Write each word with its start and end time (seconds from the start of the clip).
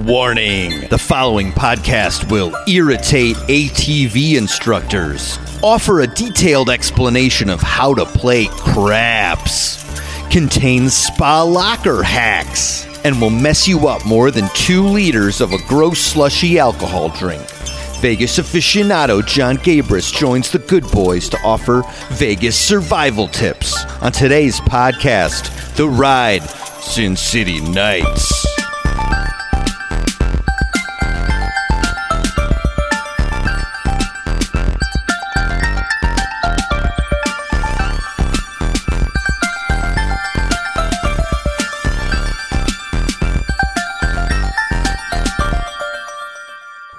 Warning 0.00 0.88
the 0.88 0.98
following 0.98 1.52
podcast 1.52 2.28
will 2.28 2.52
irritate 2.66 3.36
ATV 3.36 4.36
instructors, 4.36 5.38
offer 5.62 6.00
a 6.00 6.06
detailed 6.08 6.68
explanation 6.68 7.48
of 7.48 7.60
how 7.60 7.94
to 7.94 8.04
play 8.04 8.46
craps, 8.50 9.84
contains 10.30 10.94
spa 10.94 11.42
locker 11.42 12.02
hacks, 12.02 12.86
and 13.04 13.20
will 13.20 13.30
mess 13.30 13.68
you 13.68 13.86
up 13.86 14.04
more 14.04 14.32
than 14.32 14.48
two 14.54 14.82
liters 14.82 15.40
of 15.40 15.52
a 15.52 15.58
gross 15.68 16.00
slushy 16.00 16.58
alcohol 16.58 17.08
drink. 17.10 17.48
Vegas 18.00 18.38
aficionado 18.40 19.24
Jon 19.24 19.56
Gabrus 19.58 20.12
joins 20.12 20.50
the 20.50 20.58
good 20.58 20.84
boys 20.90 21.28
to 21.28 21.38
offer 21.44 21.84
Vegas 22.10 22.58
survival 22.58 23.28
tips 23.28 23.84
on 24.02 24.10
today's 24.10 24.58
podcast, 24.60 25.76
The 25.76 25.88
Ride 25.88 26.42
Sin 26.82 27.14
City 27.16 27.60
Nights. 27.60 28.53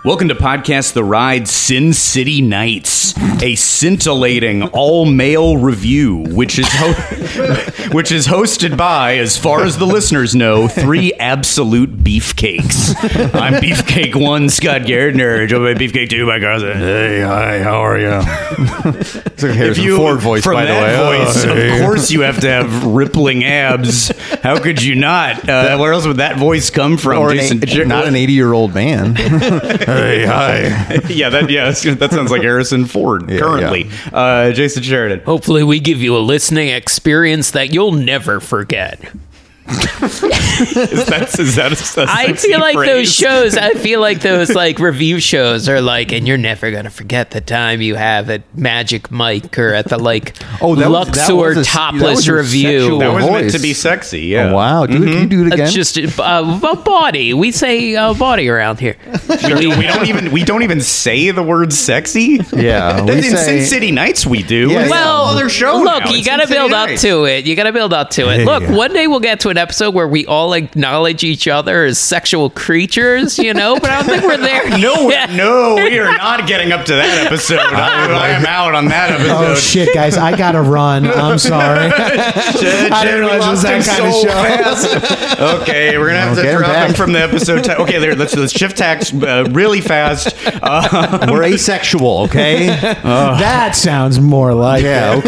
Welcome 0.06 0.28
to 0.28 0.36
podcast 0.36 0.94
The 0.94 1.04
Ride 1.04 1.48
Sin 1.48 1.92
City 1.92 2.40
Nights, 2.40 3.18
a 3.42 3.56
scintillating 3.56 4.62
all-male 4.62 5.58
review, 5.58 6.18
which 6.30 6.60
is 6.60 6.68
ho- 6.70 6.94
which 7.92 8.12
is 8.12 8.28
hosted 8.28 8.78
by, 8.78 9.18
as 9.18 9.36
far 9.36 9.64
as 9.64 9.80
the 9.80 9.86
listeners 9.88 10.36
know, 10.36 10.68
three 10.68 11.12
absolute 11.14 12.04
beefcakes. 12.04 12.94
I'm 13.34 13.54
Beefcake 13.56 14.16
One, 14.16 14.48
Scott 14.50 14.82
Gairdner, 14.82 15.48
joined 15.48 15.76
by 15.76 15.84
Beefcake 15.84 16.10
Two, 16.12 16.28
my 16.28 16.40
cousin. 16.40 16.78
Hey, 16.78 17.22
hi, 17.22 17.64
how 17.64 17.84
are 17.84 17.98
you? 17.98 18.22
it's 19.36 19.44
like 19.44 19.52
If 19.52 19.58
Harrison 19.58 19.84
you 19.84 19.98
Ford 19.98 20.20
voice, 20.20 20.44
from 20.44 20.54
by 20.54 20.66
the 20.66 20.72
that 20.72 20.82
way. 21.10 21.20
Oh, 21.20 21.26
voice, 21.26 21.44
hey. 21.44 21.76
of 21.80 21.82
course 21.86 22.10
you 22.12 22.22
have 22.22 22.40
to 22.40 22.48
have 22.50 22.86
rippling 22.86 23.44
abs. 23.44 24.10
How 24.42 24.58
could 24.60 24.82
you 24.82 24.96
not? 24.96 25.48
Uh, 25.48 25.78
where 25.78 25.92
else 25.92 26.08
would 26.08 26.18
that 26.18 26.38
voice 26.38 26.70
come 26.70 26.98
from? 26.98 27.18
Or 27.22 27.34
Jason 27.34 27.58
eight- 27.58 27.68
Jer- 27.70 27.86
not 27.86 28.08
an 28.08 28.16
80 28.16 28.34
year 28.34 28.54
old 28.54 28.74
man. 28.74 29.16
hey, 29.16 30.26
hi. 30.26 30.62
yeah, 31.10 31.30
that 31.30 31.50
yeah, 31.50 31.72
that 31.72 32.12
sounds 32.12 32.32
like 32.32 32.42
Harrison 32.44 32.86
Ford 32.86 33.30
Yeah, 33.30 33.40
currently. 33.40 33.90
Uh, 34.14 34.52
Jason 34.54 34.84
Sheridan. 34.84 35.20
Hopefully, 35.26 35.64
we 35.64 35.80
give 35.80 36.02
you 36.02 36.16
a 36.16 36.20
listening 36.20 36.70
experience 36.70 37.52
that 37.52 37.74
you'll 37.74 37.92
never 37.92 38.40
forget. 38.40 39.00
Is 39.68 41.06
that, 41.08 41.36
is 41.40 41.56
that 41.56 41.72
a, 41.98 42.02
a 42.02 42.06
I 42.08 42.34
feel 42.34 42.60
like 42.60 42.76
those 42.78 43.12
shows. 43.14 43.58
I 43.58 43.74
feel 43.74 44.00
like 44.00 44.22
those 44.22 44.54
like 44.54 44.80
review 44.80 45.20
shows 45.20 45.68
are 45.68 45.82
like, 45.82 46.12
and 46.12 46.28
you're 46.28 46.38
never 46.38 46.72
gonna 46.72 46.90
forget 46.90 47.32
the 47.32 47.42
time 47.42 47.82
you 47.82 47.96
have 47.96 48.30
at 48.30 48.44
Magic 48.58 49.10
Mike 49.12 49.58
or 49.58 49.74
at 49.74 49.88
the 49.90 49.98
like 49.98 50.36
Oh, 50.62 50.76
that 50.76 50.90
was- 50.90 51.08
that 51.08 51.18
Luxor 51.30 51.36
was 51.36 51.58
a- 51.58 51.62
that 51.62 51.66
topless 51.66 52.16
was 52.18 52.30
review. 52.30 52.80
sexual 52.82 53.00
That 53.00 53.14
was 53.14 53.26
meant 53.26 53.52
to 53.54 53.60
be 53.60 53.74
sexy. 53.74 54.22
Yeah. 54.22 54.50
Oh, 54.52 54.56
wow. 54.56 54.86
Do 54.86 54.96
it, 55.02 55.06
can 55.08 55.22
you 55.22 55.26
do 55.28 55.42
it 55.42 55.48
again? 55.48 55.58
That's 55.60 55.74
just 55.74 55.98
uh, 56.20 56.60
a 56.64 56.76
body. 56.76 57.34
We 57.34 57.52
say 57.52 57.96
uh, 57.96 58.14
body 58.14 58.48
around 58.50 58.80
here. 58.80 58.98
We, 59.28 59.68
we 59.68 59.88
don't 59.88 60.08
even 60.08 60.32
we 60.32 60.44
don't 60.44 60.64
even 60.64 60.82
say 60.82 61.32
the 61.32 61.44
word 61.44 61.74
sexy. 61.74 62.40
Yeah, 62.54 63.02
we 63.06 63.14
in 63.14 63.24
say- 63.24 63.36
Sin 63.36 63.66
City 63.66 63.92
Nights 63.92 64.26
we 64.28 64.44
do. 64.44 64.70
Yeah, 64.72 64.90
Well, 64.90 65.26
a 65.26 65.32
other 65.32 65.50
show. 65.50 65.78
look, 65.78 66.04
now. 66.06 66.12
you 66.12 66.20
It's 66.20 66.28
got 66.28 66.38
to 66.38 66.44
Sin 66.44 66.48
City 66.50 66.60
build 66.60 66.74
up 66.74 66.90
Nights. 66.90 67.02
to 67.02 67.26
it. 67.26 67.46
You 67.46 67.56
got 67.56 67.64
to 67.64 67.74
build 67.74 67.94
up 67.94 68.10
to 68.12 68.30
it. 68.30 68.40
Yeah, 68.40 68.46
look, 68.46 68.64
yeah. 68.64 68.76
one 68.76 68.94
day 68.94 69.08
we'll 69.08 69.20
get 69.20 69.40
to 69.42 69.50
an 69.50 69.55
episode 69.58 69.94
where 69.94 70.08
we 70.08 70.26
all 70.26 70.54
acknowledge 70.54 71.24
each 71.24 71.48
other 71.48 71.86
as 71.86 72.00
sexual 72.00 72.50
creatures, 72.50 73.38
you 73.40 73.54
know. 73.54 73.76
But 73.80 73.90
I 73.92 73.96
don't 74.02 74.06
think 74.10 74.24
we're 74.24 74.38
there. 74.38 74.70
No, 74.78 75.10
yet. 75.10 75.32
no, 75.32 75.76
we 75.76 75.98
are 76.00 76.16
not 76.18 76.48
getting 76.48 76.72
up 76.72 76.86
to 76.86 76.94
that 76.94 77.26
episode. 77.28 77.60
I, 77.60 78.12
I 78.12 78.30
am 78.30 78.46
out 78.46 78.76
on 78.76 78.86
that 78.90 79.12
episode. 79.12 79.32
Oh 79.52 79.56
shit, 79.56 79.94
guys! 79.94 80.18
I 80.18 80.36
gotta 80.38 80.62
run. 80.62 81.06
I'm 81.08 81.38
sorry. 81.40 81.92
I 81.96 83.02
didn't 83.06 83.20
realize 83.22 83.46
it 83.46 83.50
was 83.50 83.62
that 83.64 83.86
kind 83.86 84.06
of 84.06 85.40
show. 85.40 85.62
okay, 85.62 85.98
we're 85.98 86.08
gonna 86.08 86.20
have 86.20 86.36
Well, 86.36 86.36
to 86.38 86.42
get 86.44 86.54
him 86.54 86.60
drop 86.60 86.88
him 86.90 86.94
from 86.96 87.14
the 87.14 87.22
episode. 87.22 87.64
ti- 87.64 87.72
okay, 87.74 88.00
there. 88.00 88.16
Let's 88.16 88.36
let's 88.36 88.52
shift 88.54 88.78
tax 88.78 89.14
uh, 89.14 89.48
really 89.52 89.82
fast. 89.82 90.36
Uh, 90.62 91.28
We're 91.30 91.44
asexual, 91.44 92.22
okay? 92.24 92.68
that 93.04 93.76
sounds 93.76 94.20
more 94.20 94.54
like 94.54 94.84
yeah, 94.84 95.16
it. 95.18 95.26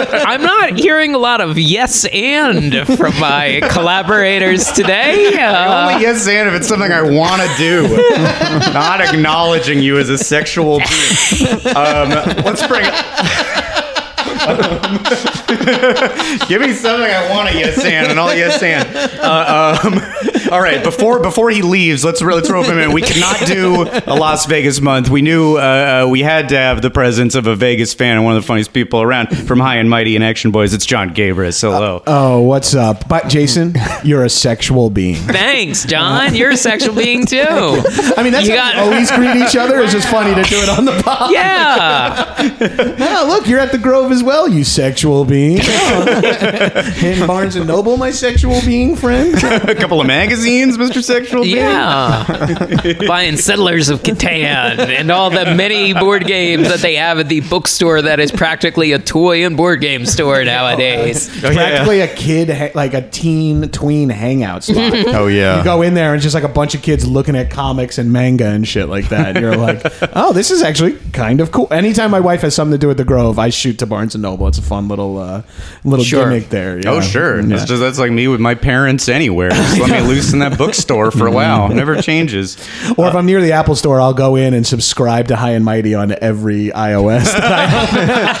okay. 0.00 0.08
I'm 0.24 0.42
not 0.42 0.78
hearing 0.78 1.14
a 1.14 1.18
lot 1.18 1.40
of 1.40 1.58
yes 1.58 2.04
and 2.06 2.74
from 2.86 3.18
my 3.18 3.60
collaborators 3.68 4.70
today. 4.72 5.26
Uh, 5.38 5.88
only 5.88 6.02
yes 6.02 6.26
and 6.26 6.48
if 6.48 6.54
it's 6.54 6.68
something 6.68 6.90
I 6.90 7.00
want 7.02 7.40
to 7.40 7.48
do, 7.56 7.82
not 8.72 9.00
acknowledging 9.00 9.80
you 9.80 9.98
as 9.98 10.08
a 10.08 10.18
sexual 10.18 10.78
being. 10.78 11.58
Um, 11.76 12.08
let's 12.44 12.66
bring. 12.66 12.84
Give 15.48 16.60
me 16.60 16.72
something 16.72 17.10
I 17.10 17.26
want 17.30 17.48
to 17.50 17.58
yes 17.58 17.82
and, 17.84 18.10
and 18.10 18.20
I'll 18.20 18.36
yes 18.36 18.62
and. 18.62 18.88
Uh, 19.18 19.78
um, 19.84 19.94
all 20.52 20.60
right, 20.60 20.82
before 20.82 21.20
before 21.20 21.50
he 21.50 21.62
leaves, 21.62 22.04
let's 22.04 22.20
let's 22.20 22.50
rope 22.50 22.66
him 22.66 22.78
in. 22.78 22.92
We 22.92 23.02
cannot 23.02 23.46
do 23.46 23.82
a 24.06 24.14
Las 24.14 24.46
Vegas 24.46 24.80
month. 24.80 25.08
We 25.08 25.22
knew 25.22 25.56
uh, 25.56 26.04
uh, 26.04 26.08
we 26.08 26.20
had 26.20 26.50
to 26.50 26.56
have 26.56 26.82
the 26.82 26.90
presence 26.90 27.34
of 27.34 27.46
a 27.46 27.56
Vegas 27.56 27.94
fan 27.94 28.16
and 28.16 28.24
one 28.24 28.36
of 28.36 28.42
the 28.42 28.46
funniest 28.46 28.72
people 28.72 29.00
around 29.02 29.28
from 29.46 29.60
High 29.60 29.76
and 29.76 29.88
Mighty 29.88 30.14
and 30.16 30.24
Action 30.24 30.52
Boyz. 30.52 30.74
It's 30.74 30.86
Jon 30.86 31.14
Gabrus. 31.14 31.60
Hello. 31.60 32.02
Oh, 32.06 32.40
what's 32.42 32.74
up? 32.74 33.08
But 33.08 33.28
Jason, 33.28 33.74
you're 34.04 34.24
a 34.24 34.30
sexual 34.30 34.90
being. 34.90 35.16
thanks, 35.16 35.84
Jon. 35.84 36.34
You're 36.34 36.50
a 36.50 36.56
sexual 36.56 36.94
being 36.94 37.24
too. 37.26 37.38
I 37.40 38.22
mean, 38.22 38.32
that's 38.32 38.46
You 38.48 38.56
how 38.56 38.72
got- 38.72 38.74
we 38.76 38.80
always 38.92 39.10
greet 39.10 39.36
each 39.36 39.56
other. 39.56 39.80
It's 39.80 39.92
just 39.92 40.08
funny 40.08 40.34
to 40.34 40.42
do 40.48 40.56
it 40.58 40.68
on 40.68 40.84
the 40.84 41.00
pod. 41.02 41.30
Yeah. 41.32 42.34
Oh, 43.10 43.26
look, 43.26 43.48
you're 43.48 43.58
at 43.58 43.72
the 43.72 43.78
Grove 43.78 44.12
as 44.12 44.22
well, 44.22 44.48
you 44.48 44.62
sexual 44.64 45.24
being. 45.24 45.37
Oh. 45.40 46.92
In 47.02 47.26
Barnes 47.26 47.56
and 47.56 47.66
Noble, 47.66 47.96
my 47.96 48.10
sexual 48.10 48.60
being 48.62 48.96
friend. 48.96 49.34
a 49.42 49.74
couple 49.74 50.00
of 50.00 50.06
magazines, 50.06 50.76
Mr. 50.76 51.02
Sexual 51.02 51.42
Being. 51.44 51.56
Yeah. 51.56 52.94
Buying 53.06 53.36
Settlers 53.36 53.88
of 53.88 54.02
Catan 54.02 54.78
and 54.78 55.10
all 55.10 55.30
the 55.30 55.54
many 55.54 55.92
board 55.94 56.26
games 56.26 56.68
that 56.68 56.80
they 56.80 56.96
have 56.96 57.18
at 57.18 57.28
the 57.28 57.40
bookstore 57.40 58.02
that 58.02 58.20
is 58.20 58.32
practically 58.32 58.92
a 58.92 58.98
toy 58.98 59.44
and 59.44 59.56
board 59.56 59.80
game 59.80 60.06
store 60.06 60.44
nowadays. 60.44 61.28
Oh, 61.44 61.50
yeah. 61.50 61.54
Practically 61.54 62.00
a 62.00 62.08
kid, 62.08 62.50
ha- 62.50 62.70
like 62.74 62.94
a 62.94 63.08
teen 63.08 63.68
tween 63.70 64.08
hangout 64.08 64.64
spot. 64.64 64.94
Oh, 65.18 65.26
yeah. 65.26 65.58
You 65.58 65.64
go 65.64 65.82
in 65.82 65.94
there 65.94 66.08
and 66.12 66.16
it's 66.16 66.22
just 66.24 66.34
like 66.34 66.44
a 66.44 66.48
bunch 66.48 66.74
of 66.74 66.82
kids 66.82 67.06
looking 67.06 67.34
at 67.34 67.50
comics 67.50 67.98
and 67.98 68.12
manga 68.12 68.46
and 68.46 68.66
shit 68.68 68.88
like 68.88 69.08
that. 69.08 69.36
And 69.36 69.40
you're 69.40 69.56
like, 69.56 69.82
oh, 70.14 70.32
this 70.32 70.50
is 70.50 70.62
actually 70.62 70.96
kind 71.12 71.40
of 71.40 71.50
cool. 71.50 71.66
Anytime 71.72 72.10
my 72.10 72.20
wife 72.20 72.42
has 72.42 72.54
something 72.54 72.72
to 72.72 72.78
do 72.78 72.88
with 72.88 72.98
the 72.98 73.04
Grove, 73.04 73.38
I 73.38 73.48
shoot 73.50 73.78
to 73.80 73.86
Barnes 73.86 74.14
and 74.14 74.22
Noble. 74.22 74.46
It's 74.48 74.58
a 74.58 74.62
fun 74.62 74.86
little 74.88 75.18
uh, 75.18 75.27
Uh, 75.28 75.42
little 75.84 76.04
Sure. 76.04 76.24
gimmick 76.24 76.48
there. 76.48 76.80
Oh 76.86 77.00
sure, 77.00 77.40
Yeah. 77.40 77.46
that's 77.46 77.64
just 77.64 77.80
that's 77.80 77.98
like 77.98 78.12
me 78.12 78.28
with 78.28 78.40
my 78.40 78.54
parents 78.54 79.08
anywhere. 79.08 79.50
Just 79.50 79.78
let 79.78 79.90
me 79.90 80.00
loose 80.08 80.32
in 80.32 80.38
that 80.38 80.56
bookstore 80.56 81.10
for 81.10 81.26
a 81.26 81.30
mm-hmm. 81.30 81.34
while. 81.34 81.68
Never 81.68 82.00
changes. 82.00 82.56
Or 82.96 83.08
if 83.08 83.14
uh, 83.14 83.18
I'm 83.18 83.26
near 83.26 83.40
the 83.40 83.52
Apple 83.52 83.76
Store, 83.76 84.00
I'll 84.00 84.14
go 84.14 84.36
in 84.36 84.54
and 84.54 84.66
subscribe 84.66 85.28
to 85.28 85.36
High 85.36 85.52
and 85.52 85.64
Mighty 85.64 85.94
on 85.94 86.14
every 86.20 86.68
iOS. 86.68 87.24
that 87.24 88.38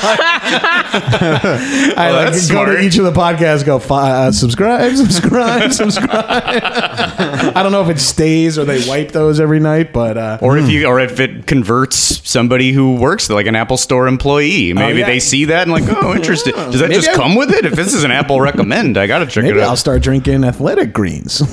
I, 1.94 1.94
I 2.08 2.10
like 2.10 2.32
go 2.32 2.38
smart. 2.38 2.68
to 2.68 2.80
each 2.80 2.96
of 2.98 3.04
the 3.04 3.12
podcasts, 3.12 3.64
go 3.64 3.76
uh, 3.78 4.32
subscribe, 4.32 4.96
subscribe, 4.96 5.72
subscribe. 5.78 7.27
I 7.58 7.60
I 7.60 7.62
don't 7.64 7.72
know 7.72 7.82
if 7.82 7.88
it 7.88 8.00
stays 8.00 8.56
or 8.58 8.64
they 8.64 8.88
wipe 8.88 9.10
those 9.12 9.40
every 9.40 9.58
night, 9.60 9.92
but 9.92 10.16
uh, 10.16 10.38
Or 10.40 10.56
if 10.56 10.68
you, 10.70 10.86
or 10.86 11.00
if 11.00 11.18
it 11.20 11.46
converts 11.46 12.20
somebody 12.28 12.72
who 12.72 12.94
works 12.94 13.28
like 13.30 13.46
an 13.46 13.56
Apple 13.56 13.76
Store 13.76 14.06
employee, 14.06 14.72
maybe 14.72 15.00
yeah. 15.00 15.06
they 15.06 15.18
see 15.18 15.46
that 15.46 15.62
and 15.62 15.72
like, 15.72 15.84
oh, 15.86 16.14
interested. 16.16 16.54
Does 16.54 16.78
that 16.80 16.88
Maybe 16.90 17.00
just 17.02 17.08
I- 17.10 17.14
come 17.14 17.34
with 17.34 17.50
it? 17.50 17.64
If 17.64 17.72
this 17.72 17.94
is 17.94 18.04
an 18.04 18.10
Apple 18.12 18.40
recommend, 18.40 18.96
I 18.96 19.06
gotta 19.06 19.26
check 19.26 19.44
it. 19.44 19.48
maybe 19.48 19.58
it 19.60 19.64
I'll 19.64 19.76
start 19.76 20.02
drinking 20.02 20.44
athletic 20.44 20.92
greens. 20.92 21.40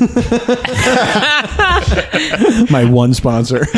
My 2.72 2.86
one 2.86 3.14
sponsor. 3.14 3.66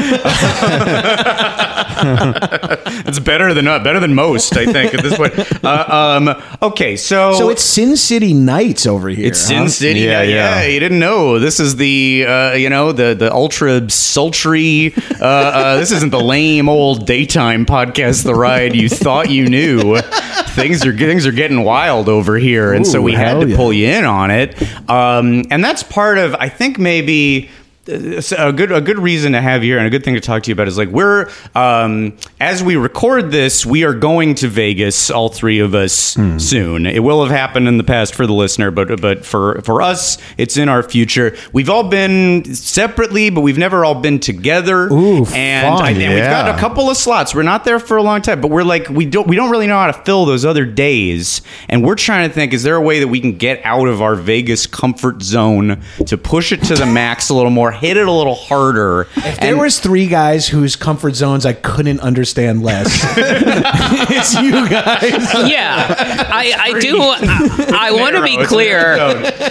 It's 3.07 3.19
better 3.19 3.53
than 3.53 3.67
uh, 3.67 3.79
better 3.79 3.99
than 3.99 4.13
most, 4.13 4.55
I 4.57 4.65
think, 4.65 4.93
at 4.93 5.01
this 5.01 5.15
point. 5.15 5.33
Uh, 5.63 6.17
um, 6.19 6.43
okay, 6.61 6.95
so 6.95 7.33
So 7.33 7.49
it's 7.49 7.63
Sin 7.63 7.97
City 7.97 8.33
Nights 8.33 8.85
over 8.85 9.09
here. 9.09 9.27
It's 9.27 9.41
huh? 9.41 9.47
Sin 9.47 9.69
City. 9.69 9.99
Yeah, 10.01 10.21
Yeah, 10.21 10.23
yeah, 10.23 10.61
yeah. 10.61 10.67
You 10.67 10.79
didn't 10.79 10.99
know. 10.99 11.39
This 11.39 11.59
is 11.59 11.75
the 11.77 12.25
uh, 12.27 12.53
you 12.53 12.69
know 12.69 12.91
the 12.91 13.13
the 13.13 13.33
ultra 13.33 13.89
sultry. 13.89 14.93
Uh, 15.19 15.25
uh, 15.25 15.77
this 15.77 15.91
isn't 15.91 16.11
the 16.11 16.19
lame 16.19 16.69
old 16.69 17.05
daytime 17.05 17.65
podcast. 17.65 18.23
The 18.23 18.35
ride 18.35 18.75
you 18.75 18.89
thought 18.89 19.29
you 19.29 19.47
knew. 19.47 19.97
Things 20.49 20.85
are 20.85 20.95
things 20.95 21.25
are 21.25 21.31
getting 21.31 21.63
wild 21.63 22.09
over 22.09 22.37
here, 22.37 22.73
and 22.73 22.85
so 22.85 22.99
Ooh, 22.99 23.03
we 23.03 23.13
had 23.13 23.27
hell 23.27 23.41
to 23.41 23.49
yeah. 23.49 23.55
pull 23.55 23.73
you 23.73 23.87
in 23.87 24.05
on 24.05 24.31
it. 24.31 24.61
Um, 24.89 25.43
and 25.49 25.63
that's 25.63 25.83
part 25.83 26.17
of 26.17 26.35
I 26.35 26.49
think 26.49 26.77
maybe 26.77 27.49
a 27.87 28.51
good 28.53 28.71
a 28.71 28.81
good 28.81 28.99
reason 28.99 29.31
to 29.33 29.41
have 29.41 29.63
you 29.63 29.73
here 29.73 29.77
and 29.77 29.87
a 29.87 29.89
good 29.89 30.03
thing 30.03 30.13
to 30.15 30.19
talk 30.21 30.43
to 30.43 30.49
you 30.49 30.53
about 30.53 30.67
is 30.67 30.77
like 30.77 30.89
we're 30.89 31.29
um, 31.55 32.15
as 32.39 32.63
we 32.63 32.75
record 32.75 33.31
this 33.31 33.65
we 33.65 33.83
are 33.83 33.93
going 33.93 34.35
to 34.35 34.47
Vegas 34.47 35.09
all 35.09 35.29
three 35.29 35.59
of 35.59 35.73
us 35.75 36.15
Hmm. 36.15 36.37
soon. 36.37 36.85
It 36.85 36.99
will 37.03 37.23
have 37.25 37.35
happened 37.35 37.67
in 37.67 37.77
the 37.77 37.83
past 37.83 38.15
for 38.15 38.25
the 38.27 38.33
listener 38.33 38.71
but 38.71 38.99
but 39.01 39.25
for 39.25 39.61
for 39.61 39.81
us 39.81 40.17
it's 40.37 40.57
in 40.57 40.69
our 40.69 40.83
future. 40.83 41.35
We've 41.53 41.69
all 41.69 41.83
been 41.89 42.43
separately 42.55 43.29
but 43.29 43.41
we've 43.41 43.57
never 43.57 43.85
all 43.85 43.95
been 43.95 44.19
together. 44.19 44.87
Ooh, 44.91 45.25
and, 45.33 45.67
I, 45.67 45.93
fun. 45.93 46.01
and 46.01 46.13
we've 46.13 46.23
got 46.23 46.55
a 46.55 46.59
couple 46.59 46.89
of 46.89 46.97
slots. 46.97 47.33
We're 47.35 47.43
not 47.43 47.63
there 47.65 47.79
for 47.79 47.97
a 47.97 48.03
long 48.03 48.21
time 48.21 48.41
but 48.41 48.49
we're 48.49 48.63
like 48.63 48.89
we 48.89 49.05
don't 49.05 49.27
we 49.27 49.35
don't 49.35 49.49
really 49.51 49.67
know 49.67 49.77
how 49.77 49.87
to 49.87 50.01
fill 50.03 50.25
those 50.25 50.45
other 50.45 50.65
days. 50.65 51.41
And 51.69 51.83
we're 51.85 51.95
trying 51.95 52.27
to 52.27 52.33
think 52.33 52.53
is 52.53 52.63
there 52.63 52.75
a 52.75 52.81
way 52.81 52.99
that 52.99 53.07
we 53.07 53.19
can 53.19 53.37
get 53.37 53.61
out 53.63 53.87
of 53.87 54.01
our 54.01 54.15
Vegas 54.15 54.65
comfort 54.67 55.21
zone 55.21 55.81
to 56.05 56.17
push 56.17 56.51
it 56.51 56.63
to 56.63 56.75
the 56.75 56.85
max 56.85 57.29
a 57.29 57.33
little 57.35 57.51
more 57.51 57.71
hit 57.79 57.97
it 57.97 58.07
a 58.07 58.11
little 58.11 58.35
harder 58.35 59.07
If 59.17 59.39
there 59.39 59.57
was 59.57 59.79
three 59.79 60.07
guys 60.07 60.47
whose 60.47 60.75
comfort 60.75 61.15
zones 61.15 61.45
I 61.45 61.53
couldn't 61.53 61.99
understand 62.01 62.63
less, 62.63 63.03
it's 63.17 64.33
you 64.41 64.51
guys. 64.69 65.49
yeah, 65.49 66.27
I, 66.31 66.53
I 66.57 66.79
do. 66.79 66.97
I, 66.99 67.89
I 67.89 67.91
want 67.91 68.15
to 68.15 68.23
be 68.23 68.37
clear. 68.45 68.95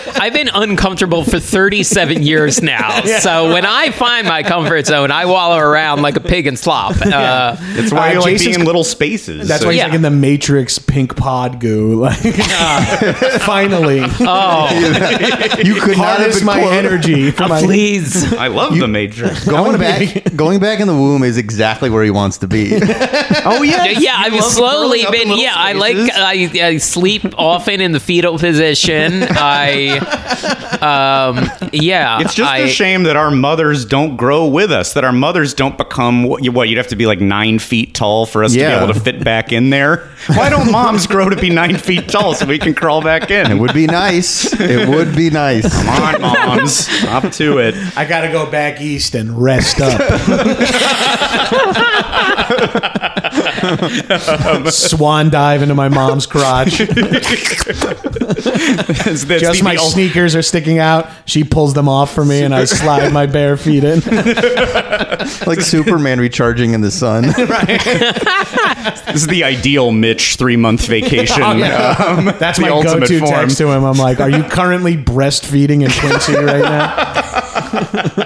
Narrow. 0.07 0.19
I've 0.21 0.33
been 0.33 0.49
uncomfortable 0.53 1.25
for 1.25 1.39
37 1.41 2.23
years 2.23 2.63
now. 2.63 3.03
So 3.27 3.53
when 3.53 3.65
I 3.67 3.91
find 3.91 4.27
my 4.29 4.43
comfort 4.43 4.87
zone, 4.87 5.11
I 5.11 5.25
wallow 5.27 5.59
around 5.59 6.03
like 6.03 6.17
a 6.17 6.21
pig 6.21 6.47
in 6.47 6.57
slop. 6.57 6.95
Uh, 7.07 7.57
That's 7.75 7.93
why 7.93 8.11
Uh, 8.11 8.13
you 8.13 8.21
like 8.21 8.33
Jason's- 8.33 8.49
being 8.57 8.61
in 8.61 8.67
little 8.67 8.85
spaces. 8.85 9.49
That's 9.49 9.63
So- 9.63 9.69
why 9.69 9.73
he's 9.73 9.79
Yeah. 9.79 9.87
like 9.87 9.95
in 9.95 10.03
the 10.03 10.11
Matrix 10.11 10.79
pink 10.79 11.17
pod 11.17 11.61
goo. 11.61 11.97
Like, 12.07 12.21
finally, 13.43 14.01
oh, 14.03 14.69
You 15.65 15.75
could 15.81 15.97
not 15.97 16.07
have 16.07 16.19
harness 16.19 16.43
my 16.43 16.61
close. 16.61 16.73
energy. 16.73 17.31
For 17.31 17.49
my, 17.49 17.61
please. 17.63 18.33
I 18.35 18.49
love 18.49 18.77
the 18.79 18.87
Matrix. 18.89 19.45
Going 19.47 19.79
back, 19.79 20.35
going 20.37 20.61
back 20.61 20.81
in 20.81 20.87
the 20.87 20.95
womb 20.95 21.23
is 21.23 21.39
exactly 21.39 21.91
where 21.91 22.05
he 22.05 22.11
wants 22.11 22.39
to 22.39 22.47
be. 22.49 22.73
oh 22.75 23.63
yeah, 23.63 23.85
Yeah, 23.87 24.15
I've 24.17 24.43
slowly 24.45 25.05
been. 25.11 25.37
Yeah, 25.39 25.53
I 25.55 25.73
like. 25.73 25.97
I, 25.97 26.51
I 26.63 26.77
sleep 26.79 27.25
often 27.39 27.81
in 27.81 27.93
the 27.93 28.01
fetal 28.01 28.39
position. 28.39 29.23
I, 29.25 29.96
um, 30.01 31.49
yeah. 31.73 32.21
It's 32.21 32.35
just 32.35 32.51
I, 32.51 32.59
a 32.59 32.69
shame 32.69 33.05
that 33.05 33.17
our 33.17 33.31
mothers 33.31 33.85
don't 33.85 34.17
grow 34.17 34.47
with 34.47 34.71
us. 34.73 34.95
That 34.95 35.05
our 35.05 35.13
mothers 35.13 35.55
don't 35.55 35.77
become 35.79 36.25
what? 36.25 36.45
you- 36.45 36.53
What 36.53 36.69
you'd 36.69 36.79
have 36.79 36.89
to 36.89 36.97
be 36.97 37.07
like 37.07 37.21
nine 37.21 37.59
feet 37.59 37.95
tall 37.95 38.27
for 38.27 38.45
us 38.45 38.53
to 38.53 38.59
be 38.59 38.65
able 38.65 38.93
to 38.93 38.99
fit 39.01 39.23
back 39.25 39.53
in 39.53 39.71
there. 39.71 40.09
Why 40.29 40.49
don't 40.49 40.71
moms 40.73 41.07
grow 41.07 41.29
to 41.29 41.37
be 41.37 41.51
nine 41.51 41.77
feet 41.77 42.09
tall 42.09 42.35
so 42.35 42.47
we 42.47 42.59
can 42.59 42.75
crawl 42.75 43.03
back 43.03 43.31
in? 43.31 43.51
it 43.51 43.55
would 43.59 43.75
be 43.75 43.87
nice. 43.87 44.53
It 44.59 44.89
would 44.89 45.15
be 45.15 45.31
nice. 45.31 45.73
Come 45.73 45.89
on, 45.89 46.21
moms, 46.21 46.89
up 47.05 47.31
to 47.35 47.59
it. 47.59 47.75
I 47.97 48.05
got 48.05 48.23
to 48.23 48.29
go 48.33 48.51
back 48.51 48.81
east 48.81 49.15
and 49.15 49.41
rest 49.41 49.81
up. 49.81 50.01
Swan 54.71 55.31
dive 55.31 55.63
into 55.63 55.75
my 55.75 55.89
mom's 55.89 56.27
crotch. 56.27 56.79
That's- 56.79 59.25
that's 59.25 59.43
Just 59.43 59.63
my 59.63 59.75
the 59.75 59.81
ul- 59.81 59.89
sneakers 59.91 60.35
are 60.35 60.43
sticking 60.43 60.79
out. 60.79 61.09
She 61.25 61.45
pulls 61.45 61.75
them 61.75 61.89
off 61.89 62.15
for 62.15 62.25
me, 62.25 62.43
and 62.43 62.55
I 62.55 62.65
slide 62.65 63.13
my 63.13 63.27
bare 63.27 63.57
feet 63.57 63.85
in. 63.85 64.03
Like 65.47 65.61
Superman 65.61 66.19
recharging 66.21 66.73
in 66.73 66.81
the 66.83 66.91
sun. 66.91 67.25
This 69.07 69.23
is 69.23 69.27
the 69.27 69.45
ideal 69.45 69.91
Mitch 69.93 70.37
three 70.37 70.57
month 70.57 70.87
vacation. 70.87 71.43
Um, 71.43 72.27
That's 72.39 72.59
the 72.59 72.63
my 72.63 72.69
ultimate 72.71 73.01
go-to 73.01 73.19
form. 73.21 73.31
text 73.33 73.59
to 73.59 73.69
him. 73.71 73.85
I'm 73.85 73.97
like, 73.97 74.21
"Are 74.21 74.31
you 74.31 74.43
currently 74.45 74.97
breastfeeding 74.97 75.83
in 75.85 75.91
Quincy 75.91 76.35
right 76.35 76.63
now?" 76.63 78.23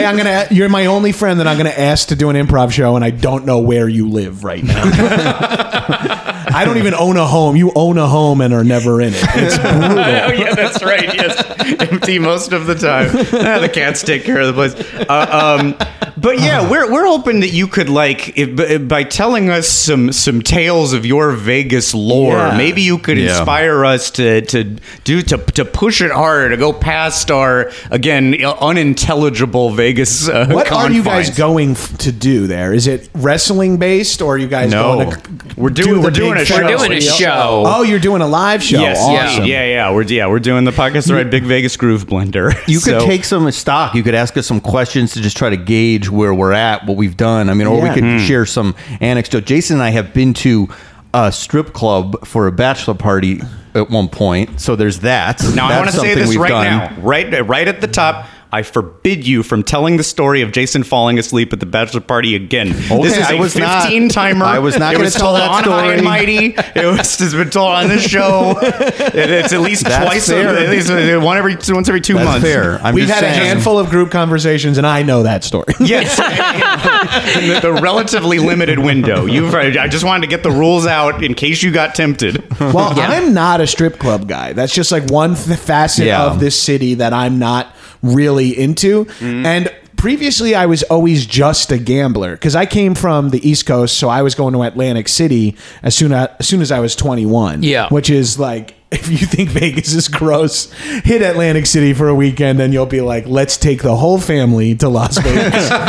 hey, 0.00 0.06
I'm 0.06 0.16
gonna. 0.16 0.46
You're 0.50 0.68
my 0.68 0.86
only 0.86 1.12
friend 1.12 1.40
that 1.40 1.46
I'm 1.46 1.56
gonna 1.56 1.70
ask 1.70 2.08
to 2.08 2.16
do 2.16 2.30
an 2.30 2.36
improv 2.36 2.72
show, 2.72 2.96
and 2.96 3.04
I 3.04 3.10
don't 3.10 3.44
know 3.44 3.58
where 3.58 3.88
you 3.88 4.08
live 4.08 4.44
right 4.44 4.62
now. 4.62 4.82
I 6.52 6.64
don't 6.64 6.78
even 6.78 6.94
own 6.94 7.16
a 7.16 7.26
home. 7.26 7.56
You 7.56 7.72
own 7.74 7.98
a 7.98 8.08
home 8.08 8.40
and 8.40 8.52
are 8.52 8.64
never 8.64 9.00
in 9.00 9.12
it. 9.14 9.22
It's 9.34 9.58
brutal. 9.58 9.98
oh 9.98 10.32
yeah, 10.32 10.54
that's 10.54 10.82
right. 10.82 11.14
Yes, 11.14 11.90
empty 11.90 12.18
most 12.18 12.52
of 12.52 12.66
the 12.66 12.74
time. 12.74 13.10
Ah, 13.40 13.58
the 13.58 13.68
cats 13.68 14.02
take 14.02 14.24
care 14.24 14.40
of 14.40 14.46
the 14.48 14.52
place. 14.52 14.74
Uh, 15.08 15.56
um, 15.58 16.19
but 16.20 16.38
yeah, 16.40 16.68
we're 16.70 16.90
we're 16.92 17.06
hoping 17.06 17.40
that 17.40 17.50
you 17.52 17.66
could 17.66 17.88
like 17.88 18.36
if, 18.38 18.56
b- 18.56 18.78
by 18.78 19.04
telling 19.04 19.48
us 19.50 19.68
some 19.68 20.12
some 20.12 20.42
tales 20.42 20.92
of 20.92 21.06
your 21.06 21.32
Vegas 21.32 21.94
lore. 21.94 22.36
Yeah. 22.36 22.56
Maybe 22.56 22.82
you 22.82 22.98
could 22.98 23.18
Yeah. 23.18 23.36
inspire 23.38 23.84
us 23.84 24.10
to 24.12 24.40
to 24.42 24.64
do 25.04 25.22
to 25.22 25.38
to 25.38 25.64
push 25.64 26.00
it 26.00 26.10
harder 26.10 26.50
to 26.50 26.56
go 26.56 26.72
past 26.72 27.30
our 27.30 27.70
again 27.90 28.34
unintelligible 28.44 29.70
Vegas. 29.70 30.28
Uh, 30.28 30.46
What 30.50 30.70
are 30.72 30.90
you 30.90 31.02
guys 31.02 31.30
going 31.30 31.74
to 31.98 32.12
do 32.12 32.46
there? 32.46 32.72
Is 32.72 32.86
it 32.86 33.08
wrestling 33.14 33.76
based, 33.78 34.20
or 34.22 34.34
are 34.34 34.38
you 34.38 34.48
guys 34.48 34.70
No. 34.70 34.94
going 34.94 35.10
to? 35.10 35.20
We're 35.56 35.70
doing- 35.70 35.94
do 35.96 36.00
we're 36.00 36.10
doing 36.10 36.38
a 36.38 36.44
show. 36.44 36.56
We're 36.56 36.76
doing 36.76 36.92
a 36.92 37.00
show. 37.00 37.64
Oh, 37.66 37.82
you're 37.82 37.98
doing 37.98 38.22
a 38.22 38.26
live 38.28 38.62
show. 38.62 38.80
Yes, 38.80 38.98
awesome. 39.00 39.44
yeah, 39.44 39.64
yeah, 39.64 39.64
yeah. 39.66 39.90
We're 39.92 40.02
yeah, 40.02 40.26
we're 40.26 40.38
doing 40.40 40.64
the 40.64 40.72
podcast 40.72 41.06
the 41.08 41.14
right 41.14 41.30
Big 41.30 41.44
Vegas 41.44 41.76
Groove 41.76 42.06
Blender. 42.06 42.54
You 42.66 42.80
could 42.84 43.00
take 43.02 43.24
some 43.24 43.50
stock. 43.50 43.94
You 43.94 44.02
could 44.02 44.14
ask 44.14 44.36
us 44.36 44.46
some 44.46 44.60
questions 44.60 45.12
to 45.12 45.20
just 45.20 45.36
try 45.36 45.50
to 45.50 45.56
gauge 45.56 46.08
where 46.10 46.34
we're 46.34 46.52
at, 46.52 46.86
what 46.86 46.96
we've 46.96 47.16
done. 47.16 47.48
I 47.50 47.54
mean, 47.54 47.66
or 47.66 47.78
Yeah. 47.78 47.88
we 47.88 47.94
could 47.94 48.04
Hmm. 48.04 48.18
share 48.18 48.46
some 48.46 48.74
anecdote. 49.00 49.44
Jason 49.46 49.76
and 49.76 49.82
I 49.82 49.90
have 49.90 50.12
been 50.12 50.34
to 50.34 50.68
a 51.14 51.32
strip 51.32 51.72
club 51.72 52.26
for 52.26 52.46
a 52.46 52.52
bachelor 52.52 52.94
party 52.94 53.40
at 53.74 53.90
one 53.90 54.08
point, 54.08 54.60
so 54.60 54.76
there's 54.76 55.00
that. 55.00 55.42
Now 55.54 55.66
I 55.66 55.68
That's 55.70 55.78
want 55.78 55.86
to 55.86 55.92
say 55.92 55.98
something 55.98 56.18
this 56.18 56.28
we've 56.28 56.40
right 56.40 56.48
done. 56.48 56.64
now, 56.66 56.92
right, 57.02 57.48
right 57.48 57.66
at 57.68 57.80
the 57.80 57.86
top. 57.88 58.26
I 58.52 58.62
forbid 58.62 59.26
you 59.26 59.42
from 59.42 59.62
telling 59.62 59.96
the 59.96 60.02
story 60.02 60.42
of 60.42 60.50
Jason 60.52 60.82
falling 60.82 61.18
asleep 61.18 61.52
at 61.52 61.60
the 61.60 61.66
bachelor 61.66 62.00
party 62.00 62.34
again. 62.34 62.68
Okay, 62.70 63.02
this 63.02 63.16
is 63.16 63.24
I 63.24 63.34
a 63.34 63.38
was 63.38 63.56
not- 63.56 63.82
15 63.84 64.08
timer. 64.08 64.44
I 64.44 64.58
was 64.58 64.76
not 64.78 64.94
gonna 64.96 65.10
tell 65.10 65.34
that 65.34 65.48
on 65.48 65.62
High 65.62 65.62
story. 65.62 65.94
and 65.94 66.04
Mighty. 66.04 66.46
It 66.74 66.84
was 66.86 67.20
it's 67.20 67.32
been 67.34 67.50
told 67.50 67.70
on 67.70 67.88
this 67.88 68.06
show. 68.08 68.58
It- 68.60 69.14
it's 69.30 69.52
at 69.52 69.60
least 69.60 69.84
That's 69.84 70.04
twice, 70.04 70.28
fair. 70.28 70.48
at 70.48 70.70
least 70.70 70.90
uh, 70.90 71.20
one 71.20 71.36
every 71.36 71.54
once 71.68 71.88
every 71.88 72.00
two 72.00 72.14
That's 72.14 72.24
months. 72.26 72.44
fair. 72.46 72.80
I'm 72.82 72.94
We've 72.94 73.08
had 73.08 73.22
a 73.24 73.28
handful 73.28 73.78
of 73.78 73.88
group 73.90 74.10
conversations, 74.10 74.78
and 74.78 74.86
I 74.86 75.02
know 75.02 75.22
that 75.22 75.44
story. 75.44 75.64
Yes, 75.80 76.16
the, 76.16 77.60
the 77.60 77.72
relatively 77.82 78.38
limited 78.38 78.78
window. 78.78 79.26
You've. 79.26 79.54
I 79.54 79.88
just 79.88 80.04
wanted 80.04 80.22
to 80.22 80.26
get 80.28 80.42
the 80.42 80.50
rules 80.50 80.86
out 80.86 81.22
in 81.24 81.34
case 81.34 81.62
you 81.62 81.70
got 81.72 81.94
tempted. 81.94 82.44
Well, 82.60 82.92
I'm 82.98 83.32
not 83.34 83.60
a 83.60 83.66
strip 83.66 83.98
club 83.98 84.28
guy. 84.28 84.52
That's 84.52 84.74
just 84.74 84.92
like 84.92 85.10
one 85.10 85.34
th- 85.34 85.58
facet 85.58 86.06
Yeah. 86.06 86.24
of 86.26 86.40
this 86.40 86.60
city 86.60 86.94
that 86.94 87.12
I'm 87.12 87.38
not 87.38 87.74
really 88.02 88.58
into. 88.58 89.04
Mm-hmm. 89.04 89.46
And 89.46 89.74
previously, 89.96 90.54
I 90.54 90.66
was 90.66 90.82
always 90.84 91.26
just 91.26 91.70
a 91.72 91.78
gambler 91.78 92.32
because 92.32 92.56
I 92.56 92.66
came 92.66 92.94
from 92.94 93.30
the 93.30 93.46
East 93.46 93.66
Coast, 93.66 93.98
so 93.98 94.08
I 94.08 94.22
was 94.22 94.34
going 94.34 94.54
to 94.54 94.62
Atlantic 94.62 95.08
City 95.08 95.56
as 95.82 95.94
soon 95.94 96.12
as, 96.12 96.28
as 96.38 96.48
soon 96.48 96.62
as 96.62 96.72
I 96.72 96.80
was 96.80 96.96
21. 96.96 97.62
Yeah. 97.62 97.88
which 97.88 98.10
is 98.10 98.38
like. 98.38 98.74
If 98.90 99.08
you 99.08 99.18
think 99.18 99.50
Vegas 99.50 99.94
is 99.94 100.08
gross, 100.08 100.70
hit 100.72 101.22
Atlantic 101.22 101.66
City 101.66 101.92
for 101.92 102.08
a 102.08 102.14
weekend 102.14 102.60
and 102.60 102.72
you'll 102.72 102.86
be 102.86 103.00
like, 103.00 103.26
let's 103.26 103.56
take 103.56 103.82
the 103.82 103.96
whole 103.96 104.18
family 104.18 104.74
to 104.76 104.88
Las 104.88 105.18
Vegas. 105.22 105.70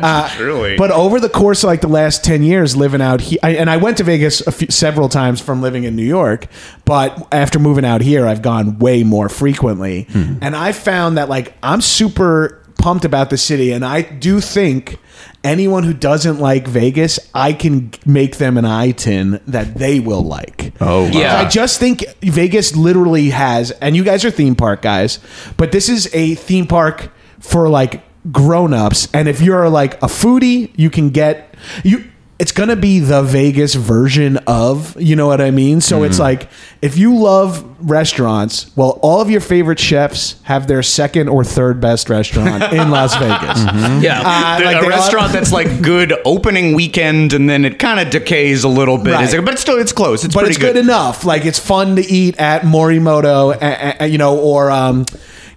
Uh, 0.00 0.28
Truly. 0.30 0.76
But 0.76 0.90
over 0.90 1.20
the 1.20 1.28
course 1.28 1.62
of 1.62 1.68
like 1.68 1.80
the 1.80 1.88
last 1.88 2.24
10 2.24 2.42
years 2.42 2.76
living 2.76 3.00
out 3.00 3.20
here, 3.20 3.38
I, 3.42 3.50
and 3.50 3.68
I 3.70 3.76
went 3.76 3.98
to 3.98 4.04
Vegas 4.04 4.40
a 4.46 4.52
few, 4.52 4.68
several 4.68 5.08
times 5.08 5.40
from 5.40 5.62
living 5.62 5.84
in 5.84 5.94
New 5.96 6.04
York, 6.04 6.46
but 6.84 7.28
after 7.32 7.58
moving 7.58 7.84
out 7.84 8.00
here, 8.00 8.26
I've 8.26 8.42
gone 8.42 8.78
way 8.78 9.02
more 9.04 9.28
frequently. 9.28 10.04
Hmm. 10.10 10.38
And 10.42 10.56
I 10.56 10.72
found 10.72 11.18
that 11.18 11.28
like 11.28 11.54
I'm 11.62 11.80
super 11.80 12.60
pumped 12.80 13.04
about 13.04 13.30
the 13.30 13.36
city. 13.36 13.72
And 13.72 13.84
I 13.84 14.02
do 14.02 14.40
think 14.40 14.98
anyone 15.44 15.84
who 15.84 15.94
doesn't 15.94 16.38
like 16.38 16.66
Vegas, 16.66 17.18
I 17.34 17.52
can 17.52 17.92
make 18.04 18.36
them 18.38 18.56
an 18.56 18.64
eye 18.64 18.92
tin 18.92 19.40
that 19.46 19.74
they 19.74 20.00
will 20.00 20.22
like. 20.22 20.59
Oh, 20.80 21.04
wow. 21.04 21.10
Yeah. 21.10 21.36
I 21.36 21.48
just 21.48 21.78
think 21.78 22.04
Vegas 22.22 22.74
literally 22.74 23.30
has, 23.30 23.70
and 23.70 23.94
you 23.94 24.02
guys 24.04 24.24
are 24.24 24.30
theme 24.30 24.54
park 24.54 24.82
guys, 24.82 25.18
but 25.56 25.72
this 25.72 25.88
is 25.88 26.08
a 26.14 26.34
theme 26.36 26.66
park 26.66 27.10
for 27.38 27.68
like 27.68 28.02
grown-ups 28.30 29.08
and 29.14 29.28
if 29.28 29.40
you're 29.40 29.70
like 29.70 29.94
a 30.02 30.06
foodie 30.06 30.70
you 30.76 30.90
can 30.90 31.08
get 31.08 31.54
you 31.82 32.04
it's 32.40 32.52
gonna 32.52 32.74
be 32.74 32.98
the 32.98 33.22
Vegas 33.22 33.74
version 33.74 34.38
of, 34.46 35.00
you 35.00 35.14
know 35.14 35.26
what 35.26 35.40
I 35.40 35.50
mean? 35.50 35.80
So 35.80 36.02
it's 36.02 36.18
like 36.18 36.48
if 36.82 36.96
you 36.96 37.14
love 37.16 37.64
restaurants, 37.88 38.70
well, 38.76 38.98
all 39.02 39.20
of 39.20 39.30
your 39.30 39.40
favorite 39.42 39.78
chefs 39.78 40.36
have 40.44 40.66
their 40.66 40.82
second 40.82 41.28
or 41.28 41.44
third 41.44 41.80
best 41.80 42.08
restaurant 42.08 42.72
in 42.72 42.90
Las 42.90 43.14
Vegas. 43.18 44.02
Yeah. 44.02 44.20
Uh, 44.24 44.64
like 44.64 44.76
a 44.76 44.80
they 44.80 44.84
all- 44.84 44.88
restaurant 44.88 45.32
that's 45.32 45.52
like 45.52 45.82
good 45.82 46.14
opening 46.24 46.74
weekend 46.74 47.32
and 47.34 47.48
then 47.48 47.64
it 47.64 47.78
kind 47.78 48.00
of 48.00 48.10
decays 48.10 48.64
a 48.64 48.68
little 48.68 48.96
bit. 48.96 49.12
Right. 49.12 49.24
Is 49.24 49.34
it- 49.34 49.44
but 49.44 49.58
still, 49.58 49.78
it's 49.78 49.92
close. 49.92 50.24
It's 50.24 50.34
but 50.34 50.40
pretty 50.40 50.54
it's 50.56 50.58
good. 50.64 50.76
enough. 50.78 51.24
Like 51.24 51.44
it's 51.44 51.58
fun 51.58 51.96
to 51.96 52.02
eat 52.02 52.38
at 52.40 52.62
Morimoto, 52.62 53.54
a- 53.60 54.02
a- 54.02 54.06
you 54.06 54.16
know, 54.18 54.38
or 54.38 54.70
um, 54.70 55.04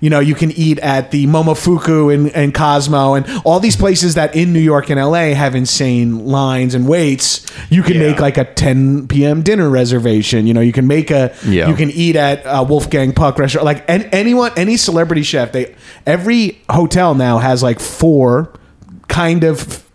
you 0.04 0.10
know, 0.10 0.20
you 0.20 0.36
can 0.36 0.52
eat 0.52 0.80
at 0.80 1.12
the 1.12 1.26
Momofuku 1.28 2.14
and, 2.14 2.30
and 2.36 2.54
Cosmo 2.54 3.14
and 3.14 3.26
all 3.46 3.62
these 3.62 3.78
places 3.78 4.16
that 4.16 4.36
in 4.36 4.52
New 4.52 4.60
York 4.60 4.90
and 4.90 5.00
LA 5.00 5.34
have 5.34 5.56
insane 5.56 6.26
lines 6.26 6.76
and 6.76 6.88
waits. 6.88 7.46
You 7.70 7.84
can 7.84 7.94
Yeah. 7.94 8.10
make 8.12 8.20
like 8.20 8.38
a 8.38 8.44
10 8.44 9.08
p.m. 9.08 9.44
dinner 9.44 9.70
reservation. 9.70 10.46
You 10.46 10.54
know, 10.54 10.60
you 10.60 10.74
can 10.74 10.88
make 10.88 11.10
a. 11.10 11.34
Yeah. 11.46 11.70
You 11.70 11.76
can 11.76 11.90
eat 11.90 12.18
at 12.18 12.46
uh, 12.46 12.66
Wolfgang 12.68 13.14
Puck 13.14 13.40
restaurant. 13.40 13.64
Like 13.64 13.86
an, 13.90 14.04
anyone, 14.12 14.52
any 14.58 14.76
celebrity 14.76 15.24
chef. 15.24 15.54
They 15.54 15.74
every 16.06 16.62
hotel 16.70 17.16
now 17.16 17.38
has 17.38 17.64
like 17.64 17.80
four 17.80 18.52
kind 19.08 19.44
of 19.46 19.86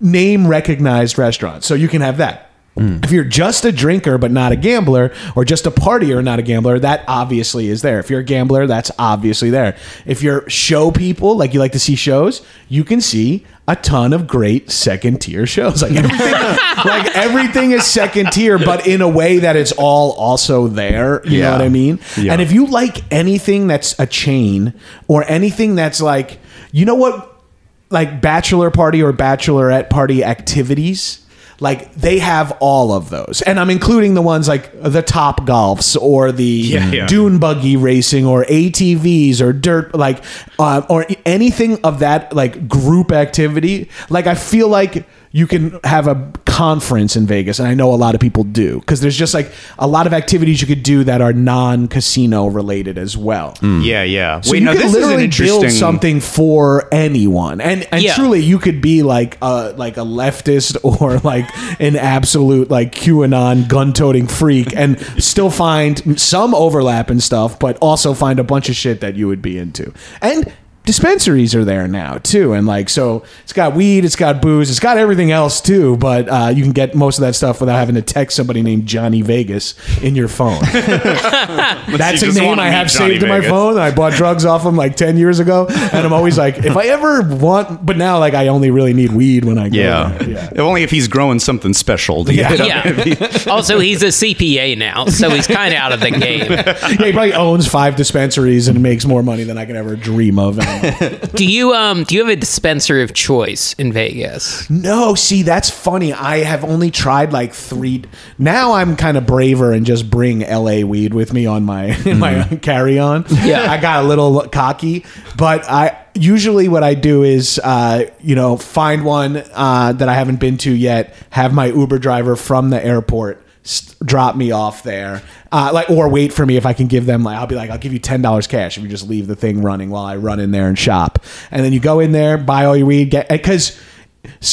name 0.00 0.46
recognized 0.46 1.18
restaurants. 1.18 1.66
So 1.66 1.74
you 1.74 1.88
can 1.88 2.00
have 2.00 2.16
that. 2.16 2.47
Mm. 2.76 3.04
If 3.04 3.10
you're 3.10 3.24
just 3.24 3.64
a 3.64 3.72
drinker 3.72 4.18
but 4.18 4.30
not 4.30 4.52
a 4.52 4.56
gambler, 4.56 5.12
or 5.34 5.44
just 5.44 5.66
a 5.66 5.70
partier 5.70 6.22
not 6.22 6.38
a 6.38 6.42
gambler, 6.42 6.78
that 6.78 7.04
obviously 7.08 7.68
is 7.68 7.82
there. 7.82 7.98
If 7.98 8.10
you're 8.10 8.20
a 8.20 8.24
gambler, 8.24 8.66
that's 8.66 8.90
obviously 8.98 9.50
there. 9.50 9.76
If 10.06 10.22
you're 10.22 10.48
show 10.48 10.90
people, 10.90 11.36
like 11.36 11.54
you 11.54 11.60
like 11.60 11.72
to 11.72 11.80
see 11.80 11.96
shows, 11.96 12.44
you 12.68 12.84
can 12.84 13.00
see 13.00 13.44
a 13.66 13.76
ton 13.76 14.14
of 14.14 14.26
great 14.26 14.70
second 14.70 15.20
tier 15.20 15.46
shows. 15.46 15.82
Like 15.82 15.92
everything, 15.92 16.32
like 16.84 17.14
everything 17.16 17.72
is 17.72 17.84
second 17.84 18.32
tier, 18.32 18.58
but 18.58 18.86
in 18.86 19.02
a 19.02 19.08
way 19.08 19.38
that 19.38 19.56
it's 19.56 19.72
all 19.72 20.12
also 20.12 20.68
there. 20.68 21.20
You 21.26 21.42
know 21.42 21.52
what 21.52 21.60
I 21.60 21.68
mean? 21.68 22.00
Yeah. 22.16 22.32
And 22.32 22.40
if 22.40 22.50
you 22.50 22.66
like 22.66 23.02
anything 23.12 23.66
that's 23.66 23.98
a 23.98 24.06
chain 24.06 24.72
or 25.06 25.24
anything 25.24 25.74
that's 25.74 26.00
like, 26.00 26.38
you 26.72 26.86
know 26.86 26.94
what, 26.94 27.42
like 27.90 28.20
bachelor 28.22 28.70
party 28.70 29.02
or 29.02 29.12
bachelorette 29.12 29.90
party 29.90 30.24
activities. 30.24 31.24
Like 31.60 31.92
they 31.94 32.18
have 32.18 32.56
all 32.60 32.92
of 32.92 33.10
those, 33.10 33.42
and 33.42 33.58
I'm 33.58 33.68
including 33.68 34.14
the 34.14 34.22
ones 34.22 34.46
like 34.46 34.70
the 34.80 35.02
Top 35.02 35.40
Golfs 35.40 36.00
or 36.00 36.30
the 36.30 36.44
yeah. 36.44 37.06
dune 37.06 37.38
buggy 37.38 37.76
racing 37.76 38.26
or 38.26 38.44
ATVs 38.44 39.40
or 39.40 39.52
dirt 39.52 39.92
like 39.94 40.22
uh, 40.60 40.82
or 40.88 41.04
anything 41.26 41.80
of 41.82 41.98
that 41.98 42.32
like 42.32 42.68
group 42.68 43.10
activity. 43.10 43.90
Like 44.08 44.28
I 44.28 44.36
feel 44.36 44.68
like 44.68 45.04
you 45.30 45.46
can 45.46 45.78
have 45.84 46.06
a 46.08 46.32
conference 46.46 47.16
in 47.16 47.26
Vegas, 47.26 47.58
and 47.58 47.68
I 47.68 47.74
know 47.74 47.92
a 47.92 47.96
lot 47.96 48.14
of 48.14 48.20
people 48.20 48.44
do 48.44 48.80
because 48.80 49.00
there's 49.00 49.16
just 49.16 49.34
like 49.34 49.52
a 49.78 49.86
lot 49.86 50.06
of 50.06 50.12
activities 50.12 50.60
you 50.60 50.66
could 50.66 50.82
do 50.82 51.04
that 51.04 51.20
are 51.20 51.32
non-casino 51.32 52.46
related 52.46 52.98
as 52.98 53.16
well. 53.16 53.54
Hmm. 53.60 53.80
Yeah, 53.82 54.02
yeah. 54.02 54.40
So 54.40 54.52
Wait, 54.52 54.60
you 54.60 54.64
no, 54.64 54.72
could 54.72 54.80
this 54.80 54.86
is 54.86 54.92
literally 54.94 55.24
interesting. 55.24 55.60
build 55.60 55.72
something 55.72 56.20
for 56.20 56.88
anyone, 56.92 57.60
and 57.60 57.86
and 57.92 58.02
Yeah. 58.02 58.14
truly, 58.14 58.40
you 58.40 58.58
could 58.58 58.80
be 58.80 59.02
like 59.02 59.36
a 59.42 59.74
like 59.76 59.96
a 59.96 60.00
leftist 60.02 60.76
or 61.00 61.18
like 61.18 61.46
an 61.80 61.96
absolute 61.96 62.70
like 62.70 62.94
QAnon 62.94 63.68
gun-toting 63.68 64.26
freak, 64.26 64.74
and 64.74 64.98
still 65.22 65.50
find 65.50 66.18
some 66.20 66.54
overlap 66.54 67.10
and 67.10 67.22
stuff, 67.22 67.58
but 67.58 67.76
also 67.80 68.14
find 68.14 68.38
a 68.40 68.44
bunch 68.44 68.68
of 68.68 68.74
shit 68.76 69.00
that 69.00 69.14
you 69.16 69.28
would 69.28 69.42
be 69.42 69.58
into, 69.58 69.92
and. 70.22 70.52
Dispensaries 70.88 71.54
are 71.54 71.66
there 71.66 71.86
now 71.86 72.16
too, 72.16 72.54
and 72.54 72.66
like 72.66 72.88
so, 72.88 73.22
it's 73.42 73.52
got 73.52 73.74
weed, 73.74 74.06
it's 74.06 74.16
got 74.16 74.40
booze, 74.40 74.70
it's 74.70 74.80
got 74.80 74.96
everything 74.96 75.30
else 75.30 75.60
too. 75.60 75.98
But 75.98 76.30
uh, 76.30 76.50
you 76.56 76.62
can 76.62 76.72
get 76.72 76.94
most 76.94 77.18
of 77.18 77.20
that 77.26 77.34
stuff 77.34 77.60
without 77.60 77.76
having 77.76 77.94
to 77.96 78.00
text 78.00 78.34
somebody 78.38 78.62
named 78.62 78.86
Johnny 78.86 79.20
Vegas 79.20 79.74
in 80.02 80.16
your 80.16 80.28
phone. 80.28 80.62
That's 80.72 82.22
You 82.22 82.30
a 82.30 82.32
name 82.32 82.58
I 82.58 82.70
have 82.70 82.86
Johnny 82.86 83.10
saved 83.10 83.22
in 83.24 83.28
my 83.28 83.40
Vegas. 83.40 83.50
phone. 83.50 83.76
I 83.76 83.90
bought 83.94 84.14
drugs 84.14 84.46
off 84.46 84.64
him 84.64 84.76
like 84.76 84.96
ten 84.96 85.18
years 85.18 85.40
ago, 85.40 85.66
and 85.68 86.06
I'm 86.06 86.12
always 86.14 86.38
like, 86.38 86.56
if 86.64 86.74
I 86.74 86.86
ever 86.86 87.20
want, 87.36 87.84
but 87.84 87.98
now 87.98 88.18
like 88.18 88.32
I 88.32 88.48
only 88.48 88.70
really 88.70 88.94
need 88.94 89.12
weed 89.12 89.44
when 89.44 89.58
I 89.58 89.68
go. 89.68 89.76
Yeah. 89.76 90.16
there. 90.16 90.30
yeah. 90.30 90.50
Only 90.62 90.84
if 90.84 90.90
he's 90.90 91.06
growing 91.06 91.38
something 91.38 91.74
special 91.74 92.24
to 92.24 92.32
get 92.32 92.52
it 92.52 92.60
up. 92.62 92.66
Yeah. 92.66 93.42
also, 93.52 93.78
he's 93.78 94.02
a 94.02 94.06
CPA 94.06 94.78
now, 94.78 95.04
so 95.04 95.28
he's 95.28 95.46
kind 95.46 95.74
of 95.74 95.78
out 95.80 95.92
of 95.92 96.00
the 96.00 96.12
game. 96.12 96.50
Yeah, 96.50 96.88
he 96.88 97.12
probably 97.12 97.34
owns 97.34 97.68
five 97.68 97.94
dispensaries 97.94 98.68
and 98.68 98.82
makes 98.82 99.04
more 99.04 99.22
money 99.22 99.44
than 99.44 99.58
I 99.58 99.66
could 99.66 99.76
ever 99.76 99.94
dream 99.94 100.38
of. 100.38 100.58
Do 101.34 101.44
you 101.46 101.72
um 101.74 102.04
do 102.04 102.14
you 102.14 102.20
have 102.24 102.30
a 102.32 102.36
dispenser 102.36 103.00
of 103.02 103.12
choice 103.14 103.74
in 103.74 103.92
Vegas? 103.92 104.68
no, 104.70 105.14
see, 105.14 105.42
that's 105.42 105.70
funny. 105.70 106.12
I 106.12 106.38
have 106.38 106.64
only 106.64 106.90
tried 106.90 107.32
like 107.32 107.52
three. 107.54 108.04
Now 108.38 108.72
I'm 108.72 108.96
kind 108.96 109.16
of 109.16 109.26
braver 109.26 109.72
and 109.72 109.84
just 109.86 110.08
bring 110.10 110.40
LA 110.40 110.80
weed 110.80 111.14
with 111.14 111.32
me 111.32 111.46
on 111.46 111.64
my 111.64 111.84
in 112.06 112.18
my 112.18 112.44
carry 112.62 112.98
on. 112.98 113.24
Yeah. 113.30 113.70
I 113.70 113.80
got 113.80 114.04
a 114.04 114.08
little 114.08 114.42
cocky, 114.48 115.04
but 115.36 115.64
I 115.68 115.96
usually 116.14 116.68
what 116.68 116.82
I 116.82 116.94
do 116.94 117.22
is 117.22 117.60
uh, 117.62 118.04
you 118.20 118.34
know 118.34 118.56
find 118.56 119.04
one 119.04 119.42
uh, 119.54 119.92
that 119.92 120.08
I 120.08 120.14
haven't 120.14 120.40
been 120.40 120.58
to 120.58 120.72
yet, 120.72 121.14
have 121.30 121.52
my 121.54 121.66
Uber 121.66 121.98
driver 121.98 122.36
from 122.36 122.70
the 122.70 122.84
airport 122.84 123.44
s- 123.64 123.94
drop 124.04 124.36
me 124.36 124.50
off 124.50 124.82
there, 124.82 125.22
uh, 125.50 125.70
like 125.72 125.88
or 125.90 126.08
wait 126.08 126.32
for 126.32 126.44
me 126.44 126.56
if 126.56 126.66
I 126.66 126.72
can 126.72 126.86
give 126.86 127.06
them 127.06 127.24
like 127.24 127.36
I'll 127.36 127.46
be 127.46 127.54
like 127.54 127.70
I'll 127.70 127.78
give 127.78 127.92
you 127.92 127.98
ten 127.98 128.22
dollars 128.22 128.46
cash 128.46 128.76
if 128.76 128.82
you 128.82 128.88
just 128.88 129.08
leave 129.08 129.26
the 129.26 129.36
thing 129.36 129.62
running 129.62 129.90
while 129.90 130.04
I 130.04 130.16
run 130.16 130.40
in 130.40 130.50
there 130.50 130.68
and 130.68 130.78
shop, 130.78 131.24
and 131.50 131.64
then 131.64 131.72
you 131.72 131.80
go 131.80 132.00
in 132.00 132.12
there 132.12 132.36
buy 132.38 132.64
all 132.64 132.76
your 132.76 132.86
weed, 132.86 133.10
get 133.10 133.28
because 133.28 133.80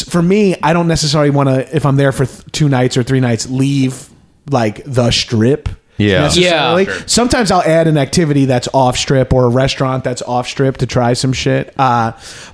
for 0.05 0.21
me 0.21 0.55
I 0.63 0.73
don't 0.73 0.87
necessarily 0.87 1.31
want 1.31 1.49
to 1.49 1.75
if 1.75 1.85
I'm 1.85 1.95
there 1.97 2.11
for 2.11 2.25
th- 2.25 2.43
two 2.51 2.69
nights 2.69 2.95
or 2.97 3.03
three 3.03 3.19
nights 3.19 3.49
leave 3.49 4.09
like 4.49 4.83
the 4.85 5.11
strip. 5.11 5.69
Yeah. 5.97 6.23
necessarily. 6.23 6.85
Yeah. 6.85 7.03
Sometimes 7.05 7.51
I'll 7.51 7.61
add 7.61 7.87
an 7.87 7.97
activity 7.97 8.43
that's 8.45 8.67
off 8.73 8.97
strip 8.97 9.33
or 9.33 9.45
a 9.45 9.49
restaurant 9.49 10.03
that's 10.03 10.21
off 10.21 10.45
strip 10.45 10.75
to 10.77 10.85
try 10.85 11.13
some 11.13 11.31
shit. 11.31 11.73
Uh, 11.79 12.11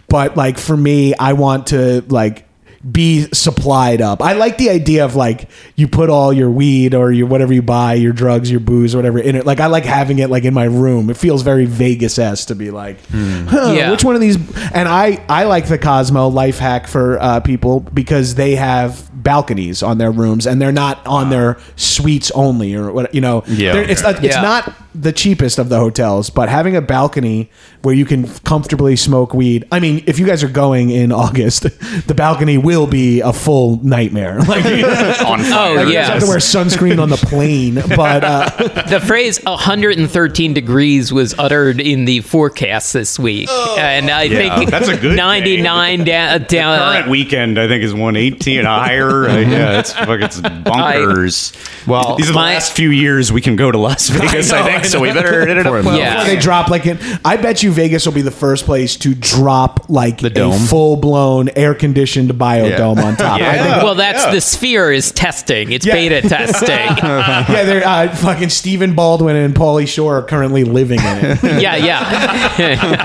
but 0.08 0.38
like 0.38 0.60
for 0.60 0.78
me, 0.78 1.16
I 1.16 1.34
want 1.34 1.68
to 1.68 2.02
like 2.08 2.48
be 2.90 3.28
supplied 3.34 4.02
up. 4.02 4.22
I 4.22 4.34
like 4.34 4.58
the 4.58 4.70
idea 4.70 5.06
of 5.06 5.16
like 5.16 5.50
you 5.76 5.88
put 5.88 6.10
all 6.10 6.34
your 6.34 6.50
weed 6.50 6.94
or 6.96 7.12
your 7.12 7.28
whatever 7.28 7.54
you 7.54 7.62
buy, 7.62 7.94
your 7.94 8.14
drugs, 8.14 8.50
your 8.50 8.60
booze, 8.60 8.96
or 8.96 8.98
whatever 8.98 9.20
in 9.20 9.36
it. 9.36 9.46
Like 9.46 9.60
I 9.60 9.68
like 9.68 9.86
having 9.86 10.20
it 10.20 10.30
like 10.30 10.44
in 10.46 10.54
my 10.54 10.64
room. 10.66 11.10
It 11.10 11.18
feels 11.18 11.44
very 11.44 11.66
Vegas 11.66 12.18
s 12.18 12.46
to 12.46 12.56
be 12.56 12.72
like, 12.72 12.98
huh, 13.12 13.74
Yeah. 13.76 13.92
which 13.92 14.04
one 14.04 14.16
of 14.16 14.22
these? 14.22 14.38
And 14.74 14.88
I 14.90 15.24
I 15.30 15.44
like 15.44 15.68
the 15.68 15.78
Cosmo 15.78 16.28
life 16.30 16.58
hack 16.58 16.88
for 16.88 17.20
uh, 17.22 17.40
people 17.42 17.82
because 17.82 18.36
they 18.36 18.56
have 18.56 19.10
balconies 19.14 19.84
on 19.84 20.00
their 20.00 20.12
rooms 20.12 20.48
and 20.48 20.60
they're 20.60 20.72
not 20.72 21.06
on 21.06 21.30
their 21.30 21.60
suites 21.76 22.32
only 22.32 22.74
or 22.74 22.92
what 22.92 23.14
you 23.14 23.22
know. 23.22 23.44
Yeah. 23.48 23.76
It's 23.76 24.02
not, 24.02 24.24
it's 24.24 24.36
Yeah. 24.36 24.42
not 24.42 24.74
the 24.94 25.12
cheapest 25.14 25.58
of 25.60 25.70
the 25.70 25.78
hotels, 25.80 26.30
but 26.30 26.50
having 26.50 26.76
a 26.76 26.82
balcony 26.82 27.50
where 27.82 27.96
you 27.96 28.06
can 28.06 28.28
comfortably 28.40 28.96
smoke 28.96 29.34
weed. 29.34 29.68
I 29.72 29.80
mean, 29.80 30.04
if 30.06 30.20
you 30.20 30.26
guys 30.26 30.44
are 30.44 30.50
going 30.50 30.90
in 30.90 31.12
August, 31.24 31.64
the 32.08 32.14
balcony 32.16 32.58
will 32.58 32.88
be 32.88 33.22
a 33.22 33.34
full 33.34 33.80
nightmare. 33.84 34.40
Like, 34.52 34.66
On 34.66 35.40
Oh 35.40 35.44
fire. 35.44 35.72
you 35.76 35.78
just 35.84 35.94
yeah. 35.94 36.06
have 36.12 36.22
to 36.24 36.28
wear 36.28 36.38
sunscreen 36.40 37.02
on 37.02 37.10
the 37.10 37.18
plane. 37.18 37.76
But 37.76 38.24
uh, 38.24 38.50
The 38.90 39.00
phrase 39.00 39.40
113 39.46 40.54
degrees 40.54 41.14
was 41.14 41.34
uttered 41.40 41.80
in 41.80 42.06
the 42.06 42.20
forecast 42.22 42.94
this 42.94 43.18
week, 43.18 43.50
and 43.50 44.10
I 44.10 44.24
Yeah, 44.24 44.58
think 44.58 44.70
that's 44.72 44.88
a 44.90 44.98
good 44.98 45.12
day. 45.12 45.16
99 45.16 46.04
down. 46.04 46.44
down 46.44 46.80
Current 46.94 47.10
weekend, 47.10 47.58
I 47.60 47.68
think, 47.68 47.84
is 47.84 47.94
118 47.94 48.66
higher. 48.66 49.28
Uh, 49.30 49.38
yeah, 49.40 49.80
it's 49.80 49.94
fucking 49.94 50.22
it's 50.24 50.42
bonkers. 50.42 51.88
Well, 51.88 52.16
These 52.18 52.28
are 52.30 52.34
the 52.34 52.40
my- 52.40 52.54
last 52.54 52.74
few 52.76 52.90
years 52.92 53.32
we 53.32 53.42
can 53.42 53.56
go 53.56 53.72
to 53.72 53.78
Las 53.78 54.10
Vegas, 54.10 54.52
I, 54.52 54.60
know, 54.60 54.66
think, 54.66 54.81
I 54.84 54.88
so 54.88 55.00
we 55.00 55.12
better 55.14 55.46
hit 55.46 55.58
it 55.58 55.66
up. 55.66 55.86
Well, 55.86 55.98
Yeah. 55.98 56.16
before 56.20 56.34
they 56.36 56.40
drop 56.40 56.70
like 56.70 56.86
in, 56.86 56.98
I 57.26 57.38
bet 57.38 57.64
you 57.64 57.72
Vegas 57.72 58.06
will 58.06 58.14
be 58.14 58.22
the 58.22 58.32
first 58.32 58.66
place 58.66 58.96
to 58.98 59.14
drop 59.16 59.90
like 59.90 60.20
The 60.20 60.28
a 60.28 60.32
dome? 60.32 60.60
full 60.60 60.96
blown 60.98 61.50
air 61.56 61.74
conditioned 61.76 62.32
biodome 62.32 63.04
on 63.04 63.16
top. 63.18 63.42
I 63.42 63.56
Yeah. 63.56 63.64
think 63.74 63.84
well, 63.84 63.96
that's 63.96 64.26
the 64.26 64.42
sphere 64.42 64.92
is 64.92 65.12
testing. 65.12 65.72
It's 65.72 65.86
Yeah. 65.86 65.94
beta 65.94 66.22
testing. 66.28 66.68
yeah, 66.70 67.64
they're 67.64 67.86
uh, 67.88 68.16
fucking 68.16 68.50
Stephen 68.50 68.94
Baldwin 68.96 69.36
and 69.36 69.54
Pauly 69.56 69.88
Shore 69.88 70.18
are 70.18 70.24
currently 70.24 70.64
living 70.64 71.00
in 71.00 71.18
it. 71.26 71.62
yeah, 71.62 71.76
yeah. 71.76 73.02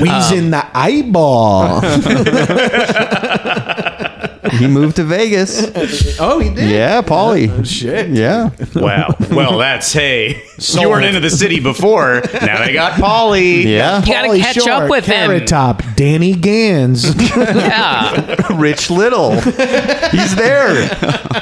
We's 0.00 0.32
in 0.32 0.50
the 0.50 0.64
eyeball. 0.74 1.80
He 4.58 4.66
moved 4.66 4.96
to 4.96 5.04
Vegas. 5.04 5.70
oh, 6.20 6.38
he 6.38 6.50
did. 6.50 6.70
Yeah, 6.70 7.02
Pauly. 7.02 7.50
Oh, 7.50 7.62
shit. 7.62 8.10
Yeah. 8.10 8.50
Wow. 8.74 9.14
Well, 9.30 9.58
that's 9.58 9.92
hey. 9.92 10.42
You 10.58 10.88
weren't 10.88 11.04
into 11.04 11.20
the 11.20 11.30
city 11.30 11.60
before. 11.60 12.22
Now 12.42 12.64
they 12.64 12.72
got 12.72 12.92
Pauly. 12.94 13.64
Yeah. 13.64 14.00
You 14.00 14.06
gotta 14.06 14.28
Pauly 14.28 14.40
catch 14.40 14.56
Shore, 14.56 14.70
up 14.70 14.90
with 14.90 15.04
Carrot 15.04 15.42
him. 15.42 15.46
Top, 15.46 15.82
Danny 15.96 16.34
Gans. 16.34 17.14
Yeah. 17.38 18.36
Rich 18.58 18.90
Little. 18.90 19.32
He's 19.32 20.34
there. 20.36 20.88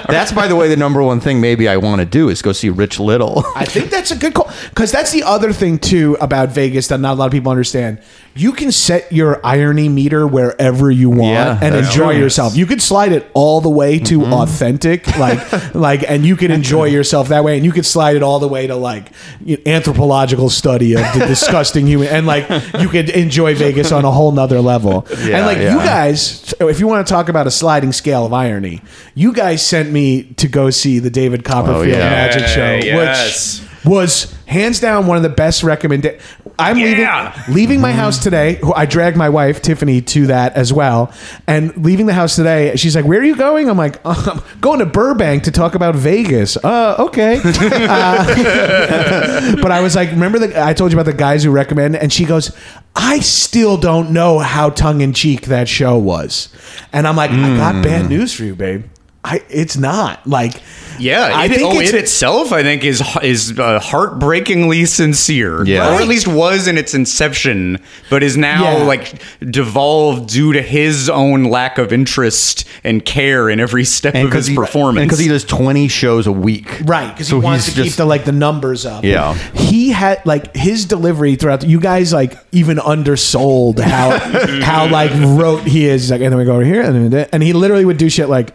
That's, 0.08 0.32
by 0.32 0.46
the 0.49 0.56
way, 0.56 0.68
the 0.68 0.76
number 0.76 1.02
one 1.02 1.20
thing 1.20 1.40
maybe 1.40 1.68
I 1.68 1.76
want 1.76 2.00
to 2.00 2.04
do 2.04 2.28
is 2.28 2.42
go 2.42 2.52
see 2.52 2.68
Rich 2.68 2.99
Little. 3.00 3.44
I 3.54 3.64
think 3.64 3.90
that's 3.90 4.11
a 4.11 4.16
good 4.16 4.35
call 4.35 4.50
because 4.70 4.92
that's 4.92 5.12
the 5.12 5.23
other 5.23 5.52
thing 5.52 5.78
too 5.78 6.16
about 6.20 6.50
Vegas 6.50 6.88
that 6.88 6.99
not 7.00 7.14
a 7.14 7.16
lot 7.16 7.26
of 7.26 7.32
people 7.32 7.50
understand. 7.50 8.00
You 8.37 8.52
can 8.52 8.71
set 8.71 9.11
your 9.12 9.40
irony 9.45 9.88
meter 9.88 10.26
wherever 10.26 10.90
you 10.90 11.09
want 11.11 11.33
Yeah, 11.35 11.59
and 11.62 11.75
enjoy 11.75 12.12
true. 12.12 12.21
yourself. 12.23 12.55
You 12.57 12.66
could 12.66 12.83
slide 12.83 13.12
it 13.12 13.31
all 13.35 13.61
the 13.61 13.71
way 13.71 13.99
to 14.00 14.19
Mm-hmm. 14.21 14.33
authentic, 14.33 15.07
like 15.19 15.75
like, 15.75 16.05
and 16.09 16.25
you 16.26 16.37
can 16.37 16.50
enjoy 16.50 16.85
yourself 16.87 17.28
that 17.28 17.45
way. 17.45 17.57
And 17.57 17.64
you 17.64 17.73
could 17.73 17.87
slide 17.87 18.16
it 18.16 18.23
all 18.23 18.38
the 18.38 18.49
way 18.49 18.66
to 18.66 18.76
like 18.76 19.11
you 19.45 19.57
know, 19.57 19.62
anthropological 19.73 20.50
study 20.50 20.95
of 20.95 21.00
the 21.14 21.25
disgusting 21.28 21.87
human, 21.87 22.09
and 22.09 22.26
like 22.26 22.49
you 22.81 22.88
could 22.88 23.11
enjoy 23.11 23.55
Vegas 23.55 23.93
on 23.93 24.05
a 24.05 24.11
whole 24.11 24.33
nother 24.33 24.61
level. 24.61 25.07
Yeah, 25.11 25.38
and 25.38 25.47
like 25.47 25.59
you 25.59 25.76
guys, 25.87 26.55
if 26.61 26.81
you 26.81 26.87
want 26.87 27.07
to 27.07 27.12
talk 27.12 27.28
about 27.28 27.47
a 27.47 27.50
sliding 27.50 27.93
scale 27.93 28.26
of 28.26 28.33
irony, 28.33 28.83
you 29.14 29.33
guys 29.33 29.64
sent 29.66 29.90
me 29.90 30.25
to 30.35 30.49
go 30.49 30.71
see 30.71 30.99
the 30.99 31.11
David 31.11 31.45
Copperfield 31.45 31.76
Oh, 31.87 31.99
yeah. 31.99 32.11
Magic 32.11 32.47
Show, 32.47 32.75
yes. 32.87 33.61
which 33.61 33.69
was 33.87 34.35
hands 34.47 34.81
down 34.81 35.07
one 35.07 35.16
of 35.16 35.23
the 35.23 35.28
best 35.28 35.62
recommended. 35.62 36.21
I'm 36.58 36.78
Yeah. 36.78 37.32
leaving 37.48 37.54
leaving 37.66 37.80
my 37.80 37.92
house 37.92 38.18
today. 38.18 38.58
I 38.75 38.86
dragged 38.86 39.16
my 39.16 39.28
wife 39.28 39.60
Tiffany 39.60 40.00
to 40.02 40.26
that 40.28 40.54
as 40.54 40.72
well, 40.72 41.12
and 41.46 41.72
leaving 41.76 42.06
the 42.06 42.12
house 42.14 42.36
today. 42.36 42.75
She's 42.76 42.94
like, 42.94 43.04
"Where 43.04 43.20
are 43.20 43.25
you 43.25 43.34
going?" 43.36 43.68
I'm 43.68 43.76
like, 43.76 43.98
"I'm 44.04 44.40
going 44.60 44.78
to 44.78 44.86
Burbank 44.86 45.42
to 45.44 45.50
talk 45.50 45.75
about 45.75 45.94
Vegas." 45.96 46.56
Uh, 46.56 46.94
okay. 46.98 47.40
Uh, 47.96 49.56
but 49.62 49.70
I 49.70 49.80
was 49.80 49.94
like, 49.96 50.10
"Remember 50.10 50.38
the 50.38 50.64
I 50.64 50.72
told 50.72 50.92
you 50.92 50.98
about 50.98 51.10
the 51.10 51.16
guys 51.16 51.42
who 51.44 51.50
recommend?" 51.50 51.96
And 51.96 52.12
she 52.12 52.25
goes, 52.25 52.50
"I 52.94 53.20
still 53.20 53.76
don't 53.76 54.10
know 54.10 54.38
how 54.38 54.70
tongue 54.70 55.00
in 55.00 55.12
cheek 55.12 55.46
that 55.46 55.68
show 55.68 55.96
was," 55.98 56.48
and 56.92 57.06
I'm 57.06 57.16
like, 57.16 57.30
"I 57.30 57.56
got 57.56 57.82
bad 57.82 58.08
news 58.08 58.32
for 58.32 58.44
you, 58.44 58.54
babe." 58.54 58.84
I, 59.28 59.42
it's 59.50 59.76
not 59.76 60.25
like 60.26 60.62
Yeah, 61.00 61.30
I 61.35 61.49
think 61.49 61.62
oh, 61.62 61.73
it's- 61.73 61.88
it 61.92 61.97
itself, 61.97 62.52
I 62.52 62.62
think, 62.62 62.85
is 62.85 63.02
is 63.23 63.59
uh, 63.59 63.80
heartbreakingly 63.80 64.85
sincere. 64.87 65.64
Yeah. 65.64 65.92
or 65.95 66.00
at 66.00 66.06
least 66.09 66.28
was 66.28 66.68
in 66.68 66.78
its 66.78 66.95
inception, 66.95 67.78
but 68.09 68.23
is 68.23 68.37
now 68.37 68.78
Yeah. 68.78 68.85
like 68.85 69.21
devolved 69.50 70.28
due 70.30 70.52
to 70.52 70.62
his 70.62 71.11
own 71.11 71.45
lack 71.45 71.78
of 71.78 71.92
interest 71.92 72.66
and 72.85 73.04
care 73.04 73.50
in 73.50 73.59
every 73.61 73.85
step 73.85 74.14
of 74.14 74.33
his 74.33 74.47
he, 74.47 74.54
performance. 74.54 75.04
because 75.06 75.18
he 75.18 75.28
does 75.28 75.45
20 75.45 75.88
shows 75.88 76.26
a 76.26 76.33
week. 76.33 76.80
Right, 76.85 77.09
because 77.12 77.28
So 77.28 77.40
he 77.40 77.45
wants 77.45 77.64
to 77.66 77.73
he's 77.83 77.92
keep 77.92 77.97
the 77.97 78.04
like 78.06 78.25
the 78.25 78.33
numbers 78.33 78.87
up. 78.87 79.02
Yeah. 79.04 79.35
he 79.54 79.90
had 79.90 80.25
like 80.25 80.54
his 80.56 80.85
delivery 80.85 81.35
throughout. 81.37 81.61
The, 81.62 81.66
you 81.66 81.80
guys 81.80 82.12
like 82.12 82.35
even 82.52 82.78
undersold 82.78 83.80
how 83.80 84.18
how 84.62 84.88
like 84.88 85.11
rote 85.14 85.64
he 85.66 85.87
is. 85.87 86.02
He's 86.02 86.11
like, 86.12 86.21
and 86.21 86.30
then 86.33 86.38
we 86.38 86.45
go 86.45 86.54
over 86.54 86.64
here, 86.64 86.80
and 86.83 87.12
then 87.12 87.28
and 87.33 87.42
he 87.42 87.52
literally 87.52 87.85
would 87.85 87.99
do 87.99 88.09
shit 88.09 88.28
like. 88.28 88.54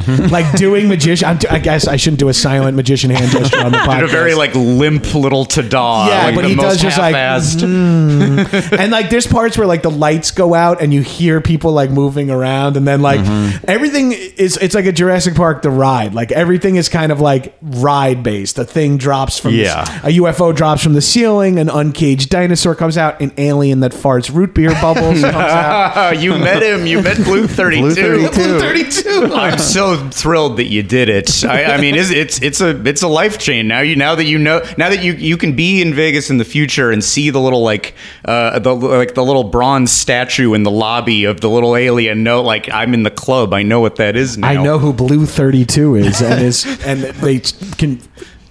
like 0.30 0.56
doing 0.56 0.88
magician. 0.88 1.28
I'm, 1.28 1.38
I 1.50 1.58
guess 1.58 1.86
I 1.86 1.96
shouldn't 1.96 2.20
do 2.20 2.28
a 2.28 2.34
silent 2.34 2.76
magician 2.76 3.10
hand 3.10 3.30
gesture 3.30 3.60
on 3.64 3.72
the 3.72 3.78
podcast. 3.86 4.00
Did 4.00 4.04
a 4.04 4.12
very 4.12 4.34
like 4.34 4.54
limp 4.54 5.14
little 5.14 5.44
ta-da. 5.44 6.08
Yeah, 6.08 6.24
like 6.26 6.34
but 6.34 6.42
the 6.42 6.48
he 6.48 6.54
most 6.54 6.64
does 6.64 6.80
just 6.82 6.98
like, 6.98 7.14
half-assed. 7.14 7.60
mm. 7.62 8.72
and 8.78 8.92
like 8.92 9.10
there's 9.10 9.26
parts 9.26 9.56
where 9.58 9.66
like 9.66 9.82
the 9.82 9.90
lights 9.90 10.30
go 10.30 10.54
out 10.54 10.80
and 10.82 10.92
you 10.92 11.02
hear 11.02 11.40
people 11.40 11.72
like 11.72 11.90
moving 11.90 12.30
around, 12.30 12.76
and 12.76 12.86
then 12.86 13.00
like 13.02 13.14
Mm-hmm. 13.24 13.64
everything 13.68 14.12
is 14.12 14.56
it's 14.58 14.74
like 14.74 14.86
a 14.86 14.92
Jurassic 14.92 15.34
Park 15.34 15.62
the 15.62 15.70
ride. 15.70 16.14
Like 16.14 16.30
everything 16.32 16.76
is 16.76 16.88
kind 16.88 17.10
of 17.12 17.20
like 17.20 17.56
ride 17.62 18.22
based. 18.22 18.58
A 18.58 18.64
thing 18.64 18.96
drops 18.98 19.38
from 19.38 19.52
the- 19.52 19.58
Yeah. 19.58 19.82
a 20.02 20.08
UFO 20.18 20.54
drops 20.54 20.82
from 20.82 20.92
the 20.94 21.00
ceiling, 21.00 21.58
an 21.58 21.68
uncaged 21.68 22.28
dinosaur 22.30 22.74
comes 22.74 22.98
out, 22.98 23.20
an 23.20 23.32
alien 23.38 23.80
that 23.80 23.92
farts 23.92 24.34
root 24.34 24.54
beer 24.54 24.70
bubbles 24.80 25.20
comes 25.20 25.34
out. 25.34 26.18
you 26.20 26.30
met 26.38 26.62
him. 26.62 26.86
You 26.86 27.00
met 27.02 27.16
Blue 27.18 27.46
Thirty 27.46 27.76
Two. 27.78 27.80
Blue 27.80 27.94
32. 27.94 28.58
Thirty 28.58 28.84
two. 28.90 29.34
I'm 29.34 29.58
so 29.58 29.83
thrilled 30.10 30.56
that 30.56 30.64
you 30.64 30.82
did 30.82 31.08
it. 31.08 31.44
I, 31.44 31.74
I 31.74 31.80
mean, 31.80 31.94
it's, 31.94 32.10
it's 32.10 32.40
it's 32.42 32.60
a 32.60 32.70
it's 32.86 33.02
a 33.02 33.08
life 33.08 33.38
chain 33.38 33.68
now. 33.68 33.80
You 33.80 33.96
now 33.96 34.14
that 34.14 34.24
you 34.24 34.38
know 34.38 34.62
now 34.78 34.88
that 34.90 35.02
you 35.02 35.12
you 35.12 35.36
can 35.36 35.54
be 35.54 35.82
in 35.82 35.94
Vegas 35.94 36.30
in 36.30 36.38
the 36.38 36.44
future 36.44 36.90
and 36.90 37.02
see 37.02 37.30
the 37.30 37.40
little 37.40 37.62
like 37.62 37.94
uh 38.24 38.58
the 38.58 38.74
like 38.74 39.14
the 39.14 39.24
little 39.24 39.44
bronze 39.44 39.92
statue 39.92 40.54
in 40.54 40.62
the 40.62 40.70
lobby 40.70 41.24
of 41.24 41.40
the 41.40 41.50
little 41.50 41.76
alien. 41.76 42.22
No, 42.22 42.42
like 42.42 42.70
I'm 42.70 42.94
in 42.94 43.02
the 43.02 43.10
club. 43.10 43.52
I 43.52 43.62
know 43.62 43.80
what 43.80 43.96
that 43.96 44.16
is 44.16 44.38
now. 44.38 44.48
I 44.48 44.62
know 44.62 44.78
who 44.78 44.92
Blue 44.92 45.26
Thirty 45.26 45.64
Two 45.64 45.94
is, 45.96 46.20
and 46.20 46.42
is 46.42 46.64
and 46.86 47.02
they 47.02 47.40
can 47.78 48.00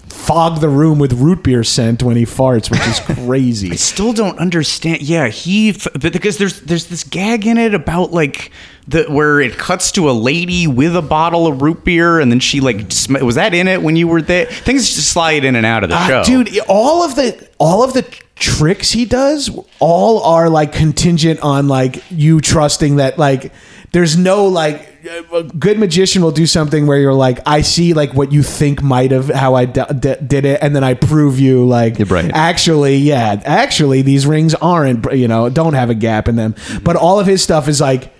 fog 0.08 0.62
the 0.62 0.70
room 0.70 1.00
with 1.00 1.14
root 1.14 1.44
beer 1.44 1.64
scent 1.64 2.02
when 2.02 2.16
he 2.16 2.24
farts, 2.26 2.72
which 2.72 2.86
is 2.88 3.00
crazy. 3.26 3.72
I 3.72 3.76
still 3.76 4.14
don't 4.14 4.38
understand. 4.40 5.02
Yeah, 5.02 5.28
he 5.28 5.72
f- 5.72 5.88
but 5.94 6.14
because 6.14 6.38
there's 6.38 6.62
there's 6.62 6.88
this 6.88 7.04
gag 7.04 7.46
in 7.46 7.58
it 7.58 7.74
about 7.74 8.12
like 8.12 8.52
the 8.88 9.04
where 9.06 9.40
it 9.40 9.58
cuts 9.58 9.92
to 9.94 10.10
a 10.10 10.12
lady 10.12 10.68
with 10.68 10.96
a 10.96 11.02
bottle 11.02 11.48
of 11.48 11.62
root 11.62 11.84
beer 11.86 12.20
and 12.20 12.32
then 12.32 12.40
she 12.40 12.60
like 12.60 12.92
sm- 12.92 13.24
was 13.26 13.36
that 13.36 13.54
in 13.54 13.68
it 13.68 13.82
when 13.82 13.96
you 13.96 14.08
were 14.08 14.22
there? 14.22 14.46
Things 14.46 14.94
just 14.94 15.10
slide 15.12 15.46
in 15.46 15.56
and 15.56 15.66
out 15.66 15.84
of 15.84 15.90
the 15.90 15.96
Uh, 15.96 16.08
show, 16.08 16.24
dude. 16.24 16.60
All 16.68 17.04
of 17.04 17.16
the 17.16 17.48
all 17.60 17.84
of 17.84 17.94
the 17.94 18.04
tricks 18.36 18.92
he 18.92 19.06
does, 19.06 19.50
all 19.80 20.24
are 20.24 20.50
like 20.50 20.74
contingent 20.74 21.40
on 21.42 21.68
like 21.68 22.04
you 22.12 22.42
trusting 22.42 22.98
that 22.98 23.18
like 23.18 23.54
there's 23.94 24.18
no 24.18 24.48
like 24.48 24.90
a 25.32 25.44
good 25.44 25.78
magician 25.80 26.22
will 26.24 26.32
do 26.32 26.46
something 26.46 26.88
where 26.88 26.98
you're 26.98 27.14
like 27.14 27.40
I 27.46 27.62
see 27.62 27.94
like 27.94 28.14
what 28.14 28.32
you 28.34 28.42
think 28.44 28.82
might 28.82 29.12
have 29.12 29.30
how 29.30 29.54
I 29.56 29.66
d- 29.66 29.82
d- 30.00 30.16
did 30.26 30.46
it, 30.46 30.60
and 30.62 30.76
then 30.76 30.84
I 30.84 30.94
prove 30.96 31.40
you 31.40 31.66
like 31.66 31.98
right. 32.10 32.32
actually 32.34 32.98
yeah 32.98 33.42
actually 33.46 34.02
these 34.02 34.26
rings 34.26 34.56
aren't 34.56 35.12
you 35.14 35.28
know 35.28 35.48
don't 35.50 35.74
have 35.74 35.90
a 35.90 35.96
gap 35.96 36.28
in 36.28 36.36
them, 36.36 36.56
but 36.84 36.96
all 36.98 37.20
of 37.20 37.28
his 37.28 37.42
stuff 37.42 37.70
is 37.70 37.80
like. 37.80 38.12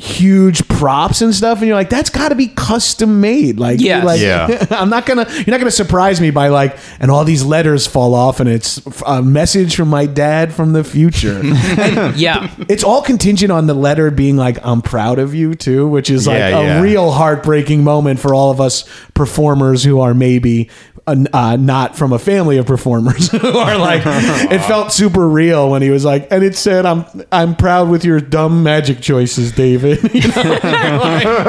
Huge 0.00 0.66
props 0.68 1.22
and 1.22 1.34
stuff, 1.34 1.58
and 1.58 1.66
you're 1.66 1.74
like, 1.74 1.90
that's 1.90 2.08
got 2.08 2.28
to 2.28 2.36
be 2.36 2.46
custom 2.46 3.20
made. 3.20 3.58
Like, 3.58 3.80
Yes. 3.80 4.04
like 4.04 4.20
Yeah. 4.20 4.64
I'm 4.70 4.90
not 4.90 5.06
gonna. 5.06 5.26
You're 5.28 5.48
not 5.50 5.58
gonna 5.58 5.72
surprise 5.72 6.20
me 6.20 6.30
by 6.30 6.48
like, 6.48 6.78
and 7.00 7.10
all 7.10 7.24
these 7.24 7.42
letters 7.44 7.88
fall 7.88 8.14
off, 8.14 8.38
and 8.38 8.48
it's 8.48 8.80
a 9.04 9.20
message 9.22 9.74
from 9.74 9.88
my 9.88 10.06
dad 10.06 10.54
from 10.54 10.72
the 10.72 10.84
future. 10.84 11.42
Yeah. 12.16 12.48
it's 12.68 12.84
all 12.84 13.02
contingent 13.02 13.50
on 13.50 13.66
the 13.66 13.74
letter 13.74 14.12
being 14.12 14.36
like, 14.36 14.58
"I'm 14.62 14.82
proud 14.82 15.18
of 15.18 15.34
you" 15.34 15.54
too, 15.56 15.88
which 15.88 16.10
is 16.10 16.28
like 16.28 16.38
Yeah, 16.38 16.58
a 16.58 16.62
yeah. 16.62 16.80
real 16.80 17.10
heartbreaking 17.10 17.82
moment 17.82 18.20
for 18.20 18.32
all 18.34 18.52
of 18.52 18.60
us 18.60 18.84
performers 19.14 19.82
who 19.82 20.00
are 20.00 20.14
maybe. 20.14 20.70
Uh, 21.08 21.24
uh, 21.32 21.56
not 21.56 21.96
from 21.96 22.12
a 22.12 22.18
family 22.18 22.58
of 22.58 22.66
performers 22.66 23.30
who 23.32 23.56
are 23.56 23.78
like 23.78 24.02
it 24.52 24.58
felt 24.66 24.92
super 24.92 25.26
real 25.26 25.70
when 25.70 25.80
he 25.80 25.88
was 25.88 26.04
like 26.04 26.30
and 26.30 26.44
it 26.44 26.54
said 26.54 26.84
i'm 26.84 27.02
i'm 27.32 27.56
proud 27.56 27.88
with 27.88 28.04
your 28.04 28.20
dumb 28.20 28.62
magic 28.62 29.00
choices 29.00 29.50
david 29.52 29.98
You 30.14 30.28
know? 30.28 31.48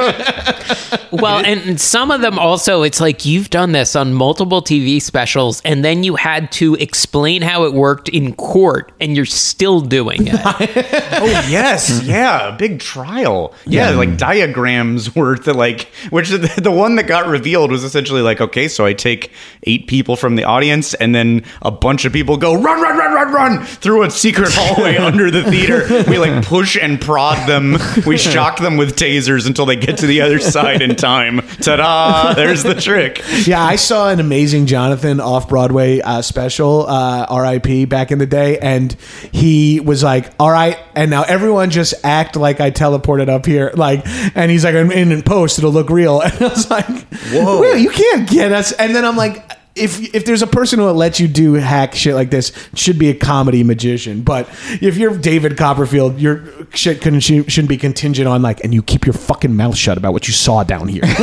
Well, 1.11 1.43
and 1.43 1.79
some 1.79 2.11
of 2.11 2.21
them 2.21 2.37
also, 2.37 2.83
it's 2.83 2.99
like 3.01 3.25
you've 3.25 3.49
done 3.49 3.71
this 3.71 3.95
on 3.95 4.13
multiple 4.13 4.61
TV 4.61 5.01
specials, 5.01 5.61
and 5.65 5.83
then 5.83 6.03
you 6.03 6.15
had 6.15 6.51
to 6.53 6.75
explain 6.75 7.41
how 7.41 7.65
it 7.65 7.73
worked 7.73 8.09
in 8.09 8.33
court, 8.35 8.91
and 8.99 9.15
you're 9.15 9.25
still 9.25 9.81
doing 9.81 10.27
it. 10.27 10.99
Oh 11.21 11.25
yes, 11.49 12.01
yeah, 12.03 12.51
big 12.51 12.79
trial. 12.79 13.53
Yeah, 13.65 13.89
like 13.91 14.17
diagrams 14.17 15.13
were 15.15 15.37
the 15.37 15.53
like, 15.53 15.89
which 16.11 16.29
the, 16.29 16.37
the 16.61 16.71
one 16.71 16.95
that 16.95 17.07
got 17.07 17.27
revealed 17.27 17.71
was 17.71 17.83
essentially 17.83 18.21
like, 18.21 18.39
okay, 18.39 18.67
so 18.69 18.85
I 18.85 18.93
take 18.93 19.31
eight 19.63 19.87
people 19.87 20.15
from 20.15 20.35
the 20.35 20.45
audience, 20.45 20.93
and 20.93 21.13
then 21.13 21.43
a 21.61 21.71
bunch 21.71 22.05
of 22.05 22.13
people 22.13 22.37
go 22.37 22.53
run, 22.53 22.81
run, 22.81 22.97
run, 22.97 23.13
run, 23.13 23.33
run 23.33 23.65
through 23.65 24.03
a 24.03 24.11
secret 24.11 24.49
hallway 24.53 24.95
under 25.09 25.29
the 25.29 25.43
theater. 25.43 26.03
We 26.09 26.17
like 26.19 26.45
push 26.45 26.77
and 26.81 27.01
prod 27.01 27.47
them. 27.49 27.77
We 28.05 28.17
shock 28.17 28.59
them 28.59 28.77
with 28.77 28.95
tasers 28.95 29.45
until 29.47 29.65
they 29.65 29.75
get 29.75 29.97
to 29.97 30.07
the 30.07 30.21
other 30.21 30.39
side 30.39 30.81
in 30.81 30.95
time. 30.99 31.41
Ta-da! 31.61 32.33
There's 32.33 32.63
the 32.63 32.75
trick. 32.75 33.23
Yeah, 33.49 33.63
I 33.63 33.77
saw 33.77 34.09
an 34.09 34.19
amazing 34.19 34.65
Jonathan 34.65 35.19
off 35.19 35.47
Broadway 35.49 36.01
uh, 36.01 36.21
special, 36.21 36.85
uh, 36.87 37.25
R.I.P. 37.29 37.85
back 37.85 38.11
in 38.11 38.19
the 38.19 38.25
day, 38.25 38.59
and 38.59 38.91
he 39.31 39.79
was 39.79 40.03
like, 40.03 40.31
"All 40.39 40.51
right," 40.51 40.77
and 40.95 41.09
now 41.09 41.23
everyone 41.23 41.69
just 41.71 41.93
act 42.03 42.35
like 42.35 42.59
I 42.59 42.69
teleported 42.69 43.29
up 43.29 43.45
here, 43.45 43.71
like, 43.75 44.01
and 44.35 44.51
he's 44.51 44.65
like, 44.65 44.75
"I'm 44.75 44.91
"In, 44.91 45.11
in 45.11 45.21
post, 45.23 45.57
it'll 45.57 45.71
look 45.71 45.89
real," 45.89 46.21
and 46.25 46.33
I 46.33 46.47
was 46.47 46.69
like, 46.69 46.85
"Whoa, 47.31 47.73
you 47.73 47.89
can't 47.89 48.29
get 48.29 48.51
us!" 48.51 48.71
And 48.73 48.93
then 48.95 49.05
I'm 49.05 49.15
like. 49.15 49.58
If, 49.79 50.13
if 50.13 50.25
there's 50.25 50.41
a 50.41 50.47
person 50.47 50.79
who 50.79 50.85
will 50.85 50.93
let 50.93 51.19
you 51.19 51.27
do 51.27 51.53
hack 51.53 51.95
shit 51.95 52.15
like 52.15 52.29
this, 52.29 52.51
should 52.75 52.99
be 52.99 53.09
a 53.09 53.15
comedy 53.15 53.63
magician. 53.63 54.21
But 54.21 54.47
if 54.81 54.97
you're 54.97 55.17
David 55.17 55.57
Copperfield, 55.57 56.19
your 56.19 56.43
shit 56.73 57.01
couldn't, 57.01 57.21
shouldn't 57.21 57.69
be 57.69 57.77
contingent 57.77 58.27
on 58.27 58.41
like, 58.41 58.63
and 58.63 58.73
you 58.73 58.81
keep 58.83 59.05
your 59.05 59.13
fucking 59.13 59.55
mouth 59.55 59.75
shut 59.77 59.97
about 59.97 60.13
what 60.13 60.27
you 60.27 60.33
saw 60.33 60.63
down 60.63 60.87
here. 60.87 61.03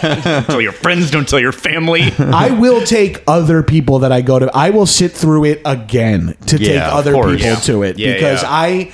Tell 0.00 0.60
your 0.60 0.72
friends, 0.72 1.10
don't 1.10 1.28
tell 1.28 1.40
your 1.40 1.52
family. 1.52 2.02
I 2.18 2.50
will 2.50 2.84
take 2.86 3.22
other 3.26 3.62
people 3.62 4.00
that 4.00 4.12
I 4.12 4.20
go 4.20 4.38
to. 4.38 4.50
I 4.56 4.70
will 4.70 4.86
sit 4.86 5.12
through 5.12 5.44
it 5.44 5.60
again 5.64 6.36
to 6.46 6.58
take 6.58 6.68
Yeah, 6.68 6.88
of 6.88 6.94
other 6.94 7.12
course. 7.12 7.32
people 7.36 7.48
Yeah. 7.50 7.56
to 7.56 7.82
it 7.82 7.98
Yeah, 7.98 8.14
because 8.14 8.42
yeah. 8.42 8.48
I. 8.50 8.92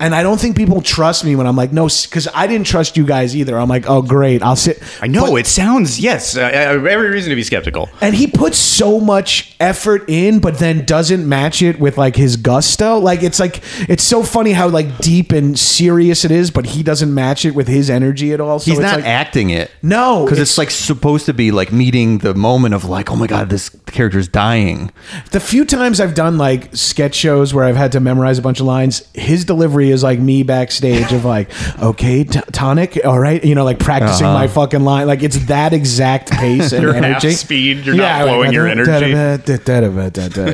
and 0.00 0.14
I 0.14 0.22
don't 0.22 0.40
think 0.40 0.56
people 0.56 0.80
trust 0.80 1.24
me 1.24 1.36
when 1.36 1.46
I'm 1.46 1.56
like, 1.56 1.72
no, 1.72 1.86
because 1.86 2.28
I 2.34 2.46
didn't 2.46 2.66
trust 2.66 2.96
you 2.96 3.04
guys 3.06 3.36
either. 3.36 3.58
I'm 3.58 3.68
like, 3.68 3.88
oh 3.88 4.02
great, 4.02 4.42
I'll 4.42 4.56
sit. 4.56 4.82
I 5.00 5.06
know 5.06 5.30
But- 5.30 5.36
it 5.40 5.46
sounds 5.46 6.00
yes. 6.00 6.36
Uh, 6.36 6.42
I 6.44 6.50
have 6.56 6.84
every 6.86 7.08
reason 7.10 7.30
to 7.30 7.36
be 7.36 7.42
skeptical. 7.42 7.88
and 8.00 8.14
he 8.14 8.26
puts 8.26 8.58
so 8.58 8.98
much 9.00 9.54
effort 9.60 10.04
in, 10.08 10.40
but 10.40 10.58
then 10.58 10.84
doesn't 10.84 11.28
match 11.28 11.62
it 11.62 11.78
with 11.78 11.98
like 11.98 12.16
his 12.16 12.36
gusto. 12.36 12.98
Like 12.98 13.22
it's 13.22 13.38
like 13.38 13.62
it's 13.88 14.02
so 14.02 14.22
funny 14.22 14.52
how 14.52 14.68
like 14.68 14.98
deep 14.98 15.30
and 15.32 15.58
serious 15.58 16.24
it 16.24 16.30
is, 16.30 16.50
but 16.50 16.66
he 16.66 16.82
doesn't 16.82 17.14
match 17.14 17.44
it 17.44 17.54
with 17.54 17.68
his 17.68 17.88
energy 17.88 18.32
at 18.32 18.40
all. 18.40 18.58
So 18.58 18.70
He's 18.70 18.78
it's 18.80 18.84
not 18.86 18.96
like, 18.96 19.04
acting 19.06 19.50
it. 19.50 19.70
No, 19.82 20.24
because 20.24 20.38
it's- 20.38 20.50
it's, 20.52 20.58
like 20.58 20.70
supposed 20.70 21.26
to 21.26 21.32
be 21.34 21.50
like 21.52 21.70
meeting 21.72 22.18
the 22.18 22.34
moment 22.34 22.74
of 22.74 22.84
like, 22.84 23.10
oh 23.10 23.16
my 23.16 23.26
god, 23.26 23.50
this 23.50 23.68
character's 23.86 24.26
dying. 24.28 24.90
The 25.30 25.40
few 25.40 25.64
times 25.64 26.00
I've 26.00 26.14
done 26.14 26.38
like 26.38 26.74
sketch 26.74 27.14
shows 27.14 27.54
where 27.54 27.64
I've 27.64 27.76
had 27.76 27.92
to 27.92 28.00
memorize 28.00 28.38
a 28.38 28.42
bunch 28.42 28.58
of 28.60 28.66
lines, 28.66 29.06
his 29.14 29.44
delivery 29.44 29.90
is 29.92 30.02
like 30.02 30.18
me 30.18 30.42
backstage 30.42 31.12
of 31.12 31.24
like, 31.24 31.50
okay, 31.80 32.24
t- 32.24 32.40
tonic, 32.52 32.98
all 33.04 33.18
right, 33.18 33.44
you 33.44 33.54
know, 33.54 33.64
like 33.64 33.78
practicing 33.78 34.26
Uh-huh. 34.26 34.34
my 34.38 34.48
fucking 34.48 34.82
line. 34.82 35.06
Like 35.06 35.22
it's 35.22 35.38
that 35.46 35.72
exact 35.72 36.30
pace 36.30 36.72
and 36.72 36.82
You're 36.82 36.94
half 36.94 37.04
energy. 37.04 37.32
speed, 37.32 37.84
you're 37.86 37.94
not 37.94 38.24
blowing 38.24 38.52
your 38.52 38.66
energy. 38.66 38.90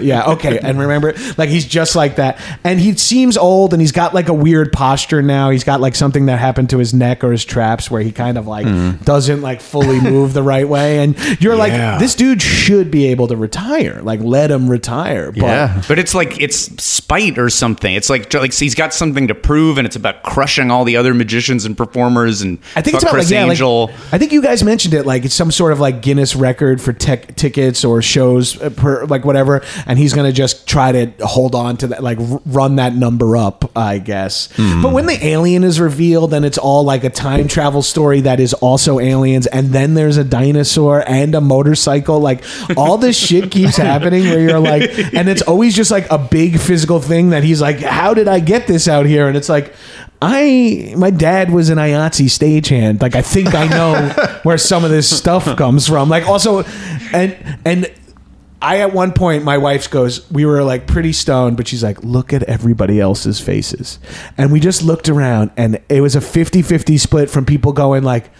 Yeah, 0.02 0.24
okay. 0.32 0.58
And 0.58 0.78
remember, 0.78 1.14
like 1.36 1.48
he's 1.48 1.64
just 1.66 1.96
like 1.96 2.16
that. 2.16 2.40
And 2.64 2.78
he 2.80 2.94
seems 2.96 3.36
old 3.36 3.72
and 3.72 3.80
he's 3.80 3.92
got 3.92 4.14
like 4.14 4.28
a 4.28 4.34
weird 4.34 4.72
posture 4.72 5.22
now. 5.22 5.50
He's 5.50 5.64
got 5.64 5.80
like 5.80 5.94
something 5.94 6.26
that 6.26 6.38
happened 6.38 6.70
to 6.70 6.78
his 6.78 6.92
neck 6.94 7.22
or 7.24 7.32
his 7.32 7.44
traps 7.44 7.90
where 7.90 8.02
he 8.02 8.12
kind 8.12 8.36
of 8.38 8.46
like 8.46 8.66
doesn't 9.04 9.40
like 9.42 9.60
fully 9.60 10.00
move 10.10 10.32
the 10.34 10.42
right 10.42 10.68
way. 10.68 10.98
And 10.98 11.16
you're 11.40 11.54
Yeah. 11.54 11.92
like, 11.92 12.00
this 12.00 12.14
dude 12.14 12.42
should 12.42 12.90
be 12.90 13.06
able 13.08 13.28
to 13.28 13.36
retire. 13.36 14.00
Like 14.02 14.20
let 14.20 14.50
him 14.50 14.68
retire. 14.68 15.32
But 15.32 15.42
Yeah. 15.42 15.82
But 15.88 15.98
it's 15.98 16.14
like 16.14 16.40
it's 16.40 16.82
spite 16.82 17.38
or 17.38 17.50
something. 17.50 17.94
It's 17.94 18.10
like 18.10 18.32
like 18.34 18.52
he's 18.54 18.74
got 18.74 18.92
something 19.18 19.28
to 19.28 19.34
prove, 19.34 19.78
and 19.78 19.86
it's 19.86 19.96
about 19.96 20.22
crushing 20.22 20.70
all 20.70 20.84
the 20.84 20.96
other 20.96 21.12
magicians 21.14 21.64
and 21.64 21.76
performers. 21.76 22.40
And 22.42 22.58
I 22.76 22.82
think 22.82 22.94
it's 22.94 23.02
about 23.04 23.12
Chris 23.14 23.26
like, 23.26 23.32
yeah, 23.32 23.42
like- 23.44 23.50
Angel. 23.52 23.90
I 24.12 24.18
think 24.18 24.32
you 24.32 24.40
guys 24.42 24.62
mentioned 24.62 24.94
it 24.94 25.04
like 25.06 25.24
it's 25.24 25.34
some 25.34 25.50
sort 25.50 25.72
of 25.72 25.80
like 25.80 26.02
Guinness 26.02 26.36
record 26.36 26.80
for 26.80 26.92
tech 26.92 27.34
tickets 27.36 27.84
or 27.84 28.00
shows 28.02 28.60
uh, 28.60 28.70
per 28.70 29.04
like 29.06 29.24
whatever, 29.24 29.62
and 29.86 29.98
he's 29.98 30.14
gonna 30.14 30.32
just 30.32 30.66
try 30.68 30.92
to 30.92 31.12
hold 31.26 31.54
on 31.54 31.76
to 31.78 31.88
that 31.88 32.02
like 32.02 32.18
r- 32.20 32.40
run 32.46 32.76
that 32.76 32.94
number 32.94 33.36
up, 33.36 33.70
I 33.76 33.98
guess. 33.98 34.48
But 34.56 34.92
when 34.92 35.06
the 35.06 35.18
alien 35.26 35.64
is 35.64 35.80
revealed, 35.80 36.30
then 36.30 36.44
it's 36.44 36.58
all 36.58 36.84
like 36.84 37.04
a 37.04 37.10
time 37.10 37.48
travel 37.48 37.82
story 37.82 38.20
that 38.22 38.38
is 38.40 38.54
also 38.54 39.00
aliens, 39.00 39.46
and 39.48 39.70
then 39.70 39.94
there's 39.94 40.16
a 40.16 40.24
dinosaur 40.24 41.02
and 41.08 41.34
a 41.34 41.40
motorcycle. 41.40 42.20
Like 42.20 42.44
all 42.76 42.98
this 42.98 43.18
shit 43.18 43.50
keeps 43.56 43.76
happening 43.76 44.24
where 44.24 44.40
you're 44.40 44.60
like, 44.60 44.82
and 45.14 45.28
it's 45.28 45.42
always 45.42 45.74
just 45.74 45.90
like 45.90 46.08
a 46.10 46.18
big 46.18 46.58
physical 46.60 47.00
thing 47.00 47.30
that 47.30 47.42
he's 47.42 47.60
like, 47.60 47.80
how 47.80 48.14
did 48.14 48.28
I 48.28 48.40
get 48.40 48.66
this 48.66 48.86
out 48.88 49.06
here? 49.08 49.26
And 49.26 49.36
it's 49.36 49.48
like. 49.48 49.74
I 50.20 50.94
my 50.96 51.10
dad 51.10 51.52
was 51.52 51.70
an 51.70 51.78
IATSE 51.78 52.26
stagehand. 52.26 53.00
Like 53.00 53.14
I 53.14 53.22
think 53.22 53.54
I 53.54 53.68
know 53.68 54.08
where 54.42 54.58
some 54.58 54.84
of 54.84 54.90
this 54.90 55.16
stuff 55.16 55.56
comes 55.56 55.86
from. 55.86 56.08
Like 56.08 56.26
also, 56.26 56.64
and 57.12 57.36
and 57.64 57.92
I 58.60 58.80
at 58.80 58.92
one 58.92 59.12
point 59.12 59.44
my 59.44 59.58
wife 59.58 59.88
goes, 59.88 60.28
we 60.30 60.44
were 60.44 60.64
like 60.64 60.88
pretty 60.88 61.12
stoned, 61.12 61.56
but 61.56 61.68
she's 61.68 61.84
like, 61.84 62.02
look 62.02 62.32
at 62.32 62.42
everybody 62.44 63.00
else's 63.00 63.40
faces, 63.40 64.00
and 64.36 64.50
we 64.50 64.58
just 64.58 64.82
looked 64.82 65.08
around, 65.08 65.52
and 65.56 65.80
it 65.88 66.00
was 66.00 66.16
a 66.16 66.20
50-50 66.20 66.98
split 66.98 67.30
from 67.30 67.44
people 67.44 67.72
going 67.72 68.02
like. 68.02 68.30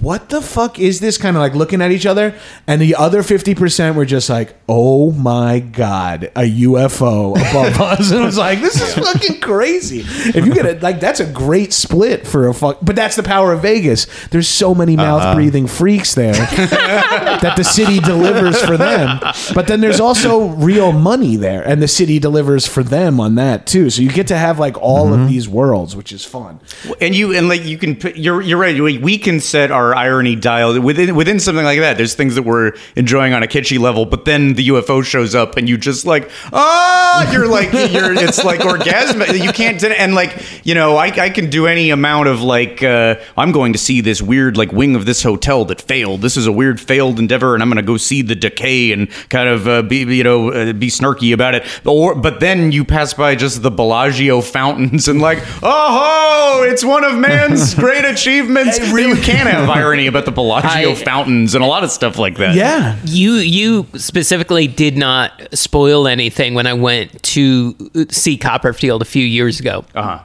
What 0.00 0.28
the 0.28 0.40
fuck 0.40 0.78
is 0.78 1.00
this? 1.00 1.18
Kind 1.18 1.36
of 1.36 1.40
like 1.40 1.54
looking 1.54 1.82
at 1.82 1.90
each 1.90 2.06
other, 2.06 2.34
and 2.66 2.80
the 2.80 2.94
other 2.94 3.22
fifty 3.22 3.54
percent 3.54 3.96
were 3.96 4.04
just 4.04 4.30
like, 4.30 4.54
"Oh 4.68 5.10
my 5.10 5.58
god, 5.58 6.30
a 6.36 6.42
UFO 6.42 7.32
above 7.32 7.80
us!" 7.80 8.10
And 8.10 8.20
it 8.20 8.24
was 8.24 8.38
like, 8.38 8.60
"This 8.60 8.80
is 8.80 8.94
fucking 8.94 9.40
crazy." 9.40 10.00
If 10.00 10.46
you 10.46 10.54
get 10.54 10.64
it, 10.64 10.82
like, 10.82 11.00
that's 11.00 11.20
a 11.20 11.26
great 11.26 11.72
split 11.72 12.26
for 12.26 12.48
a 12.48 12.54
fuck. 12.54 12.78
But 12.82 12.94
that's 12.94 13.16
the 13.16 13.22
power 13.22 13.52
of 13.52 13.62
Vegas. 13.62 14.06
There's 14.28 14.48
so 14.48 14.74
many 14.74 14.96
uh-huh. 14.96 15.04
mouth 15.04 15.34
breathing 15.34 15.66
freaks 15.66 16.14
there 16.14 16.32
that 16.34 17.54
the 17.56 17.64
city 17.64 17.98
delivers 18.00 18.60
for 18.62 18.76
them. 18.76 19.18
But 19.54 19.66
then 19.66 19.80
there's 19.80 20.00
also 20.00 20.48
real 20.48 20.92
money 20.92 21.36
there, 21.36 21.66
and 21.66 21.82
the 21.82 21.88
city 21.88 22.18
delivers 22.18 22.66
for 22.66 22.82
them 22.82 23.18
on 23.18 23.34
that 23.36 23.66
too. 23.66 23.90
So 23.90 24.02
you 24.02 24.10
get 24.10 24.28
to 24.28 24.36
have 24.36 24.58
like 24.58 24.78
all 24.78 25.12
of 25.12 25.20
mm-hmm. 25.20 25.28
these 25.28 25.48
worlds, 25.48 25.96
which 25.96 26.12
is 26.12 26.24
fun. 26.24 26.60
and 27.00 27.14
you 27.14 27.34
and 27.34 27.48
like 27.48 27.64
you 27.64 27.76
can 27.76 27.96
put- 27.96 28.16
you're 28.16 28.40
you're 28.40 28.58
right 28.58 28.80
we, 28.80 28.98
we 28.98 29.18
can 29.18 29.40
set 29.40 29.70
our 29.70 29.79
irony 29.94 30.36
dial. 30.36 30.80
Within 30.80 31.14
within 31.14 31.40
something 31.40 31.64
like 31.64 31.80
that 31.80 31.96
there's 31.96 32.14
things 32.14 32.34
that 32.34 32.42
we're 32.42 32.72
enjoying 32.96 33.32
on 33.32 33.42
a 33.42 33.46
kitschy 33.46 33.78
level 33.78 34.06
but 34.06 34.24
then 34.24 34.54
the 34.54 34.68
ufo 34.68 35.04
shows 35.04 35.34
up 35.34 35.56
and 35.56 35.68
you 35.68 35.76
just 35.76 36.06
like 36.06 36.30
ah! 36.52 37.30
You're 37.32 37.48
like 37.48 37.72
you're 37.72 38.12
it's 38.12 38.42
like 38.44 38.60
orgasmic. 38.60 39.42
You 39.42 39.52
can't 39.52 39.82
and 39.82 40.14
like 40.14 40.36
you 40.64 40.74
know 40.74 40.96
I, 40.96 41.06
I 41.06 41.30
can 41.30 41.50
do 41.50 41.66
any 41.66 41.90
amount 41.90 42.28
of 42.28 42.42
like 42.42 42.82
uh, 42.82 43.16
i'm 43.36 43.52
going 43.52 43.72
to 43.72 43.78
see 43.78 44.00
this 44.00 44.20
weird 44.22 44.56
like 44.56 44.72
wing 44.72 44.94
of 44.96 45.06
this 45.06 45.22
hotel 45.22 45.64
that 45.66 45.80
failed. 45.80 46.22
This 46.22 46.36
is 46.36 46.46
a 46.46 46.52
weird 46.52 46.80
failed 46.80 47.18
endeavor 47.18 47.54
and 47.54 47.62
i'm 47.62 47.68
going 47.68 47.76
to 47.76 47.82
go 47.82 47.96
see 47.96 48.22
the 48.22 48.34
decay 48.34 48.92
and 48.92 49.10
kind 49.28 49.48
of 49.48 49.66
uh, 49.68 49.82
be 49.82 49.98
you 49.98 50.24
know 50.24 50.50
uh, 50.50 50.72
be 50.72 50.88
snarky 50.88 51.32
about 51.32 51.54
it. 51.54 51.64
Or 51.86 52.14
but 52.14 52.40
then 52.40 52.72
you 52.72 52.84
pass 52.84 53.14
by 53.14 53.34
just 53.34 53.62
the 53.62 53.70
bellagio 53.70 54.40
fountains 54.40 55.08
and 55.08 55.20
like 55.20 55.38
oh 55.62 56.64
it's 56.68 56.84
one 56.84 57.04
of 57.04 57.18
man's 57.18 57.74
great 57.84 58.04
achievements. 58.04 58.78
You 58.78 59.16
can't 59.16 59.48
have 59.48 59.66
irony 59.70 60.06
about 60.06 60.24
the 60.24 60.30
bellagio 60.32 60.90
I- 60.90 60.94
fountains 60.94 61.54
and 61.54 61.62
a 61.64 61.66
lot 61.66 61.84
of 61.84 61.90
stuff 61.90 62.18
like 62.18 62.36
that 62.38 62.54
Yeah, 62.54 62.96
You 63.04 63.34
you 63.34 63.86
specifically 63.96 64.66
did 64.66 64.96
not 64.96 65.32
spoil 65.54 66.06
anything 66.06 66.54
when 66.54 66.66
I 66.66 66.74
went 66.74 67.22
to 67.22 67.74
see 68.10 68.36
Copperfield 68.36 69.02
a 69.02 69.06
few 69.06 69.24
years 69.24 69.60
ago, 69.60 69.84
uh-huh 69.94 70.20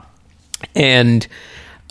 and 0.75 1.27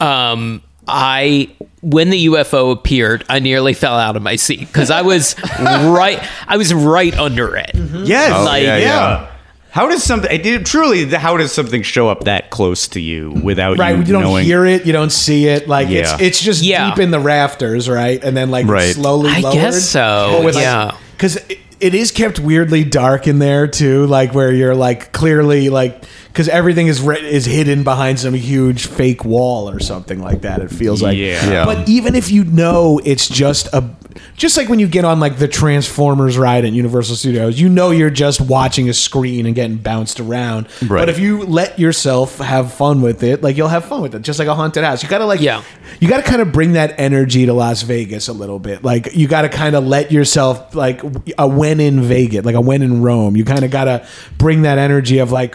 um, 0.00 0.62
I 0.88 1.50
when 1.82 2.10
the 2.10 2.26
UFO 2.26 2.72
appeared, 2.72 3.24
I 3.28 3.38
nearly 3.38 3.74
fell 3.74 3.94
out 3.98 4.16
of 4.16 4.22
my 4.22 4.36
seat 4.36 4.60
because 4.60 4.90
I 4.90 5.02
was 5.02 5.36
right. 5.60 6.18
I 6.48 6.56
was 6.56 6.72
right 6.74 7.16
under 7.16 7.56
it. 7.56 7.70
yes 7.74 8.32
Like- 8.44 8.64
yeah, 8.64 8.76
yeah, 8.78 8.84
yeah. 8.84 9.30
How 9.74 9.88
does 9.88 10.04
something? 10.04 10.30
It 10.30 10.44
did, 10.44 10.64
truly, 10.64 11.04
how 11.06 11.36
does 11.36 11.50
something 11.50 11.82
show 11.82 12.08
up 12.08 12.24
that 12.26 12.50
close 12.50 12.86
to 12.88 13.00
you 13.00 13.32
without 13.32 13.76
right. 13.76 13.96
you, 13.98 14.04
You, 14.04 14.12
don't 14.12 14.22
knowing? 14.22 14.44
hear 14.44 14.64
it, 14.64 14.86
you 14.86 14.92
don't 14.92 15.10
see 15.10 15.48
it. 15.48 15.66
Like 15.66 15.88
Yeah. 15.88 16.12
it's 16.14 16.22
it's 16.22 16.40
just 16.40 16.62
Yeah. 16.62 16.90
deep 16.90 17.00
in 17.00 17.10
the 17.10 17.18
rafters, 17.18 17.88
right? 17.88 18.22
And 18.22 18.36
then 18.36 18.52
like 18.52 18.68
Right. 18.68 18.94
slowly. 18.94 19.30
I 19.32 19.40
lowered. 19.40 19.54
guess 19.54 19.82
so, 19.84 20.48
yeah. 20.54 20.92
because 21.16 21.38
it, 21.48 21.58
it 21.80 21.92
is 21.92 22.12
kept 22.12 22.38
weirdly 22.38 22.84
dark 22.84 23.26
in 23.26 23.40
there 23.40 23.66
too, 23.66 24.06
like 24.06 24.32
where 24.32 24.52
you're 24.52 24.76
like 24.76 25.10
clearly 25.10 25.70
like 25.70 26.04
because 26.34 26.48
everything 26.48 26.88
is 26.88 27.00
re- 27.00 27.20
is 27.24 27.44
hidden 27.46 27.84
behind 27.84 28.18
some 28.18 28.34
huge 28.34 28.86
fake 28.86 29.24
wall 29.24 29.70
or 29.70 29.78
something 29.78 30.20
like 30.20 30.40
that. 30.40 30.60
It 30.60 30.68
feels 30.68 31.00
like 31.00 31.16
Yeah. 31.16 31.48
Yeah. 31.48 31.64
But 31.64 31.88
even 31.88 32.16
if 32.16 32.28
you 32.32 32.42
know 32.42 33.00
it's 33.04 33.28
just 33.28 33.68
a 33.72 33.88
just 34.36 34.56
like 34.56 34.68
when 34.68 34.80
you 34.80 34.88
get 34.88 35.04
on 35.04 35.20
like 35.20 35.38
the 35.38 35.46
Transformers 35.46 36.36
ride 36.36 36.64
at 36.64 36.72
Universal 36.72 37.14
Studios, 37.16 37.60
you 37.60 37.68
know 37.68 37.92
you're 37.92 38.10
just 38.10 38.40
watching 38.40 38.88
a 38.88 38.92
screen 38.94 39.46
and 39.46 39.54
getting 39.54 39.76
bounced 39.76 40.18
around. 40.18 40.66
Right. 40.82 41.00
But 41.00 41.08
if 41.08 41.20
you 41.20 41.44
let 41.44 41.78
yourself 41.78 42.38
have 42.38 42.72
fun 42.72 43.00
with 43.00 43.22
it, 43.22 43.42
like 43.42 43.56
you'll 43.56 43.68
have 43.68 43.84
fun 43.84 44.02
with 44.02 44.14
it, 44.16 44.22
just 44.22 44.40
like 44.40 44.48
a 44.48 44.54
haunted 44.56 44.82
house. 44.82 45.04
You 45.04 45.08
gotta 45.08 45.26
like 45.26 45.40
Yeah. 45.40 45.62
you 46.00 46.08
got 46.08 46.16
to 46.16 46.28
kind 46.28 46.42
of 46.42 46.50
bring 46.50 46.72
that 46.72 46.98
energy 46.98 47.46
to 47.46 47.52
Las 47.52 47.82
Vegas 47.82 48.26
a 48.26 48.32
little 48.32 48.58
bit. 48.58 48.82
Like 48.82 49.14
you 49.14 49.28
got 49.28 49.42
to 49.42 49.48
kind 49.48 49.76
of 49.76 49.84
let 49.86 50.10
yourself 50.10 50.74
like 50.74 51.00
a 51.38 51.46
when 51.46 51.78
in 51.78 52.02
Vegas, 52.02 52.44
like 52.44 52.56
a 52.56 52.60
when 52.60 52.82
in 52.82 53.02
Rome. 53.02 53.36
You 53.36 53.44
kind 53.44 53.64
of 53.64 53.70
got 53.70 53.84
to 53.84 54.04
bring 54.36 54.62
that 54.62 54.78
energy 54.78 55.18
of 55.18 55.30
like. 55.30 55.54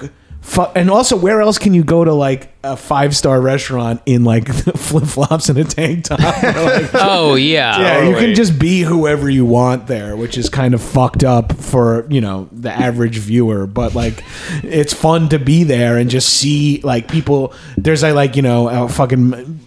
Fu- 0.50 0.64
and 0.76 0.90
also, 0.90 1.16
where 1.16 1.42
else 1.42 1.60
can 1.60 1.76
you 1.76 1.84
go 1.84 2.04
to 2.04 2.12
like 2.12 2.52
a 2.64 2.76
five 2.76 3.16
star 3.16 3.40
restaurant 3.40 4.02
in 4.08 4.24
like 4.24 4.52
flip 4.78 5.04
flops 5.04 5.48
and 5.48 5.60
a 5.60 5.64
tank 5.64 6.06
top? 6.06 6.20
Like, 6.20 6.90
Oh 6.96 7.36
yeah, 7.36 7.80
yeah, 7.80 8.10
you 8.10 8.16
can 8.16 8.34
just 8.34 8.58
be 8.58 8.82
whoever 8.82 9.30
you 9.30 9.46
want 9.46 9.86
there, 9.86 10.18
which 10.18 10.40
is 10.40 10.50
kind 10.50 10.74
of 10.74 10.82
fucked 10.82 11.24
up 11.24 11.56
for 11.56 12.08
you 12.10 12.20
know 12.20 12.50
the 12.52 12.72
average 12.72 13.20
viewer. 13.20 13.68
But 13.68 13.94
like, 13.94 14.24
it's 14.64 14.92
fun 14.92 15.30
to 15.30 15.38
be 15.38 15.66
there 15.66 15.98
and 15.98 16.10
just 16.10 16.30
see 16.30 16.82
like 16.82 17.08
people. 17.08 17.54
There's 17.78 18.04
a 18.04 18.12
like 18.14 18.36
you 18.36 18.42
know 18.42 18.70
a 18.70 18.90
fucking 18.90 19.60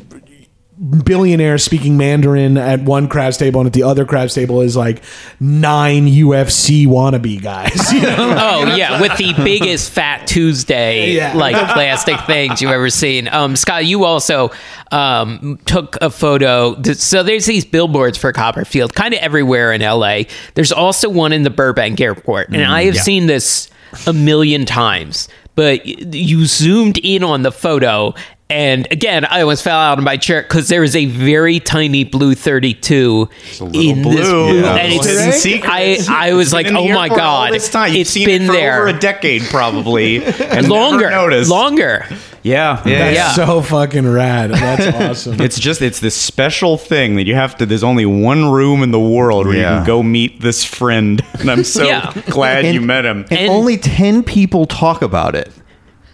billionaire 0.83 1.59
speaking 1.59 1.97
Mandarin 1.97 2.57
at 2.57 2.83
one 2.83 3.09
craps 3.09 3.37
table, 3.37 3.61
and 3.61 3.67
at 3.69 3.73
the 3.73 3.85
other 3.85 4.05
craps 4.05 4.35
table 4.35 4.61
is 4.63 4.77
like 4.77 5.03
nine 5.39 6.07
UFC 6.07 6.87
wannabe 6.87 7.41
guys. 7.43 7.93
You 7.93 8.03
know? 8.03 8.37
Oh 8.43 8.75
yeah, 8.77 9.01
with 9.01 9.17
the 9.19 9.33
biggest 9.45 9.91
Fat 9.93 10.27
Tuesday 10.27 11.13
Yeah. 11.15 11.35
like 11.35 11.55
plastic 11.73 12.19
things 12.23 12.61
you've 12.61 12.71
ever 12.73 12.91
seen. 12.91 13.29
Um, 13.29 13.55
Scott, 13.57 13.85
you 13.87 14.05
also 14.05 14.51
um, 14.91 15.59
took 15.67 15.97
a 16.01 16.11
photo. 16.11 16.81
So 16.95 17.23
there's 17.23 17.47
these 17.47 17.65
billboards 17.65 18.19
for 18.19 18.33
Copperfield, 18.33 18.95
kind 18.95 19.15
of 19.15 19.21
everywhere 19.21 19.73
in 19.73 19.81
LA. 19.83 20.23
There's 20.55 20.73
also 20.73 21.09
one 21.09 21.33
in 21.33 21.43
the 21.45 21.51
Burbank 21.51 22.01
Airport, 22.01 22.49
and 22.49 22.65
I 22.65 22.85
have 22.85 22.97
seen 22.97 23.27
this 23.27 23.71
a 24.07 24.13
million 24.13 24.65
times. 24.67 25.29
But 25.55 25.85
you 25.87 26.47
zoomed 26.47 26.99
in 26.99 27.23
on 27.23 27.43
the 27.43 27.53
photo. 27.53 28.15
And 28.53 28.87
again, 28.91 29.25
I 29.25 29.41
almost 29.41 29.65
fell 29.65 29.79
out 29.79 29.99
of 29.99 30.05
my 30.05 30.17
chair 30.17 30.43
because 30.43 30.69
there 30.69 30.85
is 30.85 30.95
a 30.95 31.07
very 31.07 31.59
tiny 31.59 32.05
blue 32.05 32.35
32 32.35 33.29
in 33.61 34.03
this 34.03 34.03
blue, 34.03 34.61
Yeah. 34.61 34.77
and 34.77 34.93
it's 34.93 35.07
hidden 35.07 35.33
secret. 35.33 35.71
I, 35.71 35.99
I 36.09 36.33
was 36.35 36.53
like, 36.53 36.67
oh 36.69 36.89
my 36.93 37.09
god, 37.09 37.53
this 37.53 37.71
time. 37.71 37.91
You've 37.93 38.03
it's 38.03 38.11
seen 38.11 38.27
been 38.27 38.43
it 38.43 38.47
for 38.47 38.53
there 38.53 38.81
over 38.87 38.97
a 38.97 38.99
decade, 38.99 39.43
probably, 39.45 40.23
and 40.25 40.69
longer, 40.69 41.11
noticed. 41.11 41.51
longer. 41.51 42.05
Yeah, 42.45 42.83
yeah, 42.85 42.99
That's 42.99 43.17
yeah. 43.39 43.47
so 43.47 43.63
fucking 43.63 44.07
rad. 44.09 44.51
That's 44.51 44.97
awesome. 45.27 45.41
It's 45.41 45.61
just 45.61 45.81
it's 45.81 46.01
this 46.01 46.17
special 46.17 46.77
thing 46.77 47.15
that 47.17 47.25
you 47.27 47.37
have 47.37 47.57
to. 47.59 47.67
There's 47.67 47.85
only 47.85 48.05
one 48.05 48.51
room 48.51 48.83
in 48.83 48.91
the 48.91 48.99
world 49.01 49.47
where 49.47 49.57
you 49.57 49.63
can 49.63 49.87
go 49.87 50.03
meet 50.03 50.41
this 50.41 50.65
friend, 50.65 51.23
and 51.39 51.49
I'm 51.51 51.63
so 51.65 51.85
Yeah. 51.85 52.13
glad 52.31 52.65
And- 52.65 52.75
you 52.75 52.81
met 52.81 53.05
him. 53.05 53.25
and, 53.31 53.33
And- 53.33 53.49
only 53.53 53.77
10 53.77 54.25
people 54.25 54.67
talk 54.67 55.03
about 55.03 55.35
it. 55.37 55.53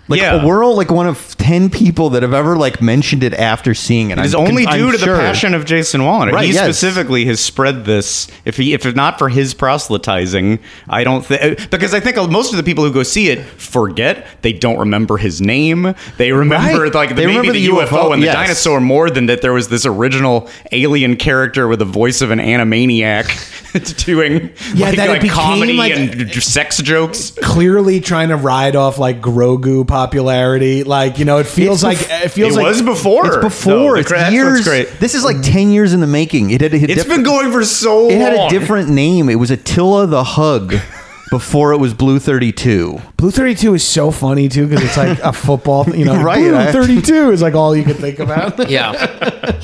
Like 0.09 0.21
Yeah. 0.21 0.45
we're 0.45 0.65
all 0.65 0.75
like 0.77 0.91
one 0.91 1.07
of 1.07 1.37
10 1.39 1.69
people 1.71 2.11
that 2.11 2.23
have 2.23 2.33
ever 2.33 2.57
like 2.57 2.81
mentioned 2.81 3.23
it 3.23 3.35
after 3.35 3.75
seeing 3.75 4.11
it. 4.11 4.19
It 4.19 4.25
is 4.27 4.35
I'm- 4.35 4.47
only 4.47 4.67
I'm 4.67 4.79
due 4.79 4.93
to 4.93 4.99
sure. 4.99 5.17
the 5.17 5.21
passion 5.23 5.55
of 5.55 5.65
Jason 5.67 6.01
Wallner. 6.01 6.33
Right, 6.33 6.47
he 6.47 6.55
yes. 6.55 6.65
specifically 6.65 7.27
has 7.27 7.41
spread 7.41 7.85
this. 7.85 8.27
If 8.45 8.57
he, 8.57 8.73
if 8.73 8.95
not 8.95 9.19
for 9.19 9.29
his 9.29 9.53
proselytizing, 9.55 10.59
I 10.89 11.05
don't 11.05 11.25
think 11.25 11.61
uh, 11.61 11.67
because 11.71 11.93
I 11.95 12.01
think 12.01 12.17
most 12.31 12.53
of 12.53 12.57
the 12.57 12.63
people 12.63 12.85
who 12.85 12.93
go 12.93 13.03
see 13.03 13.29
it 13.29 13.45
forget. 13.45 14.27
They 14.43 14.53
don't 14.53 14.79
remember 14.79 15.17
his 15.19 15.41
name. 15.41 15.95
They 16.17 16.33
remember 16.33 16.83
Right. 16.85 16.95
like 16.95 17.09
the, 17.11 17.15
They 17.17 17.27
maybe 17.27 17.37
remember 17.39 17.53
the, 17.53 17.67
the 17.67 17.73
UFO, 17.73 17.87
UFO, 17.87 18.15
and 18.15 18.23
the 18.23 18.27
dinosaur 18.29 18.81
more 18.81 19.11
than 19.11 19.27
that 19.27 19.43
there 19.43 19.53
was 19.53 19.69
this 19.69 19.85
original 19.85 20.49
alien 20.73 21.17
character 21.17 21.69
with 21.69 21.81
the 21.81 21.85
voice 21.85 22.23
of 22.23 22.31
an 22.31 22.39
animaniac 22.39 23.27
doing 24.07 24.51
Yeah, 24.75 24.87
like, 24.87 24.97
that 24.97 25.09
like 25.23 25.31
comedy 25.31 25.75
like- 25.75 25.97
and 25.97 26.31
sex 26.43 26.79
jokes. 26.83 27.33
clearly 27.43 28.01
trying 28.01 28.29
to 28.31 28.37
ride 28.37 28.77
off 28.77 28.99
like 28.99 29.21
Grogu 29.21 29.87
popularity. 29.99 30.85
Like 30.85 31.19
you 31.19 31.25
know, 31.25 31.39
it 31.39 31.47
feels 31.47 31.83
It's 31.83 31.85
like 31.85 31.99
bef- 31.99 32.25
it 32.27 32.29
feels 32.31 32.55
like 32.57 32.63
it 32.63 32.67
like 32.67 32.73
was 32.75 32.83
before. 32.83 33.27
It's 33.27 33.37
before. 33.39 33.95
The 33.95 34.01
it's 34.01 34.09
cra- 34.09 34.19
that's 34.19 34.27
what's 34.33 34.35
years. 34.35 34.65
great. 34.65 35.01
This 35.01 35.15
is 35.15 35.25
like 35.25 35.43
10 35.43 35.71
years 35.71 35.93
in 35.93 36.01
the 36.01 36.07
making. 36.07 36.51
It 36.51 36.61
had 36.61 36.73
a 36.73 36.77
It's 36.77 36.87
different- 36.87 37.09
been 37.09 37.23
going 37.25 37.51
for 37.53 37.65
so 37.65 38.03
long. 38.03 38.11
It 38.13 38.21
had 38.21 38.35
a 38.35 38.49
different 38.49 38.89
name. 38.91 39.29
It 39.29 39.35
was 39.37 39.51
Attila 39.51 40.07
the 40.07 40.23
Hug 40.23 40.75
before 41.31 41.73
it 41.73 41.77
was 41.79 41.93
Blue 41.95 42.19
32. 42.19 43.01
Blue 43.17 43.31
Thirty 43.31 43.55
Two 43.55 43.75
is 43.75 43.83
so 43.85 44.11
funny 44.13 44.49
too 44.49 44.67
because 44.69 44.85
it's 44.85 44.97
like 44.97 45.19
a 45.21 45.33
football. 45.33 45.85
You 45.89 46.05
know, 46.05 46.23
Right, 46.23 46.39
Blue 46.39 46.57
I- 46.57 46.71
Thirty 46.73 47.03
Two 47.03 47.31
is 47.33 47.43
like 47.43 47.55
all 47.55 47.75
you 47.77 47.83
could 47.85 47.97
think 47.97 48.19
about. 48.19 48.57
Yeah, 48.71 48.93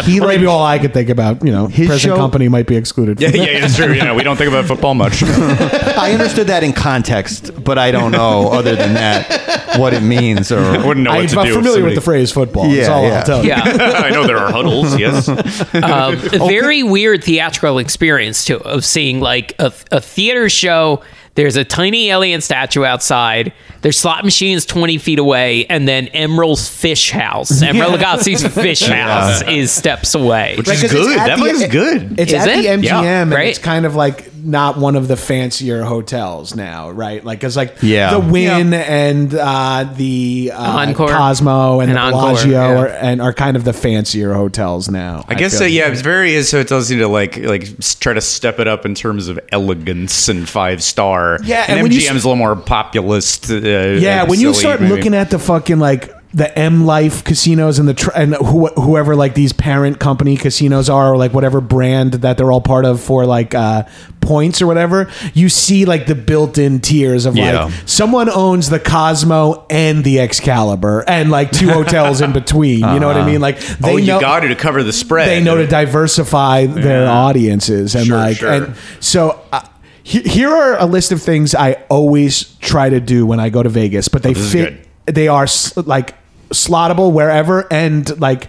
He 0.03 0.19
Or 0.19 0.27
like 0.27 0.37
maybe 0.39 0.47
all 0.47 0.65
I 0.65 0.79
could 0.79 0.93
think 0.93 1.09
about. 1.09 1.45
You 1.45 1.53
know, 1.53 1.67
His 1.69 1.87
present 1.89 2.13
show- 2.13 2.17
company 2.17 2.49
might 2.49 2.67
be 2.67 2.75
excluded. 2.77 3.21
Yeah, 3.21 3.31
from 3.31 3.41
yeah, 3.41 3.45
that. 3.61 3.65
it's 3.65 3.77
true. 3.77 3.93
Yeah, 3.93 4.15
we 4.15 4.23
don't 4.25 4.37
think 4.37 4.49
about 4.49 4.65
football 4.67 4.95
much. 4.95 5.23
I 5.23 6.13
understood 6.13 6.49
that 6.49 6.65
in 6.65 6.73
context, 6.73 7.53
but 7.63 7.79
I 7.79 7.91
don't 7.93 8.11
know 8.13 8.49
other 8.51 8.75
than 8.77 8.95
that 8.95 9.79
what 9.79 9.93
it 9.95 10.03
means 10.03 10.51
or 10.53 10.59
I 10.61 10.85
wouldn't 10.85 11.05
know 11.05 11.13
what 11.13 11.21
I'm 11.23 11.29
to 11.29 11.35
do. 11.35 11.41
if 11.43 11.55
familiar 11.55 11.85
with 11.85 11.95
the 11.95 12.01
phrase 12.01 12.31
football. 12.33 12.65
That's 12.65 12.89
Yeah, 12.89 12.95
all 12.95 13.03
yeah. 13.07 13.19
I'll 13.19 13.25
tell 13.25 13.43
you. 13.43 13.49
yeah. 13.51 13.63
I 14.05 14.11
know 14.11 14.27
there 14.27 14.39
are 14.39 14.51
huddles. 14.53 14.99
Yes. 14.99 15.29
um, 15.29 16.15
a 16.15 16.39
very 16.49 16.83
weird 16.83 17.23
theatrical 17.25 17.79
experience 17.79 18.45
too 18.45 18.59
of 18.61 18.85
seeing 18.85 19.21
like 19.21 19.55
a, 19.59 19.73
a 19.93 20.01
theater 20.01 20.49
show 20.49 21.03
there's 21.35 21.57
a 21.57 21.65
tiny 21.65 22.11
alien 22.11 22.41
statue 22.41 22.85
outside 22.85 23.53
there's 23.85 23.97
slot 23.97 24.25
machines 24.25 24.67
20 24.67 24.99
feet 24.99 25.21
away 25.21 25.67
and 25.67 25.87
then 25.87 26.07
Emeril's 26.09 26.69
fish 26.69 27.11
house 27.13 27.53
Emeril 27.63 27.97
Lagasse's 27.97 28.45
fish 28.55 28.81
house 28.83 29.43
is 29.43 29.71
steps 29.71 30.15
away 30.17 30.57
Which 30.57 30.67
Right, 30.67 30.75
is 30.77 30.83
'cause 30.83 30.93
it's 30.95 31.07
good. 31.07 31.19
at 31.19 31.27
That 31.29 31.37
the- 31.37 31.43
place 31.43 31.61
is 31.61 31.69
good. 31.71 32.19
It's 32.19 32.33
Is 32.33 32.43
at 32.43 32.49
it? 32.49 32.63
the 32.63 32.69
MGM, 32.69 32.83
Yeah. 32.83 33.03
and 33.23 33.31
Right. 33.31 33.49
it's 33.49 33.59
kind 33.59 33.87
of 33.87 33.95
like 33.95 34.33
not 34.47 34.77
one 34.77 34.95
of 34.95 35.09
the 35.09 35.17
fancier 35.17 35.85
hotels 35.85 36.55
now, 36.55 36.91
right? 36.91 37.25
Like, 37.25 37.39
because 37.39 37.57
like 37.57 37.77
Yeah. 37.81 38.11
the 38.13 38.21
Wynn 38.21 38.75
and 38.75 39.35
uh, 39.35 39.87
the 39.97 40.53
uh, 40.55 40.87
Encore. 40.87 41.09
Cosmo 41.09 41.81
and, 41.81 41.89
And 41.91 41.97
the 41.97 42.03
Encore, 42.03 42.21
Bellagio 42.35 42.51
yeah. 42.53 42.79
are, 42.81 42.87
and 42.89 43.23
are 43.23 43.33
kind 43.33 43.57
of 43.57 43.65
the 43.65 43.73
fancier 43.73 44.35
hotels 44.35 44.91
now. 44.91 45.25
I 45.29 45.35
guess 45.35 45.53
feel. 45.53 45.61
so. 45.61 45.65
Yeah, 45.65 45.89
it's 45.89 46.03
very 46.03 46.43
so 46.43 46.59
it 46.61 46.69
tells 46.69 46.91
you 46.91 46.99
to 46.99 47.09
like 47.09 47.39
like 47.39 47.63
s- 47.79 47.95
try 47.95 48.13
to 48.13 48.21
step 48.21 48.61
it 48.61 48.69
up 48.69 48.85
in 48.85 48.95
terms 48.95 49.29
of 49.29 49.41
elegance 49.51 50.29
and 50.29 50.47
five 50.47 50.83
star. 50.83 51.39
Yeah, 51.43 51.63
and, 51.67 51.79
and 51.79 51.83
when 51.83 51.93
you 51.93 52.01
MGM's 52.01 52.09
s- 52.17 52.25
a 52.25 52.29
little 52.29 52.37
more 52.37 52.55
populist. 52.55 53.51
Uh, 53.51 53.55
Yeah, 54.01 54.25
when 54.25 54.41
you 54.41 54.55
start 54.55 54.81
looking 54.81 55.15
at 55.15 55.31
the 55.31 55.39
fucking 55.39 55.79
like 55.79 56.11
the 56.33 56.59
M 56.59 56.85
Life 56.85 57.23
casinos 57.23 57.79
and 57.79 57.87
the 57.89 57.95
tr- 57.95 58.11
and 58.13 58.35
who, 58.35 58.67
whoever 58.67 59.15
like 59.15 59.35
these 59.35 59.53
parent 59.53 60.01
company 60.01 60.37
casinos 60.37 60.89
are, 60.91 61.13
or 61.13 61.17
like 61.17 61.33
whatever 61.33 61.61
brand 61.61 62.15
that 62.15 62.37
they're 62.37 62.51
all 62.51 62.61
part 62.61 62.85
of 62.85 63.01
for 63.01 63.25
like 63.25 63.55
uh, 63.55 63.85
points 64.21 64.61
or 64.61 64.67
whatever, 64.67 65.09
you 65.33 65.49
see 65.49 65.85
like 65.85 66.09
the 66.09 66.17
built-in 66.17 66.81
tiers 66.81 67.25
of 67.25 67.37
Yeah. 67.37 67.67
like 67.67 67.75
someone 67.87 68.29
owns 68.29 68.69
the 68.69 68.81
Cosmo 68.81 69.65
and 69.71 70.03
the 70.03 70.19
Excalibur 70.19 71.05
and 71.07 71.31
like 71.31 71.53
two 71.53 71.69
hotels 71.73 72.21
in 72.21 72.33
between. 72.33 72.81
You 72.81 72.99
know 72.99 73.07
what 73.07 73.17
I 73.17 73.25
mean? 73.25 73.41
Like 73.41 73.61
they 73.61 73.93
oh, 73.93 73.97
you 73.97 74.07
know 74.09 74.21
got 74.21 74.45
it 74.45 74.49
to 74.49 74.57
cover 74.57 74.83
the 74.83 74.93
spread. 74.93 75.29
they 75.29 75.41
know 75.41 75.57
to 75.59 75.69
diversify 75.69 76.67
their 76.67 77.05
Yeah. 77.05 77.13
audiences 77.13 77.95
and 77.95 78.07
Sure, 78.07 78.17
like 78.17 78.39
sure. 78.39 78.51
and 78.53 78.75
so 78.99 79.41
uh, 79.53 79.61
he- 80.05 80.21
here 80.23 80.49
are 80.51 80.79
a 80.79 80.87
list 80.87 81.11
of 81.13 81.21
things 81.21 81.55
I 81.55 81.73
always 81.89 82.45
try 82.61 82.89
to 82.91 83.01
do 83.01 83.27
when 83.27 83.41
I 83.41 83.49
go 83.49 83.63
to 83.63 83.69
Vegas, 83.69 84.07
but 84.09 84.23
they 84.23 84.31
Oh, 84.31 84.35
this 84.35 84.45
is 84.45 84.53
fit. 84.53 84.87
They 85.07 85.27
are 85.29 85.43
s- 85.45 85.77
like 85.77 86.15
slottable 86.51 87.11
wherever 87.13 87.67
and 87.73 88.21
like 88.21 88.47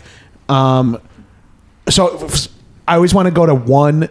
um. 0.49 0.99
So 1.89 2.25
f- 2.25 2.47
I 2.87 2.95
always 2.95 3.13
want 3.13 3.25
to 3.27 3.31
go 3.31 3.45
to 3.47 3.55
one 3.55 4.09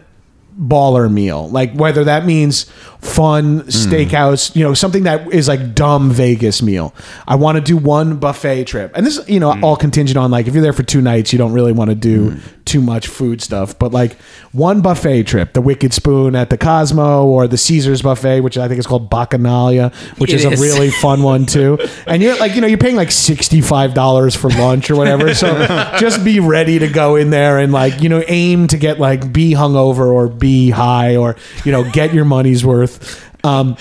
baller 0.57 1.11
meal. 1.11 1.49
Like 1.49 1.73
whether 1.73 2.03
that 2.05 2.25
means 2.25 2.65
fun 3.05 3.61
steakhouse 3.63 4.55
you 4.55 4.63
know 4.63 4.73
something 4.73 5.03
that 5.03 5.31
is 5.31 5.47
like 5.47 5.75
dumb 5.75 6.11
vegas 6.11 6.61
meal. 6.61 6.93
I 7.27 7.35
want 7.35 7.57
to 7.57 7.61
do 7.61 7.77
one 7.77 8.17
buffet 8.17 8.65
trip. 8.65 8.91
And 8.95 9.05
this 9.05 9.17
is 9.17 9.29
you 9.29 9.39
know 9.39 9.51
mm. 9.51 9.63
all 9.63 9.75
contingent 9.75 10.17
on 10.17 10.31
like 10.31 10.47
if 10.47 10.53
you're 10.53 10.63
there 10.63 10.73
for 10.73 10.83
two 10.83 11.01
nights 11.01 11.31
you 11.31 11.37
don't 11.37 11.53
really 11.53 11.71
want 11.71 11.89
to 11.89 11.95
do 11.95 12.31
mm. 12.31 12.65
too 12.65 12.81
much 12.81 13.07
food 13.07 13.41
stuff. 13.41 13.77
But 13.77 13.91
like 13.91 14.19
one 14.53 14.81
buffet 14.81 15.23
trip 15.23 15.53
the 15.53 15.61
wicked 15.61 15.93
spoon 15.93 16.35
at 16.35 16.49
the 16.49 16.57
cosmo 16.57 17.25
or 17.25 17.47
the 17.47 17.57
caesars 17.57 18.01
buffet 18.01 18.39
which 18.39 18.57
i 18.57 18.67
think 18.67 18.79
is 18.79 18.87
called 18.87 19.09
bacchanalia 19.11 19.93
which 20.17 20.31
is, 20.31 20.45
is. 20.45 20.59
a 20.59 20.63
really 20.63 20.89
fun 20.89 21.21
one 21.21 21.45
too. 21.45 21.77
And 22.07 22.21
you're 22.21 22.37
like 22.37 22.55
you 22.55 22.61
know 22.61 22.67
you're 22.67 22.77
paying 22.77 22.95
like 22.95 23.09
$65 23.09 24.37
for 24.37 24.49
lunch 24.51 24.89
or 24.89 24.95
whatever. 24.95 25.33
So 25.33 25.65
just 25.99 26.23
be 26.23 26.39
ready 26.39 26.79
to 26.79 26.87
go 26.87 27.15
in 27.15 27.29
there 27.29 27.57
and 27.59 27.73
like 27.73 28.01
you 28.01 28.09
know 28.09 28.23
aim 28.27 28.67
to 28.67 28.77
get 28.77 28.99
like 28.99 29.33
be 29.33 29.53
hungover 29.53 30.07
or 30.13 30.27
be 30.45 30.69
high 30.69 31.15
or 31.15 31.35
you 31.65 31.71
know 31.71 31.83
get 31.99 32.13
your 32.13 32.25
money's 32.25 32.63
worth. 32.63 32.95
Um 33.43 33.75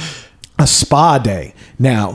a 0.56 0.66
spa 0.68 1.18
day. 1.18 1.52
Now 1.80 2.14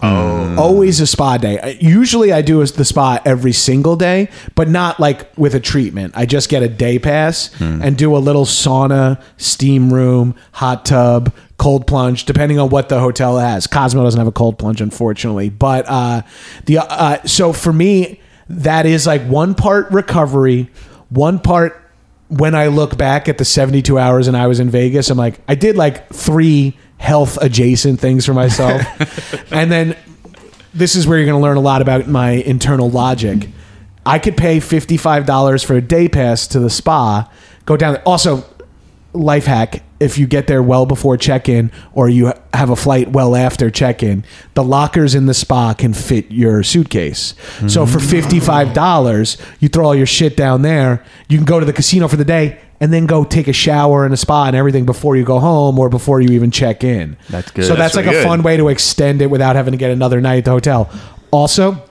always 0.58 1.02
a 1.02 1.08
spa 1.08 1.38
day. 1.38 1.78
Usually 1.82 2.32
i 2.32 2.42
do 2.42 2.66
the 2.66 2.86
spa 2.86 3.20
every 3.26 3.52
single 3.52 3.96
day 3.98 4.30
but 4.56 4.68
not 4.70 4.98
like 5.00 5.20
with 5.38 5.54
a 5.56 5.60
treatment. 5.60 6.14
I 6.16 6.26
just 6.26 6.48
get 6.50 6.64
a 6.64 6.70
day 6.70 7.00
pass 7.00 7.52
and 7.84 7.98
do 7.98 8.16
a 8.16 8.22
little 8.28 8.46
sauna 8.46 9.22
steam 9.38 9.94
room 9.94 10.36
hot 10.54 10.86
tub 10.86 11.34
cold 11.58 11.86
plunge 11.86 12.24
depending 12.24 12.58
on 12.60 12.70
what 12.70 12.88
the 12.88 13.00
hotel 13.02 13.38
has. 13.38 13.68
Cosmo 13.68 14.04
doesn't 14.04 14.20
have 14.24 14.28
a 14.36 14.38
cold 14.42 14.58
plunge 14.58 14.80
unfortunately. 14.82 15.50
But 15.50 15.84
uh 15.90 16.22
the 16.66 16.78
uh 16.80 17.22
so 17.26 17.52
for 17.54 17.74
me 17.74 18.22
that 18.48 18.86
is 18.86 19.06
like 19.06 19.22
one 19.24 19.54
part 19.54 19.92
recovery 19.92 20.70
one 21.10 21.40
part 21.40 21.89
when 22.30 22.56
I 22.56 22.68
look 22.68 22.98
back 22.98 23.28
at 23.28 23.38
the 23.38 23.46
72 23.46 23.98
hours 23.98 24.28
and 24.28 24.38
I 24.38 24.48
was 24.48 24.60
in 24.60 24.70
Vegas, 24.70 25.10
I'm 25.10 25.18
like, 25.18 25.40
I 25.48 25.56
did 25.56 25.76
like 25.76 26.10
three 26.10 26.78
health 26.98 27.38
adjacent 27.42 28.00
things 28.00 28.26
for 28.26 28.34
myself. 28.34 29.52
and 29.52 29.72
then 29.72 29.98
this 30.74 30.96
is 30.96 31.08
where 31.08 31.18
you're 31.18 31.26
going 31.26 31.40
to 31.40 31.44
learn 31.44 31.58
a 31.58 31.62
lot 31.62 31.82
about 31.82 32.08
my 32.08 32.32
internal 32.32 32.90
logic. 32.90 33.50
I 34.06 34.20
could 34.20 34.38
pay 34.38 34.60
$55 34.60 35.66
for 35.66 35.76
a 35.76 35.82
day 35.82 36.08
pass 36.08 36.48
to 36.48 36.60
the 36.60 36.70
spa, 36.70 37.30
go 37.66 37.76
down. 37.76 37.98
Also, 38.06 38.46
life 39.14 39.46
hack 39.46 39.84
if 40.00 40.18
you 40.18 40.28
get 40.28 40.48
there 40.48 40.62
well 40.64 40.86
before 40.86 41.18
check-in 41.18 41.72
or 41.94 42.08
you 42.08 42.32
have 42.54 42.70
a 42.70 42.76
flight 42.76 43.10
well 43.12 43.36
after 43.36 43.70
check-in. 43.70 44.24
The 44.54 44.64
lockers 44.64 45.16
in 45.16 45.26
the 45.26 45.34
spa 45.34 45.74
can 45.74 45.94
fit 45.94 46.32
your 46.32 46.64
suitcase. 46.64 47.34
So 47.68 47.86
for 47.86 48.00
$55 48.00 49.42
you 49.60 49.68
throw 49.70 49.86
all 49.88 49.96
your 49.96 50.06
shit 50.06 50.38
down 50.38 50.62
there. 50.62 51.04
You 51.28 51.38
can 51.38 51.46
go 51.46 51.60
to 51.60 51.66
the 51.66 51.74
casino 51.74 52.08
for 52.08 52.16
the 52.16 52.26
day 52.26 52.60
and 52.80 52.94
then 52.94 53.08
go 53.08 53.24
take 53.26 53.48
a 53.48 53.54
shower 53.54 54.06
and 54.06 54.14
a 54.14 54.18
spa 54.18 54.46
and 54.46 54.56
everything 54.56 54.86
before 54.86 55.18
you 55.18 55.26
go 55.26 55.40
home 55.40 55.78
or 55.80 55.90
before 55.90 56.22
you 56.22 56.30
even 56.30 56.50
check 56.52 56.84
in. 56.84 57.18
That's 57.30 57.52
good. 57.52 57.66
so 57.66 57.76
that's, 57.76 57.94
That's 57.94 57.96
like 57.98 58.06
really 58.06 58.18
a 58.20 58.22
good. 58.22 58.28
fun 58.28 58.44
way 58.44 58.58
to 58.58 58.70
extend 58.70 59.22
it 59.22 59.28
without 59.30 59.56
having 59.56 59.72
to 59.74 59.78
get 59.78 59.92
another 59.92 60.22
night 60.22 60.38
at 60.38 60.46
the 60.46 60.52
hotel. 60.52 60.90
Also 61.32 61.84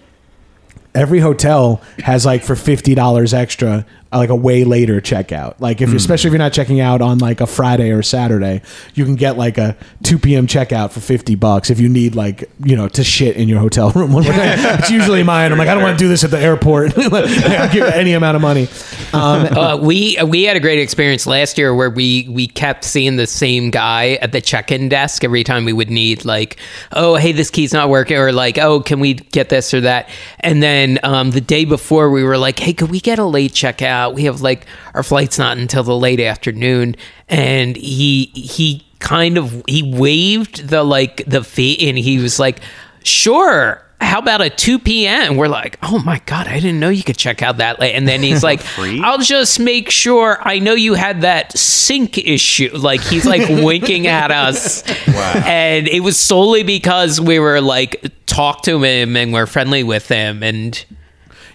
every 0.95 1.21
hotel 1.21 1.83
has 1.99 2.25
like 2.25 2.43
for 2.43 2.57
fifty 2.57 2.95
dollars 2.95 3.35
extra 3.35 3.85
like 4.13 4.31
a 4.31 4.37
way 4.37 4.65
later 4.65 5.01
checkout. 5.01 5.55
Like 5.59 5.81
if, 5.81 5.93
especially 5.93 6.29
if 6.29 6.33
you're 6.33 6.39
not 6.39 6.53
checking 6.53 6.81
out 6.81 7.03
on 7.03 7.19
like 7.19 7.41
a 7.41 7.47
Friday 7.47 7.91
or 7.91 8.03
Saturday, 8.03 8.63
you 8.95 9.05
can 9.05 9.17
get 9.17 9.37
like 9.37 9.59
a 9.59 9.77
2 10.05 10.19
p.m. 10.19 10.47
checkout 10.47 10.93
for 10.93 11.01
50 11.01 11.35
bucks 11.35 11.69
if 11.69 11.79
you 11.79 11.89
need 11.89 12.15
like 12.15 12.51
you 12.65 12.75
know 12.75 12.89
to 12.89 13.05
shit 13.05 13.37
in 13.37 13.49
your 13.49 13.61
hotel 13.61 13.91
room. 13.91 14.13
it's 14.15 14.91
usually 14.91 15.23
mine. 15.23 15.53
I'm 15.53 15.59
like 15.59 15.69
I 15.69 15.75
don't 15.75 15.83
want 15.83 15.99
to 15.99 16.03
do 16.03 16.09
this 16.09 16.25
at 16.25 16.31
the 16.31 16.39
airport. 16.39 16.97
I'll 16.99 17.73
give 17.73 17.85
any 17.85 18.15
amount 18.15 18.37
of 18.37 18.43
money. 18.43 18.69
Um, 19.13 19.47
uh, 19.47 19.77
we 19.77 20.19
we 20.27 20.45
had 20.45 20.57
a 20.57 20.61
great 20.61 20.79
experience 20.79 21.27
last 21.27 21.59
year 21.59 21.75
where 21.75 21.91
we 21.91 22.27
we 22.31 22.47
kept 22.47 22.85
seeing 22.85 23.17
the 23.17 23.27
same 23.27 23.71
guy 23.71 24.13
at 24.23 24.33
the 24.33 24.41
check-in 24.41 24.89
desk 24.89 25.23
every 25.25 25.45
time 25.45 25.65
we 25.65 25.73
would 25.73 25.91
need 25.91 26.25
like 26.25 26.57
oh 26.93 27.17
hey 27.17 27.33
this 27.33 27.51
key's 27.51 27.73
not 27.73 27.89
working 27.89 28.17
or 28.17 28.33
like 28.33 28.59
oh 28.59 28.81
can 28.81 29.01
we 29.01 29.15
get 29.15 29.49
this 29.49 29.73
or 29.75 29.81
that 29.81 30.09
and 30.41 30.63
then 30.63 30.99
um, 31.03 31.31
the 31.31 31.41
day 31.41 31.65
before 31.65 32.11
we 32.11 32.23
were 32.23 32.39
like 32.39 32.59
hey 32.59 32.73
could 32.73 32.91
we 32.91 33.01
get 33.01 33.19
a 33.19 33.25
late 33.25 33.53
checkout 33.53 33.98
we 34.07 34.25
have 34.25 34.41
like 34.41 34.67
our 34.95 35.03
flight's 35.03 35.39
not 35.39 35.59
until 35.59 35.83
the 35.83 35.97
late 35.97 36.21
afternoon 36.21 36.95
and 37.29 37.77
he 37.77 38.27
he 38.35 38.87
kind 38.99 39.37
of 39.37 39.63
he 39.67 39.83
waved 39.83 40.69
the 40.69 40.83
like 40.83 41.25
the 41.27 41.43
fee 41.43 41.89
and 41.89 41.99
he 41.99 42.19
was 42.19 42.39
like 42.39 42.61
sure 43.03 43.85
how 44.01 44.21
about 44.21 44.41
a 44.41 44.49
2 44.49 44.79
p.m. 44.79 45.37
We're 45.37 45.49
like, 45.49 45.79
oh 45.83 45.99
my 45.99 46.21
God, 46.25 46.47
I 46.47 46.61
didn't 46.61 46.79
know 46.79 46.89
you 46.89 47.03
could 47.03 47.17
check 47.17 47.43
out 47.43 47.59
that 47.59 47.81
late. 47.81 47.95
And 47.95 48.07
then 48.07 48.23
he's 48.23 48.43
like, 48.45 48.61
I'll 48.79 49.19
just 49.19 49.59
make 49.59 49.91
sure 49.91 50.39
I 50.41 50.61
know 50.61 50.75
you 50.75 50.95
had 50.95 51.23
that 51.23 51.57
sink 51.59 52.17
issue. 52.17 52.71
Like 52.77 53.01
he's 53.01 53.27
like 53.27 53.49
winking 53.49 54.07
at 54.07 54.31
us. 54.31 54.85
And 55.09 55.89
it 55.89 56.01
was 56.01 56.19
solely 56.19 56.63
because 56.63 57.21
we 57.21 57.39
were 57.39 57.61
like, 57.61 58.13
talk 58.27 58.63
to 58.63 58.83
him 58.83 59.17
and 59.17 59.33
we're 59.33 59.47
friendly 59.47 59.83
with 59.83 60.09
him. 60.09 60.43
And 60.43 60.85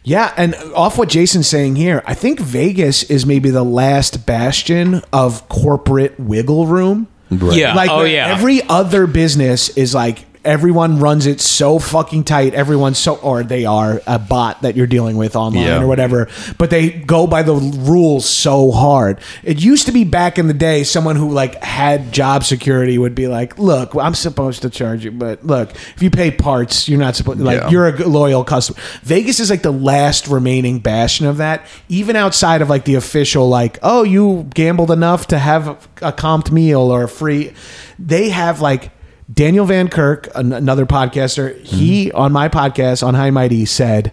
Yeah, 0.04 0.34
and 0.36 0.54
off 0.76 0.98
what 0.98 1.08
Jason's 1.10 1.48
saying 1.48 1.78
here, 1.78 2.04
I 2.06 2.14
think 2.14 2.40
Vegas 2.40 3.04
is 3.04 3.26
maybe 3.26 3.50
the 3.50 3.64
last 3.64 4.26
bastion 4.26 5.02
of 5.14 5.48
corporate 5.48 6.20
wiggle 6.20 6.68
room. 6.68 7.08
yeah, 7.30 7.74
Like 7.74 7.90
oh 7.90 8.04
yeah. 8.04 8.28
every 8.28 8.62
other 8.64 9.08
business 9.08 9.70
is 9.70 9.96
like 9.96 10.26
everyone 10.46 11.00
runs 11.00 11.26
it 11.26 11.40
so 11.40 11.80
fucking 11.80 12.24
tight. 12.26 12.54
Everyone's 12.54 12.98
so 12.98 13.16
or 13.16 13.44
they 13.44 13.66
are 13.66 14.02
a 14.06 14.20
bot 14.20 14.62
that 14.64 14.76
you're 14.76 14.88
dealing 14.88 15.16
with 15.16 15.36
online 15.36 15.64
Yeah. 15.64 15.82
or 15.82 15.88
whatever, 15.88 16.28
but 16.58 16.70
they 16.70 16.90
go 16.90 17.28
by 17.28 17.44
the 17.44 17.54
rules 17.56 18.28
so 18.30 18.72
hard. 18.72 19.20
It 19.44 19.62
used 19.62 19.86
to 19.86 19.92
be 19.92 20.04
back 20.04 20.38
in 20.38 20.48
the 20.48 20.54
day 20.54 20.84
someone 20.84 21.16
who 21.16 21.30
like 21.32 21.64
had 21.64 22.12
job 22.12 22.44
security 22.44 22.98
would 22.98 23.16
be 23.16 23.28
like, 23.28 23.58
"Look, 23.58 23.96
I'm 23.96 24.16
supposed 24.16 24.62
to 24.64 24.70
charge 24.70 25.06
you, 25.06 25.12
but 25.12 25.46
look, 25.46 25.72
if 25.96 26.02
you 26.04 26.10
pay 26.10 26.30
parts, 26.32 26.90
you're 26.90 27.00
not 27.00 27.16
supposed 27.16 27.38
to 27.40 27.44
like 27.46 27.62
Yeah. 27.62 27.70
you're 27.70 27.88
a 27.88 28.08
loyal 28.08 28.44
customer." 28.44 28.78
Vegas 29.04 29.40
is 29.40 29.50
like 29.50 29.62
the 29.62 29.72
last 29.72 30.28
remaining 30.28 30.80
bastion 30.80 31.26
of 31.26 31.38
that, 31.38 31.66
even 31.90 32.16
outside 32.16 32.62
of 32.62 32.70
like 32.70 32.84
the 32.86 32.96
official 32.96 33.48
like, 33.48 33.80
"Oh, 33.82 34.04
you 34.04 34.48
gambled 34.54 34.92
enough 34.92 35.28
to 35.28 35.40
have 35.40 35.78
a 36.02 36.12
comped 36.12 36.52
meal 36.52 36.82
or 36.82 37.04
a 37.04 37.08
free." 37.08 37.54
They 37.98 38.30
have 38.30 38.60
like 38.60 38.90
Daniel 39.32 39.66
Van 39.66 39.88
Kirk, 39.88 40.30
an- 40.36 40.54
another 40.54 40.86
podcaster, 40.86 41.60
he 41.62 42.08
mm-hmm. 42.08 42.18
on 42.18 42.32
my 42.32 42.50
podcast 42.50 43.06
on 43.06 43.14
High 43.14 43.32
Mighty 43.32 43.66
said, 43.66 44.12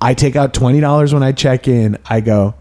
I 0.00 0.14
take 0.14 0.34
out 0.34 0.52
twenty 0.52 0.80
dollars 0.80 1.14
when 1.14 1.22
I 1.22 1.32
check 1.32 1.68
in. 1.68 1.96
I 2.06 2.20
go, 2.20 2.54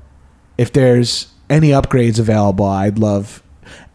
if 0.58 0.72
there's 0.72 1.34
any 1.50 1.70
upgrades 1.70 2.20
available, 2.20 2.66
I'd 2.66 3.00
love. 3.00 3.42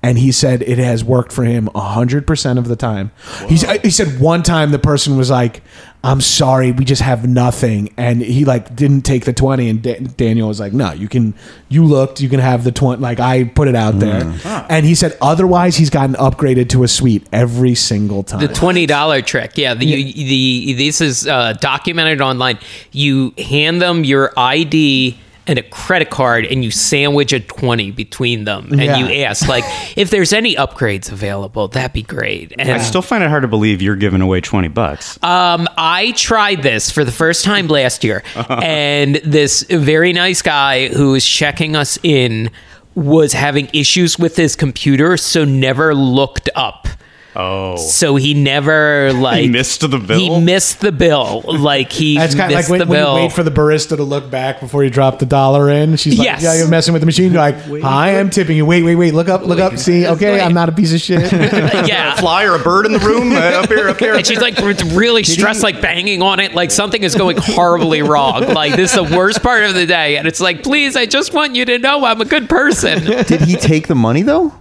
And 0.03 0.19
he 0.19 0.31
said 0.31 0.63
it 0.63 0.79
has 0.79 1.03
worked 1.03 1.33
for 1.33 1.45
him 1.45 1.69
hundred 1.75 2.27
percent 2.27 2.59
of 2.59 2.69
the 2.69 2.77
time. 2.77 3.13
He's, 3.49 3.63
he 3.81 3.91
said 3.91 4.21
one 4.21 4.43
time 4.43 4.71
the 4.71 4.79
person 4.79 5.17
was 5.17 5.31
like, 5.31 5.63
"I'm 6.07 6.21
sorry, 6.21 6.71
we 6.73 6.85
just 6.85 7.03
have 7.03 7.29
nothing," 7.29 7.91
and 7.97 8.21
he 8.23 8.45
like 8.45 8.75
didn't 8.77 9.03
take 9.03 9.25
the 9.25 9.33
twenty. 9.33 9.69
And 9.69 9.83
Da- 9.83 9.99
Daniel 10.17 10.49
was 10.49 10.61
like, 10.61 10.73
"No, 10.73 10.93
you 10.93 11.09
can. 11.09 11.35
You 11.69 11.85
looked. 11.85 12.21
You 12.21 12.29
can 12.29 12.41
have 12.41 12.63
the 12.65 12.73
twenty. 12.73 13.03
Like 13.03 13.19
I 13.21 13.45
put 13.45 13.67
it 13.69 13.75
out 13.75 13.99
there." 13.99 14.23
And 14.69 14.87
he 14.87 14.95
said 14.95 15.17
otherwise 15.21 15.77
he's 15.77 15.91
gotten 15.91 16.15
upgraded 16.17 16.69
to 16.71 16.85
a 16.85 16.89
suite 16.89 17.27
every 17.33 17.75
single 17.75 18.23
time. 18.23 18.41
The 18.41 18.49
twenty 18.49 18.87
dollar 18.87 19.21
trick, 19.23 19.59
yeah. 19.59 19.75
The, 19.75 19.87
You, 19.87 20.29
the 20.29 20.73
this 20.75 21.01
is 21.01 21.27
uh, 21.27 21.55
documented 21.55 22.21
online. 22.21 22.59
You 22.93 23.35
hand 23.39 23.83
them 23.83 24.05
your 24.05 24.33
ID 24.37 25.19
and 25.49 25.59
a 25.59 25.63
credit 25.63 26.11
card, 26.11 26.45
and 26.47 26.65
you 26.65 26.71
sandwich 26.71 27.33
a 27.33 27.41
twenty 27.41 27.91
between 27.91 28.45
them, 28.45 28.69
and 28.73 28.81
Yeah. 28.81 28.97
you 28.99 29.23
ask 29.25 29.47
like 29.49 29.65
if 29.97 30.11
there's 30.11 30.33
any 30.33 30.57
upgrades 30.57 31.11
available. 31.11 31.69
That'd 31.69 31.93
be 31.93 32.03
great. 32.03 32.53
And 32.59 32.71
I 32.71 32.79
still 32.79 33.03
find 33.03 33.23
it 33.23 33.29
hard 33.31 33.43
to 33.43 33.49
believe 33.49 33.81
you're 33.83 33.97
giving 33.97 34.21
away 34.21 34.41
20 34.41 34.69
bucks. 34.69 35.19
um, 35.23 35.69
I 35.79 36.13
tried 36.17 36.63
this 36.63 36.91
for 36.91 37.05
the 37.05 37.13
first 37.13 37.45
time 37.45 37.69
last 37.69 38.03
year, 38.05 38.23
and 38.49 39.17
this 39.17 39.63
very 39.71 40.13
nice 40.13 40.43
guy 40.43 40.89
who 40.89 41.13
was 41.13 41.25
checking 41.27 41.77
us 41.77 41.99
in 42.03 42.51
was 42.95 43.33
having 43.35 43.69
issues 43.75 44.19
with 44.19 44.37
his 44.37 44.57
computer, 44.57 45.17
so 45.17 45.45
never 45.45 45.95
looked 45.95 46.49
up. 46.55 46.89
Oh. 47.37 47.77
So 47.77 48.17
he 48.17 48.35
never 48.35 49.13
like 49.15 49.51
missed 49.51 49.81
the 49.81 49.99
bill? 49.99 50.19
He 50.19 50.41
missed 50.41 50.81
the 50.81 50.93
bill. 50.93 51.43
Like 51.47 51.93
he 51.93 52.17
That's 52.17 52.35
kind 52.35 52.51
of 52.51 52.57
like 52.57 52.59
missed 52.59 52.71
when, 52.71 52.81
the 52.81 52.87
when 52.87 53.01
you 53.01 53.15
wait 53.15 53.33
for 53.33 53.43
the 53.43 53.51
barista 53.51 53.97
to 53.97 54.03
look 54.03 54.31
back 54.31 54.61
before 54.61 54.85
you 54.85 54.91
drop 54.91 55.19
the 55.19 55.27
dollar 55.27 55.71
in. 55.71 55.97
She's 55.97 56.19
like, 56.19 56.25
Yes. 56.25 56.43
"Yeah, 56.43 56.55
you're 56.55 56.69
messing 56.69 56.93
with 56.93 57.03
the 57.03 57.07
machine." 57.07 57.33
You're 57.33 57.41
like, 57.41 57.57
"Hi, 57.83 58.19
I'm 58.19 58.31
tipping 58.31 58.57
you." 58.57 58.67
Wait, 58.67 58.83
wait, 58.83 58.97
wait. 58.97 59.15
Look 59.15 59.29
up, 59.29 59.43
look 59.43 59.59
up. 59.59 59.79
See, 59.79 60.07
okay. 60.07 60.41
I'm 60.41 60.55
not 60.55 60.69
a 60.69 60.73
piece 60.73 60.93
of 60.93 61.01
shit. 61.01 61.33
yeah. 61.33 62.17
fly 62.17 62.45
or 62.45 62.55
a 62.55 62.59
bird 62.59 62.87
in 62.87 62.93
the 62.93 62.99
room? 62.99 63.33
Uh, 63.33 63.39
up 63.39 63.69
here, 63.69 63.89
up 63.89 63.99
here. 63.99 64.15
And 64.15 64.27
she's 64.27 64.41
like 64.41 64.57
really 64.59 65.25
stressed, 65.25 65.63
like 65.63 65.81
banging 65.81 66.23
on 66.23 66.41
it, 66.41 66.55
like 66.55 66.71
something 66.71 67.03
is 67.03 67.15
going 67.15 67.37
horribly 67.39 68.03
wrong. 68.03 68.43
Like 68.43 68.77
this 68.77 68.95
is 68.95 69.09
the 69.09 69.17
worst 69.17 69.43
part 69.43 69.65
of 69.65 69.75
the 69.75 69.87
day, 69.87 70.17
and 70.17 70.27
it's 70.27 70.41
like, 70.41 70.63
please, 70.63 70.97
I 70.97 71.07
just 71.07 71.33
want 71.35 71.55
you 71.55 71.65
to 71.67 71.79
know 71.79 72.05
I'm 72.05 72.21
a 72.21 72.25
good 72.25 72.49
person. 72.49 73.05
Did 73.05 73.43
he 73.43 73.57
take 73.57 73.89
the 73.89 73.95
money 73.95 74.23
though? 74.23 74.55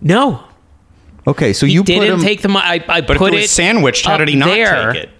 No, 0.00 0.44
Okay, 1.26 1.52
so 1.52 1.66
he 1.66 1.72
you 1.72 1.80
put 1.80 1.86
didn't 1.86 2.14
him. 2.14 2.20
take 2.20 2.42
the 2.42 2.48
money. 2.48 2.66
I, 2.66 2.84
I 2.96 3.00
but 3.00 3.16
put 3.16 3.32
if 3.32 3.38
it 3.38 3.42
was 3.42 3.50
sandwiched, 3.50 4.04
how 4.04 4.14
up 4.14 4.18
did 4.20 4.28
he 4.28 4.36
not 4.36 4.46
there. 4.46 4.92
take 4.92 5.04
it? 5.04 5.10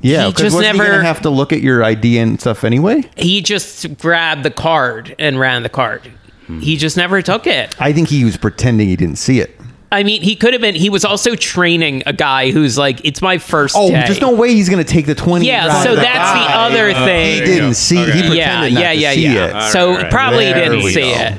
yeah, 0.00 0.24
he 0.26 0.30
because 0.32 0.42
just 0.44 0.56
wasn't 0.56 0.72
he 0.72 0.78
never- 0.78 0.90
gonna 0.92 1.04
have 1.04 1.22
to 1.22 1.30
look 1.30 1.52
at 1.52 1.60
your 1.60 1.84
ID 1.84 2.18
and 2.18 2.40
stuff 2.40 2.64
anyway? 2.64 3.02
He 3.16 3.42
just 3.42 3.98
grabbed 3.98 4.42
the 4.42 4.50
card 4.50 5.14
and 5.18 5.38
ran 5.38 5.62
the 5.62 5.68
card. 5.68 6.10
He 6.46 6.74
hmm. 6.74 6.78
just 6.78 6.96
never 6.96 7.22
took 7.22 7.46
it. 7.46 7.74
I 7.80 7.92
think 7.92 8.08
he 8.08 8.24
was 8.24 8.36
pretending 8.36 8.88
he 8.88 8.96
didn't 8.96 9.16
see 9.16 9.40
it. 9.40 9.58
I 9.92 10.02
mean, 10.02 10.22
he 10.22 10.34
could 10.34 10.52
have 10.54 10.60
been. 10.60 10.74
He 10.74 10.90
was 10.90 11.04
also 11.04 11.36
training 11.36 12.02
a 12.04 12.12
guy 12.12 12.50
who's 12.50 12.76
like, 12.76 13.00
"It's 13.04 13.22
my 13.22 13.38
first 13.38 13.76
Oh, 13.78 13.88
day." 13.88 14.02
there's 14.06 14.20
no 14.20 14.34
way 14.34 14.52
he's 14.52 14.68
gonna 14.68 14.82
take 14.82 15.06
the 15.06 15.14
twenty. 15.14 15.46
Yeah, 15.46 15.82
so 15.84 15.94
drive 15.94 16.04
that's 16.04 16.18
back. 16.18 16.48
the 16.48 16.54
other 16.56 16.92
thing. 17.06 17.32
He 17.32 17.38
thing. 17.38 17.48
didn't 17.48 17.74
see. 17.74 17.96
He 17.98 18.04
pretended 18.04 18.36
yeah, 18.36 18.60
not 18.60 18.72
yeah, 18.72 18.92
to 18.92 18.98
yeah, 18.98 19.12
see 19.12 19.22
yeah. 19.34 19.68
it. 19.68 19.70
So 19.70 19.90
All 19.92 19.96
right. 19.98 20.10
probably 20.10 20.46
There 20.46 20.54
didn't 20.68 20.84
we 20.84 20.92
see 20.92 21.00
go. 21.02 21.08
it. 21.20 21.38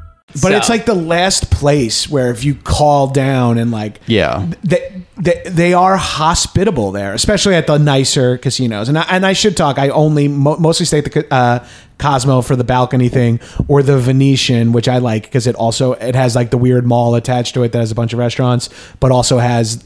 But 0.33 0.39
So- 0.39 0.57
it's 0.57 0.69
like 0.69 0.85
the 0.85 0.93
last 0.95 1.51
place 1.51 2.09
where 2.09 2.31
if 2.31 2.43
you 2.43 2.55
call 2.55 3.07
down 3.07 3.57
and 3.57 3.71
like 3.71 3.99
Yeah. 4.07 4.47
they, 4.63 5.03
they, 5.17 5.41
they 5.45 5.73
are 5.73 5.97
hospitable 5.97 6.91
there, 6.91 7.13
especially 7.13 7.55
at 7.55 7.67
the 7.67 7.77
nicer 7.77 8.37
casinos. 8.37 8.89
And 8.89 8.97
I, 8.97 9.05
and 9.09 9.25
I 9.25 9.33
should 9.33 9.55
talk. 9.57 9.77
I 9.77 9.89
only 9.89 10.27
mo- 10.27 10.57
mostly 10.57 10.85
stay 10.85 10.99
at 10.99 11.05
the 11.11 11.33
uh, 11.33 11.65
Cosmo 11.99 12.41
for 12.41 12.55
the 12.55 12.63
balcony 12.63 13.09
thing, 13.09 13.39
or 13.67 13.83
the 13.83 13.99
Venetian, 13.99 14.71
which 14.71 14.87
I 14.87 14.97
like 14.97 15.23
because 15.23 15.45
it 15.45 15.55
also 15.55 15.93
it 15.93 16.15
has 16.15 16.35
like 16.35 16.49
the 16.49 16.57
weird 16.57 16.87
mall 16.87 17.13
attached 17.13 17.53
to 17.53 17.61
it 17.63 17.73
that 17.73 17.77
has 17.79 17.91
a 17.91 17.95
bunch 17.95 18.11
of 18.13 18.17
restaurants, 18.19 18.69
but 18.99 19.11
also 19.11 19.37
has 19.37 19.83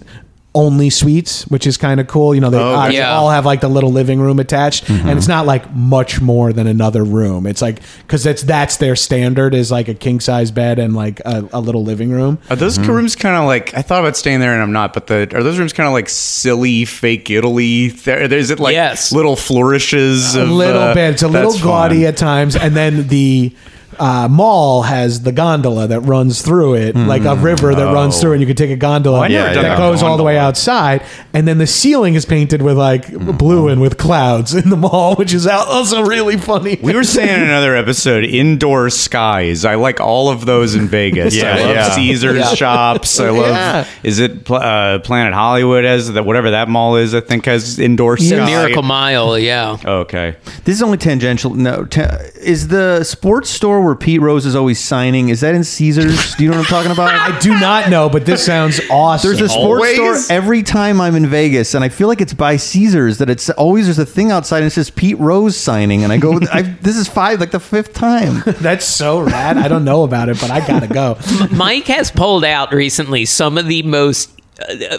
only 0.56 0.90
suites, 0.90 1.46
which 1.50 1.68
is 1.68 1.78
kind 1.78 2.00
of 2.00 2.08
cool. 2.08 2.34
You 2.34 2.42
know, 2.42 2.50
they, 2.50 2.58
uh, 2.58 2.88
they 2.88 2.96
Yeah. 2.96 3.14
all 3.14 3.30
have 3.30 3.46
like 3.46 3.62
the 3.62 3.68
little 3.68 3.92
living 3.92 4.20
room 4.20 4.40
attached, 4.40 4.90
and 4.90 5.12
it's 5.20 5.28
not 5.28 5.46
like 5.46 5.72
much 5.76 6.22
more 6.22 6.52
than 6.54 6.66
another 6.66 7.04
room. 7.04 7.46
It's 7.46 7.62
like 7.62 7.82
because 8.00 8.24
that's 8.24 8.42
that's 8.44 8.78
their 8.78 8.96
standard 8.96 9.54
is 9.54 9.70
like 9.70 9.88
a 9.90 9.94
king 9.94 10.20
size 10.22 10.50
bed 10.52 10.80
and 10.80 10.96
like 10.96 11.20
a, 11.26 11.48
a 11.54 11.60
little 11.60 11.84
living 11.84 12.10
room. 12.10 12.40
Are 12.50 12.56
those 12.56 12.80
rooms 12.80 13.16
kind 13.16 13.36
of 13.36 13.46
like 13.46 13.74
I 13.76 13.82
thought 13.84 14.00
about 14.00 14.16
staying 14.18 14.40
there 14.40 14.54
and 14.54 14.64
I'm 14.64 14.72
not, 14.72 14.94
but 14.94 15.08
the 15.08 15.24
are 15.36 15.44
those 15.44 15.60
rooms 15.60 15.74
kind 15.74 15.88
of 15.88 15.94
like 15.94 16.10
silly 16.10 16.86
fake 16.86 17.30
Italy? 17.30 17.90
There, 17.90 18.28
there's 18.28 18.50
it 18.50 18.60
like 18.60 18.74
Yes. 18.74 19.12
little 19.12 19.36
flourishes. 19.36 20.36
a 20.36 20.44
Of, 20.44 20.50
little 20.50 20.82
uh, 20.82 20.94
bit. 20.94 21.12
It's 21.14 21.24
a 21.24 21.28
little 21.28 21.52
gaudy 21.60 22.00
fun. 22.04 22.06
at 22.06 22.18
times, 22.18 22.56
and 22.56 22.76
then 22.76 23.08
the. 23.10 23.54
Uh, 24.00 24.28
mall 24.30 24.84
has 24.84 25.22
the 25.22 25.32
gondola 25.32 25.88
that 25.88 26.02
runs 26.02 26.42
through 26.42 26.76
it, 26.76 26.96
like 26.96 27.24
a 27.24 27.36
river 27.36 27.74
that 27.76 27.94
runs 27.94 28.18
Oh. 28.18 28.22
through, 28.22 28.32
and 28.34 28.42
you 28.42 28.48
can 28.48 28.56
take 28.56 28.72
a 28.72 28.76
gondola 28.76 29.22
I 29.22 29.28
never 29.28 29.48
that 29.48 29.54
done 29.54 29.64
that 29.64 29.78
goes 29.78 30.04
all 30.04 30.18
the 30.18 30.24
way 30.24 30.38
outside, 30.38 31.04
and 31.34 31.48
then 31.48 31.58
the 31.58 31.68
ceiling 31.68 32.16
is 32.16 32.26
painted 32.26 32.62
with 32.62 32.78
like 32.78 33.06
Mm-hmm. 33.06 33.32
blue 33.38 33.68
and 33.70 33.82
with 33.82 33.98
clouds 33.98 34.54
in 34.54 34.70
the 34.70 34.76
mall, 34.78 35.16
which 35.16 35.34
is 35.34 35.48
also 35.48 36.02
really 36.04 36.38
funny. 36.38 36.78
We 36.82 36.94
were 36.94 37.04
saying 37.04 37.30
in 37.30 37.42
another 37.44 37.76
episode, 37.76 38.24
indoor 38.24 38.90
skies. 38.90 39.64
I 39.66 39.76
like 39.76 40.00
all 40.02 40.30
of 40.30 40.46
those 40.46 40.76
in 40.76 40.88
Vegas. 40.88 41.36
Yeah, 41.46 41.56
I 41.56 41.60
love 41.62 41.76
yeah. 41.76 41.90
Caesar's 41.92 42.38
Yeah. 42.38 42.54
shops. 42.56 43.20
I 43.20 43.30
love. 43.30 43.48
Yeah. 43.50 43.86
Is 44.04 44.20
it 44.20 44.50
uh, 44.50 45.00
Planet 45.00 45.34
Hollywood 45.34 45.84
has 45.84 46.12
that? 46.14 46.26
Whatever 46.26 46.52
that 46.52 46.68
mall 46.70 46.96
is, 46.98 47.14
I 47.14 47.22
think 47.22 47.46
has 47.46 47.80
indoor 47.80 48.16
The 48.18 48.24
sky. 48.28 48.46
Miracle 48.46 48.84
Mile, 48.84 49.38
yeah. 49.40 49.78
Okay. 49.86 50.36
This 50.64 50.76
is 50.76 50.82
only 50.82 50.98
tangential. 50.98 51.54
No, 51.56 51.86
ta- 51.86 52.18
is 52.42 52.68
the 52.70 53.04
sports 53.04 53.50
store 53.50 53.82
where 53.86 53.96
Pete 53.96 54.22
Rose 54.22 54.46
is 54.46 54.56
always 54.56 54.80
signing? 54.80 55.30
Is 55.30 55.42
that 55.42 55.56
in 55.56 55.64
Caesars? 55.64 56.36
Do 56.36 56.44
you 56.44 56.50
know 56.52 56.58
what 56.58 56.66
I'm 56.66 56.70
talking 56.70 56.92
about? 56.92 57.10
I 57.14 57.40
do 57.40 57.52
not 57.52 57.90
know, 57.90 58.10
but 58.10 58.26
this 58.26 58.46
sounds 58.46 58.82
awesome. 58.90 59.30
There's 59.30 59.42
a 59.42 59.50
sports 59.50 59.98
Always? 59.98 60.26
store 60.26 60.36
every 60.36 60.64
time 60.64 61.00
I'm 61.00 61.16
in 61.16 61.28
Vegas, 61.28 61.74
and 61.74 61.84
I 61.84 61.90
feel 61.90 62.08
like 62.08 62.22
it's 62.22 62.34
by 62.34 62.58
Caesars. 62.58 63.20
That 63.20 63.30
it's 63.30 63.50
always 63.52 63.86
there's 63.86 64.00
a 64.00 64.06
thing 64.06 64.32
outside 64.32 64.58
and 64.60 64.68
it 64.68 64.72
says 64.72 64.90
Pete 64.90 65.18
Rose 65.20 65.56
signing, 65.58 66.04
and 66.04 66.12
I 66.12 66.18
go, 66.18 66.40
I, 66.52 66.62
this 66.82 66.98
is 66.98 67.08
five, 67.08 67.40
like 67.40 67.52
the 67.52 67.60
fifth 67.60 67.94
time. 67.94 68.44
That's 68.60 68.86
so 68.86 69.22
rad. 69.22 69.58
I 69.58 69.68
don't 69.68 69.86
know 69.86 70.04
about 70.04 70.30
it, 70.30 70.40
but 70.42 70.52
I 70.52 70.66
gotta 70.66 70.88
go. 70.88 71.18
Mike 71.52 71.88
has 71.88 72.12
pulled 72.12 72.44
out 72.44 72.74
recently 72.74 73.26
some 73.26 73.58
of 73.58 73.68
the 73.68 73.84
most 73.84 74.32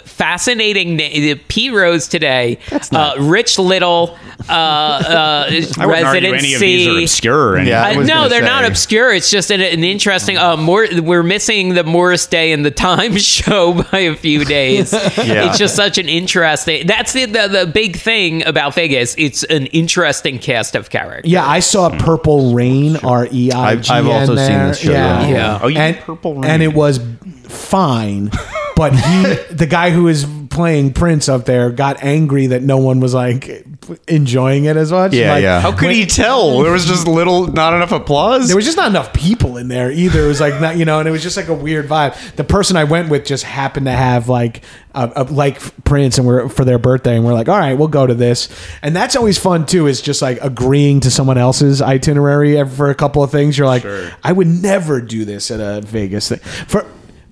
fascinating 0.05 0.97
na- 0.97 1.35
Pete 1.47 1.73
Rose 1.73 2.07
today. 2.07 2.59
That's 2.69 2.91
Uh, 2.91 3.15
Rich 3.19 3.57
Little, 3.59 4.17
uh, 4.49 4.51
uh, 4.51 5.49
I 5.79 5.85
wouldn't 5.85 6.05
argue 6.05 6.33
any 6.33 6.53
of 6.53 6.59
these 6.61 6.87
are 6.87 6.91
residency. 6.91 7.03
obscure. 7.03 7.49
Or. 7.49 7.59
Yeah, 7.61 7.83
I 7.83 7.93
Uh, 7.93 7.97
was 7.99 8.07
no, 8.07 8.13
gonna 8.15 8.29
they're 8.29 8.41
not 8.43 8.61
say. 8.63 8.67
obscure. 8.67 9.13
It's 9.13 9.29
just 9.31 9.51
an, 9.51 9.61
an 9.61 9.83
interesting. 9.83 10.37
Uh, 10.37 10.57
more, 10.57 10.87
we're 11.01 11.23
missing 11.23 11.73
the 11.73 11.83
Morris 11.83 12.25
Day 12.27 12.51
and 12.51 12.63
the 12.65 12.71
Time 12.71 13.17
show 13.17 13.83
by 13.91 13.99
a 13.99 14.15
few 14.15 14.45
days. 14.45 14.93
Yeah. 15.27 15.49
It's 15.49 15.57
just 15.57 15.75
such 15.75 15.97
an 15.97 16.07
interesting. 16.07 16.87
That's 16.87 17.11
the, 17.13 17.25
the 17.25 17.47
the 17.47 17.65
big 17.67 17.97
thing 17.97 18.45
about 18.45 18.75
Vegas. 18.75 19.15
It's 19.17 19.43
an 19.45 19.65
interesting 19.67 20.39
cast 20.39 20.75
of 20.75 20.89
characters. 20.89 21.29
Yeah, 21.29 21.45
I 21.45 21.59
saw 21.59 21.89
Purple 21.89 22.53
Rain, 22.53 22.95
R 22.97 23.27
E 23.31 23.51
I 23.51 23.75
G. 23.75 23.89
I've- 23.89 23.89
I've 23.89 24.07
also 24.07 24.35
there. 24.35 24.47
seen 24.47 24.67
this 24.67 24.79
show, 24.79 24.91
Yeah, 24.91 25.21
yeah. 25.27 25.29
Yeah. 25.35 25.59
Oh, 25.61 25.67
you 25.67 25.77
and, 25.79 25.95
did 25.95 26.03
Purple 26.05 26.35
Rain. 26.35 26.45
and 26.51 26.63
it 26.63 26.73
was 26.73 26.99
fine. 27.47 28.31
But 28.77 28.93
he, 28.93 29.33
the 29.55 29.67
guy 29.67 29.89
who 29.89 30.07
is 30.07 30.25
playing 30.49 30.93
Prince 30.93 31.29
up 31.29 31.45
there, 31.45 31.71
got 31.71 32.03
angry 32.03 32.47
that 32.47 32.61
no 32.61 32.77
one 32.77 32.99
was 32.99 33.13
like 33.13 33.65
enjoying 34.07 34.65
it 34.65 34.77
as 34.77 34.91
much. 34.91 35.13
Yeah, 35.13 35.33
Like, 35.33 35.43
yeah. 35.43 35.61
How 35.61 35.71
could 35.71 35.91
he 35.91 36.05
tell? 36.05 36.61
There 36.61 36.71
was 36.71 36.85
just 36.85 37.07
little, 37.07 37.47
not 37.47 37.73
enough 37.73 37.91
applause. 37.91 38.47
There 38.47 38.55
was 38.55 38.65
just 38.65 38.77
not 38.77 38.89
enough 38.89 39.13
people 39.13 39.57
in 39.57 39.67
there 39.67 39.91
either. 39.91 40.25
It 40.25 40.27
was 40.27 40.39
like 40.39 40.61
not, 40.61 40.77
you 40.77 40.85
know, 40.85 40.99
and 40.99 41.07
it 41.07 41.11
was 41.11 41.23
just 41.23 41.37
like 41.37 41.47
a 41.47 41.53
weird 41.53 41.87
vibe. 41.87 42.35
The 42.35 42.43
person 42.43 42.77
I 42.77 42.83
went 42.83 43.09
with 43.09 43.25
just 43.25 43.43
happened 43.43 43.87
to 43.87 43.91
have 43.91 44.29
like 44.29 44.63
a, 44.93 45.11
a, 45.15 45.23
like 45.23 45.59
Prince, 45.83 46.17
and 46.17 46.27
we're 46.27 46.49
for 46.49 46.65
their 46.65 46.79
birthday, 46.79 47.15
and 47.15 47.25
we're 47.25 47.33
like, 47.33 47.49
all 47.49 47.57
right, 47.57 47.73
we'll 47.73 47.87
go 47.87 48.05
to 48.05 48.13
this, 48.15 48.49
and 48.81 48.95
that's 48.95 49.15
always 49.15 49.37
fun 49.37 49.65
too. 49.65 49.87
Is 49.87 50.01
just 50.01 50.21
like 50.21 50.39
agreeing 50.41 50.99
to 51.01 51.11
someone 51.11 51.37
else's 51.37 51.81
itinerary 51.81 52.63
for 52.67 52.89
a 52.89 52.95
couple 52.95 53.23
of 53.23 53.31
things. 53.31 53.57
You're 53.57 53.67
like, 53.67 53.85
I 54.23 54.31
would 54.31 54.47
never 54.47 55.01
do 55.01 55.25
this 55.25 55.51
at 55.51 55.59
a 55.59 55.81
Vegas 55.81 56.29
thing. 56.29 56.39
For 56.39 56.85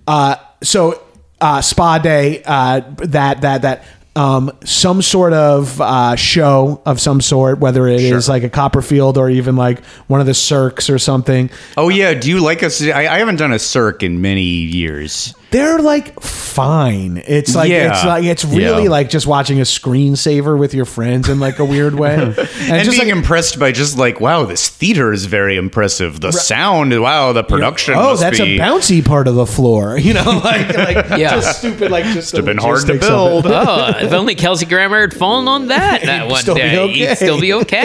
uh, 0.08 0.36
so 0.62 1.02
uh, 1.46 1.62
spa 1.62 2.00
day, 2.00 2.42
uh, 2.46 2.82
that 2.98 3.42
that 3.42 3.62
that. 3.62 3.86
Um, 4.18 4.58
some 4.64 5.02
sort 5.02 5.34
of 5.34 5.82
uh, 5.82 6.16
show 6.16 6.82
of 6.86 7.02
some 7.02 7.20
sort, 7.20 7.60
whether 7.60 7.86
it 7.86 8.00
is 8.00 8.30
like 8.30 8.44
a 8.44 8.50
Copperfield 8.50 9.18
or 9.18 9.30
even 9.30 9.58
like 9.58 9.84
one 10.08 10.22
of 10.22 10.26
the 10.26 10.34
Cirques 10.34 10.90
or 10.90 10.98
something. 10.98 11.50
oh 11.76 11.90
yeah. 11.90 12.14
Do 12.14 12.30
you 12.30 12.40
like 12.40 12.64
us? 12.64 12.82
I, 12.82 13.08
I 13.08 13.18
haven't 13.18 13.36
done 13.36 13.52
a 13.52 13.60
Cirque 13.60 14.04
in 14.04 14.22
many 14.22 14.42
years. 14.42 15.36
They're 15.56 15.80
like 15.80 16.20
fine. 16.22 17.22
It's 17.28 17.56
like 17.56 17.70
Yeah. 17.70 17.92
it's 17.94 18.06
like 18.06 18.24
it's 18.24 18.46
really 18.46 18.84
Yeah. 18.84 18.90
like 18.90 19.10
just 19.10 19.28
watching 19.28 19.60
a 19.60 19.64
screensaver 19.64 20.58
with 20.58 20.74
your 20.74 20.86
friends 20.86 21.28
in 21.30 21.40
like 21.40 21.60
a 21.60 21.66
weird 21.66 21.96
way. 21.96 22.16
And, 22.16 22.38
And 22.72 22.86
just 22.86 22.98
being 22.98 23.10
like, 23.10 23.18
impressed 23.18 23.60
by 23.60 23.72
just 23.72 23.98
like, 23.98 24.20
wow, 24.22 24.46
this 24.46 24.70
theater 24.70 25.12
is 25.14 25.26
very 25.26 25.56
impressive. 25.58 26.22
The 26.22 26.32
sound, 26.32 27.00
wow, 27.00 27.34
the 27.34 27.44
production. 27.44 27.94
oh, 27.96 28.12
must 28.12 28.22
that's 28.22 28.40
be, 28.40 28.58
a 28.58 28.60
bouncy 28.60 29.04
part 29.06 29.28
of 29.28 29.36
the 29.36 29.46
floor. 29.46 29.98
You 30.06 30.14
know, 30.14 30.42
like 30.44 30.76
like 30.78 30.96
Yeah. 31.20 31.32
just 31.36 31.60
stupid 31.60 31.90
like 31.92 32.06
just 32.06 32.32
the 32.32 32.38
have 32.38 32.46
been 32.46 32.58
hard 32.58 32.82
to 32.82 32.94
logistics 32.94 33.06
of 33.08 33.12
it. 33.12 33.44
build. 33.44 33.46
Oh, 33.48 33.94
if 34.00 34.14
only 34.14 34.36
Kelsey 34.36 34.66
Grammer 34.66 35.02
had 35.02 35.14
fallen 35.14 35.48
on 35.48 35.68
that 35.70 36.04
that 36.04 36.28
one 36.30 36.42
still 36.42 36.56
be 36.56 36.62
day, 36.62 36.78
okay. 36.80 36.94
he'd 36.94 37.16
still 37.16 37.40
be 37.42 37.54
okay. 37.54 37.84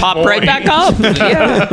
Pop 0.00 0.24
right 0.24 0.44
back 0.44 0.66
up. 0.66 0.98
Yeah. 0.98 1.66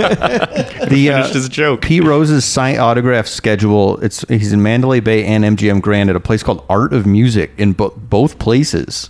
The 0.90 1.10
uh, 1.10 1.18
Finished 1.18 1.34
his 1.34 1.50
joke. 1.50 1.82
Pete 1.82 2.04
Rose's 2.04 2.46
sign 2.46 2.78
autograph 2.78 3.28
schedule. 3.28 3.98
It's 4.00 4.26
he's 4.28 4.52
in 4.54 4.62
Mandalay 4.62 5.00
Bay 5.00 5.19
and 5.26 5.44
MGM 5.44 5.82
Grand 5.82 6.10
at 6.10 6.16
a 6.16 6.20
place 6.20 6.44
called 6.44 6.66
Art 6.70 6.94
of 6.94 7.06
Music 7.06 7.52
in 7.58 7.74
bo- 7.74 7.94
both 7.96 8.40
places. 8.40 9.10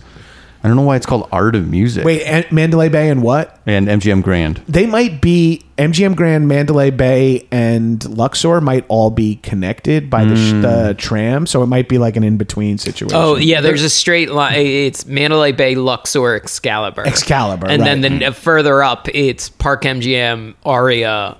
I 0.62 0.68
don't 0.68 0.76
know 0.76 0.82
why 0.82 0.96
it's 0.96 1.06
called 1.06 1.26
Art 1.32 1.56
of 1.56 1.68
Music. 1.70 2.04
Wait, 2.04 2.22
and 2.22 2.50
Mandalay 2.52 2.90
Bay 2.90 3.08
and 3.08 3.22
what? 3.22 3.58
and 3.64 3.88
MGM 3.88 4.22
Grand. 4.22 4.62
They 4.68 4.84
might 4.84 5.22
be 5.22 5.62
MGM 5.78 6.16
Grand, 6.16 6.48
Mandalay 6.48 6.90
Bay, 6.90 7.46
and 7.50 8.04
Luxor 8.04 8.60
might 8.60 8.84
all 8.88 9.10
be 9.10 9.36
connected 9.36 10.10
by 10.10 10.24
the, 10.26 10.36
sh- 10.36 10.50
the 10.50 10.92
mm. 10.92 10.98
tram, 10.98 11.46
so 11.46 11.62
it 11.62 11.66
might 11.66 11.88
be 11.88 11.96
like 11.96 12.16
an 12.16 12.24
in 12.24 12.36
between 12.36 12.76
situation. 12.76 13.16
Oh 13.16 13.36
yeah, 13.36 13.62
there's 13.62 13.82
a 13.82 13.88
straight 13.88 14.30
line. 14.30 14.54
It's 14.56 15.06
Mandalay 15.06 15.52
Bay, 15.52 15.76
Luxor, 15.76 16.34
Excalibur, 16.34 17.06
Excalibur, 17.06 17.68
and 17.68 17.82
then 17.82 18.02
right. 18.02 18.20
the, 18.20 18.32
further 18.32 18.82
up, 18.82 19.08
it's 19.14 19.48
Park 19.48 19.82
MGM, 19.82 20.56
Aria, 20.64 21.38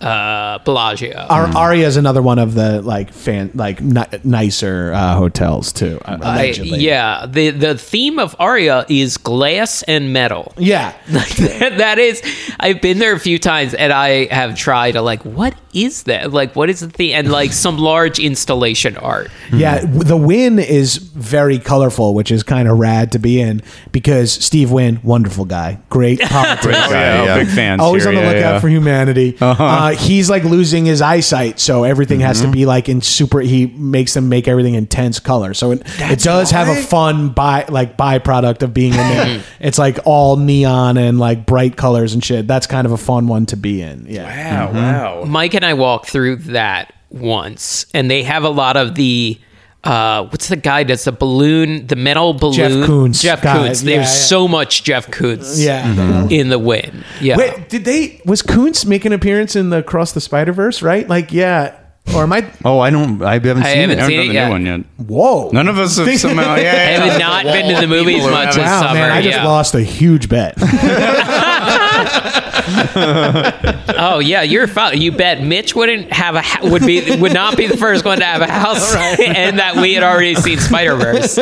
uh, 0.00 0.58
Bellagio. 0.64 1.16
Ar- 1.28 1.56
Aria 1.56 1.86
is 1.86 1.96
another 1.96 2.22
one 2.22 2.38
of 2.38 2.54
the 2.54 2.82
like 2.82 3.12
fan 3.12 3.50
like 3.54 3.80
ni- 3.80 4.02
nicer 4.24 4.92
uh, 4.94 5.16
hotels 5.16 5.72
too. 5.72 5.98
uh, 6.04 6.18
Allegedly. 6.20 6.80
yeah, 6.80 7.26
the 7.26 7.50
the 7.50 7.76
theme 7.78 8.18
of 8.18 8.34
Aria 8.38 8.84
is 8.88 9.16
glass 9.16 9.82
and 9.84 10.12
metal. 10.12 10.52
yeah. 10.56 10.92
that 11.08 11.74
that 11.78 11.98
is 11.98 12.22
i've 12.60 12.80
been 12.80 12.98
there 12.98 13.12
a 13.14 13.18
few 13.20 13.38
times 13.38 13.74
and 13.74 13.92
i 13.92 14.26
have 14.32 14.56
tried 14.56 14.92
to 14.92 15.02
like 15.02 15.22
what 15.24 15.54
is 15.72 16.04
that 16.04 16.32
like 16.32 16.54
what 16.56 16.68
is 16.70 16.80
the 16.80 16.88
theme 16.88 17.14
and 17.14 17.30
like 17.30 17.52
some 17.52 17.76
large 17.78 18.18
installation 18.18 18.96
art 18.98 19.30
Yeah, 19.52 19.80
w- 19.80 20.02
the 20.04 20.16
Wynn 20.16 20.58
is 20.58 20.96
very 20.96 21.58
colorful, 21.58 22.14
which 22.14 22.30
is 22.30 22.42
kind 22.42 22.68
of 22.68 22.78
rad 22.78 23.12
to 23.12 23.18
be 23.18 23.40
in 23.40 23.62
because 23.90 24.32
Steve 24.32 24.70
Wynn, 24.70 25.00
wonderful 25.02 25.44
guy, 25.44 25.78
great 25.90 26.20
politics. 26.36 26.66
Oh, 26.78 26.90
yeah, 26.90 26.90
guy, 26.90 27.24
yeah. 27.24 27.38
big 27.38 27.48
fans. 27.48 27.80
Always 27.82 28.02
here, 28.04 28.10
on 28.10 28.14
the 28.16 28.20
yeah, 28.22 28.28
lookout 28.28 28.52
yeah. 28.54 28.60
for 28.60 28.68
humanity. 28.68 29.36
Uh 29.72 29.90
he's 29.96 30.28
like 30.30 30.44
losing 30.44 30.84
his 30.84 31.02
eyesight, 31.02 31.60
so 31.60 31.84
everything 31.84 32.20
has 32.20 32.40
to 32.42 32.50
be 32.50 32.66
like 32.66 32.88
in 32.88 33.00
super. 33.00 33.40
He 33.40 33.66
makes 33.66 34.14
them 34.14 34.28
make 34.28 34.48
everything 34.48 34.74
intense 34.74 35.20
color, 35.20 35.54
so 35.54 35.72
it, 35.72 35.82
it 35.98 36.20
does 36.20 36.50
have 36.50 36.68
a 36.68 36.80
fun 36.82 37.30
by 37.30 37.64
like 37.68 37.96
byproduct 37.96 38.62
of 38.62 38.74
being 38.74 38.92
in 38.92 38.98
there. 38.98 39.42
it's 39.60 39.78
like 39.78 39.98
all 40.04 40.36
neon 40.36 40.96
and 40.96 41.18
like 41.18 41.46
bright 41.46 41.76
colors 41.76 42.14
and 42.14 42.24
shit. 42.24 42.46
That's 42.46 42.66
kind 42.66 42.86
of 42.86 42.92
a 42.92 42.98
fun 42.98 43.28
one 43.28 43.46
to 43.46 43.56
be 43.56 43.82
in. 43.82 44.06
Yeah. 44.08 44.66
Wow, 44.66 44.72
wow. 44.72 45.24
mike 45.24 45.54
and 45.54 45.64
i 45.64 45.74
walked 45.74 46.08
through 46.08 46.36
that 46.36 46.92
once 47.10 47.86
and 47.94 48.10
they 48.10 48.22
have 48.22 48.44
a 48.44 48.48
lot 48.48 48.76
of 48.76 48.94
the 48.94 49.38
uh, 49.84 50.24
what's 50.26 50.48
the 50.48 50.56
guy 50.56 50.84
that's 50.84 51.04
the 51.04 51.12
balloon, 51.12 51.86
the 51.86 51.96
metal 51.96 52.34
balloon? 52.34 52.84
Koons. 52.88 53.20
Jeff 53.20 53.42
God, 53.42 53.56
Koons. 53.70 53.82
yeah, 53.84 53.96
There's 53.96 54.06
yeah. 54.08 54.26
so 54.26 54.46
much 54.48 54.84
Jeff 54.84 55.08
Koons 55.08 55.62
Yeah. 55.64 56.28
in 56.28 56.48
the 56.50 56.58
Wynn. 56.58 57.04
Yeah. 57.20 57.36
Wait, 57.36 57.68
did 57.68 57.84
they? 57.84 58.20
Was 58.24 58.42
Kuntz 58.42 58.84
make 58.84 59.04
an 59.04 59.12
appearance 59.12 59.56
in 59.56 59.70
the 59.70 59.78
Across 59.78 60.12
the 60.12 60.20
Spider 60.20 60.52
Verse? 60.52 60.82
Right? 60.82 61.08
Like, 61.08 61.32
yeah. 61.32 61.78
Or 62.16 62.24
am 62.24 62.32
I? 62.32 62.50
Oh, 62.64 62.80
I 62.80 62.90
don't. 62.90 63.22
I 63.22 63.34
haven't 63.34 63.58
I 63.62 63.72
seen 63.74 63.76
haven't 63.90 63.98
it. 63.98 64.02
I 64.02 64.10
haven't 64.10 64.18
it 64.18 64.26
the 64.28 64.34
yet. 64.34 64.44
new 64.46 64.50
one 64.52 64.66
yet. 64.66 64.80
Whoa! 65.06 65.50
None 65.52 65.68
of 65.68 65.78
us 65.78 65.96
have 65.98 66.08
somehow. 66.18 66.56
Yeah, 66.56 66.72
I 66.72 67.06
have 67.06 67.20
not 67.20 67.44
been 67.44 67.72
to 67.72 67.80
the 67.80 67.86
movies 67.86 68.16
People 68.16 68.26
who 68.30 68.34
much 68.34 68.56
this. 68.56 68.64
Wow, 68.64 68.80
summer. 68.80 68.94
man! 68.94 69.12
I 69.12 69.22
just 69.22 69.36
yeah. 69.36 69.46
lost 69.46 69.74
a 69.76 69.82
huge 69.82 70.28
bet. 70.28 70.56
Oh 73.94 74.18
yeah, 74.18 74.42
you're 74.42 74.66
fine. 74.66 75.00
You 75.00 75.12
bet 75.12 75.42
Mitch 75.42 75.74
wouldn't 75.74 76.12
have 76.12 76.34
a 76.34 76.42
ha- 76.42 76.60
would 76.62 76.84
be 76.84 77.16
would 77.16 77.32
not 77.34 77.56
be 77.56 77.66
the 77.66 77.76
first 77.76 78.04
one 78.04 78.18
to 78.18 78.24
have 78.24 78.42
a 78.42 78.50
house, 78.50 78.94
and 79.20 79.58
that 79.58 79.76
we 79.76 79.94
had 79.94 80.02
already 80.02 80.34
seen 80.34 80.58
Spider 80.58 80.96
Verse. 80.96 81.36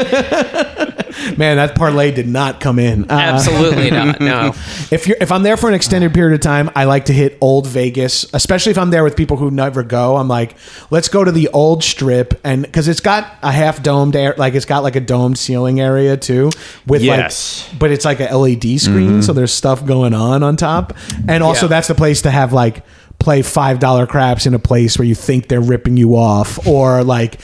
Man, 1.37 1.57
that 1.57 1.75
parlay 1.75 2.12
did 2.12 2.29
not 2.29 2.61
come 2.61 2.79
in. 2.79 3.05
Uh, 3.11 3.14
Absolutely 3.14 3.91
not. 3.91 4.21
No. 4.21 4.53
if 4.91 5.07
you're 5.07 5.16
if 5.21 5.33
I'm 5.33 5.43
there 5.43 5.57
for 5.57 5.68
an 5.68 5.75
extended 5.75 6.14
period 6.14 6.35
of 6.35 6.41
time, 6.41 6.71
I 6.75 6.85
like 6.85 7.07
to 7.07 7.12
hit 7.12 7.37
old 7.41 7.66
Vegas, 7.66 8.27
especially 8.33 8.71
if 8.73 8.79
I'm 8.79 8.91
there 8.91 9.05
with 9.05 9.16
people 9.16 9.37
who 9.37 9.51
never 9.51 9.83
go. 9.83 10.16
I'm 10.16 10.29
like, 10.29 10.55
let's 10.91 11.09
go 11.09 11.25
to 11.25 11.33
the 11.33 11.49
old 11.49 11.83
strip 11.85 12.41
and 12.45 12.62
because 12.62 12.89
it's 12.89 13.01
got 13.01 13.37
a 13.43 13.53
half 13.53 13.83
domed 13.83 14.16
air, 14.16 14.35
like 14.39 14.55
it's 14.55 14.64
got 14.66 14.83
like 14.83 14.97
a 14.97 15.01
domed 15.01 15.39
ceiling 15.39 15.81
area 15.81 16.16
too, 16.16 16.51
with 16.87 17.03
Yes. 17.03 17.68
like, 17.71 17.79
but 17.79 17.91
it's 17.91 18.05
like 18.05 18.21
a 18.21 18.35
LED 18.37 18.81
screen, 18.81 19.23
so 19.23 19.33
there's 19.33 19.53
stuff 19.53 19.85
going 19.85 20.10
on 20.15 20.43
on 20.43 20.57
top, 20.57 20.97
and 21.29 21.43
also 21.43 21.67
Yeah. 21.67 21.71
that's 21.71 21.89
the 21.89 21.95
place 21.95 22.23
to 22.23 22.31
have 22.31 22.53
like 22.53 22.85
play 23.19 23.43
five 23.43 23.79
dollar 23.79 24.07
craps 24.07 24.47
in 24.47 24.55
a 24.55 24.59
place 24.59 24.99
where 24.99 25.07
you 25.07 25.15
think 25.15 25.49
they're 25.49 25.61
ripping 25.61 25.97
you 25.97 26.17
off 26.17 26.67
or 26.67 27.05
like 27.05 27.39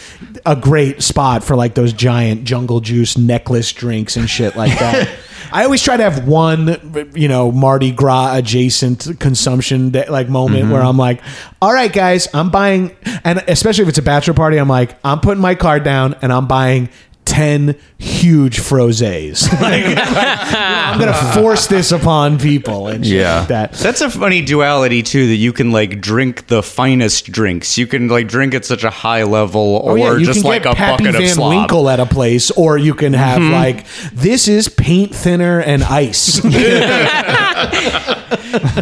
a 0.47 0.57
great 0.57 1.03
spot 1.03 1.45
for 1.45 1.55
like 1.55 1.75
those 1.75 1.93
giant 1.93 2.45
jungle 2.45 2.81
juice 2.81 3.19
necklace 3.19 3.73
drinks 3.73 4.17
and 4.17 4.29
shit 4.29 4.57
like 4.57 4.77
that. 4.79 5.09
I 5.53 5.65
always 5.65 5.83
try 5.83 5.97
to 5.97 6.03
have 6.03 6.27
one 6.27 7.13
you 7.15 7.29
know 7.29 7.53
mardi 7.53 7.93
gras 7.93 8.37
adjacent 8.37 9.21
consumption 9.21 9.91
day, 9.91 10.09
like 10.09 10.29
moment 10.29 10.65
mm-hmm. 10.65 10.73
where 10.73 10.83
i'm 10.83 10.97
like 10.97 11.23
all 11.63 11.73
right 11.73 11.93
guys 11.93 12.27
i'm 12.35 12.51
buying 12.51 12.97
and 13.25 13.43
especially 13.47 13.83
if 13.83 13.89
it's 13.89 13.99
a 13.99 14.03
bachelor 14.03 14.35
party 14.35 14.57
i'm 14.57 14.69
like 14.69 14.99
i'm 15.05 15.21
putting 15.21 15.41
my 15.41 15.55
card 15.55 15.85
down 15.85 16.15
and 16.21 16.33
i'm 16.33 16.49
buying 16.49 16.89
10 17.27 17.77
huge 17.99 18.59
frosés. 18.61 19.51
like, 19.61 19.85
I'm 19.99 20.99
going 20.99 21.13
to 21.13 21.33
force 21.41 21.67
this 21.67 21.93
upon 21.93 22.39
people 22.39 22.87
and 22.89 23.05
shit 23.05 23.17
Yeah. 23.21 23.41
like 23.41 23.49
that. 23.49 23.73
That's 23.75 24.01
a 24.01 24.09
funny 24.09 24.43
duality 24.43 25.03
too. 25.03 25.27
That 25.27 25.37
you 25.37 25.53
can 25.53 25.71
like 25.73 26.01
drink 26.01 26.47
the 26.47 26.63
finest 26.63 27.31
drinks. 27.31 27.77
You 27.77 27.87
can 27.87 28.09
like 28.09 28.29
drink 28.29 28.55
at 28.55 28.65
such 28.65 28.85
a 28.85 28.91
high 28.91 29.25
level, 29.25 29.61
or 29.61 29.93
Oh, 29.93 29.95
yeah, 29.97 30.19
just 30.25 30.41
can 30.43 30.49
like 30.49 30.63
get 30.63 30.73
a 30.73 30.77
Pappy 30.77 31.05
bucket 31.05 31.21
Van 31.21 31.31
of 31.31 31.35
slop. 31.35 31.51
Winkle 31.51 31.89
at 31.91 32.01
a 32.01 32.07
place, 32.07 32.51
or 32.53 32.79
you 32.79 32.95
can 32.95 33.13
have 33.13 33.41
mm-hmm. 33.43 33.53
like 33.53 33.87
this 34.13 34.49
is 34.49 34.69
paint 34.69 35.15
thinner 35.15 35.61
and 35.61 35.83
ice. 35.83 36.41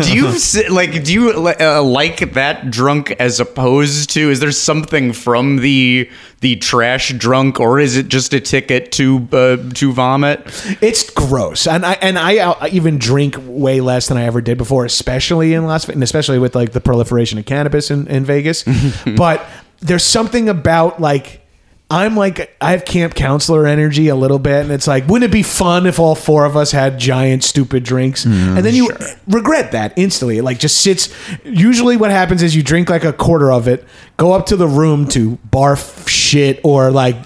do 0.01 0.15
you 0.15 0.33
like? 0.71 1.05
Do 1.05 1.13
you 1.13 1.55
uh, 1.61 1.83
like 1.83 2.33
that 2.35 2.71
drunk 2.71 3.13
as 3.13 3.41
opposed 3.41 4.11
to? 4.11 4.31
Is 4.31 4.41
there 4.41 4.51
something 4.51 5.13
from 5.13 5.57
the 5.57 6.11
the 6.41 6.57
trash 6.57 7.13
drunk, 7.13 7.61
or 7.61 7.79
is 7.79 7.97
it 7.97 8.09
just 8.09 8.35
a 8.35 8.41
ticket 8.41 8.93
to 8.93 9.29
uh, 9.33 9.57
to 9.75 9.93
vomit? 9.93 10.43
it's 10.81 11.09
gross, 11.11 11.67
and 11.67 11.87
I 11.87 11.93
and 11.95 12.19
I 12.19 12.39
uh, 12.39 12.69
even 12.71 12.99
drink 12.99 13.37
way 13.41 13.81
less 13.81 14.09
than 14.09 14.17
I 14.17 14.25
ever 14.25 14.41
did 14.41 14.59
before, 14.59 14.85
especially 14.85 15.55
in 15.55 15.65
Las 15.67 15.85
Vegas, 15.85 15.95
and 15.95 16.03
especially 16.03 16.39
with 16.39 16.55
like 16.55 16.73
the 16.73 16.81
proliferation 16.81 17.39
of 17.39 17.47
cannabis 17.47 17.91
in, 17.91 18.07
in 18.09 18.25
Vegas. 18.25 18.65
but 19.17 19.45
there's 19.81 20.05
something 20.05 20.49
about 20.49 21.01
like. 21.01 21.43
I'm 21.91 22.17
like 22.17 22.57
I 22.63 22.71
have 22.71 22.87
camp 22.87 23.15
counselor 23.15 23.67
energy 23.67 24.09
a 24.09 24.17
little 24.17 24.39
bit, 24.39 24.63
and 24.63 24.73
it's 24.73 24.87
like, 24.87 25.07
wouldn't 25.07 25.31
it 25.31 25.33
be 25.33 25.43
fun 25.43 25.87
if 25.87 25.99
all 26.01 26.15
four 26.15 26.47
of 26.47 26.57
us 26.57 26.73
had 26.73 26.99
giant 26.99 27.45
stupid 27.45 27.85
drinks? 27.85 28.25
and 28.25 28.65
then 28.65 28.75
you 28.75 28.89
regret 29.29 29.73
that 29.73 29.93
instantly. 29.97 30.39
It 30.39 30.45
like 30.45 30.59
just 30.59 30.79
sits. 30.79 31.15
Usually, 31.45 31.97
what 31.99 32.11
happens 32.11 32.43
is 32.43 32.57
you 32.57 32.63
drink 32.63 32.89
like 32.89 33.05
a 33.05 33.13
quarter 33.13 33.53
of 33.53 33.69
it, 33.69 33.85
go 34.17 34.33
up 34.33 34.47
to 34.47 34.57
the 34.57 34.67
room 34.67 35.07
to 35.09 35.39
barf 35.51 36.09
shit 36.09 36.59
or 36.65 36.91
like 36.91 37.17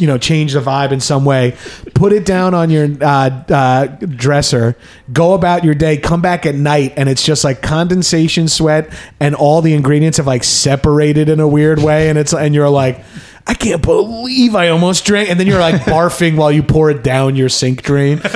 you 0.00 0.06
know 0.06 0.16
change 0.16 0.54
the 0.54 0.60
vibe 0.60 0.90
in 0.90 1.00
some 1.00 1.26
way, 1.26 1.54
put 1.94 2.14
it 2.14 2.24
down 2.24 2.54
on 2.54 2.70
your 2.70 2.88
uh, 3.02 3.30
uh, 3.50 3.86
dresser, 3.86 4.74
go 5.12 5.34
about 5.34 5.64
your 5.64 5.74
day, 5.74 5.98
come 5.98 6.22
back 6.22 6.46
at 6.46 6.54
night, 6.54 6.94
and 6.96 7.10
it's 7.10 7.22
just 7.22 7.44
like 7.44 7.60
condensation 7.60 8.48
sweat, 8.48 8.90
and 9.20 9.34
all 9.34 9.60
the 9.60 9.74
ingredients 9.74 10.16
have 10.16 10.26
like 10.26 10.44
separated 10.44 11.28
in 11.28 11.40
a 11.40 11.46
weird 11.46 11.78
way, 11.78 12.08
and 12.08 12.18
it's 12.18 12.32
and 12.32 12.54
you're 12.54 12.70
like. 12.70 13.04
I 13.48 13.54
can't 13.54 13.82
believe 13.82 14.54
I 14.54 14.68
almost 14.68 15.06
drank, 15.06 15.30
and 15.30 15.40
then 15.40 15.46
you're 15.46 15.58
like 15.58 15.80
barfing 15.82 16.36
while 16.36 16.52
you 16.52 16.62
pour 16.62 16.90
it 16.90 17.02
down 17.02 17.34
your 17.34 17.48
sink 17.48 17.82
drain. 17.82 18.20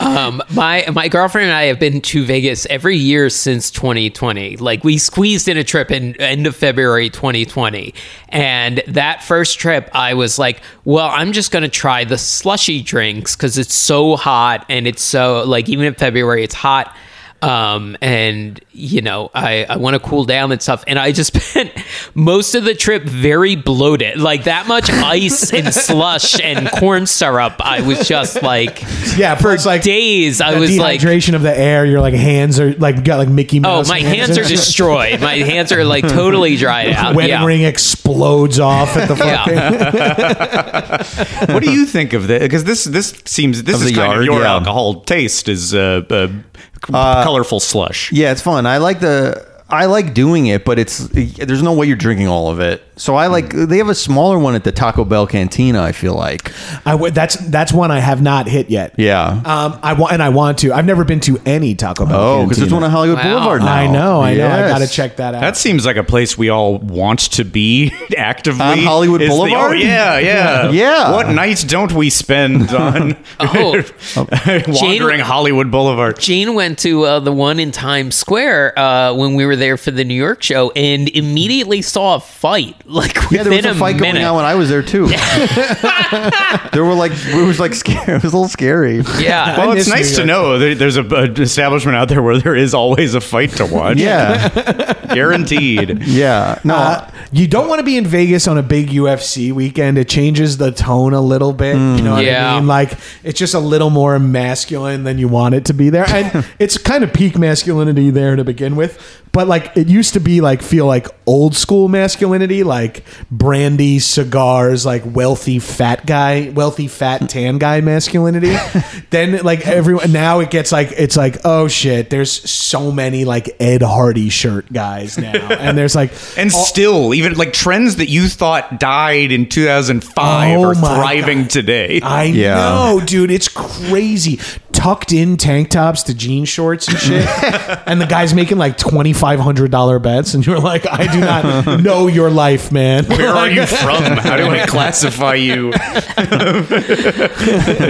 Um, 0.00 0.42
my 0.54 0.86
my 0.92 1.08
girlfriend 1.08 1.48
and 1.48 1.56
I 1.56 1.64
have 1.64 1.78
been 1.78 2.00
to 2.00 2.24
Vegas 2.24 2.66
every 2.66 2.96
year 2.96 3.28
since 3.30 3.70
2020. 3.70 4.56
Like 4.56 4.82
we 4.82 4.96
squeezed 4.96 5.48
in 5.48 5.56
a 5.56 5.64
trip 5.64 5.90
in 5.90 6.18
end 6.20 6.46
of 6.46 6.56
February 6.56 7.10
2020, 7.10 7.94
and 8.30 8.82
that 8.88 9.22
first 9.22 9.58
trip 9.58 9.90
I 9.92 10.14
was 10.14 10.38
like, 10.38 10.60
well, 10.84 11.08
I'm 11.08 11.32
just 11.32 11.50
gonna 11.50 11.68
try 11.68 12.04
the 12.04 12.18
slushy 12.18 12.82
drinks 12.82 13.36
because 13.36 13.58
it's 13.58 13.74
so 13.74 14.16
hot 14.16 14.64
and 14.68 14.86
it's 14.86 15.02
so 15.02 15.44
like 15.44 15.68
even 15.68 15.84
in 15.86 15.94
February 15.94 16.42
it's 16.42 16.54
hot. 16.54 16.94
Um, 17.40 17.96
and 18.00 18.60
you 18.72 19.00
know, 19.00 19.30
I, 19.34 19.64
I 19.64 19.76
want 19.76 19.94
to 19.94 20.00
cool 20.00 20.24
down 20.24 20.52
and 20.52 20.60
stuff. 20.60 20.84
And 20.86 20.98
I 20.98 21.12
just 21.12 21.34
spent 21.50 21.72
most 22.14 22.54
of 22.54 22.64
the 22.64 22.74
trip 22.74 23.04
very 23.04 23.56
bloated, 23.56 24.18
like 24.18 24.44
that 24.44 24.66
much 24.66 24.90
ice 24.90 25.52
and 25.52 25.72
slush 25.88 26.40
and 26.40 26.70
corn 26.72 27.06
syrup. 27.06 27.54
I 27.60 27.82
was 27.82 28.08
just 28.08 28.42
like, 28.42 28.82
yeah, 29.16 29.34
for 29.36 29.56
like 29.58 29.82
days. 29.82 30.40
I 30.40 30.54
the 30.54 30.60
was 30.60 30.78
like, 30.78 31.00
dehydration 31.00 31.34
of 31.34 31.42
the 31.42 31.56
air. 31.56 31.84
Your 31.84 32.00
like 32.00 32.14
hands 32.14 32.58
are 32.60 32.72
like 32.74 33.04
got 33.04 33.18
like 33.18 33.28
Mickey 33.28 33.60
Mouse. 33.60 33.88
oh, 33.88 33.92
my 33.92 34.00
hands 34.00 34.38
are 34.38 34.44
destroyed. 34.44 35.20
My 35.20 35.36
hands 35.52 35.72
are 35.72 35.84
like 35.84 36.06
totally 36.08 36.56
dried 36.56 36.92
out. 36.92 37.14
Wedding 37.14 37.30
yeah. 37.30 37.44
ring 37.44 37.62
explodes 37.62 38.58
off 38.58 38.96
at 38.96 39.08
the 39.08 39.16
Yeah. 39.16 41.52
what 41.52 41.62
do 41.62 41.70
you 41.70 41.86
think 41.86 42.12
of 42.12 42.26
this? 42.26 42.42
Because 42.42 42.64
this 42.64 42.84
this 42.84 43.20
seems 43.24 43.62
this 43.62 43.76
Of 43.76 43.82
is 43.82 43.88
the 43.88 43.94
kind 43.94 44.12
yard, 44.12 44.18
of 44.20 44.24
your 44.24 44.40
yeah. 44.40 44.52
alcohol 44.54 45.00
taste 45.02 45.48
is 45.48 45.74
uh, 45.74 46.02
uh, 46.10 46.28
c- 46.28 46.34
colorful 46.80 47.60
slush. 47.60 48.12
Yeah, 48.12 48.32
it's 48.32 48.42
fun. 48.42 48.66
I 48.66 48.78
like 48.78 49.00
the 49.00 49.46
I 49.70 49.84
like 49.86 50.14
doing 50.14 50.46
it, 50.46 50.64
but 50.64 50.78
it's 50.78 50.98
there's 51.08 51.62
no 51.62 51.72
way 51.74 51.86
you're 51.86 51.96
drinking 51.96 52.26
all 52.28 52.48
of 52.50 52.58
it. 52.60 52.82
So 52.96 53.14
I 53.14 53.28
like 53.28 53.50
they 53.52 53.76
have 53.78 53.88
a 53.90 53.94
smaller 53.94 54.38
one 54.38 54.54
at 54.56 54.64
the 54.64 54.72
Taco 54.72 55.04
Bell 55.04 55.26
Cantina. 55.26 55.80
I 55.82 55.92
feel 55.92 56.14
like 56.14 56.52
I 56.86 56.92
w- 56.92 57.12
that's 57.12 57.36
that's 57.36 57.72
one 57.72 57.90
I 57.92 58.00
have 58.00 58.20
not 58.22 58.48
hit 58.48 58.70
yet. 58.70 58.94
yeah. 58.98 59.28
Um, 59.44 59.78
I 59.82 59.92
want 59.92 60.14
and 60.14 60.22
I 60.22 60.30
want 60.30 60.58
to. 60.58 60.72
I've 60.72 60.86
never 60.86 61.04
been 61.04 61.20
to 61.20 61.38
any 61.46 61.74
Taco 61.76 62.06
Bell. 62.06 62.18
Oh, 62.20 62.42
because 62.44 62.58
there's 62.58 62.72
one 62.72 62.82
on 62.82 62.90
Hollywood 62.90 63.18
Wow. 63.18 63.24
Boulevard 63.34 63.60
now. 63.60 63.72
I 63.72 63.86
know, 63.86 64.20
I 64.22 64.34
know. 64.34 64.48
I 64.48 64.68
got 64.68 64.78
to 64.78 64.88
check 64.88 65.16
that 65.16 65.34
out. 65.34 65.40
That 65.42 65.56
seems 65.56 65.86
like 65.86 65.96
a 65.96 66.02
place 66.02 66.36
we 66.36 66.48
all 66.48 66.78
want 66.78 67.20
to 67.32 67.44
be 67.44 67.92
actively 68.16 68.62
On 68.64 68.78
Hollywood 68.78 69.20
is 69.22 69.28
the- 69.28 69.34
Boulevard? 69.36 69.70
oh 69.72 69.74
yeah, 69.74 70.18
yeah, 70.18 70.70
Yeah. 70.70 71.12
What 71.12 71.28
nights 71.28 71.62
don't 71.62 71.92
we 71.92 72.10
spend 72.10 72.70
on 72.74 73.16
Oh. 73.38 73.84
wandering 74.66 75.20
Hollywood 75.20 75.70
Boulevard? 75.70 76.18
Jane 76.18 76.54
went 76.54 76.78
to 76.80 77.04
uh, 77.04 77.20
the 77.20 77.32
one 77.32 77.60
in 77.60 77.70
Times 77.70 78.16
Square 78.16 78.78
uh, 78.78 79.14
when 79.14 79.34
we 79.34 79.46
were 79.46 79.54
there 79.58 79.76
for 79.76 79.90
the 79.90 80.04
New 80.04 80.14
York 80.14 80.42
show 80.42 80.70
and 80.74 81.08
immediately 81.10 81.82
saw 81.82 82.14
a 82.16 82.20
fight. 82.20 82.76
Like 82.88 83.14
Yeah, 83.30 83.42
there 83.42 83.52
was 83.52 83.56
within 83.58 83.66
a 83.66 83.74
fight 83.74 83.96
minute. 83.96 84.14
going 84.20 84.24
on 84.24 84.36
when 84.36 84.44
I 84.46 84.54
was 84.54 84.70
there 84.70 84.82
too. 84.82 85.06
there 86.72 86.84
were 86.84 86.94
like 86.94 87.12
it 87.14 87.46
was 87.46 87.60
like 87.60 87.74
scary. 87.74 88.14
It 88.16 88.22
was 88.22 88.32
a 88.32 88.36
little 88.36 88.48
scary. 88.48 89.02
Yeah. 89.18 89.58
Well, 89.58 89.72
it's 89.76 89.88
nice 89.88 90.16
to 90.16 90.24
know 90.24 90.58
that 90.58 90.78
there's 90.78 90.96
a, 90.96 91.02
an 91.04 91.40
establishment 91.40 91.96
out 91.96 92.08
there 92.08 92.22
where 92.22 92.38
there 92.38 92.56
is 92.56 92.74
always 92.74 93.14
a 93.14 93.20
fight 93.20 93.50
to 93.52 93.66
watch. 93.66 93.98
Yeah, 93.98 94.48
guaranteed. 95.14 96.02
yeah. 96.04 96.58
No, 96.64 96.74
Uh, 96.76 97.10
you 97.32 97.46
don't 97.46 97.68
want 97.68 97.80
to 97.80 97.84
be 97.84 97.96
in 97.96 98.06
Vegas 98.06 98.48
on 98.48 98.56
a 98.58 98.62
big 98.62 98.88
UFC 98.88 99.52
weekend. 99.52 99.98
It 99.98 100.08
changes 100.08 100.56
the 100.56 100.72
tone 100.72 101.12
a 101.14 101.20
little 101.20 101.52
bit. 101.52 101.74
you 101.76 102.02
know 102.02 102.14
what 102.14 102.24
Yeah. 102.24 102.54
I 102.54 102.58
mean? 102.58 102.66
Like 102.66 102.92
it's 103.22 103.38
just 103.38 103.54
a 103.54 103.58
little 103.60 103.90
more 103.90 104.18
masculine 104.18 105.04
than 105.04 105.18
you 105.18 105.28
want 105.28 105.54
it 105.54 105.64
to 105.66 105.74
be 105.74 105.90
there, 105.90 106.08
and 106.08 106.44
it's 106.58 106.78
kind 106.78 107.04
of 107.04 107.12
peak 107.12 107.36
masculinity 107.38 108.10
there 108.10 108.36
to 108.36 108.44
begin 108.44 108.76
with. 108.76 109.22
But 109.38 109.46
like 109.46 109.76
it 109.76 109.86
used 109.86 110.14
to 110.14 110.20
be, 110.20 110.40
like 110.40 110.62
feel 110.62 110.84
like 110.84 111.06
old 111.24 111.54
school 111.54 111.86
masculinity, 111.86 112.64
like 112.64 113.04
brandy, 113.30 114.00
cigars, 114.00 114.84
like 114.84 115.04
wealthy 115.06 115.60
fat 115.60 116.04
guy, 116.06 116.50
wealthy 116.50 116.88
fat 116.88 117.30
tan 117.30 117.58
guy 117.58 117.80
masculinity. 117.80 118.56
then 119.10 119.44
like 119.44 119.64
everyone 119.64 120.10
now 120.10 120.40
it 120.40 120.50
gets 120.50 120.72
like 120.72 120.90
it's 120.90 121.16
like 121.16 121.36
oh 121.44 121.68
shit, 121.68 122.10
there's 122.10 122.32
so 122.50 122.90
many 122.90 123.24
like 123.24 123.54
Ed 123.60 123.82
Hardy 123.82 124.28
shirt 124.28 124.72
guys 124.72 125.16
now, 125.16 125.30
and 125.34 125.78
there's 125.78 125.94
like 125.94 126.10
And 126.36 126.50
still, 126.50 127.14
even 127.14 127.34
like 127.34 127.52
trends 127.52 127.94
that 127.96 128.08
you 128.08 128.26
thought 128.26 128.80
died 128.80 129.30
in 129.30 129.48
2005 129.48 130.58
Oh 130.58 130.64
are 130.64 130.74
thriving 130.74 131.42
God. 131.42 131.50
today. 131.50 132.00
I 132.02 132.24
Yeah. 132.24 132.54
know, 132.56 133.00
dude. 133.06 133.30
It's 133.30 133.46
crazy. 133.46 134.40
Tucked 134.78 135.12
in 135.12 135.36
tank 135.36 135.70
tops 135.70 136.04
to 136.04 136.14
jean 136.14 136.44
shorts 136.44 136.86
and 136.86 136.96
shit. 136.98 137.26
and 137.86 138.00
the 138.00 138.06
guy's 138.06 138.32
making 138.32 138.58
like 138.58 138.78
twenty 138.78 139.12
five 139.12 139.40
hundred 139.40 139.72
dollar 139.72 139.98
bets, 139.98 140.34
and 140.34 140.46
you're 140.46 140.60
like, 140.60 140.86
I 140.86 141.12
do 141.12 141.18
not 141.18 141.80
know 141.82 142.06
your 142.06 142.30
life, 142.30 142.70
man. 142.70 143.04
Where 143.06 143.28
are 143.28 143.50
you 143.50 143.66
from? 143.66 144.04
How 144.04 144.36
do 144.36 144.46
I 144.48 144.66
classify 144.66 145.34
you? 145.34 145.72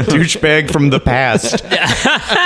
Douchebag 0.09 0.71
from 0.71 0.89
the 0.89 0.99
past. 1.01 1.63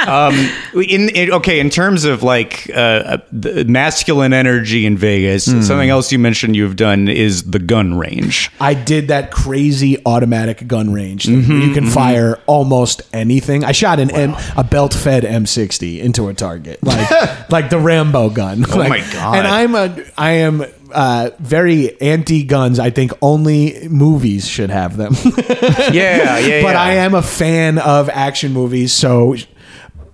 Um, 0.09 0.35
in, 0.75 1.09
in 1.11 1.31
okay, 1.35 1.61
in 1.61 1.71
terms 1.71 2.05
of 2.05 2.25
like 2.25 2.69
uh, 2.75 3.19
masculine 3.31 4.33
energy 4.33 4.87
in 4.87 4.97
Vegas, 4.97 5.45
something 5.45 5.89
else 5.89 6.11
you 6.11 6.19
mentioned 6.19 6.57
you've 6.57 6.75
done 6.77 7.07
is 7.07 7.45
the 7.45 7.61
gun 7.61 7.95
range. 7.97 8.51
I 8.61 8.75
did 8.75 9.07
that 9.09 9.31
crazy 9.31 10.03
automatic 10.05 10.67
gun 10.67 10.93
range. 10.93 11.27
thing 11.27 11.49
where 11.49 11.59
you 11.59 11.75
can 11.75 11.87
fire 11.87 12.41
almost 12.47 13.03
anything. 13.13 13.65
I 13.65 13.71
shot 13.73 14.01
an 14.01 14.11
M, 14.35 14.55
a 14.57 14.65
belt 14.65 14.95
fed 14.95 15.25
M60 15.25 16.01
into 16.01 16.29
a 16.29 16.35
target, 16.35 16.83
like 16.83 17.11
like 17.51 17.71
the 17.71 17.79
Rambo 17.79 18.31
gun. 18.31 18.65
Oh 18.69 18.77
my 18.77 19.01
God. 19.13 19.37
And 19.37 19.47
I'm 19.47 19.75
a 19.75 20.05
I 20.17 20.31
am 20.33 20.65
uh, 20.93 21.31
very 21.39 22.01
anti 22.01 22.43
guns. 22.45 22.79
I 22.79 22.91
think 22.91 23.13
only 23.23 23.89
movies 23.89 24.47
should 24.49 24.71
have 24.71 24.97
them. 24.97 25.15
Yeah, 25.93 26.39
yeah, 26.39 26.63
but 26.63 26.75
yeah. 26.75 26.83
I 26.83 26.93
am 26.95 27.15
a 27.15 27.23
fan 27.23 27.79
of 27.79 28.09
action 28.09 28.53
movies. 28.53 28.93
So, 28.93 29.37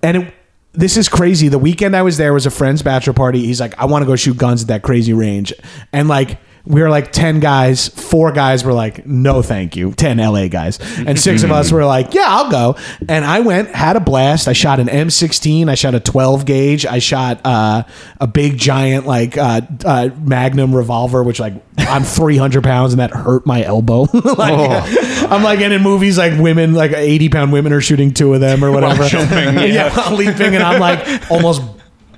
and 0.01 0.17
it, 0.17 0.33
this 0.73 0.97
is 0.97 1.09
crazy. 1.09 1.47
The 1.47 1.59
weekend 1.59 1.95
I 1.95 2.01
was 2.01 2.17
there 2.17 2.33
was 2.33 2.45
a 2.45 2.51
friend's 2.51 2.81
bachelor 2.81 3.13
party. 3.13 3.45
He's 3.45 3.59
like, 3.59 3.77
I 3.79 3.85
want 3.85 4.03
to 4.03 4.05
go 4.05 4.15
shoot 4.15 4.37
guns 4.37 4.63
at 4.63 4.67
that 4.69 4.83
crazy 4.83 5.13
range, 5.13 5.53
and 5.93 6.07
like. 6.07 6.39
We 6.69 6.83
were 6.83 6.89
like 6.89 7.11
10 7.11 7.39
guys. 7.39 7.87
Four 7.87 8.31
guys 8.31 8.63
were 8.63 8.73
like, 8.73 9.05
no, 9.05 9.41
thank 9.41 9.75
you. 9.75 9.91
10 9.91 10.17
LA 10.17 10.47
guys. 10.47 10.79
And 10.99 11.19
six 11.19 11.41
of 11.41 11.51
us 11.51 11.71
were 11.71 11.83
like, 11.83 12.13
yeah, 12.13 12.25
I'll 12.27 12.51
go. 12.51 12.75
And 13.07 13.25
I 13.25 13.39
went, 13.39 13.69
had 13.69 13.95
a 13.95 13.99
blast. 13.99 14.47
I 14.47 14.53
shot 14.53 14.79
an 14.79 14.87
M16. 14.87 15.67
I 15.67 15.73
shot 15.73 15.95
a 15.95 15.99
12 15.99 16.45
gauge. 16.45 16.85
I 16.85 16.99
shot 16.99 17.41
uh, 17.43 17.83
a 18.21 18.27
big, 18.27 18.57
giant, 18.57 19.07
like, 19.07 19.35
uh, 19.35 19.61
uh, 19.83 20.09
Magnum 20.21 20.75
revolver, 20.75 21.23
which, 21.23 21.39
like, 21.39 21.53
I'm 21.79 22.03
300 22.03 22.63
pounds 22.63 22.93
and 22.93 22.99
that 22.99 23.11
hurt 23.11 23.47
my 23.47 23.63
elbow. 23.63 24.01
like, 24.13 24.85
I'm 25.31 25.41
like, 25.41 25.61
and 25.61 25.73
in 25.73 25.81
movies, 25.81 26.19
like, 26.19 26.39
women, 26.39 26.75
like, 26.75 26.91
80 26.91 27.29
pound 27.29 27.51
women 27.51 27.73
are 27.73 27.81
shooting 27.81 28.13
two 28.13 28.33
of 28.35 28.41
them 28.41 28.63
or 28.63 28.71
whatever. 28.71 29.03
jumping, 29.07 29.57
yeah, 29.57 29.91
while 29.95 30.11
leaping. 30.15 30.53
And 30.53 30.63
I'm 30.63 30.79
like, 30.79 31.31
almost 31.31 31.63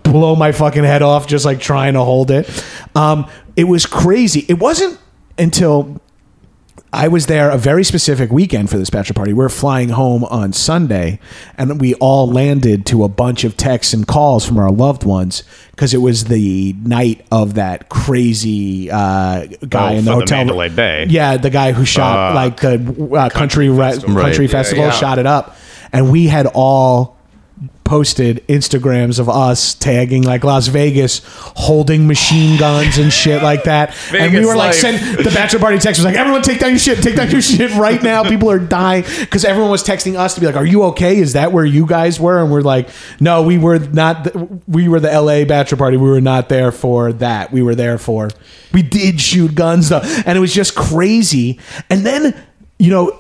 blow 0.04 0.36
my 0.36 0.52
fucking 0.52 0.84
head 0.84 1.02
off 1.02 1.28
just 1.28 1.46
like 1.46 1.60
trying 1.60 1.94
to 1.94 2.02
hold 2.02 2.32
it. 2.32 2.50
Um, 2.96 3.30
it 3.56 3.66
was 3.66 3.86
crazy. 3.86 4.46
It 4.48 4.60
wasn't 4.60 5.00
until 5.38 6.00
I 6.94 7.08
was 7.08 7.28
there 7.28 7.50
a 7.50 7.58
very 7.58 7.86
specific 7.86 8.32
weekend 8.32 8.70
for 8.70 8.78
this 8.78 8.90
bachelor 8.90 9.14
party. 9.14 9.32
We 9.34 9.46
are 9.46 9.50
flying 9.50 9.90
home 9.90 10.26
on 10.26 10.52
Sunday, 10.52 11.20
and 11.58 11.80
we 11.80 11.94
all 11.96 12.30
landed 12.30 12.86
to 12.88 13.06
a 13.06 13.08
bunch 13.08 13.46
of 13.46 13.56
texts 13.56 13.94
and 13.94 14.06
calls 14.06 14.46
from 14.46 14.58
our 14.60 14.70
loved 14.72 15.06
ones 15.06 15.44
because 15.72 15.94
it 15.94 16.00
was 16.00 16.26
the 16.26 16.74
night 16.84 17.26
of 17.32 17.54
that 17.54 17.88
crazy 17.88 18.92
uh, 18.92 19.46
guy 19.70 19.94
Oh, 19.94 19.98
in 19.98 20.04
the 20.06 20.12
for 20.12 20.16
the 20.16 20.22
hotel. 20.22 20.38
Mandalay 20.40 20.70
Bay. 20.70 21.06
Yeah, 21.10 21.38
the 21.38 21.50
guy 21.50 21.72
who 21.72 21.86
shot 21.86 22.32
Uh, 22.32 22.36
like 22.36 22.60
the 22.60 23.14
uh, 23.18 23.30
country 23.30 23.70
re- 23.70 23.78
festival. 23.92 24.16
country 24.22 24.46
Right. 24.48 24.52
festival 24.52 24.84
Yeah, 24.84 24.92
yeah. 24.92 25.00
shot 25.00 25.18
it 25.20 25.26
up, 25.26 25.56
and 25.94 26.12
we 26.12 26.28
had 26.28 26.48
all 26.54 27.16
posted 27.92 28.42
Instagrams 28.48 29.20
of 29.20 29.28
us 29.28 29.74
tagging 29.74 30.24
like 30.24 30.46
Las 30.46 30.68
Vegas 30.68 31.20
holding 31.58 32.08
machine 32.08 32.58
guns 32.58 32.98
and 32.98 33.12
shit 33.12 33.44
like 33.44 33.66
that. 33.66 33.94
and 34.14 34.34
we 34.34 34.40
were 34.46 34.56
like, 34.56 34.68
life. 34.70 34.76
send 34.76 35.18
the 35.18 35.30
bachelor 35.32 35.60
party 35.60 35.78
text 35.78 36.00
was 36.00 36.06
like, 36.06 36.16
everyone 36.16 36.42
take 36.42 36.62
down 36.62 36.70
your 36.70 36.80
shit, 36.80 37.04
take 37.04 37.18
down 37.18 37.30
your 37.30 37.42
shit 37.42 37.70
right 37.74 38.02
now. 38.02 38.24
People 38.24 38.50
are 38.50 38.60
dying 38.60 39.04
because 39.20 39.44
everyone 39.44 39.70
was 39.70 39.84
texting 39.84 40.18
us 40.18 40.36
to 40.36 40.40
be 40.40 40.46
like, 40.48 40.56
are 40.56 40.66
you 40.66 40.84
okay? 40.84 41.18
Is 41.18 41.34
that 41.34 41.52
where 41.52 41.66
you 41.66 41.86
guys 41.86 42.18
were? 42.18 42.42
And 42.42 42.50
we're 42.50 42.62
like, 42.62 42.88
no, 43.20 43.42
we 43.42 43.58
were 43.58 43.78
not. 43.80 44.24
th- 44.24 44.36
We 44.70 44.88
were 44.88 45.02
the 45.02 45.12
LA 45.12 45.44
bachelor 45.44 45.78
party. 45.78 45.98
We 45.98 46.10
were 46.10 46.22
not 46.22 46.48
there 46.48 46.72
for 46.72 47.12
that. 47.12 47.52
We 47.52 47.62
were 47.62 47.76
there 47.76 47.98
for. 47.98 48.30
We 48.72 48.84
did 48.84 49.20
shoot 49.20 49.54
guns 49.54 49.90
though, 49.90 50.00
and 50.26 50.38
it 50.38 50.40
was 50.40 50.54
just 50.54 50.76
crazy. 50.76 51.60
And 51.90 52.06
then 52.06 52.42
you 52.80 52.90
know 52.90 53.20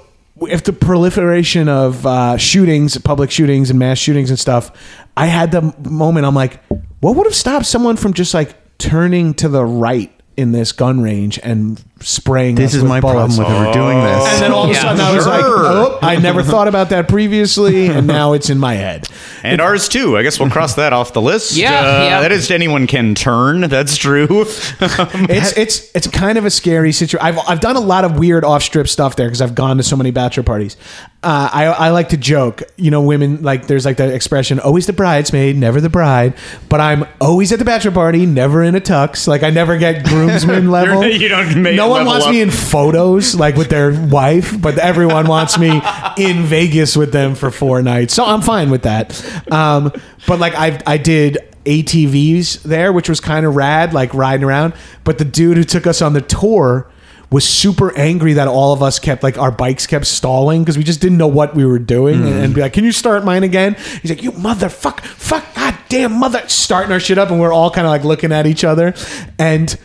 if 0.50 0.64
the 0.64 0.74
proliferation 0.74 1.70
of 1.70 2.06
uh, 2.06 2.38
shootings, 2.38 2.98
public 2.98 3.32
shootings, 3.32 3.70
and 3.70 3.80
mass 3.80 3.98
shootings 3.98 4.30
and 4.30 4.40
stuff, 4.40 4.72
I 5.16 5.28
had 5.28 5.52
the 5.52 5.74
moment. 5.90 6.26
I'm 6.26 6.36
like, 6.36 6.64
what 7.00 7.16
would 7.16 7.26
have 7.26 7.36
stopped 7.36 7.66
someone 7.66 7.96
from 7.98 8.14
just 8.14 8.34
like 8.34 8.56
turning 8.78 9.34
to 9.36 9.50
the 9.50 9.64
right 9.64 10.12
in 10.38 10.52
this 10.52 10.72
gun 10.72 11.02
range 11.02 11.40
and 11.44 11.84
spraying? 12.02 12.56
This 12.56 12.72
us 12.72 12.76
is 12.76 12.82
with 12.84 12.90
my 12.90 13.00
bullets? 13.02 13.38
problem 13.38 13.52
with 13.54 13.64
ever 13.68 13.74
doing 13.74 13.98
this. 14.04 14.34
And 14.34 14.42
then 14.44 14.52
all 14.52 14.64
of 14.66 14.70
a 14.70 14.74
Yeah. 14.74 14.82
sudden, 14.82 15.02
I 15.02 15.16
was 15.16 15.26
like, 15.28 15.44
oh, 15.44 16.00
I 16.02 16.16
never 16.18 16.44
thought 16.44 16.68
about 16.68 16.90
that 16.90 17.08
previously, 17.08 17.88
and 17.88 18.08
now 18.08 18.34
it's 18.34 18.50
in 18.50 18.58
my 18.60 18.74
head. 18.76 19.08
And 19.44 19.60
ours 19.60 19.90
too. 19.90 20.18
I 20.20 20.22
guess 20.22 20.40
we'll 20.40 20.52
cross 20.52 20.76
that 20.76 20.94
off 20.94 21.14
the 21.14 21.22
list. 21.22 21.54
Yeah, 21.58 21.72
Uh, 21.80 22.04
yeah. 22.04 22.22
That 22.22 22.32
is 22.32 22.52
anyone 22.52 22.86
can 22.86 23.16
turn. 23.16 23.62
That's 23.62 23.98
true. 23.98 24.28
it's 24.80 25.58
it's 25.58 25.92
it's 25.96 26.06
kind 26.08 26.38
of 26.38 26.46
a 26.46 26.52
scary 26.52 26.92
situation. 26.92 27.26
I've 27.26 27.40
I've 27.50 27.60
done 27.60 27.76
a 27.76 27.80
lot 27.80 28.06
of 28.06 28.20
weird 28.20 28.44
off 28.46 28.62
strip 28.64 28.88
stuff 28.88 29.16
there 29.16 29.28
because 29.28 29.42
I've 29.42 29.56
gone 29.56 29.78
to 29.78 29.84
so 29.84 29.96
many 29.96 30.12
bachelor 30.12 30.44
parties. 30.44 30.78
Uh, 31.24 31.50
I 31.52 31.66
I 31.66 31.90
like 31.90 32.10
to 32.10 32.18
joke, 32.18 32.64
you 32.78 32.92
know, 32.92 33.02
women 33.02 33.42
like 33.42 33.66
there's 33.68 33.86
like 33.86 33.98
the 33.98 34.14
expression 34.14 34.60
always 34.60 34.86
the 34.86 34.94
bridesmaid, 34.94 35.56
never 35.58 35.82
the 35.82 35.90
bride. 35.90 36.34
But 36.70 36.80
I'm 36.82 37.06
always 37.20 37.52
at 37.52 37.60
the 37.60 37.66
bachelor 37.66 37.92
party, 37.92 38.26
never 38.28 38.62
in 38.64 38.76
a 38.76 38.82
tux. 38.82 39.28
Like 39.28 39.42
I 39.44 39.50
never 39.50 39.78
get 39.78 40.04
groomsman 40.06 40.70
level. 40.70 41.04
you 41.04 41.30
don't 41.30 41.62
make 41.62 41.76
no 41.76 41.90
one 41.92 42.06
wants 42.06 42.26
up. 42.26 42.32
me 42.32 42.42
in 42.42 42.52
photos 42.52 43.36
like 43.36 43.56
with 43.56 43.70
their 43.70 43.92
wife, 44.08 44.60
but 44.60 44.78
everyone 44.78 45.28
wants 45.28 45.58
me 45.58 45.82
in 46.18 46.44
Vegas 46.44 46.98
with 46.98 47.12
them 47.12 47.36
for 47.36 47.52
four 47.52 47.82
nights. 47.82 48.14
So 48.14 48.26
I'm 48.26 48.42
fine 48.42 48.70
with 48.70 48.84
that. 48.84 49.24
Um, 49.52 49.92
but 50.28 50.40
like 50.40 50.56
I 50.56 50.82
I 50.86 50.98
did 50.98 51.38
ATVs 51.66 52.64
there, 52.64 52.92
which 52.92 53.10
was 53.10 53.20
kind 53.20 53.46
of 53.46 53.56
rad, 53.56 53.94
like 53.94 54.14
riding 54.14 54.44
around. 54.44 54.74
But 55.04 55.18
the 55.18 55.26
dude 55.26 55.58
who 55.58 55.64
took 55.64 55.86
us 55.88 56.02
on 56.02 56.14
the 56.14 56.22
tour 56.22 56.90
was 57.32 57.48
super 57.48 57.98
angry 57.98 58.34
that 58.34 58.48
all 58.48 58.74
of 58.74 58.84
us 58.84 59.00
kept 59.00 59.24
like 59.24 59.38
our 59.38 59.52
bikes 59.52 59.88
kept 59.88 60.06
stalling 60.06 60.62
because 60.64 60.78
we 60.78 60.84
just 60.84 61.00
didn't 61.00 61.18
know 61.18 61.28
what 61.28 61.56
we 61.56 61.66
were 61.66 61.80
doing 61.80 62.16
and, 62.16 62.34
and 62.34 62.54
be 62.54 62.62
like, 62.62 62.74
"Can 62.74 62.84
you 62.84 62.92
start 62.92 63.24
mine 63.24 63.44
again?" 63.44 63.76
He's 64.02 64.12
like, 64.12 64.22
"You 64.22 64.34
motherfucker, 64.34 65.06
fuck, 65.06 65.56
goddamn 65.56 66.20
mother!" 66.20 66.44
Starting 66.48 66.92
our 66.92 67.00
shit 67.00 67.18
up, 67.18 67.30
and 67.32 67.40
we're 67.40 67.54
all 67.54 67.72
kind 67.72 67.88
of 67.88 67.92
like 67.92 68.04
looking 68.04 68.32
at 68.34 68.46
each 68.48 68.64
other, 68.66 68.94
and 69.40 69.78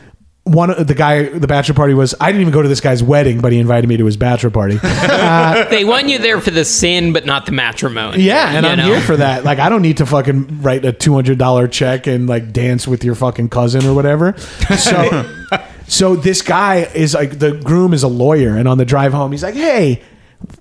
one 0.46 0.70
of 0.70 0.86
the 0.86 0.94
guy 0.94 1.24
the 1.24 1.48
bachelor 1.48 1.74
party 1.74 1.92
was 1.92 2.14
i 2.20 2.26
didn't 2.26 2.40
even 2.40 2.52
go 2.52 2.62
to 2.62 2.68
this 2.68 2.80
guy's 2.80 3.02
wedding 3.02 3.40
but 3.40 3.50
he 3.50 3.58
invited 3.58 3.88
me 3.88 3.96
to 3.96 4.04
his 4.06 4.16
bachelor 4.16 4.50
party. 4.50 4.78
Uh, 5.16 5.68
they 5.70 5.84
want 5.84 6.08
you 6.08 6.18
there 6.18 6.40
for 6.40 6.50
the 6.50 6.64
sin, 6.64 7.12
but 7.12 7.26
not 7.26 7.46
the 7.46 7.52
matrimony. 7.52 8.22
yeah 8.22 8.52
and 8.56 8.64
i'm 8.64 8.78
know? 8.78 8.86
here 8.86 9.00
for 9.00 9.16
that. 9.16 9.44
Like 9.44 9.58
i 9.58 9.68
don't 9.68 9.82
need 9.82 9.96
to 9.96 10.06
fucking 10.06 10.62
write 10.62 10.84
a 10.84 10.92
$200 10.92 11.70
check 11.72 12.06
and 12.06 12.28
like 12.28 12.52
dance 12.52 12.86
with 12.86 13.02
your 13.02 13.14
fucking 13.14 13.48
cousin 13.48 13.84
or 13.86 13.94
whatever. 13.94 14.36
So 14.78 15.28
so 15.88 16.16
this 16.16 16.42
guy 16.42 16.82
is 16.94 17.14
like 17.14 17.38
the 17.38 17.52
groom 17.52 17.92
is 17.92 18.02
a 18.02 18.08
lawyer 18.08 18.56
and 18.56 18.68
on 18.68 18.78
the 18.78 18.84
drive 18.84 19.12
home 19.12 19.32
he's 19.32 19.42
like 19.42 19.54
hey 19.54 20.02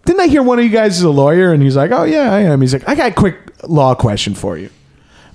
didn't 0.06 0.22
i 0.22 0.28
hear 0.28 0.42
one 0.42 0.58
of 0.58 0.66
you 0.66 0.72
guys 0.72 0.98
is 0.98 1.04
a 1.04 1.10
lawyer? 1.10 1.54
And 1.54 1.62
he's 1.62 1.76
like 1.76 1.92
oh 1.92 2.04
yeah 2.04 2.34
i 2.34 2.42
am. 2.42 2.62
He's 2.62 2.74
like 2.74 2.88
i 2.88 2.96
got 2.96 3.12
a 3.12 3.16
quick 3.16 3.38
law 3.68 3.94
question 3.94 4.34
for 4.36 4.58
you. 4.58 4.70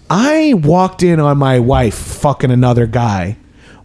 I 0.09 0.55
walked 0.55 1.05
in 1.05 1.21
on 1.21 1.39
my 1.39 1.61
wife 1.61 1.95
fucking 1.95 2.51
another 2.51 2.87
guy, 2.87 3.37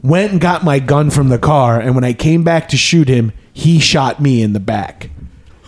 went 0.06 0.32
and 0.32 0.42
got 0.42 0.64
my 0.64 0.80
gun 0.80 1.10
from 1.10 1.30
the 1.30 1.40
car, 1.40 1.80
and 1.80 1.96
when 1.96 2.04
I 2.04 2.14
came 2.14 2.44
back 2.44 2.70
to 2.70 2.78
shoot 2.78 3.08
him, 3.08 3.34
he 3.52 3.80
shot 3.80 4.22
me 4.22 4.42
in 4.42 4.54
the 4.54 4.60
back. 4.60 5.10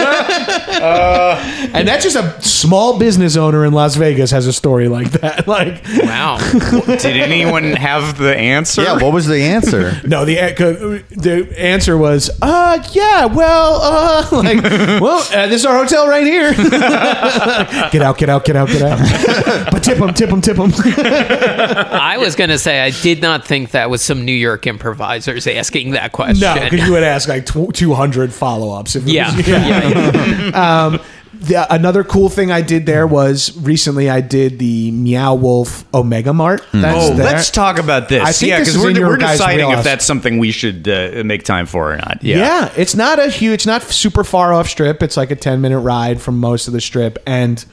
and 1.76 1.88
that's 1.88 2.04
just 2.04 2.16
a 2.16 2.42
small 2.42 3.00
business 3.00 3.36
owner 3.38 3.66
in 3.66 3.74
Las 3.74 3.96
Vegas 3.96 4.32
has 4.32 4.48
a 4.48 4.54
story 4.54 4.88
like 4.88 5.12
that. 5.12 5.46
Like, 5.56 5.84
Wow. 6.04 6.38
Did 6.86 7.06
anyone 7.06 7.72
have 7.74 8.18
the 8.18 8.36
answer? 8.36 8.82
yeah, 8.84 8.94
what 9.02 9.14
was 9.14 9.26
the 9.28 9.42
answer? 9.42 10.02
no, 10.06 10.26
the 10.26 11.04
the 11.12 11.56
answer 11.60 11.98
was, 11.98 12.30
uh, 12.42 12.84
yeah, 12.92 13.26
well, 13.26 13.80
uh, 13.82 14.28
like, 14.32 14.62
well, 14.64 15.20
uh, 15.34 15.48
this 15.48 15.62
is 15.62 15.66
our 15.66 15.78
hotel 15.78 16.08
right 16.08 16.26
here. 16.26 16.54
get 16.54 18.02
out, 18.02 18.18
get 18.18 18.30
out, 18.30 18.44
get 18.46 18.56
out, 18.56 18.68
get 18.70 18.82
out. 18.82 19.72
but 19.72 19.84
tip 19.84 19.98
them! 19.98 20.14
tip 20.14 20.30
them! 20.30 20.42
tip 20.42 20.58
them! 20.58 20.72
I 20.76 22.18
was 22.18 22.36
going 22.36 22.50
to 22.50 22.58
say, 22.60 22.82
I 22.82 22.90
did 22.92 23.22
not 23.22 23.46
think 23.46 23.72
that 23.72 23.90
was 23.90 24.02
some 24.02 24.26
New 24.26 24.34
York 24.34 24.68
improvisers 24.68 25.48
asking 25.48 25.92
that 25.92 26.12
question. 26.12 26.42
No, 26.42 26.56
because 26.70 26.86
you 26.86 26.94
would 26.94 27.04
ask 27.04 27.28
like 27.30 27.46
tw- 27.46 27.74
200 27.74 28.34
follow 28.34 28.78
ups. 28.78 28.96
Yeah. 28.96 29.34
Yeah, 29.36 29.55
um, 30.54 31.00
the, 31.34 31.68
another 31.74 32.04
cool 32.04 32.30
thing 32.30 32.52
I 32.52 32.62
did 32.62 32.86
there 32.86 33.06
was 33.06 33.56
recently 33.60 34.10
I 34.10 34.22
did 34.22 34.58
the 34.58 34.92
Meow 34.92 35.36
Wolf 35.36 35.84
Omega 35.94 36.34
Mart. 36.34 36.66
That's 36.72 36.98
Oh, 37.12 37.14
there. 37.14 37.26
let's 37.26 37.52
talk 37.52 37.78
about 37.78 38.10
this. 38.10 38.24
I 38.24 38.32
think 38.32 38.50
yeah, 38.50 38.60
because 38.60 38.78
we're, 38.78 39.08
we're 39.08 39.18
deciding 39.18 39.70
if 39.70 39.84
that's 39.84 40.06
something 40.06 40.40
we 40.40 40.52
should 40.52 40.88
uh, 40.88 41.24
make 41.26 41.44
time 41.44 41.66
for 41.66 41.94
or 41.94 41.98
not. 41.98 42.24
Yeah. 42.24 42.38
Yeah. 42.38 42.74
it's 42.78 42.96
not 42.96 43.20
a 43.20 43.30
huge, 43.30 43.54
it's 43.54 43.66
not 43.66 43.84
super 43.84 44.24
far 44.24 44.54
off 44.54 44.68
strip. 44.68 45.04
It's 45.04 45.18
like 45.18 45.30
a 45.32 45.36
10 45.36 45.62
minute 45.62 45.80
ride 45.80 46.22
from 46.22 46.40
most 46.40 46.68
of 46.68 46.74
the 46.74 46.82
strip. 46.82 47.20
And 47.28 47.64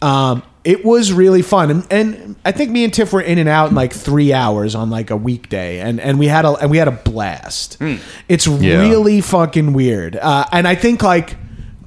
um, 0.00 0.42
it 0.64 0.84
was 0.84 1.12
really 1.12 1.42
fun. 1.42 1.70
And, 1.70 1.86
and 1.90 2.36
I 2.44 2.52
think 2.52 2.70
me 2.70 2.84
and 2.84 2.94
Tiff 2.94 3.12
were 3.12 3.20
in 3.20 3.38
and 3.38 3.48
out 3.48 3.70
in 3.70 3.74
like 3.74 3.92
three 3.92 4.32
hours 4.32 4.74
on 4.74 4.90
like 4.90 5.10
a 5.10 5.16
weekday. 5.16 5.80
And, 5.80 6.00
and 6.00 6.18
we 6.18 6.28
had 6.28 6.44
a, 6.44 6.52
and 6.54 6.70
we 6.70 6.78
had 6.78 6.88
a 6.88 6.92
blast. 6.92 7.78
It's 8.28 8.46
really 8.46 9.20
fucking 9.20 9.72
weird. 9.72 10.16
Uh, 10.16 10.46
and 10.52 10.68
I 10.68 10.74
think 10.74 11.02
like 11.02 11.36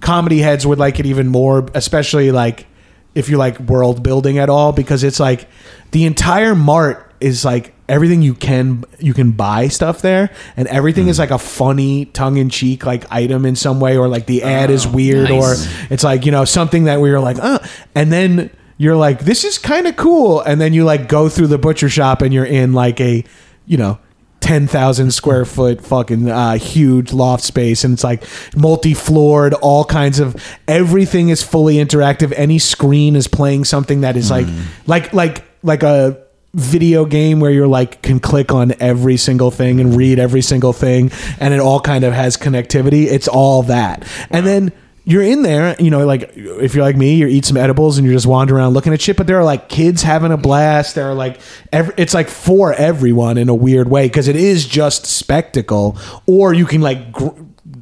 comedy 0.01 0.39
heads 0.39 0.67
would 0.67 0.77
like 0.77 0.99
it 0.99 1.05
even 1.05 1.27
more, 1.27 1.67
especially 1.73 2.31
like 2.31 2.67
if 3.13 3.29
you 3.29 3.37
like 3.37 3.59
world 3.59 4.03
building 4.03 4.37
at 4.37 4.49
all, 4.49 4.73
because 4.73 5.03
it's 5.03 5.19
like 5.19 5.47
the 5.91 6.05
entire 6.05 6.53
mart 6.53 7.13
is 7.21 7.45
like 7.45 7.73
everything 7.87 8.21
you 8.21 8.33
can 8.33 8.83
you 8.99 9.13
can 9.13 9.31
buy 9.31 9.69
stuff 9.69 10.01
there, 10.01 10.31
and 10.57 10.67
everything 10.67 11.07
is 11.07 11.17
like 11.17 11.31
a 11.31 11.37
funny 11.39 12.05
tongue 12.05 12.35
in 12.37 12.49
cheek 12.49 12.85
like 12.85 13.05
item 13.09 13.45
in 13.45 13.55
some 13.55 13.79
way, 13.79 13.95
or 13.97 14.09
like 14.09 14.25
the 14.25 14.43
ad 14.43 14.69
is 14.69 14.85
weird, 14.85 15.29
nice. 15.29 15.65
or 15.65 15.87
it's 15.89 16.03
like 16.03 16.25
you 16.25 16.31
know 16.31 16.43
something 16.43 16.83
that 16.83 16.99
we 16.99 17.09
were 17.09 17.21
like, 17.21 17.39
uh, 17.39 17.59
and 17.95 18.11
then 18.11 18.51
you're 18.77 18.95
like, 18.95 19.19
this 19.19 19.43
is 19.43 19.57
kind 19.57 19.87
of 19.87 19.95
cool, 19.95 20.41
and 20.41 20.59
then 20.59 20.73
you 20.73 20.83
like 20.83 21.07
go 21.07 21.29
through 21.29 21.47
the 21.47 21.57
butcher 21.57 21.89
shop 21.89 22.21
and 22.21 22.33
you're 22.33 22.45
in 22.45 22.73
like 22.73 22.99
a 22.99 23.23
you 23.65 23.77
know. 23.77 23.99
10,000 24.41 25.09
square 25.09 25.43
foot 25.43 25.81
fucking 25.81 26.29
uh, 26.29 26.55
huge 26.55 27.11
loft 27.11 27.43
space 27.43 27.83
and 27.83 27.95
it's 27.95 28.03
like 28.03 28.23
multi-floored 28.55 29.55
all 29.55 29.83
kinds 29.83 30.19
of 30.19 30.35
everything 30.67 31.29
is 31.29 31.41
fully 31.41 31.77
interactive. 31.77 32.31
Any 32.35 32.59
screen 32.59 33.15
is 33.15 33.27
playing 33.27 33.65
something 33.65 34.01
that 34.01 34.15
is 34.15 34.29
like 34.29 34.45
like 34.85 35.11
like 35.13 35.45
like 35.63 35.81
a 35.81 36.23
video 36.53 37.05
game 37.05 37.39
where 37.39 37.49
you're 37.49 37.67
like 37.67 38.03
can 38.03 38.19
click 38.19 38.53
on 38.53 38.73
every 38.79 39.17
single 39.17 39.49
thing 39.49 39.81
and 39.81 39.95
read 39.97 40.19
every 40.19 40.41
single 40.41 40.73
thing 40.73 41.11
and 41.39 41.51
it 41.51 41.59
all 41.59 41.79
kind 41.79 42.03
of 42.03 42.13
has 42.13 42.37
connectivity. 42.37 43.05
It's 43.05 43.27
all 43.27 43.63
that. 43.63 44.07
And 44.29 44.45
then 44.45 44.71
you're 45.05 45.21
in 45.21 45.43
there, 45.43 45.75
you 45.79 45.91
know, 45.91 46.03
like 46.05 46.31
if 46.35 46.73
you're 46.73 46.83
like 46.83 46.97
me, 46.97 47.13
you 47.15 47.27
eat 47.27 47.45
some 47.45 47.57
edibles 47.57 47.97
and 47.97 48.05
you're 48.05 48.15
just 48.15 48.25
wandering 48.25 48.59
around 48.59 48.73
looking 48.73 48.91
at 48.91 48.99
shit. 48.99 49.15
But 49.15 49.27
there 49.27 49.37
are 49.37 49.43
like 49.43 49.69
kids 49.69 50.01
having 50.01 50.31
a 50.31 50.37
blast. 50.37 50.95
There 50.95 51.05
are 51.05 51.13
like, 51.13 51.39
every, 51.71 51.93
it's 51.95 52.15
like 52.15 52.27
for 52.27 52.73
everyone 52.73 53.37
in 53.37 53.47
a 53.47 53.53
weird 53.53 53.87
way 53.87 54.07
because 54.07 54.27
it 54.27 54.35
is 54.35 54.65
just 54.65 55.05
spectacle. 55.05 55.95
Or 56.25 56.55
you 56.55 56.65
can 56.65 56.81
like 56.81 57.11
gr- 57.11 57.29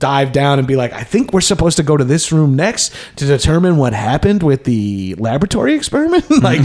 dive 0.03 0.33
down 0.33 0.59
and 0.59 0.67
be 0.67 0.75
like, 0.75 0.91
I 0.91 1.03
think 1.05 1.31
we're 1.31 1.39
supposed 1.39 1.77
to 1.77 1.83
go 1.83 1.95
to 1.95 2.03
this 2.03 2.29
room 2.33 2.57
next 2.57 2.93
to 3.15 3.25
determine 3.25 3.77
what 3.77 3.93
happened 3.93 4.43
with 4.43 4.65
the 4.65 5.15
laboratory 5.17 5.75
experiment. 5.75 6.29
like, 6.43 6.59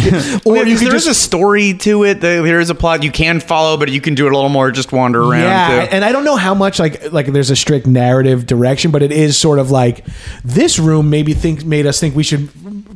or 0.45 0.57
Or 0.57 0.67
you 0.67 0.77
there 0.77 0.89
can 0.89 0.97
is 0.97 1.07
a 1.07 1.15
story 1.15 1.75
to 1.75 2.03
it. 2.03 2.21
There 2.21 2.43
there 2.43 2.59
is 2.59 2.69
a 2.69 2.75
plot 2.75 3.05
you 3.05 3.13
can 3.13 3.39
follow, 3.39 3.77
but 3.77 3.91
you 3.91 4.01
can 4.01 4.17
do 4.17 4.27
it 4.27 4.33
a 4.33 4.35
little 4.35 4.51
more. 4.51 4.73
Just 4.73 4.91
wander 4.91 5.23
around. 5.23 5.43
Yeah, 5.43 5.87
too. 5.87 5.93
and 5.93 6.05
I 6.05 6.11
don't 6.11 6.25
know 6.25 6.35
how 6.35 6.53
much 6.53 6.81
like 6.81 7.13
like 7.13 7.27
there's 7.27 7.51
a 7.51 7.57
strict 7.57 7.87
narrative 7.87 8.45
direction, 8.45 8.91
but 8.91 9.05
it 9.05 9.13
is 9.13 9.39
sort 9.39 9.61
of 9.61 9.71
like 9.71 10.05
this 10.43 10.81
room 10.81 11.09
maybe 11.09 11.33
think 11.33 11.65
made 11.65 11.87
us 11.87 12.01
think 12.01 12.17
we 12.17 12.25
should 12.25 12.51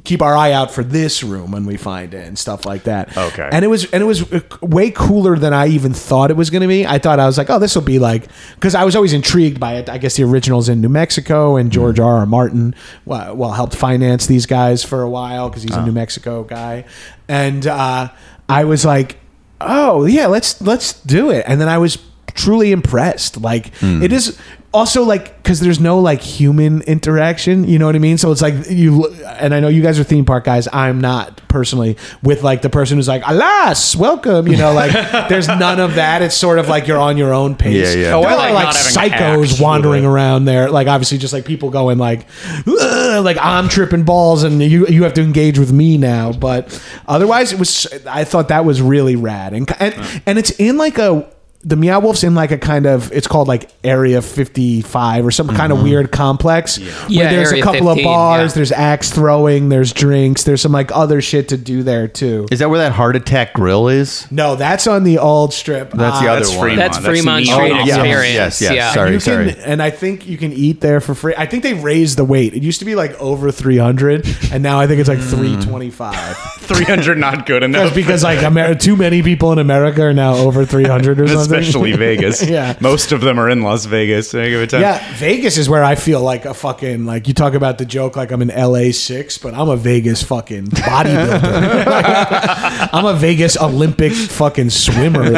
keep 0.05 0.20
our 0.20 0.34
eye 0.34 0.51
out 0.51 0.72
for 0.72 0.82
this 0.82 1.22
room 1.22 1.53
when 1.53 1.64
we 1.64 1.76
find 1.76 2.14
it 2.14 2.26
and 2.26 2.36
stuff 2.36 2.66
like 2.66 2.82
that. 2.84 3.16
Okay. 3.16 3.49
and 3.53 3.64
it 3.64 3.68
was 3.68 3.88
and 3.93 4.03
it 4.03 4.07
was 4.07 4.30
uh, 4.32 4.40
way 4.61 4.90
cooler 4.90 5.36
than 5.36 5.53
I 5.53 5.68
even 5.68 5.95
thought 5.95 6.30
it 6.32 6.36
was 6.36 6.51
going 6.51 6.62
to 6.62 6.68
be. 6.68 6.84
I 6.84 6.99
thought 6.99 7.20
I 7.20 7.26
was 7.26 7.38
like, 7.38 7.51
oh, 7.51 7.61
this 7.61 7.74
will 7.76 7.82
be 7.82 8.01
like 8.01 8.26
because 8.57 8.74
I 8.74 8.84
was 8.84 8.97
always 8.97 9.12
intrigued 9.12 9.61
by 9.61 9.76
it. 9.76 9.88
I 9.88 9.99
guess 9.99 10.16
the 10.16 10.24
originals 10.33 10.68
in 10.68 10.80
New 10.80 10.89
Mexico 10.89 11.57
and 11.57 11.70
mm-hmm. 11.70 11.74
George 11.74 12.01
R. 12.01 12.18
R. 12.18 12.26
Martin 12.26 12.74
well, 13.05 13.37
well 13.37 13.53
helped 13.53 13.76
finance 13.76 14.26
these 14.26 14.47
guys 14.47 14.85
for 14.85 15.03
a 15.03 15.11
while 15.11 15.49
because 15.49 15.62
he's 15.62 15.76
a 15.76 15.80
ah. 15.80 15.85
New 15.85 15.93
Mexico 15.93 16.45
guy, 16.45 16.85
and 17.28 17.66
uh, 17.66 18.09
I 18.49 18.64
was 18.64 18.85
like 18.85 19.18
oh 19.62 20.05
yeah 20.07 20.26
let's 20.26 20.61
let's 20.61 21.01
do 21.03 21.30
it 21.30 21.45
and 21.47 21.61
then 21.61 21.68
i 21.68 21.78
was 21.78 21.99
truly 22.35 22.72
impressed 22.72 23.41
like 23.41 23.74
hmm. 23.76 24.03
it 24.03 24.12
is 24.12 24.39
also 24.73 25.03
like 25.03 25.37
because 25.43 25.61
there's 25.61 25.81
no 25.81 25.99
like 25.99 26.20
human 26.23 26.81
interaction 26.83 27.64
you 27.64 27.79
know 27.79 27.87
what 27.87 27.95
i 27.95 27.99
mean? 27.99 28.16
So 28.16 28.33
it's 28.33 28.41
like 28.43 28.55
you 28.70 29.12
and 29.25 29.55
i 29.55 29.61
know 29.61 29.68
you 29.68 29.83
guys 29.83 29.99
are 29.99 30.05
theme 30.05 30.25
park 30.25 30.45
guys. 30.45 30.68
I'm 30.73 31.01
not 31.01 31.41
personally 31.49 31.97
with 32.23 32.43
like 32.43 32.62
the 32.62 32.70
person 32.70 32.97
who's 32.97 33.09
like 33.09 33.23
alas 33.27 33.95
welcome 33.95 34.49
you 34.49 34.57
know 34.57 34.73
like 34.83 34.93
there's 35.29 35.49
none 35.49 35.81
of 35.81 35.97
that. 35.97 36.23
It's 36.23 36.37
sort 36.37 36.59
of 36.59 36.68
like 36.68 36.87
you're 36.87 36.99
on 36.99 37.16
your 37.16 37.35
own 37.35 37.55
pace. 37.55 37.95
Yeah, 37.95 38.01
yeah. 38.01 38.07
there 38.09 38.16
Oh, 38.16 38.23
I 38.23 38.33
are 38.33 38.37
like 38.37 38.55
like 38.55 38.75
psychos 38.75 39.61
wandering 39.61 40.05
around 40.05 40.45
there. 40.47 40.70
Like 40.70 40.87
obviously 40.87 41.18
just 41.18 41.33
like 41.33 41.45
people 41.45 41.70
going 41.70 41.99
like 41.99 42.27
like 42.66 43.37
i'm 43.41 43.68
tripping 43.68 44.05
balls 44.05 44.43
and 44.43 44.62
you 44.62 44.87
you 44.87 45.03
have 45.05 45.14
to 45.14 45.23
engage 45.23 45.59
with 45.59 45.73
me 45.73 45.99
now. 45.99 46.33
But 46.33 46.83
otherwise 47.07 47.53
it 47.53 47.59
was 47.59 47.87
i 48.07 48.25
thought 48.25 48.49
that 48.49 48.64
was 48.64 48.81
really 48.81 49.16
rad. 49.16 49.53
And 49.53 49.70
and, 49.81 50.23
and 50.27 50.39
it's 50.39 50.51
in 50.53 50.79
like 50.79 50.99
a 50.99 51.31
the 51.65 51.77
Meow 51.77 52.01
Wolf's 52.01 52.25
in 52.25 52.35
like 52.35 52.51
a 52.51 52.59
kind 52.59 52.87
of 52.87 53.13
it's 53.13 53.27
called 53.29 53.47
like 53.47 53.71
Area 53.85 54.21
55 54.21 55.25
or 55.27 55.31
some 55.31 55.49
kind 55.49 55.73
of 55.73 55.83
weird 55.83 56.11
complex. 56.11 56.77
Yeah, 56.79 56.93
Yeah, 57.09 57.31
there's 57.31 57.49
Area 57.53 57.63
a 57.63 57.65
couple 57.65 57.87
15, 57.87 57.99
of 57.99 58.05
bars, 58.05 58.51
yeah. 58.51 58.55
there's 58.57 58.73
axe 58.73 59.11
throwing, 59.11 59.69
there's 59.69 59.93
drinks, 59.93 60.43
there's 60.45 60.61
some 60.61 60.73
like 60.73 60.91
other 60.93 61.21
shit 61.21 61.51
to 61.51 61.57
do 61.57 61.83
there 61.83 62.09
too. 62.09 62.49
Is 62.51 62.59
that 62.59 62.69
where 62.69 62.81
that 62.81 62.93
Heart 62.93 63.17
Attack 63.17 63.53
Grill 63.55 63.89
is? 63.89 64.31
No, 64.33 64.57
that's 64.57 64.87
on 64.87 65.05
the 65.05 65.19
old 65.19 65.53
strip. 65.53 65.93
That's 65.93 66.21
the 66.21 66.27
Uh, 66.29 66.33
other 66.33 66.41
That's 66.41 66.51
one. 66.51 66.61
Fremont. 66.61 66.79
That's 66.79 66.99
That's 66.99 67.07
Fremont 67.21 67.47
Street 67.47 67.55
Opera. 67.73 67.87
yes, 67.87 67.97
experience. 67.97 68.35
yes, 68.35 68.61
yes, 68.61 68.73
yeah. 68.75 68.93
sorry. 68.93 69.13
you 69.15 69.21
can, 69.21 69.49
and 69.61 69.83
I 69.83 69.91
think 69.91 70.27
you 70.27 70.37
can 70.39 70.53
eat 70.53 70.81
there 70.81 71.01
for 71.01 71.15
free. 71.15 71.35
I 71.39 71.47
think 71.47 71.63
they 71.63 71.75
raised 71.75 72.19
the 72.19 72.25
weight. 72.25 72.55
It 72.55 72.63
used 72.63 72.81
to 72.81 72.85
be 72.85 72.95
like 72.97 73.13
over 73.21 73.53
300, 73.53 74.27
and 74.53 74.63
now 74.63 74.81
I 74.81 74.87
think 74.89 74.99
it's 75.01 75.09
like 75.09 75.21
325. 75.21 76.37
Three 76.63 76.85
hundred 76.85 77.19
not 77.19 77.45
good 77.47 77.63
enough. 77.65 77.95
Because 77.95 78.23
like 78.23 78.39
Amer- 78.43 78.75
too 78.77 78.97
many 78.97 79.23
people 79.23 79.53
in 79.53 79.59
America 79.59 80.03
are 80.03 80.13
now 80.15 80.35
over 80.37 80.65
300 80.65 81.21
or 81.21 81.27
something. 81.29 81.52
Especially 81.53 81.93
Vegas. 81.97 82.43
Yeah. 82.43 82.77
most 82.81 83.13
of 83.13 83.21
them 83.21 83.39
are 83.39 83.49
in 83.49 83.63
Las 83.63 83.85
Vegas. 83.85 84.35
Any 84.35 84.51
given 84.51 84.69
time. 84.69 84.81
Yeah, 84.83 85.15
Vegas 85.17 85.59
is 85.59 85.69
where 85.69 85.85
I 85.85 85.95
feel 85.95 86.21
like 86.21 86.45
a 86.45 86.55
fucking 86.55 87.05
like 87.07 87.29
you 87.29 87.35
talk 87.35 87.55
about 87.55 87.79
the 87.79 87.85
joke 87.85 88.17
like 88.17 88.31
I'm 88.31 88.43
in 88.43 88.49
LA 88.49 88.93
six, 88.93 89.39
but 89.39 89.55
I'm 89.55 89.69
a 89.69 89.77
Vegas 89.77 90.23
fucking 90.23 90.67
bodybuilder. 90.67 91.43
I'm 92.93 93.05
a 93.05 93.15
Vegas 93.15 93.57
Olympic 93.57 94.13
fucking 94.13 94.71
swimmer. 94.71 95.31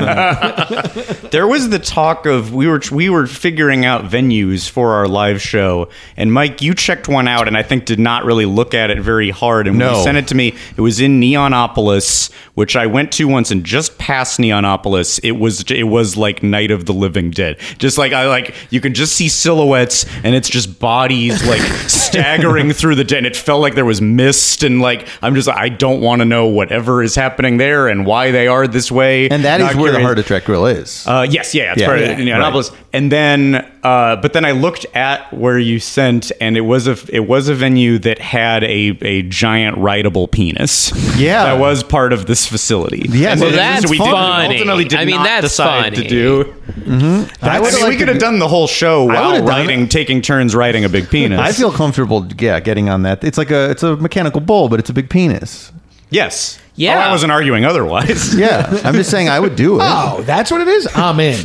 There 1.30 1.46
was 1.46 1.68
the 1.68 1.78
talk 1.78 2.26
of 2.26 2.54
we 2.54 2.66
were 2.66 2.80
we 2.92 3.08
were 3.10 3.26
figuring 3.26 3.84
out 3.84 4.04
venues 4.04 4.68
for 4.68 4.92
our 4.94 5.08
live 5.08 5.40
show, 5.40 5.88
and 6.16 6.32
Mike, 6.32 6.62
you 6.62 6.74
checked 6.74 7.08
one 7.08 7.26
out, 7.28 7.48
and 7.48 7.56
I 7.56 7.62
think 7.62 7.86
did 7.86 7.98
not 7.98 8.24
really 8.24 8.46
look 8.46 8.74
at 8.74 8.90
it 8.90 9.00
very 9.00 9.30
hard. 9.30 9.66
And 9.66 9.78
when 9.78 9.94
you 9.94 10.02
sent 10.02 10.16
it 10.16 10.28
to 10.28 10.34
me, 10.34 10.54
it 10.76 10.80
was 10.80 11.00
in 11.00 11.20
Neonopolis, 11.20 12.30
which 12.54 12.76
I 12.76 12.86
went 12.86 13.12
to 13.12 13.26
once, 13.26 13.50
and 13.50 13.64
just 13.64 13.98
past 13.98 14.38
Neonopolis, 14.38 15.20
it 15.22 15.32
was 15.32 15.62
it 15.70 15.84
was 15.84 16.03
like 16.16 16.42
Night 16.42 16.70
of 16.70 16.84
the 16.86 16.92
Living 16.92 17.30
Dead. 17.30 17.58
Just 17.78 17.96
like 17.98 18.12
I 18.12 18.28
like 18.28 18.54
you 18.70 18.80
can 18.80 18.92
just 18.94 19.14
see 19.16 19.28
silhouettes, 19.28 20.04
and 20.22 20.34
it's 20.34 20.48
just 20.48 20.78
bodies 20.78 21.44
like 21.46 21.60
staggering 21.88 22.72
through 22.72 22.94
the 22.96 23.04
dead. 23.04 23.18
And 23.18 23.26
it 23.26 23.36
felt 23.36 23.60
like 23.62 23.74
there 23.74 23.84
was 23.84 24.00
mist, 24.00 24.62
and 24.62 24.80
like 24.80 25.08
I'm 25.22 25.34
just 25.34 25.48
I 25.48 25.68
don't 25.68 26.00
want 26.00 26.20
to 26.20 26.24
know 26.24 26.46
whatever 26.46 27.02
is 27.02 27.14
happening 27.14 27.56
there 27.56 27.88
and 27.88 28.04
why 28.06 28.30
they 28.30 28.46
are 28.48 28.66
this 28.66 28.90
way. 28.92 29.28
And 29.28 29.44
that 29.44 29.60
is 29.60 29.66
Not 29.74 29.76
where 29.76 29.92
the. 29.92 30.00
Heart 30.00 30.18
Attack 30.18 30.44
Grill 30.44 30.66
is. 30.66 31.06
Uh, 31.06 31.26
yes, 31.28 31.54
yeah, 31.54 31.72
it's 31.72 31.80
Yeah. 31.80 31.86
part 31.86 31.98
of 32.00 32.18
Yeah, 32.18 32.38
Neonopolis. 32.38 32.74
And 32.92 33.10
then, 33.10 33.56
uh, 33.82 34.16
but 34.16 34.32
then 34.34 34.44
I 34.44 34.52
looked 34.52 34.86
at 34.94 35.32
where 35.32 35.58
you 35.58 35.78
sent, 35.80 36.30
and 36.40 36.56
it 36.56 36.60
was 36.62 36.86
a 36.86 36.96
it 37.08 37.26
was 37.26 37.48
a 37.48 37.54
venue 37.54 37.98
that 38.00 38.18
had 38.20 38.62
a 38.64 38.96
a 39.02 39.22
giant 39.22 39.78
rideable 39.78 40.28
penis. 40.28 40.92
Yeah. 41.18 41.44
that 41.44 41.58
was 41.58 41.82
part 41.82 42.12
of 42.12 42.26
this 42.26 42.46
facility. 42.46 43.06
Yeah, 43.08 43.32
And 43.32 43.40
Well, 43.40 43.50
so 43.50 43.56
that's 43.56 43.90
we 43.90 43.98
did- 43.98 44.04
funny. 44.10 44.54
ultimately 44.56 44.84
did 44.84 44.98
I 44.98 45.04
mean, 45.04 45.16
not 45.16 45.24
that's 45.24 45.42
decide 45.46 45.93
to 45.94 46.02
funny. 46.02 46.08
Mm-hmm. 46.08 47.24
do. 47.24 47.30
I 47.42 47.56
I 47.56 47.60
would've 47.60 47.80
mean, 47.80 47.88
we 47.88 47.96
could 47.96 48.08
have 48.08 48.18
done 48.18 48.38
the 48.38 48.48
whole 48.48 48.66
show 48.66 49.04
while 49.04 49.32
would've 49.32 49.46
done 49.46 49.66
riding, 49.66 49.88
taking 49.88 50.20
turns 50.22 50.54
riding 50.54 50.84
a 50.84 50.88
big 50.88 51.08
penis. 51.08 51.38
I 51.40 51.52
feel 51.52 51.72
comfortable, 51.72 52.26
yeah, 52.38 52.60
getting 52.60 52.88
on 52.88 53.02
that. 53.02 53.24
It's 53.24 53.38
like 53.38 53.50
a 53.50 53.70
it's 53.70 53.82
a 53.82 53.96
mechanical 53.96 54.40
bull, 54.40 54.68
but 54.68 54.78
it's 54.80 54.90
a 54.90 54.94
big 54.94 55.08
penis. 55.10 55.72
yes. 56.10 56.58
Yeah. 56.76 56.96
Oh, 56.98 57.08
I 57.08 57.12
wasn't 57.12 57.30
arguing 57.32 57.64
otherwise. 57.64 58.34
Yeah, 58.44 58.80
I'm 58.84 58.94
just 58.94 59.10
saying 59.10 59.28
I 59.28 59.38
would 59.38 59.54
do 59.54 59.76
it. 59.80 59.82
Oh, 59.84 60.22
that's 60.22 60.50
what 60.50 60.60
it 60.60 60.66
is. 60.68 60.88
I'm 60.94 61.20
in. 61.20 61.38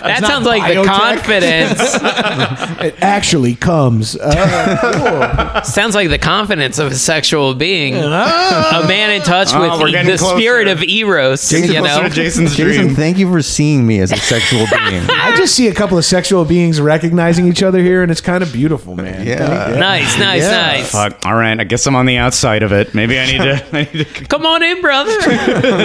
That 0.00 0.24
sounds 0.24 0.46
like 0.46 0.74
the 0.74 0.82
confidence. 0.84 1.80
it 2.82 2.94
actually 3.02 3.54
comes. 3.54 4.16
Uh, 4.16 5.62
sounds 5.62 5.94
like 5.94 6.08
the 6.08 6.18
confidence 6.18 6.78
of 6.78 6.92
a 6.92 6.94
sexual 6.94 7.54
being. 7.54 7.94
a 7.94 8.84
man 8.88 9.10
in 9.10 9.22
touch 9.22 9.48
Oh, 9.52 9.60
with 9.84 9.92
the 9.92 10.16
closer. 10.18 10.36
spirit 10.36 10.68
of 10.68 10.82
Eros. 10.82 11.48
Getting 11.50 11.72
you 11.72 11.82
know? 11.82 12.02
to 12.02 12.08
Jason's 12.10 12.56
Jason, 12.56 12.84
dream. 12.86 12.96
thank 12.96 13.18
you 13.18 13.30
for 13.30 13.42
seeing 13.42 13.86
me 13.86 14.00
as 14.00 14.10
a 14.12 14.16
sexual 14.16 14.60
being. 14.70 15.02
I 15.10 15.34
just 15.36 15.54
see 15.54 15.68
a 15.68 15.74
couple 15.74 15.98
of 15.98 16.04
sexual 16.04 16.44
beings 16.44 16.80
recognizing 16.80 17.46
each 17.46 17.62
other 17.62 17.78
here, 17.80 18.02
and 18.02 18.10
it's 18.10 18.20
kind 18.22 18.42
of 18.42 18.52
beautiful, 18.52 18.96
man. 18.96 19.26
Yeah. 19.26 19.76
Nice, 19.78 20.18
nice, 20.18 20.42
Yeah. 20.42 20.50
nice. 20.50 20.90
Fuck. 20.92 21.18
All 21.26 21.34
right. 21.36 21.58
I 21.60 21.64
guess 21.64 21.86
I'm 21.86 21.94
on 21.96 22.06
the 22.06 22.16
outside 22.16 22.62
of 22.62 22.72
it. 22.72 22.94
Maybe 22.94 23.18
I 23.18 23.26
need 23.26 23.38
to. 23.38 23.88
I 23.92 24.04
to 24.04 24.24
Come 24.26 24.46
on 24.46 24.62
in, 24.62 24.80
brother. 24.80 25.16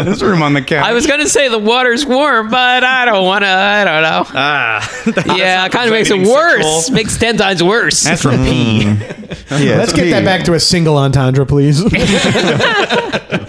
this 0.03 0.21
room 0.21 0.41
on 0.41 0.53
the 0.53 0.61
couch. 0.61 0.83
I 0.83 0.93
was 0.93 1.07
gonna 1.07 1.27
say 1.27 1.49
the 1.49 1.59
water's 1.59 2.05
warm, 2.05 2.49
but 2.49 2.83
I 2.83 3.05
don't 3.05 3.25
want 3.25 3.43
to. 3.43 3.47
I 3.47 3.83
don't 3.83 4.03
know. 4.03 4.23
Ah. 4.37 5.35
yeah, 5.35 5.65
it 5.65 5.71
kind 5.71 5.85
of 5.87 5.91
makes 5.91 6.09
it 6.09 6.27
worse. 6.27 6.85
sexual. 6.85 6.95
Makes 6.95 7.17
ten 7.17 7.37
times 7.37 7.63
worse. 7.63 8.03
That's 8.03 8.21
from 8.21 8.43
pee. 8.43 8.83
Yeah, 8.83 9.77
Let's 9.77 9.91
it's 9.91 9.93
get 9.93 10.09
that 10.11 10.25
back 10.25 10.43
to 10.45 10.53
a 10.53 10.59
single 10.59 10.97
entendre, 10.97 11.45
please. 11.45 11.83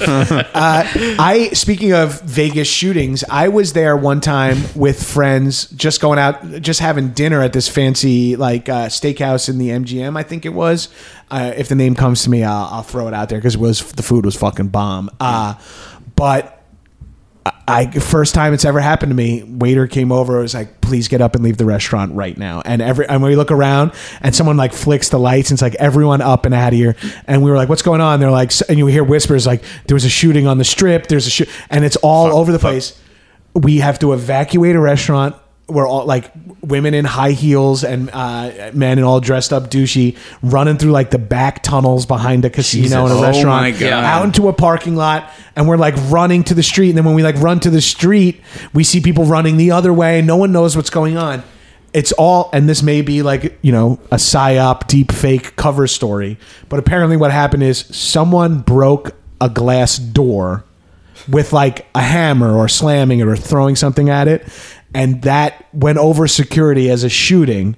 uh, 0.55 0.85
I 1.19 1.51
speaking 1.53 1.93
of 1.93 2.21
Vegas 2.23 2.69
shootings, 2.69 3.25
I 3.31 3.49
was 3.49 3.73
there 3.73 3.97
one 3.97 4.21
time 4.21 4.59
with 4.75 5.03
friends, 5.03 5.67
just 5.71 6.01
going 6.01 6.19
out, 6.19 6.61
just 6.61 6.81
having 6.81 7.11
dinner 7.11 7.43
at 7.43 7.53
this 7.53 7.69
fancy 7.69 8.37
like 8.37 8.69
uh, 8.69 8.87
steakhouse 8.87 9.49
in 9.49 9.59
the 9.59 9.71
MGM. 9.71 10.17
I 10.17 10.23
think 10.23 10.45
it 10.45 10.55
was. 10.55 10.89
Uh, 11.31 11.53
if 11.57 11.69
the 11.69 11.75
name 11.75 11.95
comes 11.95 12.23
to 12.23 12.31
me, 12.31 12.45
I'll, 12.45 12.69
I'll 12.71 12.83
throw 12.83 13.09
it 13.09 13.15
out 13.15 13.29
there 13.29 13.39
because 13.39 13.57
it 13.57 13.61
was 13.61 13.93
the 13.93 14.03
food 14.03 14.25
was 14.25 14.37
fucking 14.37 14.69
bomb. 14.69 15.11
Uh, 15.19 15.55
but 16.15 16.56
I 17.69 17.91
first 17.91 18.35
time 18.35 18.55
it's 18.55 18.65
ever 18.65 18.81
happened 18.81 19.11
to 19.11 19.17
me. 19.17 19.43
Waiter 19.43 19.87
came 19.89 20.13
over. 20.13 20.39
I 20.39 20.43
Was 20.43 20.55
like, 20.55 20.81
"Please 20.81 21.09
get 21.09 21.21
up 21.21 21.35
and 21.35 21.43
leave 21.43 21.57
the 21.57 21.65
restaurant 21.65 22.15
right 22.15 22.37
now." 22.39 22.63
And 22.65 22.81
every 22.81 23.09
and 23.09 23.23
we 23.23 23.35
look 23.35 23.51
around, 23.51 23.93
and 24.21 24.35
someone 24.35 24.57
like 24.57 24.73
flicks 24.73 25.09
the 25.09 25.19
lights, 25.19 25.51
and 25.51 25.57
it's 25.57 25.63
like 25.63 25.75
everyone 25.77 26.21
up 26.21 26.47
and 26.47 26.55
out 26.55 26.73
of 26.73 26.79
here. 26.79 26.95
And 27.27 27.43
we 27.43 27.51
were 27.51 27.57
like, 27.57 27.69
"What's 27.69 27.83
going 27.83 28.01
on?" 28.01 28.21
They're 28.21 28.31
like, 28.31 28.53
and 28.69 28.79
you 28.79 28.87
hear 28.87 29.03
whispers 29.03 29.47
like, 29.47 29.63
"There 29.87 29.95
was 29.97 30.05
a 30.05 30.09
shooting 30.09 30.47
on 30.47 30.59
the 30.59 30.65
strip. 30.65 31.09
There's 31.09 31.27
a 31.27 31.31
shoot," 31.31 31.49
and 31.69 31.85
it's 31.85 31.97
all 31.97 32.27
over 32.27 32.53
the 32.53 32.59
place. 32.61 32.95
We 33.55 33.79
have 33.79 33.99
to 34.01 34.13
evacuate 34.13 34.77
a 34.77 34.81
restaurant. 34.81 35.35
We're 35.69 35.89
all 35.89 36.05
like 36.07 36.31
women 36.63 36.95
in 36.95 37.05
high 37.05 37.33
heels 37.33 37.83
and 37.83 38.09
uh, 38.13 38.71
men 38.73 38.99
in 38.99 39.05
all 39.05 39.19
dressed 39.19 39.53
up 39.53 39.65
douchey, 39.69 40.17
running 40.41 40.79
through 40.79 40.93
like 40.93 41.11
the 41.11 41.19
back 41.19 41.63
tunnels 41.65 42.07
behind 42.07 42.45
a 42.45 42.51
casino 42.51 43.05
and 43.05 43.13
a 43.13 43.17
Oh 43.17 43.23
restaurant 43.23 43.63
my 43.63 43.71
God. 43.73 44.05
out 44.05 44.25
into 44.25 44.47
a 44.49 44.53
parking 44.53 44.95
lot 44.95 45.29
and 45.57 45.67
we're 45.67 45.77
like 45.77 45.95
running 46.09 46.45
to 46.45 46.55
the 46.55 46.63
street 46.63 46.91
and 46.91 46.99
then 46.99 47.05
when 47.05 47.15
we 47.17 47.25
like 47.25 47.35
run 47.41 47.59
to 47.61 47.71
the 47.71 47.81
street 47.81 48.41
we 48.75 48.85
see 48.85 49.01
people 49.01 49.25
running 49.25 49.57
the 49.57 49.73
other 49.73 49.93
way 49.93 50.23
no 50.23 50.37
one 50.37 50.53
knows 50.53 50.77
what's 50.77 50.91
going 50.91 51.17
on. 51.17 51.43
It's 51.93 52.13
all 52.13 52.49
and 52.53 52.69
this 52.69 52.83
may 52.83 53.03
be 53.03 53.23
like 53.23 53.59
you 53.63 53.73
know 53.73 53.99
a 54.13 54.17
psyop 54.17 54.87
deep 54.87 55.11
fake 55.11 55.57
cover 55.57 55.89
story 55.89 56.39
but 56.69 56.79
apparently 56.79 57.17
what 57.17 57.33
happened 57.33 57.65
is 57.65 57.81
someone 57.87 58.61
broke 58.61 59.17
a 59.41 59.49
glass 59.49 59.97
door 59.99 60.63
with 61.29 61.53
like 61.53 61.87
a 61.95 62.03
hammer 62.03 62.55
or 62.57 62.69
slamming 62.69 63.19
it 63.21 63.27
or 63.27 63.35
throwing 63.37 63.75
something 63.75 64.11
at 64.11 64.29
it, 64.29 64.47
and 64.97 65.21
that 65.23 65.67
went 65.75 65.99
over 65.99 66.27
security 66.27 66.91
as 66.91 67.05
a 67.05 67.11
shooting 67.11 67.77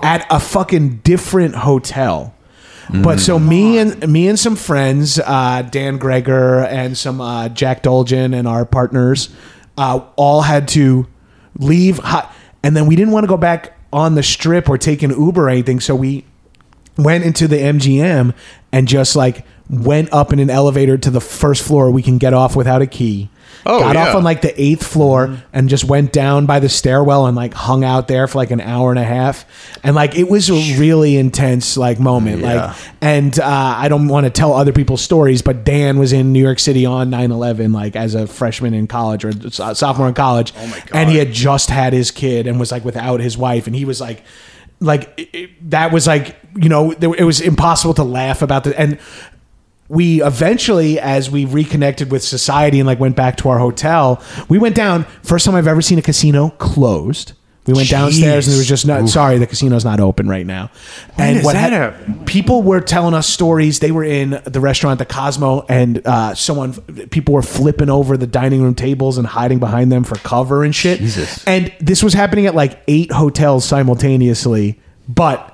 at 0.00 0.24
a 0.30 0.38
fucking 0.38 0.98
different 0.98 1.56
hotel. 1.56 2.34
But 3.02 3.20
so 3.20 3.38
me 3.38 3.78
and 3.78 4.06
me 4.06 4.28
and 4.28 4.38
some 4.38 4.54
friends, 4.54 5.18
uh, 5.18 5.62
Dan 5.62 5.96
Gregor 5.98 6.60
and 6.64 6.96
some 6.96 7.20
uh, 7.20 7.48
Jack 7.48 7.82
Dolgen 7.82 8.34
and 8.34 8.46
our 8.46 8.64
partners, 8.64 9.30
uh, 9.78 10.04
all 10.16 10.42
had 10.42 10.68
to 10.68 11.08
leave. 11.58 11.98
Hot, 11.98 12.32
and 12.62 12.76
then 12.76 12.86
we 12.86 12.94
didn't 12.94 13.12
want 13.12 13.24
to 13.24 13.28
go 13.28 13.36
back 13.36 13.76
on 13.92 14.14
the 14.14 14.22
strip 14.22 14.68
or 14.68 14.78
take 14.78 15.02
an 15.02 15.10
Uber 15.10 15.46
or 15.46 15.48
anything, 15.48 15.80
so 15.80 15.96
we 15.96 16.24
went 16.96 17.24
into 17.24 17.48
the 17.48 17.56
MGM 17.56 18.34
and 18.70 18.86
just 18.86 19.16
like 19.16 19.46
went 19.68 20.12
up 20.12 20.32
in 20.32 20.38
an 20.38 20.50
elevator 20.50 20.98
to 20.98 21.10
the 21.10 21.20
first 21.20 21.62
floor 21.66 21.90
we 21.90 22.02
can 22.02 22.18
get 22.18 22.34
off 22.34 22.54
without 22.54 22.82
a 22.82 22.86
key. 22.86 23.30
Oh, 23.64 23.80
got 23.80 23.94
yeah. 23.94 24.08
off 24.08 24.16
on 24.16 24.24
like 24.24 24.42
the 24.42 24.60
eighth 24.60 24.86
floor 24.86 25.42
and 25.52 25.68
just 25.68 25.84
went 25.84 26.12
down 26.12 26.46
by 26.46 26.60
the 26.60 26.68
stairwell 26.68 27.26
and 27.26 27.36
like 27.36 27.54
hung 27.54 27.84
out 27.84 28.08
there 28.08 28.26
for 28.26 28.38
like 28.38 28.50
an 28.50 28.60
hour 28.60 28.90
and 28.90 28.98
a 28.98 29.04
half. 29.04 29.44
And 29.84 29.94
like 29.94 30.16
it 30.16 30.28
was 30.28 30.50
a 30.50 30.78
really 30.78 31.16
intense 31.16 31.76
like 31.76 32.00
moment. 32.00 32.40
Yeah. 32.40 32.66
Like 32.66 32.76
and 33.00 33.38
uh, 33.38 33.74
I 33.76 33.88
don't 33.88 34.08
want 34.08 34.24
to 34.24 34.30
tell 34.30 34.52
other 34.52 34.72
people's 34.72 35.02
stories, 35.02 35.42
but 35.42 35.64
Dan 35.64 35.98
was 35.98 36.12
in 36.12 36.32
New 36.32 36.42
York 36.42 36.58
City 36.58 36.86
on 36.86 37.10
9-11 37.10 37.72
like 37.72 37.96
as 37.96 38.14
a 38.14 38.26
freshman 38.26 38.74
in 38.74 38.86
college 38.86 39.24
or 39.24 39.32
sophomore 39.50 40.08
in 40.08 40.14
college. 40.14 40.52
Oh 40.56 40.66
my 40.66 40.78
god. 40.78 40.90
And 40.92 41.10
he 41.10 41.16
had 41.16 41.32
just 41.32 41.70
had 41.70 41.92
his 41.92 42.10
kid 42.10 42.46
and 42.46 42.58
was 42.58 42.72
like 42.72 42.84
without 42.84 43.20
his 43.20 43.38
wife 43.38 43.66
and 43.66 43.76
he 43.76 43.84
was 43.84 44.00
like 44.00 44.22
like 44.82 45.12
it, 45.16 45.70
that 45.70 45.92
was 45.92 46.06
like 46.06 46.36
you 46.56 46.68
know 46.68 46.90
it 46.90 47.24
was 47.24 47.40
impossible 47.40 47.94
to 47.94 48.02
laugh 48.02 48.42
about 48.42 48.64
the 48.64 48.78
and 48.78 48.98
we 49.88 50.22
eventually 50.22 50.98
as 50.98 51.30
we 51.30 51.44
reconnected 51.44 52.10
with 52.10 52.22
society 52.22 52.80
and 52.80 52.86
like 52.86 53.00
went 53.00 53.16
back 53.16 53.36
to 53.36 53.48
our 53.48 53.58
hotel 53.58 54.22
we 54.48 54.58
went 54.58 54.74
down. 54.74 55.04
First 55.22 55.44
time 55.46 55.54
i've 55.54 55.66
ever 55.66 55.82
seen 55.82 55.98
a 55.98 56.02
casino 56.02 56.50
closed. 56.50 57.32
We 57.64 57.74
went 57.74 57.90
downstairs 57.90 58.48
and 58.48 58.54
there 58.54 58.58
was 58.58 58.66
just 58.66 58.86
no 58.86 59.06
sorry 59.06 59.38
the 59.38 59.46
casino's 59.46 59.84
not 59.84 60.00
open 60.00 60.28
right 60.28 60.44
now. 60.44 60.70
And 61.16 61.36
does 61.36 61.44
what 61.44 61.52
that 61.52 61.72
happen? 61.72 62.24
people 62.24 62.64
were 62.64 62.80
telling 62.80 63.14
us 63.14 63.28
stories. 63.28 63.78
They 63.78 63.92
were 63.92 64.02
in 64.02 64.42
the 64.44 64.58
restaurant 64.58 64.98
the 64.98 65.04
cosmo 65.04 65.64
and 65.68 66.04
uh, 66.04 66.34
someone 66.34 66.74
people 67.10 67.34
were 67.34 67.42
flipping 67.42 67.88
over 67.88 68.16
the 68.16 68.26
dining 68.26 68.62
room 68.62 68.74
tables 68.74 69.16
and 69.16 69.26
hiding 69.28 69.60
behind 69.60 69.92
them 69.92 70.02
for 70.02 70.16
cover 70.16 70.64
and 70.64 70.74
shit. 70.74 70.98
Jesus. 70.98 71.46
and 71.46 71.72
this 71.78 72.02
was 72.02 72.14
happening 72.14 72.46
at 72.46 72.56
like 72.56 72.82
eight 72.88 73.12
hotels 73.12 73.64
simultaneously 73.64 74.80
but 75.08 75.51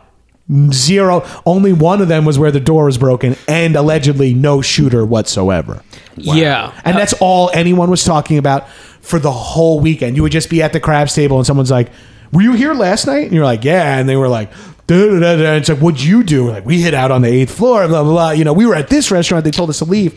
zero. 0.73 1.27
Only 1.45 1.73
one 1.73 2.01
of 2.01 2.09
them 2.09 2.25
was 2.25 2.39
where 2.39 2.51
the 2.51 2.61
door 2.61 2.87
was 2.87 2.99
broken 2.99 3.37
and 3.47 3.77
allegedly 3.77 4.35
no 4.35 4.63
shooter 4.63 5.05
whatsoever. 5.05 5.83
Yeah. 6.17 6.79
and 6.85 6.97
that's 6.97 7.13
all 7.21 7.51
anyone 7.55 7.91
was 7.91 8.05
talking 8.05 8.39
about 8.39 8.69
for 9.01 9.19
the 9.19 9.31
whole 9.31 9.81
weekend. 9.81 10.17
You 10.17 10.23
would 10.23 10.33
just 10.33 10.51
be 10.51 10.63
at 10.63 10.73
the 10.73 10.81
craps 10.81 11.15
table 11.15 11.37
and 11.37 11.47
someone's 11.47 11.71
like 11.71 11.91
were 12.33 12.43
you 12.43 12.53
here 12.53 12.75
last 12.75 13.07
night? 13.07 13.25
And 13.25 13.33
you're 13.33 13.45
like 13.45 13.65
yeah. 13.65 13.99
And 13.99 14.09
they 14.09 14.17
were 14.17 14.29
like 14.29 14.51
da, 14.89 14.97
da, 14.97 15.21
da, 15.21 15.37
da. 15.37 15.45
And 15.51 15.57
it's 15.59 15.69
like 15.69 15.79
what'd 15.79 16.03
you 16.03 16.25
do 16.25 16.47
We're 16.47 16.53
like 16.53 16.65
we 16.67 16.81
hit 16.81 16.95
out 16.95 17.11
on 17.13 17.23
the 17.23 17.29
eighth 17.29 17.55
floor 17.55 17.87
blah 17.87 18.03
blah 18.03 18.13
blah 18.13 18.31
you 18.33 18.43
know 18.43 18.53
we 18.53 18.67
were 18.67 18.75
at 18.75 18.89
this 18.89 19.11
restaurant 19.13 19.45
they 19.45 19.51
told 19.53 19.71
us 19.71 19.79
to 19.79 19.85
leave 19.85 20.15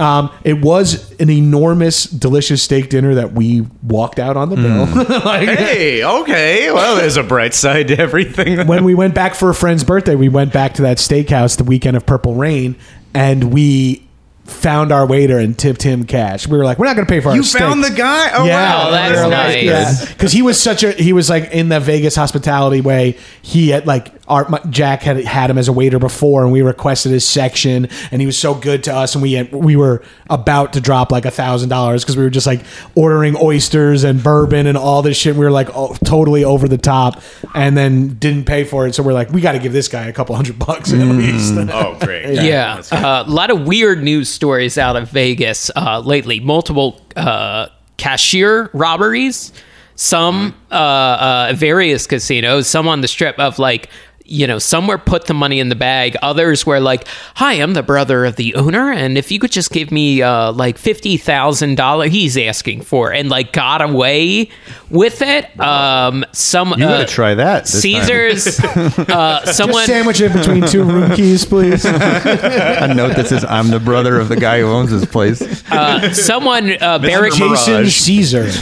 um, 0.00 0.32
it 0.42 0.60
was 0.60 1.12
an 1.20 1.30
enormous 1.30 2.04
delicious 2.04 2.62
steak 2.62 2.88
dinner 2.90 3.14
that 3.14 3.32
we 3.32 3.60
walked 3.82 4.18
out 4.18 4.36
on 4.36 4.48
the 4.48 4.56
bill 4.56 4.86
like, 5.24 5.48
Hey, 5.48 6.02
okay. 6.04 6.72
Well, 6.72 6.96
there's 6.96 7.16
a 7.16 7.22
bright 7.22 7.54
side 7.54 7.88
to 7.88 7.98
everything. 7.98 8.66
when 8.66 8.82
we 8.84 8.94
went 8.94 9.14
back 9.14 9.34
for 9.34 9.50
a 9.50 9.54
friend's 9.54 9.84
birthday, 9.84 10.14
we 10.14 10.28
went 10.28 10.52
back 10.52 10.74
to 10.74 10.82
that 10.82 10.98
steakhouse 10.98 11.56
the 11.56 11.64
weekend 11.64 11.96
of 11.96 12.06
Purple 12.06 12.34
Rain, 12.34 12.76
and 13.12 13.52
we 13.52 14.06
found 14.44 14.92
our 14.92 15.06
waiter 15.06 15.38
and 15.38 15.58
tipped 15.58 15.82
him 15.82 16.04
cash. 16.04 16.46
We 16.46 16.56
were 16.58 16.64
like, 16.64 16.78
we're 16.78 16.86
not 16.86 16.96
going 16.96 17.06
to 17.06 17.10
pay 17.10 17.20
for 17.20 17.30
our 17.30 17.36
you 17.36 17.42
steak. 17.42 17.60
found 17.60 17.82
the 17.82 17.90
guy? 17.90 18.30
Oh, 18.34 18.44
yeah, 18.44 18.84
wow. 18.84 18.90
That's 18.90 19.30
nice. 19.30 19.54
Like, 19.54 19.64
yeah, 19.64 20.12
because 20.12 20.32
he 20.32 20.42
was 20.42 20.60
such 20.60 20.82
a 20.82 20.92
he 20.92 21.12
was 21.12 21.30
like 21.30 21.50
in 21.52 21.68
the 21.68 21.80
Vegas 21.80 22.14
hospitality 22.14 22.80
way. 22.80 23.16
He 23.42 23.70
had 23.70 23.86
like 23.86 24.13
our 24.26 24.48
my- 24.48 24.60
Jack 24.70 25.02
had 25.02 25.18
had 25.24 25.50
him 25.50 25.58
as 25.58 25.68
a 25.68 25.72
waiter 25.72 25.98
before, 25.98 26.42
and 26.44 26.52
we 26.52 26.62
requested 26.62 27.12
his 27.12 27.26
section, 27.28 27.88
and 28.10 28.20
he 28.22 28.26
was 28.26 28.38
so 28.38 28.54
good 28.54 28.84
to 28.84 28.94
us, 28.94 29.14
and 29.14 29.22
we 29.22 29.34
had, 29.34 29.52
we 29.52 29.76
were 29.76 30.02
about 30.30 30.72
to 30.72 30.80
drop 30.80 31.12
like 31.12 31.24
a 31.26 31.30
thousand 31.30 31.68
dollars 31.68 32.02
because 32.02 32.16
we 32.16 32.22
were 32.22 32.30
just 32.30 32.46
like 32.46 32.62
ordering 32.94 33.36
oysters 33.40 34.02
and 34.04 34.22
bourbon 34.22 34.66
and 34.66 34.78
all 34.78 35.02
this 35.02 35.16
shit. 35.16 35.34
We 35.36 35.44
were 35.44 35.50
like 35.50 35.68
oh, 35.74 35.94
totally 36.04 36.42
over 36.44 36.68
the 36.68 36.78
top, 36.78 37.20
and 37.54 37.76
then 37.76 38.14
didn't 38.18 38.44
pay 38.46 38.64
for 38.64 38.86
it. 38.86 38.94
So 38.94 39.02
we're 39.02 39.12
like, 39.12 39.30
we 39.30 39.40
got 39.40 39.52
to 39.52 39.58
give 39.58 39.72
this 39.74 39.88
guy 39.88 40.06
a 40.06 40.12
couple 40.12 40.34
hundred 40.36 40.58
bucks 40.58 40.92
at 40.92 40.98
least. 41.00 41.54
Oh, 41.56 41.96
great. 42.00 42.34
Yeah, 42.44 42.82
Uh, 42.90 43.24
a 43.26 43.30
lot 43.30 43.50
of 43.50 43.66
weird 43.66 44.02
news 44.02 44.28
stories 44.28 44.78
out 44.78 44.96
of 44.96 45.10
Vegas 45.10 45.70
uh, 45.76 46.00
lately. 46.00 46.40
Multiple 46.40 47.00
uh, 47.16 47.66
cashier 47.98 48.70
robberies, 48.72 49.52
some 49.96 50.54
uh, 50.70 50.74
uh, 50.74 51.52
various 51.54 52.06
casinos, 52.06 52.66
some 52.66 52.88
on 52.88 53.00
the 53.02 53.08
strip 53.08 53.38
of 53.38 53.58
like. 53.58 53.88
You 54.26 54.46
know, 54.46 54.58
some 54.58 54.86
were 54.86 54.96
put 54.96 55.26
the 55.26 55.34
money 55.34 55.60
in 55.60 55.68
the 55.68 55.74
bag. 55.74 56.16
Others 56.22 56.64
were 56.64 56.80
like, 56.80 57.06
"Hi, 57.34 57.52
I'm 57.54 57.74
the 57.74 57.82
brother 57.82 58.24
of 58.24 58.36
the 58.36 58.54
owner, 58.54 58.90
and 58.90 59.18
if 59.18 59.30
you 59.30 59.38
could 59.38 59.52
just 59.52 59.70
give 59.70 59.90
me 59.90 60.22
uh, 60.22 60.50
like 60.52 60.78
fifty 60.78 61.18
thousand 61.18 61.74
dollars, 61.74 62.10
he's 62.10 62.34
asking 62.38 62.80
for," 62.80 63.12
and 63.12 63.28
like 63.28 63.52
got 63.52 63.82
away 63.82 64.48
with 64.88 65.20
it. 65.20 65.60
Um, 65.60 66.24
some 66.32 66.68
You 66.78 66.86
uh, 66.86 67.00
gotta 67.00 67.04
try 67.04 67.34
that. 67.34 67.64
this 67.64 67.72
time. 67.72 67.80
Caesars. 67.82 68.60
uh, 69.10 69.44
someone 69.44 69.84
Just 69.84 69.88
sandwich 69.88 70.20
it 70.22 70.32
between 70.32 70.66
two 70.68 70.84
room 70.84 71.14
keys, 71.14 71.44
please. 71.44 71.84
a 71.84 72.94
note 72.94 73.16
that 73.16 73.26
says, 73.26 73.44
"I'm 73.44 73.68
the 73.68 73.80
brother 73.80 74.18
of 74.18 74.30
the 74.30 74.36
guy 74.36 74.60
who 74.60 74.68
owns 74.68 74.90
this 74.90 75.04
place." 75.04 75.42
uh, 75.70 76.14
someone 76.14 76.70
uh, 76.80 76.98
barricaded. 76.98 77.58
Jason 77.58 77.90
Caesar. 77.90 78.44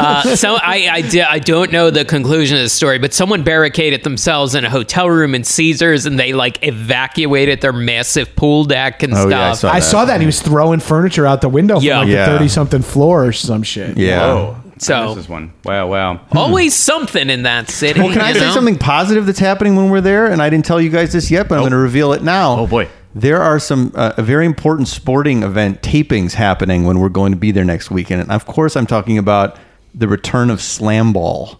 Uh, 0.00 0.34
so 0.36 0.54
I 0.54 0.88
I, 0.90 1.00
di- 1.02 1.20
I 1.30 1.38
don't 1.38 1.70
know 1.70 1.90
the 1.90 2.04
conclusion 2.04 2.56
of 2.56 2.64
the 2.64 2.68
story, 2.68 2.98
but 2.98 3.14
someone 3.14 3.42
barricaded 3.44 4.02
themselves 4.02 4.54
in 4.56 4.64
a 4.64 4.70
hotel 4.70 5.08
room 5.08 5.34
in 5.34 5.44
Caesars, 5.44 6.04
and 6.04 6.18
they 6.18 6.32
like 6.32 6.58
evacuated 6.66 7.60
their 7.60 7.72
massive 7.72 8.34
pool 8.36 8.64
deck 8.64 9.02
and 9.02 9.14
Oh, 9.14 9.28
yeah, 9.28 9.50
I 9.50 9.52
stuff. 9.54 9.58
saw 9.70 9.72
I 9.76 9.78
saw 9.78 10.04
that 10.06 10.14
and 10.14 10.22
he 10.22 10.26
was 10.26 10.42
throwing 10.42 10.80
furniture 10.80 11.26
out 11.26 11.40
the 11.40 11.48
window 11.48 11.76
from 11.76 11.84
Yeah. 11.84 11.98
like 12.00 12.08
Yeah. 12.08 12.26
the 12.26 12.32
thirty 12.38 12.48
something 12.48 12.82
floor 12.82 13.24
or 13.26 13.32
some 13.32 13.62
shit. 13.62 13.96
Yeah. 13.96 14.24
Oh, 14.24 14.56
So- 14.78 15.14
this 15.14 15.24
is 15.24 15.30
one. 15.30 15.52
Wow, 15.64 15.86
wow. 15.88 16.20
Always 16.32 16.74
something 16.74 17.30
in 17.30 17.44
that 17.44 17.70
city. 17.70 18.00
Well, 18.00 18.10
can 18.12 18.22
I 18.22 18.28
you 18.30 18.34
say 18.34 18.46
know? 18.46 18.52
something 18.52 18.76
positive 18.78 19.26
that's 19.26 19.38
happening 19.38 19.76
when 19.76 19.90
we're 19.90 20.00
there? 20.00 20.26
And 20.26 20.42
I 20.42 20.50
didn't 20.50 20.64
tell 20.64 20.80
you 20.80 20.90
guys 20.90 21.12
this 21.12 21.30
yet, 21.30 21.48
but 21.48 21.54
I'm 21.56 21.60
going 21.60 21.72
to 21.72 21.76
reveal 21.78 22.12
it 22.12 22.22
now. 22.24 22.58
Oh, 22.60 22.66
boy. 22.66 22.88
There 23.14 23.40
are 23.42 23.58
some 23.58 23.92
uh, 23.94 24.12
a 24.16 24.22
very 24.22 24.46
important 24.46 24.88
sporting 24.88 25.42
event 25.42 25.82
tapings 25.82 26.32
happening 26.34 26.84
when 26.84 26.98
we're 26.98 27.08
going 27.08 27.32
to 27.32 27.38
be 27.38 27.50
there 27.52 27.64
next 27.64 27.90
weekend, 27.90 28.20
and 28.22 28.30
of 28.30 28.46
course, 28.46 28.76
I'm 28.76 28.86
talking 28.86 29.18
about 29.18 29.56
the 29.94 30.08
return 30.08 30.50
of 30.50 30.60
Slam 30.60 31.12
Ball. 31.12 31.58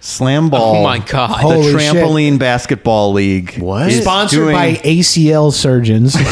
Slam 0.00 0.48
Ball. 0.48 0.76
Oh 0.76 0.82
my 0.84 0.98
God. 1.00 1.30
The 1.30 1.34
Holy 1.38 1.72
trampoline 1.72 2.38
basketball 2.38 3.12
league. 3.12 3.58
What? 3.58 3.90
is 3.90 4.02
Sponsored 4.02 4.38
doing- 4.38 4.54
by 4.54 4.74
ACL 4.76 5.52
surgeons. 5.52 6.14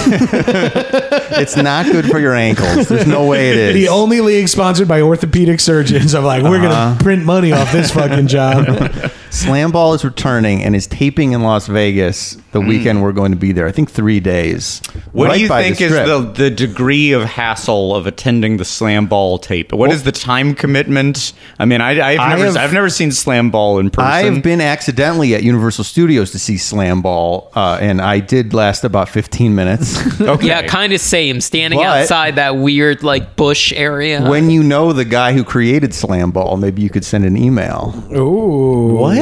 It's 1.38 1.56
not 1.56 1.84
good 1.86 2.06
for 2.06 2.18
your 2.18 2.34
ankles. 2.34 2.88
There's 2.88 3.06
no 3.06 3.26
way 3.26 3.50
it 3.50 3.56
is. 3.56 3.74
the 3.74 3.88
only 3.88 4.20
league 4.22 4.48
sponsored 4.48 4.88
by 4.88 5.02
orthopedic 5.02 5.60
surgeons. 5.60 6.14
I'm 6.14 6.24
like, 6.24 6.42
we're 6.44 6.56
Uh-huh. 6.64 6.68
gonna 6.94 7.00
print 7.02 7.24
money 7.24 7.52
off 7.52 7.72
this 7.72 7.90
fucking 7.90 8.28
job. 8.28 8.64
Slam 9.30 9.70
Ball 9.72 9.94
is 9.94 10.04
returning 10.04 10.62
and 10.62 10.74
is 10.74 10.86
taping 10.86 11.32
in 11.32 11.42
Las 11.42 11.66
Vegas 11.66 12.36
the 12.52 12.60
weekend 12.60 13.02
we're 13.02 13.12
going 13.12 13.32
to 13.32 13.36
be 13.36 13.52
there. 13.52 13.66
I 13.66 13.72
think 13.72 13.90
three 13.90 14.18
days. 14.20 14.80
What 15.12 15.28
Right 15.28 15.36
do 15.36 15.42
you 15.42 15.48
by 15.48 15.62
think 15.62 15.80
is 15.80 15.92
strip. 15.92 16.06
the, 16.06 16.20
the 16.20 16.50
degree 16.50 17.12
of 17.12 17.22
hassle 17.24 17.94
of 17.94 18.06
attending 18.06 18.56
the 18.56 18.64
slam 18.64 19.06
ball 19.06 19.38
tape? 19.38 19.72
What 19.72 19.92
is 19.92 20.04
the 20.04 20.12
time 20.12 20.54
commitment? 20.54 21.34
I 21.58 21.66
mean, 21.66 21.80
I, 21.82 21.90
I've, 22.00 22.20
I 22.20 22.28
never, 22.30 22.44
have- 22.46 22.56
I've 22.56 22.72
never 22.72 22.88
seen 22.88 23.12
slam 23.12 23.50
ball 23.50 23.78
in 23.78 23.90
person. 23.90 24.36
I've 24.36 24.42
been 24.42 24.62
accidentally 24.62 25.34
at 25.34 25.42
Universal 25.42 25.84
Studios 25.84 26.30
to 26.30 26.38
see 26.38 26.56
Slam 26.56 27.02
Ball, 27.02 27.50
uh, 27.54 27.78
and 27.80 28.00
I 28.00 28.20
did 28.20 28.54
last 28.54 28.84
about 28.84 29.08
15 29.10 29.54
minutes. 29.54 30.20
okay. 30.20 30.46
Yeah, 30.46 30.66
kind 30.66 30.92
of 30.94 31.00
same. 31.00 31.40
Standing 31.42 31.80
But- 31.80 31.86
outside 32.02 32.36
that 32.36 32.56
weird 32.56 33.02
like 33.02 33.36
bush 33.36 33.72
area. 33.74 34.22
when 34.28 34.48
you 34.50 34.62
know 34.62 34.92
the 34.94 35.04
guy 35.04 35.32
who 35.34 35.44
created 35.44 35.94
Slam 35.94 36.30
Ball, 36.30 36.56
maybe 36.56 36.80
you 36.80 36.88
could 36.90 37.04
send 37.04 37.24
an 37.26 37.36
email. 37.36 37.92
Ooh, 38.16 38.94
What? 38.96 39.15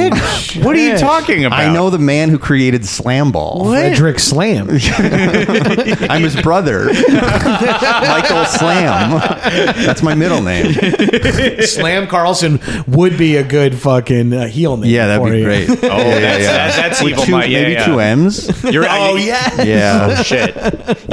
What 0.63 0.75
are 0.75 0.79
you 0.79 0.97
talking 0.97 1.45
about? 1.45 1.59
I 1.59 1.71
know 1.73 1.89
the 1.89 1.99
man 1.99 2.29
who 2.29 2.37
created 2.37 2.85
Slam 2.85 3.31
Ball. 3.31 3.65
Frederick 3.69 4.19
Slam. 4.19 4.69
I'm 4.69 6.21
his 6.21 6.39
brother, 6.41 6.85
Michael 7.09 8.45
Slam. 8.45 9.19
That's 9.85 10.03
my 10.03 10.15
middle 10.15 10.41
name. 10.41 10.73
Slam 11.61 12.07
Carlson 12.07 12.59
would 12.87 13.17
be 13.17 13.37
a 13.37 13.43
good 13.43 13.75
fucking 13.75 14.33
uh, 14.33 14.47
heel 14.47 14.77
name. 14.77 14.91
Yeah, 14.91 15.07
that'd 15.07 15.25
for 15.25 15.31
be 15.31 15.39
you. 15.39 15.45
great. 15.45 15.69
Oh, 15.85 15.97
that's, 15.97 16.45
that- 16.45 16.75
that's 16.75 17.01
With 17.03 17.11
evil. 17.13 17.23
two, 17.25 17.31
Mike. 17.31 17.49
Yeah, 17.49 17.61
maybe 17.61 17.71
yeah. 17.73 17.85
two 17.85 17.99
M's. 17.99 18.63
You're, 18.63 18.85
oh 18.89 19.15
yeah. 19.15 19.61
Yeah. 19.63 20.15
Oh 20.19 20.23
shit. 20.23 20.55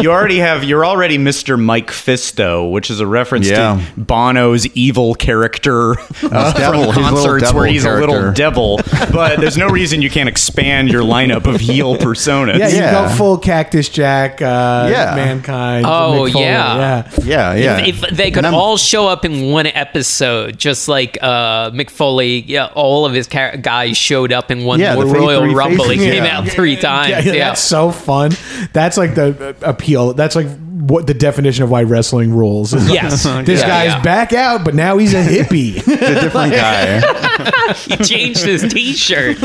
You 0.02 0.10
already 0.10 0.38
have. 0.38 0.64
You're 0.64 0.84
already 0.84 1.18
Mr. 1.18 1.58
Mike 1.62 1.88
Fisto, 1.88 2.70
which 2.70 2.90
is 2.90 3.00
a 3.00 3.06
reference 3.06 3.48
Yeah. 3.48 3.76
to 3.94 4.00
Bono's 4.00 4.66
evil 4.74 5.14
character 5.14 5.92
uh, 6.22 6.52
devil, 6.54 6.92
from 6.92 7.02
his 7.04 7.12
little 7.12 7.24
concerts 7.24 7.44
devil 7.44 7.60
where 7.60 7.68
he's 7.68 7.84
a 7.84 7.92
little 7.92 8.14
character. 8.14 8.32
devil. 8.42 8.71
But 9.12 9.40
there's 9.40 9.56
no 9.56 9.68
reason 9.68 10.02
you 10.02 10.10
can't 10.10 10.28
expand 10.28 10.90
your 10.90 11.02
lineup 11.02 11.46
of 11.52 11.60
heel 11.60 11.96
personas. 11.96 12.58
Yeah, 12.58 12.68
you 12.68 12.76
Yeah. 12.76 13.08
go 13.08 13.14
full 13.14 13.38
Cactus 13.38 13.88
Jack, 13.88 14.40
uh, 14.42 14.88
Yeah. 14.90 15.14
mankind. 15.16 15.86
Oh, 15.88 16.26
yeah. 16.26 16.76
yeah. 16.76 17.10
Yeah, 17.24 17.54
yeah. 17.54 17.78
If, 17.86 18.02
if 18.04 18.10
they 18.16 18.30
could 18.30 18.44
all 18.44 18.76
show 18.76 19.06
up 19.08 19.24
in 19.24 19.50
one 19.52 19.66
episode, 19.66 20.58
just 20.58 20.88
like 20.88 21.18
uh, 21.20 21.70
Mick 21.70 21.90
Foley, 21.90 22.40
yeah, 22.46 22.66
all 22.74 23.04
of 23.06 23.12
his 23.12 23.26
char- 23.26 23.56
guys 23.56 23.96
showed 23.96 24.32
up 24.32 24.50
in 24.50 24.64
one 24.64 24.80
Yeah, 24.80 24.94
the 24.96 25.06
Royal 25.06 25.42
three 25.42 25.54
Rumble. 25.54 25.88
He 25.88 25.96
came 25.98 26.24
yeah. 26.24 26.38
out 26.38 26.48
three 26.48 26.76
times. 26.80 27.10
Yeah, 27.10 27.20
Yeah, 27.20 27.32
yeah, 27.32 27.48
that's 27.48 27.60
so 27.60 27.90
fun. 27.90 28.32
That's 28.72 28.96
like 28.96 29.14
the 29.14 29.56
uh, 29.62 29.68
appeal. 29.68 30.14
That's 30.14 30.36
like 30.36 30.46
what 30.88 31.06
the 31.06 31.14
definition 31.14 31.62
of 31.64 31.70
why 31.70 31.82
wrestling 31.84 32.34
rules. 32.34 32.74
is. 32.74 32.90
Yes. 32.90 33.22
this 33.46 33.60
Yeah, 33.60 33.68
guy's 33.68 33.86
yeah. 33.92 34.02
back 34.02 34.32
out, 34.32 34.64
but 34.64 34.74
now 34.74 34.98
he's 34.98 35.14
a 35.14 35.22
hippie. 35.22 35.76
a 35.86 36.20
different 36.20 36.52
guy. 36.52 37.72
he 37.74 37.96
changed 38.04 38.42
his 38.44 38.62
T-shirt. 38.72 39.38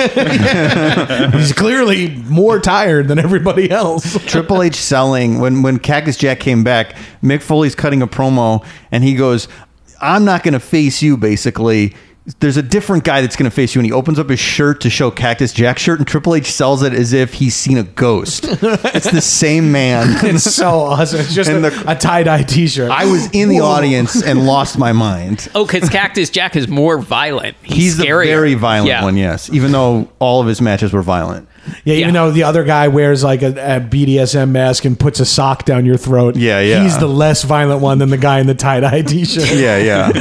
he's 1.34 1.54
clearly 1.54 2.10
more 2.28 2.60
tired 2.60 3.08
than 3.08 3.20
everybody 3.20 3.70
else. 3.70 4.18
Triple 4.26 4.62
H 4.64 4.76
selling 4.76 5.40
when 5.40 5.62
when 5.62 5.80
Cactus 5.80 6.18
Jack 6.18 6.40
came 6.40 6.64
back, 6.64 6.96
Mick 7.24 7.42
Foley's 7.42 7.76
cutting 7.76 8.02
a 8.02 8.08
promo 8.08 8.66
and 8.92 9.04
he 9.04 9.16
goes, 9.16 9.48
"I'm 10.02 10.26
not 10.26 10.44
going 10.44 10.54
to 10.54 10.60
face 10.60 11.02
you." 11.02 11.18
Basically, 11.18 11.96
there's 12.40 12.58
a 12.58 12.62
different 12.62 13.06
guy 13.06 13.22
that's 13.22 13.36
going 13.38 13.50
to 13.50 13.56
face 13.56 13.74
you, 13.74 13.80
and 13.80 13.86
he 13.86 13.92
opens 13.92 14.20
up 14.20 14.30
his 14.30 14.40
shirt 14.40 14.82
to 14.82 14.90
show 14.90 15.10
Cactus 15.10 15.54
Jack 15.54 15.80
shirt, 15.80 16.00
and 16.00 16.08
Triple 16.08 16.36
H 16.36 16.52
sells 16.52 16.84
it 16.84 16.94
as 16.94 17.14
if 17.14 17.34
he's 17.36 17.56
seen 17.56 17.78
a 17.78 17.84
ghost. 17.84 18.44
it's 18.48 19.10
the 19.10 19.22
same 19.22 19.72
man. 19.72 20.16
It's 20.28 20.44
so 20.56 20.68
awesome. 20.80 21.22
It's 21.22 21.34
just 21.34 21.50
a, 21.50 21.60
the- 21.60 21.84
a 21.88 21.96
tie 21.96 22.24
dye 22.24 22.44
T-shirt. 22.44 22.92
I 22.92 23.06
was 23.06 23.32
in 23.32 23.48
the 23.50 23.60
Whoa. 23.60 23.66
audience 23.68 24.22
and 24.22 24.46
lost 24.46 24.78
my 24.78 24.92
mind. 24.92 25.48
Oh, 25.56 25.66
because 25.66 25.88
Cactus 25.98 26.30
Jack 26.30 26.56
is 26.58 26.68
more 26.68 26.98
violent. 27.00 27.56
He's, 27.64 27.78
He's 27.78 27.98
the 27.98 28.04
very 28.04 28.54
violent 28.56 28.90
Yeah. 28.90 29.04
one, 29.04 29.16
yes. 29.16 29.50
Even 29.52 29.72
though 29.72 30.10
all 30.20 30.42
of 30.42 30.48
his 30.48 30.60
matches 30.62 30.92
were 30.92 31.02
violent. 31.02 31.48
Yeah, 31.84 31.96
even 31.96 32.14
Yeah. 32.16 32.22
though 32.26 32.32
the 32.32 32.44
other 32.44 32.64
guy 32.64 32.88
wears 32.88 33.24
like 33.24 33.42
a, 33.42 33.48
a 33.78 33.80
BDSM 33.82 34.50
mask 34.52 34.86
and 34.86 35.00
puts 35.00 35.20
a 35.20 35.26
sock 35.26 35.66
down 35.66 35.86
your 35.86 35.98
throat. 35.98 36.36
Yeah, 36.36 36.60
yeah. 36.60 36.84
He's 36.84 36.98
the 36.98 37.08
less 37.08 37.44
violent 37.44 37.82
one 37.82 37.98
than 38.00 38.10
the 38.10 38.18
guy 38.18 38.40
in 38.40 38.48
the 38.48 38.56
tie 38.56 38.80
dye 38.82 39.02
T-shirt. 39.02 39.52
Yeah, 39.54 39.78
yeah. 39.78 40.12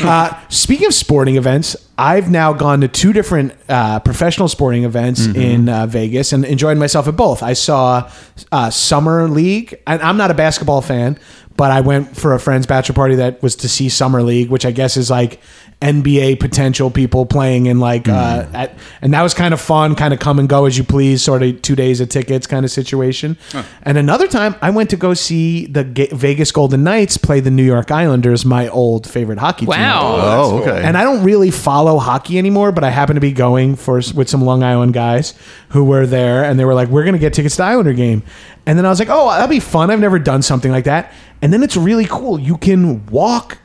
Uh, 0.10 0.34
speaking 0.48 0.86
of 0.86 0.94
sporting 0.94 1.36
events, 1.36 1.76
I've 1.98 2.30
now 2.30 2.52
gone 2.52 2.80
to 2.80 2.88
two 2.88 3.12
different 3.12 3.52
uh, 3.68 4.00
professional 4.00 4.48
sporting 4.48 4.84
events 4.84 5.20
Mm-hmm. 5.26 5.40
in 5.40 5.68
uh, 5.68 5.86
Vegas 5.86 6.32
and 6.32 6.44
enjoyed 6.44 6.78
myself 6.78 7.06
at 7.08 7.16
both. 7.16 7.42
I 7.42 7.52
saw 7.52 8.10
uh, 8.52 8.70
Summer 8.70 9.28
League, 9.28 9.80
and 9.86 10.00
I'm 10.02 10.16
not 10.16 10.30
a 10.30 10.34
basketball 10.34 10.80
fan, 10.82 11.18
but 11.56 11.70
I 11.70 11.80
went 11.82 12.16
for 12.16 12.34
a 12.34 12.40
friend's 12.40 12.66
bachelor 12.66 12.94
party 12.94 13.16
that 13.16 13.42
was 13.42 13.56
to 13.56 13.68
see 13.68 13.88
Summer 13.88 14.22
League, 14.22 14.48
which 14.50 14.64
I 14.64 14.70
guess 14.70 14.96
is 14.96 15.10
like 15.10 15.40
NBA 15.80 16.38
potential 16.40 16.90
people 16.90 17.24
playing 17.24 17.64
in 17.66 17.80
like 17.80 18.06
uh, 18.06 18.44
Mm. 18.44 18.54
at, 18.54 18.74
and 19.00 19.14
that 19.14 19.22
was 19.22 19.32
kind 19.32 19.54
of 19.54 19.60
fun, 19.60 19.94
kind 19.94 20.12
of 20.12 20.20
come 20.20 20.38
and 20.38 20.46
go 20.46 20.66
as 20.66 20.76
you 20.76 20.84
please, 20.84 21.22
sort 21.22 21.42
of 21.42 21.62
two 21.62 21.74
days 21.74 22.00
of 22.00 22.10
tickets 22.10 22.46
kind 22.46 22.66
of 22.66 22.70
situation. 22.70 23.38
And 23.82 23.96
another 23.96 24.28
time, 24.28 24.54
I 24.60 24.68
went 24.70 24.90
to 24.90 24.96
go 24.96 25.14
see 25.14 25.64
the 25.66 25.84
Ga- 25.84 26.10
Vegas 26.12 26.52
Golden 26.52 26.84
Knights 26.84 27.16
play 27.16 27.40
the 27.40 27.50
New 27.50 27.62
York 27.64 27.90
Islanders, 27.90 28.44
my 28.44 28.68
old 28.68 29.08
favorite 29.08 29.38
hockey 29.38 29.60
team. 29.64 29.70
Wow. 29.70 30.16
oh, 30.20 30.58
okay. 30.60 30.82
And 30.84 30.98
I 30.98 31.02
don't 31.02 31.24
really 31.24 31.50
follow 31.50 31.96
hockey 31.98 32.36
anymore, 32.36 32.72
but 32.72 32.84
I 32.84 32.90
happen 32.90 33.14
to 33.14 33.20
be 33.20 33.32
going 33.32 33.74
for 33.76 34.02
with 34.14 34.28
some 34.28 34.42
Long 34.42 34.62
Island 34.62 34.92
guys 34.92 35.32
who 35.70 35.84
were 35.84 36.06
there, 36.06 36.44
and 36.44 36.58
they 36.60 36.66
were 36.66 36.74
like, 36.74 36.88
"We're 36.88 37.04
going 37.04 37.14
to 37.14 37.18
get 37.18 37.32
tickets 37.32 37.56
to 37.56 37.62
the 37.62 37.68
Islander 37.68 37.94
game." 37.94 38.22
And 38.66 38.78
then 38.78 38.84
I 38.84 38.90
was 38.90 38.98
like, 38.98 39.08
"Oh, 39.10 39.30
that'll 39.30 39.48
be 39.48 39.60
fun. 39.60 39.90
I've 39.90 40.00
never 40.00 40.18
done 40.18 40.42
something 40.42 40.70
like 40.70 40.84
that." 40.84 41.12
And 41.40 41.52
then 41.54 41.62
it's 41.62 41.76
really 41.76 42.04
cool. 42.04 42.38
You 42.38 42.58
can 42.58 43.06
walk 43.06 43.52
f- 43.52 43.58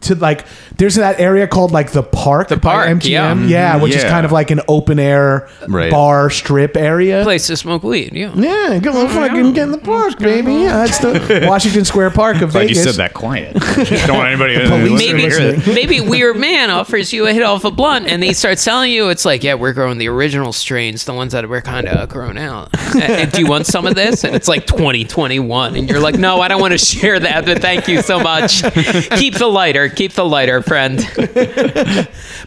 to 0.00 0.14
like 0.14 0.46
there's 0.76 0.94
that 0.96 1.20
area 1.20 1.46
called 1.46 1.72
like 1.72 1.92
the 1.92 2.02
park, 2.02 2.48
The 2.48 2.56
park, 2.58 2.88
MGM, 2.88 3.08
yeah. 3.08 3.34
yeah, 3.34 3.72
mm-hmm. 3.74 3.82
which 3.82 3.94
is 3.94 4.04
kind 4.04 4.24
of 4.24 4.32
like 4.32 4.50
an 4.50 4.60
open 4.68 4.98
air 4.98 5.48
Right. 5.68 5.90
bar 5.90 6.30
strip 6.30 6.76
area. 6.76 7.22
Place 7.22 7.46
to 7.48 7.56
smoke 7.56 7.82
weed. 7.82 8.12
Yeah. 8.14 8.32
Yeah, 8.34 8.78
go 8.78 8.92
oh, 8.94 9.08
fucking 9.08 9.52
get 9.52 9.64
in 9.64 9.72
the 9.72 9.78
park, 9.78 10.18
baby. 10.18 10.52
Yeah, 10.52 10.84
it's 10.84 10.98
the 10.98 11.44
Washington 11.48 11.84
Square 11.84 12.10
Park 12.10 12.40
of 12.40 12.52
Glad 12.52 12.68
you 12.70 12.74
said 12.74 12.94
that 12.94 13.14
quiet. 13.14 13.54
Don't 13.54 14.16
want 14.16 14.28
anybody 14.28 14.54
to 14.58 14.66
police 14.68 14.92
listen 14.92 15.08
are 15.08 15.12
to 15.12 15.18
hear 15.18 15.28
listening. 15.28 15.60
that. 15.60 15.74
Maybe 15.74 16.00
weird 16.00 16.36
man 16.36 16.70
offers 16.70 17.12
you 17.12 17.26
a 17.26 17.32
hit 17.32 17.42
off 17.42 17.64
a 17.64 17.70
blunt, 17.70 18.06
and 18.06 18.22
they 18.22 18.32
start 18.32 18.58
telling 18.58 18.90
you 18.92 19.08
it's 19.10 19.24
like, 19.24 19.42
yeah, 19.44 19.54
we're 19.54 19.72
growing 19.72 19.98
the 19.98 20.08
original 20.08 20.52
strains, 20.52 21.04
the 21.04 21.12
ones 21.14 21.32
that 21.32 21.48
were 21.48 21.60
kind 21.60 21.86
of 21.88 22.08
grown 22.08 22.38
out. 22.38 22.70
And, 22.94 23.02
and 23.02 23.32
do 23.32 23.40
you 23.40 23.46
want 23.48 23.66
some 23.66 23.86
of 23.86 23.94
this? 23.94 24.24
And 24.24 24.34
it's 24.34 24.48
like 24.48 24.66
2021, 24.66 25.76
and 25.76 25.88
you're 25.88 26.00
like, 26.00 26.16
no, 26.16 26.40
I 26.40 26.48
don't 26.48 26.60
want 26.60 26.72
to 26.72 26.78
share 26.78 27.18
that, 27.20 27.44
but 27.44 27.60
thank 27.60 27.88
you 27.88 28.02
so 28.02 28.18
much. 28.20 28.62
Keep 28.62 29.34
the 29.34 29.48
lighter, 29.58 29.88
keep 29.88 30.12
the 30.12 30.24
lighter, 30.24 30.62
friend. 30.62 30.98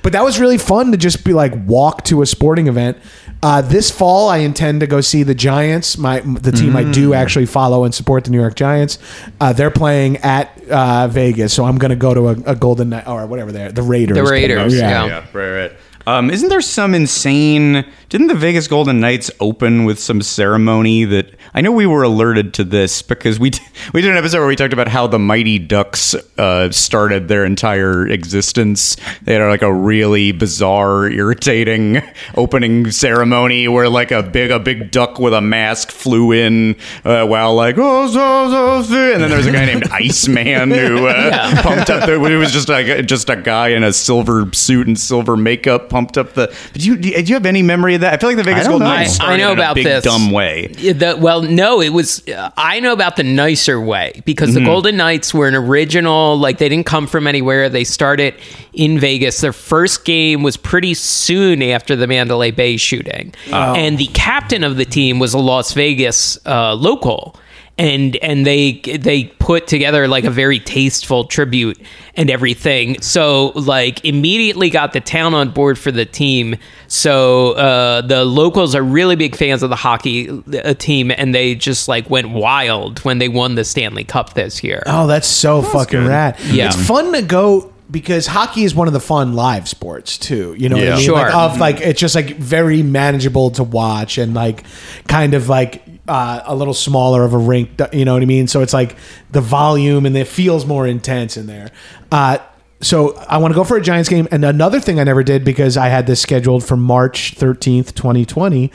But 0.04 0.14
that 0.14 0.24
was 0.24 0.40
really 0.40 0.58
fun 0.58 0.92
to 0.92 0.98
just 0.98 1.24
be 1.24 1.34
like 1.34 1.54
walk 1.68 2.04
to 2.06 2.22
a 2.22 2.26
sporting 2.26 2.68
event. 2.68 2.98
Uh, 3.44 3.62
this 3.62 3.92
fall, 3.92 4.30
I 4.30 4.38
intend 4.38 4.80
to 4.82 4.88
go 4.88 5.02
see 5.02 5.24
the 5.24 5.36
Giants. 5.36 5.98
My 5.98 6.22
the 6.22 6.52
team 6.52 6.76
I 6.76 6.84
Mm. 6.86 6.94
do 6.94 7.14
actually 7.14 7.46
follow 7.48 7.84
and 7.84 7.94
support, 7.94 8.24
the 8.24 8.32
New 8.32 8.40
York 8.40 8.56
Giants. 8.56 8.98
Uh, 9.40 9.52
they're 9.54 9.70
playing 9.72 10.18
at 10.18 10.48
uh, 10.70 11.08
Vegas, 11.08 11.54
so 11.54 11.66
I'm 11.66 11.78
going 11.78 11.90
to 11.90 11.96
go 11.96 12.14
to 12.14 12.30
a, 12.30 12.52
a 12.54 12.56
Golden 12.56 12.90
Knight 12.90 13.08
or 13.08 13.26
whatever 13.28 13.52
they're 13.52 13.72
the 13.72 13.82
Raiders. 13.84 14.16
The 14.18 14.24
Raiders, 14.24 14.74
yeah. 14.74 15.06
Yeah, 15.06 15.26
right, 15.34 15.52
right. 15.62 15.72
Um, 16.08 16.30
isn't 16.32 16.50
there 16.50 16.62
some 16.62 16.96
insane? 16.96 17.86
Didn't 18.12 18.28
the 18.28 18.36
Vegas 18.36 18.68
Golden 18.68 19.00
Knights 19.00 19.32
open 19.40 19.86
with 19.86 19.98
some 19.98 20.22
ceremony 20.22 21.06
that 21.06 21.34
I 21.54 21.62
know 21.62 21.72
we 21.72 21.86
were 21.86 22.04
alerted 22.04 22.54
to 22.56 22.66
this 22.66 23.02
because 23.02 23.40
we 23.40 23.52
we 23.94 24.02
did 24.02 24.12
an 24.12 24.18
episode 24.18 24.40
where 24.40 24.50
we 24.50 24.58
talked 24.58 24.74
about 24.74 24.90
how 24.90 25.08
the 25.08 25.18
Mighty 25.18 25.58
Ducks 25.58 26.14
uh, 26.38 26.70
started 26.72 27.30
their 27.30 27.46
entire 27.46 28.06
existence. 28.06 28.98
They 29.22 29.36
had 29.36 29.48
like 29.48 29.62
a 29.62 29.74
really 29.74 30.34
bizarre, 30.34 31.08
irritating 31.08 32.02
opening 32.36 32.92
ceremony 32.92 33.70
where 33.70 33.88
like 33.88 34.12
a 34.12 34.22
big 34.22 34.52
a 34.52 34.60
big 34.60 34.92
duck 34.92 35.18
with 35.18 35.34
a 35.34 35.40
mask 35.40 35.90
flew 35.90 36.34
in 36.34 36.76
uh, 37.06 37.26
while 37.26 37.56
like 37.56 37.78
oh 37.78 38.08
so 38.08 38.50
so 38.50 38.84
so," 38.84 39.14
and 39.14 39.24
then 39.24 39.30
there 39.30 39.38
was 39.38 39.48
a 39.48 39.54
guy 39.54 39.64
named 39.68 39.88
Iceman 39.90 40.72
who 40.72 41.08
uh, 41.08 41.62
pumped 41.64 41.90
up 41.90 42.06
the. 42.06 42.22
It 42.22 42.36
was 42.36 42.52
just 42.52 42.68
like 42.68 43.06
just 43.06 43.30
a 43.30 43.38
guy 43.38 43.70
in 43.70 43.86
a 43.86 43.94
silver 43.94 44.52
suit 44.52 44.88
and 44.88 45.00
silver 45.00 45.38
makeup 45.38 45.88
pumped 45.88 46.18
up 46.18 46.34
the. 46.34 46.54
But 46.74 46.84
you 46.84 46.98
do 46.98 47.08
you 47.08 47.36
have 47.36 47.46
any 47.46 47.62
memory 47.62 47.96
of 47.96 48.01
that? 48.02 48.14
I 48.14 48.18
feel 48.18 48.30
like 48.30 48.38
the 48.38 48.44
Vegas 48.44 48.68
Golden 48.68 48.88
know. 48.88 48.94
Knights 48.94 49.20
I- 49.20 49.34
I 49.34 49.38
know 49.38 49.52
in 49.54 49.58
a 49.58 49.62
about 49.62 49.76
big 49.76 49.86
this. 49.86 50.04
dumb 50.04 50.32
way. 50.32 50.68
The, 50.68 51.18
well, 51.20 51.42
no, 51.42 51.82
it 51.82 51.90
was. 51.90 52.28
Uh, 52.28 52.50
I 52.58 52.80
know 52.80 52.94
about 52.94 53.16
the 53.16 53.24
nicer 53.24 53.80
way 53.82 54.22
because 54.26 54.50
Mm-hmm. 54.52 54.60
the 54.60 54.66
Golden 54.66 54.98
Knights 54.98 55.34
were 55.34 55.48
an 55.48 55.56
original. 55.56 56.38
Like 56.38 56.58
they 56.58 56.70
didn't 56.70 56.86
come 56.86 57.08
from 57.08 57.26
anywhere. 57.28 57.70
They 57.70 57.84
started 57.84 58.36
in 58.74 59.00
Vegas. 59.00 59.42
Their 59.42 59.54
first 59.54 60.06
game 60.06 60.44
was 60.44 60.58
pretty 60.58 60.94
soon 60.94 61.62
after 61.64 61.96
the 61.96 62.08
Mandalay 62.08 62.52
Bay 62.52 62.78
shooting, 62.78 63.34
Oh. 63.52 63.74
and 63.76 63.98
the 63.98 64.08
captain 64.08 64.64
of 64.64 64.78
the 64.78 64.86
team 64.86 65.20
was 65.20 65.34
a 65.34 65.40
Las 65.40 65.74
Vegas 65.74 66.38
uh, 66.46 66.74
local. 66.76 67.36
And 67.82 68.16
and 68.18 68.46
they 68.46 68.74
they 68.74 69.24
put 69.40 69.66
together 69.66 70.08
like 70.08 70.24
a 70.24 70.30
very 70.30 70.60
tasteful 70.60 71.26
tribute 71.26 71.82
and 72.16 72.30
everything. 72.30 73.02
So 73.02 73.48
like 73.56 74.06
immediately 74.06 74.70
got 74.70 74.94
the 74.94 75.00
town 75.00 75.34
on 75.34 75.50
board 75.50 75.80
for 75.80 75.92
the 75.92 76.06
team. 76.06 76.58
So 76.88 77.54
uh, 77.54 78.02
the 78.02 78.24
locals 78.24 78.76
are 78.76 78.84
really 78.84 79.16
big 79.16 79.36
fans 79.36 79.64
of 79.64 79.72
the 79.72 79.76
hockey 79.76 80.30
uh, 80.30 80.76
team, 80.76 81.10
and 81.10 81.34
they 81.34 81.56
just 81.56 81.88
like 81.88 82.08
went 82.08 82.30
wild 82.30 83.00
when 83.00 83.18
they 83.18 83.30
won 83.30 83.56
the 83.56 83.64
Stanley 83.64 84.04
Cup 84.04 84.36
this 84.36 84.64
year. 84.64 84.84
Oh, 84.86 85.08
that's 85.08 85.28
so 85.28 85.64
fucking 85.64 86.06
rad. 86.06 86.40
Yeah. 86.52 86.68
It's 86.68 86.88
fun 86.88 87.14
to 87.14 87.24
go 87.24 87.74
because 87.90 88.28
hockey 88.28 88.64
is 88.64 88.74
one 88.74 88.88
of 88.88 88.94
the 88.94 89.00
fun 89.00 89.34
live 89.34 89.68
sports 89.68 90.18
too. 90.18 90.56
You 90.58 90.70
know 90.70 90.78
what 90.78 90.88
I 90.88 90.96
mean? 90.96 91.04
Sure. 91.04 91.16
Like 91.16 91.34
of 91.34 91.58
like 91.58 91.82
it's 91.82 92.00
just 92.00 92.14
like 92.14 92.38
very 92.38 92.84
manageable 92.84 93.52
to 93.52 93.64
watch 93.64 94.18
and 94.18 94.34
like 94.34 94.64
kind 95.08 95.34
of 95.34 95.50
like 95.50 95.84
uh, 96.08 96.42
a 96.46 96.56
little 96.56 96.74
smaller 96.74 97.24
of 97.24 97.34
a 97.34 97.38
rink. 97.38 97.80
You 97.94 98.06
know 98.06 98.14
what 98.14 98.22
I 98.22 98.26
mean? 98.26 98.48
So 98.48 98.62
it's 98.62 98.74
like 98.74 98.96
the 99.32 99.42
volume 99.42 100.06
and 100.06 100.16
it 100.18 100.28
feels 100.28 100.66
more 100.66 100.88
intense 100.88 101.38
in 101.38 101.48
there. 101.48 101.72
Uh, 102.12 102.40
so 102.82 103.16
I 103.16 103.38
want 103.38 103.54
to 103.54 103.56
go 103.56 103.64
for 103.64 103.78
a 103.78 103.82
Giants 103.82 104.10
game. 104.10 104.28
And 104.32 104.44
another 104.44 104.80
thing 104.80 105.00
I 105.00 105.04
never 105.04 105.24
did 105.24 105.44
because 105.44 105.78
I 105.78 105.88
had 105.88 106.08
this 106.08 106.20
scheduled 106.20 106.64
for 106.64 106.76
March 106.76 107.36
13th, 107.36 107.94
2020, 107.94 108.72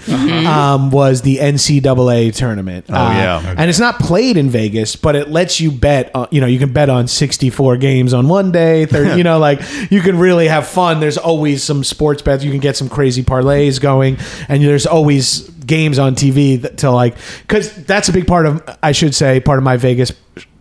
um, 0.47 0.91
was 0.91 1.23
the 1.23 1.39
NCAA 1.39 2.35
tournament. 2.35 2.87
Oh, 2.89 2.93
yeah. 2.93 3.55
And 3.57 3.69
it's 3.69 3.81
not 3.81 3.99
played 3.99 4.37
in 4.37 4.49
Vegas, 4.49 4.97
but 4.97 5.17
it 5.17 5.29
lets 5.29 5.61
you 5.61 5.71
bet, 5.71 6.15
on, 6.15 6.29
you 6.31 6.41
know, 6.41 6.47
you 6.47 6.59
can 6.59 6.73
bet 6.73 6.89
on 6.89 7.09
64 7.09 7.77
games 7.79 8.15
on 8.15 8.29
one 8.29 8.53
day. 8.53 8.87
30, 8.87 9.17
you 9.17 9.25
know, 9.25 9.39
like 9.39 9.61
you 9.91 10.01
can 10.01 10.19
really 10.19 10.47
have 10.47 10.67
fun. 10.67 11.01
There's 11.01 11.19
always 11.19 11.63
some 11.63 11.83
sports 11.83 12.23
bets. 12.23 12.45
You 12.45 12.51
can 12.51 12.61
get 12.61 12.77
some 12.77 12.89
crazy 12.89 13.25
parlays 13.25 13.81
going. 13.81 14.19
And 14.49 14.63
there's 14.63 14.87
always 14.87 15.49
games 15.49 15.99
on 15.99 16.15
TV 16.15 16.61
that, 16.63 16.79
to 16.79 16.91
like, 16.91 17.17
because 17.43 17.75
that's 17.85 18.09
a 18.09 18.13
big 18.13 18.27
part 18.27 18.47
of, 18.47 18.63
I 18.83 18.93
should 18.93 19.15
say, 19.15 19.41
part 19.41 19.59
of 19.59 19.65
my 19.65 19.77
Vegas 19.77 20.13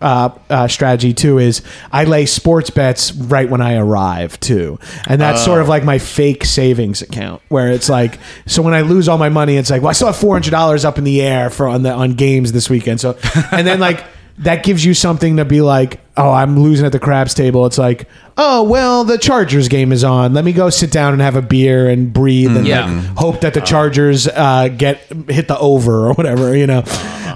uh, 0.05 0.29
uh, 0.51 0.67
strategy 0.67 1.15
too 1.15 1.39
is 1.39 1.63
I 1.91 2.03
lay 2.03 2.27
sports 2.27 2.69
bets 2.69 3.11
right 3.11 3.49
when 3.49 3.59
I 3.59 3.77
arrive 3.77 4.39
too, 4.39 4.77
and 5.07 5.19
that's 5.19 5.43
sort 5.43 5.61
of 5.61 5.67
like 5.67 5.83
my 5.83 5.97
fake 5.97 6.45
savings 6.45 7.01
account 7.01 7.41
where 7.49 7.71
it's 7.71 7.89
like 7.89 8.19
so 8.45 8.61
when 8.61 8.75
I 8.75 8.81
lose 8.81 9.09
all 9.09 9.17
my 9.17 9.29
money, 9.29 9.57
it's 9.57 9.71
like 9.71 9.81
well 9.81 9.89
I 9.89 9.93
still 9.93 10.07
have 10.07 10.15
four 10.15 10.35
hundred 10.35 10.51
dollars 10.51 10.85
up 10.85 10.99
in 10.99 11.05
the 11.05 11.23
air 11.23 11.49
for 11.49 11.67
on 11.67 11.81
the 11.81 11.91
on 11.91 12.11
games 12.11 12.51
this 12.51 12.69
weekend. 12.69 13.01
So 13.01 13.17
and 13.51 13.65
then 13.65 13.79
like 13.79 14.05
that 14.37 14.63
gives 14.63 14.85
you 14.85 14.93
something 14.93 15.37
to 15.37 15.45
be 15.45 15.61
like 15.61 15.99
oh, 16.17 16.31
I'm 16.31 16.59
losing 16.59 16.85
at 16.85 16.91
the 16.91 16.99
craps 16.99 17.33
table. 17.33 17.65
It's 17.65 17.77
like, 17.77 18.07
oh, 18.37 18.63
well, 18.63 19.03
the 19.03 19.17
Chargers 19.17 19.67
game 19.67 19.91
is 19.91 20.03
on. 20.03 20.33
Let 20.33 20.45
me 20.45 20.53
go 20.53 20.69
sit 20.69 20.91
down 20.91 21.13
and 21.13 21.21
have 21.21 21.35
a 21.35 21.41
beer 21.41 21.89
and 21.89 22.11
breathe 22.13 22.55
and 22.55 22.65
Yeah. 22.67 22.85
like, 22.85 23.17
hope 23.17 23.41
that 23.41 23.53
the 23.53 23.61
Chargers 23.61 24.27
uh, 24.27 24.69
get 24.69 24.97
hit 25.29 25.47
the 25.47 25.57
over 25.59 26.07
or 26.07 26.13
whatever, 26.13 26.55
you 26.55 26.67
know. 26.67 26.83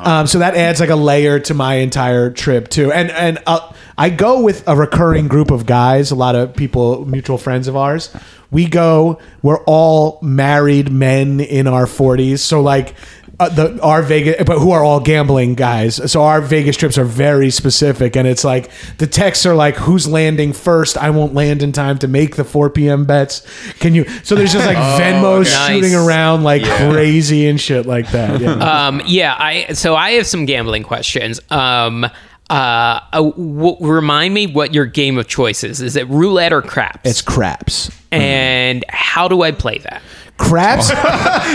Um, 0.03 0.27
so 0.27 0.39
that 0.39 0.55
adds 0.55 0.79
like 0.79 0.89
a 0.89 0.95
layer 0.95 1.39
to 1.41 1.53
my 1.53 1.75
entire 1.75 2.31
trip 2.31 2.69
too. 2.69 2.91
And 2.91 3.11
and 3.11 3.39
uh, 3.45 3.73
I 3.97 4.09
go 4.09 4.41
with 4.41 4.65
a 4.67 4.75
recurring 4.75 5.27
group 5.27 5.51
of 5.51 5.65
guys, 5.65 6.09
a 6.11 6.15
lot 6.15 6.35
of 6.35 6.55
people, 6.55 7.05
mutual 7.05 7.37
friends 7.37 7.67
of 7.67 7.75
ours. 7.75 8.15
We 8.49 8.65
go. 8.65 9.19
We're 9.41 9.61
all 9.65 10.19
married 10.21 10.89
men 10.91 11.39
in 11.41 11.67
our 11.67 11.85
forties. 11.85 12.41
So 12.41 12.61
like. 12.61 12.95
Uh, 13.39 13.47
the 13.47 13.79
our 13.81 14.01
Vegas, 14.01 14.43
but 14.45 14.59
who 14.59 14.71
are 14.71 14.83
all 14.83 14.99
gambling 14.99 15.55
guys. 15.55 16.11
So 16.11 16.23
our 16.23 16.41
Vegas 16.41 16.75
trips 16.75 16.97
are 16.97 17.05
very 17.05 17.49
specific, 17.51 18.17
and 18.17 18.27
it's 18.27 18.43
like 18.43 18.69
the 18.97 19.07
texts 19.07 19.45
are 19.45 19.55
like, 19.55 19.75
"Who's 19.77 20.07
landing 20.07 20.51
first? 20.51 20.97
I 20.97 21.09
won't 21.11 21.33
land 21.33 21.63
in 21.63 21.71
time 21.71 21.97
to 21.99 22.07
make 22.09 22.35
the 22.35 22.43
4 22.43 22.69
p.m. 22.69 23.05
bets. 23.05 23.47
Can 23.79 23.95
you?" 23.95 24.03
So 24.23 24.35
there's 24.35 24.51
just 24.51 24.65
like 24.65 24.75
Venmo 25.01 25.39
okay. 25.41 25.73
shooting 25.73 25.95
around 25.95 26.43
like 26.43 26.63
crazy 26.63 27.47
and 27.47 27.59
shit 27.61 27.85
like 27.85 28.11
that. 28.11 28.41
Yeah. 28.41 28.57
Um, 28.89 29.01
yeah, 29.05 29.35
I 29.37 29.73
so 29.73 29.95
I 29.95 30.11
have 30.11 30.27
some 30.27 30.45
gambling 30.45 30.83
questions. 30.83 31.39
Um, 31.49 32.03
uh, 32.03 32.13
uh, 32.49 32.99
w- 33.13 33.77
remind 33.79 34.33
me 34.33 34.47
what 34.47 34.73
your 34.73 34.85
game 34.85 35.17
of 35.17 35.27
choice 35.27 35.63
is. 35.63 35.81
Is 35.81 35.95
it 35.95 36.07
roulette 36.09 36.51
or 36.51 36.61
craps? 36.61 37.09
It's 37.09 37.21
craps. 37.21 37.89
and 38.11 38.83
how 38.89 39.27
do 39.27 39.43
I 39.43 39.51
play 39.51 39.77
that? 39.79 40.01
Craps. 40.39 40.89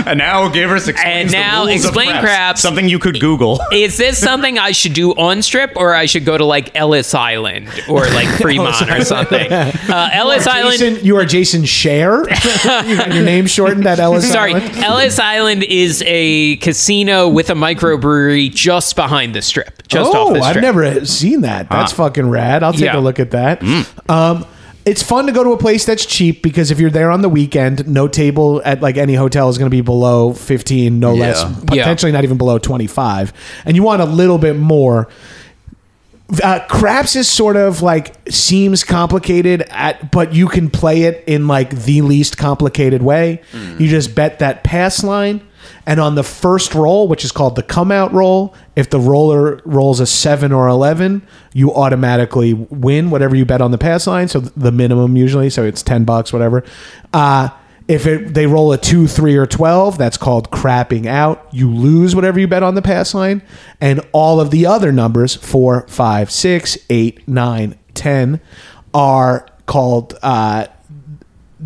And 0.06 0.18
now 0.18 0.48
Gabrus 0.48 0.88
explains 0.88 0.98
And 1.04 1.28
the 1.30 1.38
now 1.38 1.64
rules 1.64 1.84
of 1.84 1.90
explain 1.90 2.08
craps. 2.10 2.24
craps. 2.24 2.60
Something 2.60 2.88
you 2.88 2.98
could 2.98 3.20
Google. 3.20 3.60
Is 3.72 3.96
this 3.96 4.18
something 4.18 4.58
I 4.58 4.72
should 4.72 4.92
do 4.92 5.12
on 5.12 5.40
strip, 5.42 5.72
or 5.76 5.94
I 5.94 6.06
should 6.06 6.24
go 6.24 6.36
to 6.36 6.44
like 6.44 6.74
Ellis 6.76 7.14
Island 7.14 7.68
or 7.88 8.00
like 8.10 8.28
Fremont 8.40 8.90
or 8.90 9.04
something? 9.04 9.50
Uh, 9.52 10.10
Ellis 10.12 10.46
Island. 10.46 10.78
Jason, 10.78 11.04
you 11.04 11.16
are 11.16 11.24
Jason 11.24 11.64
Share. 11.64 12.24
your 12.64 13.24
name 13.24 13.46
shortened 13.46 13.86
at 13.86 13.98
Ellis 14.00 14.30
Sorry, 14.30 14.54
Island. 14.54 14.76
Ellis 14.78 15.18
Island 15.18 15.62
is 15.64 16.02
a 16.06 16.56
casino 16.56 17.28
with 17.28 17.50
a 17.50 17.54
microbrewery 17.54 18.52
just 18.52 18.96
behind 18.96 19.34
the 19.34 19.42
strip, 19.42 19.86
just 19.88 20.10
off 20.14 20.28
oh, 20.30 20.34
the 20.34 20.40
I've 20.40 20.60
never 20.60 21.06
seen 21.06 21.42
that. 21.42 21.70
That's 21.70 21.92
fucking 21.92 22.28
rad. 22.28 22.62
I'll 22.62 22.72
take 22.72 22.82
Yeah. 22.82 22.98
a 22.98 23.00
look 23.00 23.18
at 23.20 23.30
that. 23.30 23.62
Um, 24.08 24.44
it's 24.86 25.02
fun 25.02 25.26
to 25.26 25.32
go 25.32 25.42
to 25.42 25.50
a 25.52 25.56
place 25.56 25.84
that's 25.86 26.04
cheap 26.04 26.42
because 26.42 26.70
if 26.70 26.78
you're 26.78 26.90
there 26.90 27.10
on 27.10 27.22
the 27.22 27.28
weekend, 27.28 27.86
no 27.88 28.06
table 28.08 28.60
at 28.64 28.82
like 28.82 28.96
any 28.96 29.14
hotel 29.14 29.48
is 29.48 29.56
going 29.56 29.66
to 29.70 29.74
be 29.74 29.80
below 29.80 30.32
15, 30.34 30.98
no 31.00 31.14
less, 31.14 31.42
potentially 31.66 32.12
not 32.12 32.24
even 32.24 32.36
below 32.36 32.58
25. 32.58 33.32
And 33.64 33.76
you 33.76 33.82
want 33.82 34.02
a 34.02 34.06
little 34.06 34.38
bit 34.38 34.56
more. 34.56 35.08
Uh, 36.42 36.58
craps 36.68 37.16
is 37.16 37.28
sort 37.28 37.54
of 37.56 37.82
like 37.82 38.14
seems 38.30 38.82
complicated 38.82 39.60
at 39.68 40.10
but 40.10 40.32
you 40.32 40.48
can 40.48 40.70
play 40.70 41.02
it 41.02 41.22
in 41.26 41.46
like 41.46 41.70
the 41.70 42.00
least 42.00 42.38
complicated 42.38 43.02
way. 43.02 43.42
You 43.78 43.88
just 43.88 44.14
bet 44.14 44.38
that 44.38 44.64
pass 44.64 45.04
line 45.04 45.46
and 45.86 46.00
on 46.00 46.14
the 46.14 46.22
first 46.22 46.74
roll 46.74 47.08
which 47.08 47.24
is 47.24 47.32
called 47.32 47.56
the 47.56 47.62
come 47.62 47.90
out 47.90 48.12
roll 48.12 48.54
if 48.76 48.90
the 48.90 49.00
roller 49.00 49.60
rolls 49.64 50.00
a 50.00 50.06
7 50.06 50.52
or 50.52 50.68
11 50.68 51.26
you 51.52 51.72
automatically 51.72 52.54
win 52.54 53.10
whatever 53.10 53.34
you 53.36 53.44
bet 53.44 53.60
on 53.60 53.70
the 53.70 53.78
pass 53.78 54.06
line 54.06 54.28
so 54.28 54.40
the 54.40 54.72
minimum 54.72 55.16
usually 55.16 55.50
so 55.50 55.64
it's 55.64 55.82
10 55.82 56.04
bucks 56.04 56.32
whatever 56.32 56.64
uh 57.12 57.48
if 57.86 58.06
it, 58.06 58.32
they 58.32 58.46
roll 58.46 58.72
a 58.72 58.78
2, 58.78 59.06
3, 59.06 59.36
or 59.36 59.46
12, 59.46 59.98
that's 59.98 60.16
called 60.16 60.50
crapping 60.50 61.06
out. 61.06 61.46
You 61.52 61.70
lose 61.70 62.14
whatever 62.14 62.40
you 62.40 62.48
bet 62.48 62.62
on 62.62 62.74
the 62.74 62.82
pass 62.82 63.12
line. 63.12 63.42
And 63.80 64.00
all 64.12 64.40
of 64.40 64.50
the 64.50 64.64
other 64.64 64.90
numbers, 64.90 65.34
4, 65.34 65.86
5, 65.88 66.30
6, 66.30 66.78
8, 66.88 67.28
9, 67.28 67.78
10, 67.92 68.40
are 68.94 69.46
called. 69.66 70.18
Uh, 70.22 70.66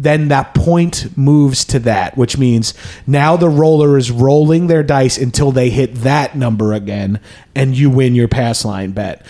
then 0.03 0.29
that 0.29 0.55
point 0.55 1.17
moves 1.17 1.65
to 1.67 1.79
that, 1.81 2.17
which 2.17 2.39
means 2.39 2.73
now 3.07 3.37
the 3.37 3.49
roller 3.49 3.99
is 3.99 4.11
rolling 4.11 4.69
their 4.69 4.83
dice 4.85 5.19
until 5.19 5.51
they 5.51 5.71
hit 5.71 5.95
that 5.97 6.37
number 6.37 6.73
again, 6.73 7.21
and 7.55 7.77
you 7.77 7.91
win 7.91 8.15
your 8.15 8.29
pass 8.29 8.65
line 8.65 8.93
bet 8.93 9.25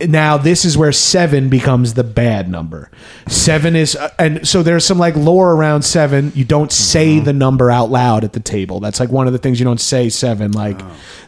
now 0.00 0.36
this 0.38 0.64
is 0.64 0.78
where 0.78 0.92
seven 0.92 1.48
becomes 1.48 1.94
the 1.94 2.04
bad 2.04 2.48
number. 2.48 2.90
Seven 3.26 3.74
is, 3.74 3.96
uh, 3.96 4.12
and 4.18 4.46
so 4.46 4.62
there's 4.62 4.84
some 4.84 4.98
like 4.98 5.16
lore 5.16 5.52
around 5.52 5.82
seven. 5.82 6.30
You 6.34 6.44
don't 6.44 6.70
say 6.70 7.18
the 7.18 7.32
number 7.32 7.70
out 7.70 7.90
loud 7.90 8.22
at 8.22 8.32
the 8.32 8.40
table. 8.40 8.80
That's 8.80 9.00
like 9.00 9.10
one 9.10 9.26
of 9.26 9.32
the 9.32 9.38
things 9.38 9.58
you 9.58 9.64
don't 9.64 9.80
say 9.80 10.08
seven. 10.08 10.52
Like 10.52 10.80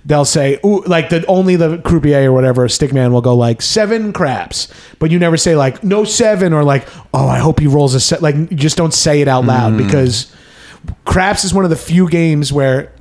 they'll 0.04 0.24
say, 0.24 0.60
ooh, 0.64 0.82
like 0.84 1.08
the 1.08 1.24
only 1.26 1.56
the 1.56 1.78
croupier 1.78 2.30
or 2.30 2.32
whatever, 2.32 2.68
stickman 2.68 3.10
will 3.10 3.20
go 3.20 3.34
like 3.34 3.60
seven 3.60 4.12
craps, 4.12 4.68
but 4.98 5.10
you 5.10 5.18
never 5.18 5.36
say 5.36 5.56
like 5.56 5.82
no 5.82 6.04
seven 6.04 6.52
or 6.52 6.62
like 6.62 6.86
oh 7.12 7.26
I 7.26 7.38
hope 7.38 7.58
he 7.58 7.66
rolls 7.66 7.94
a 7.94 8.00
set. 8.00 8.22
Like 8.22 8.36
you 8.36 8.56
just 8.56 8.76
don't 8.76 8.94
say 8.94 9.20
it 9.20 9.28
out 9.28 9.44
loud 9.44 9.76
because 9.76 10.34
craps 11.04 11.44
is 11.44 11.52
one 11.52 11.64
of 11.64 11.70
the 11.70 11.76
few 11.76 12.08
games 12.08 12.52
where 12.52 12.92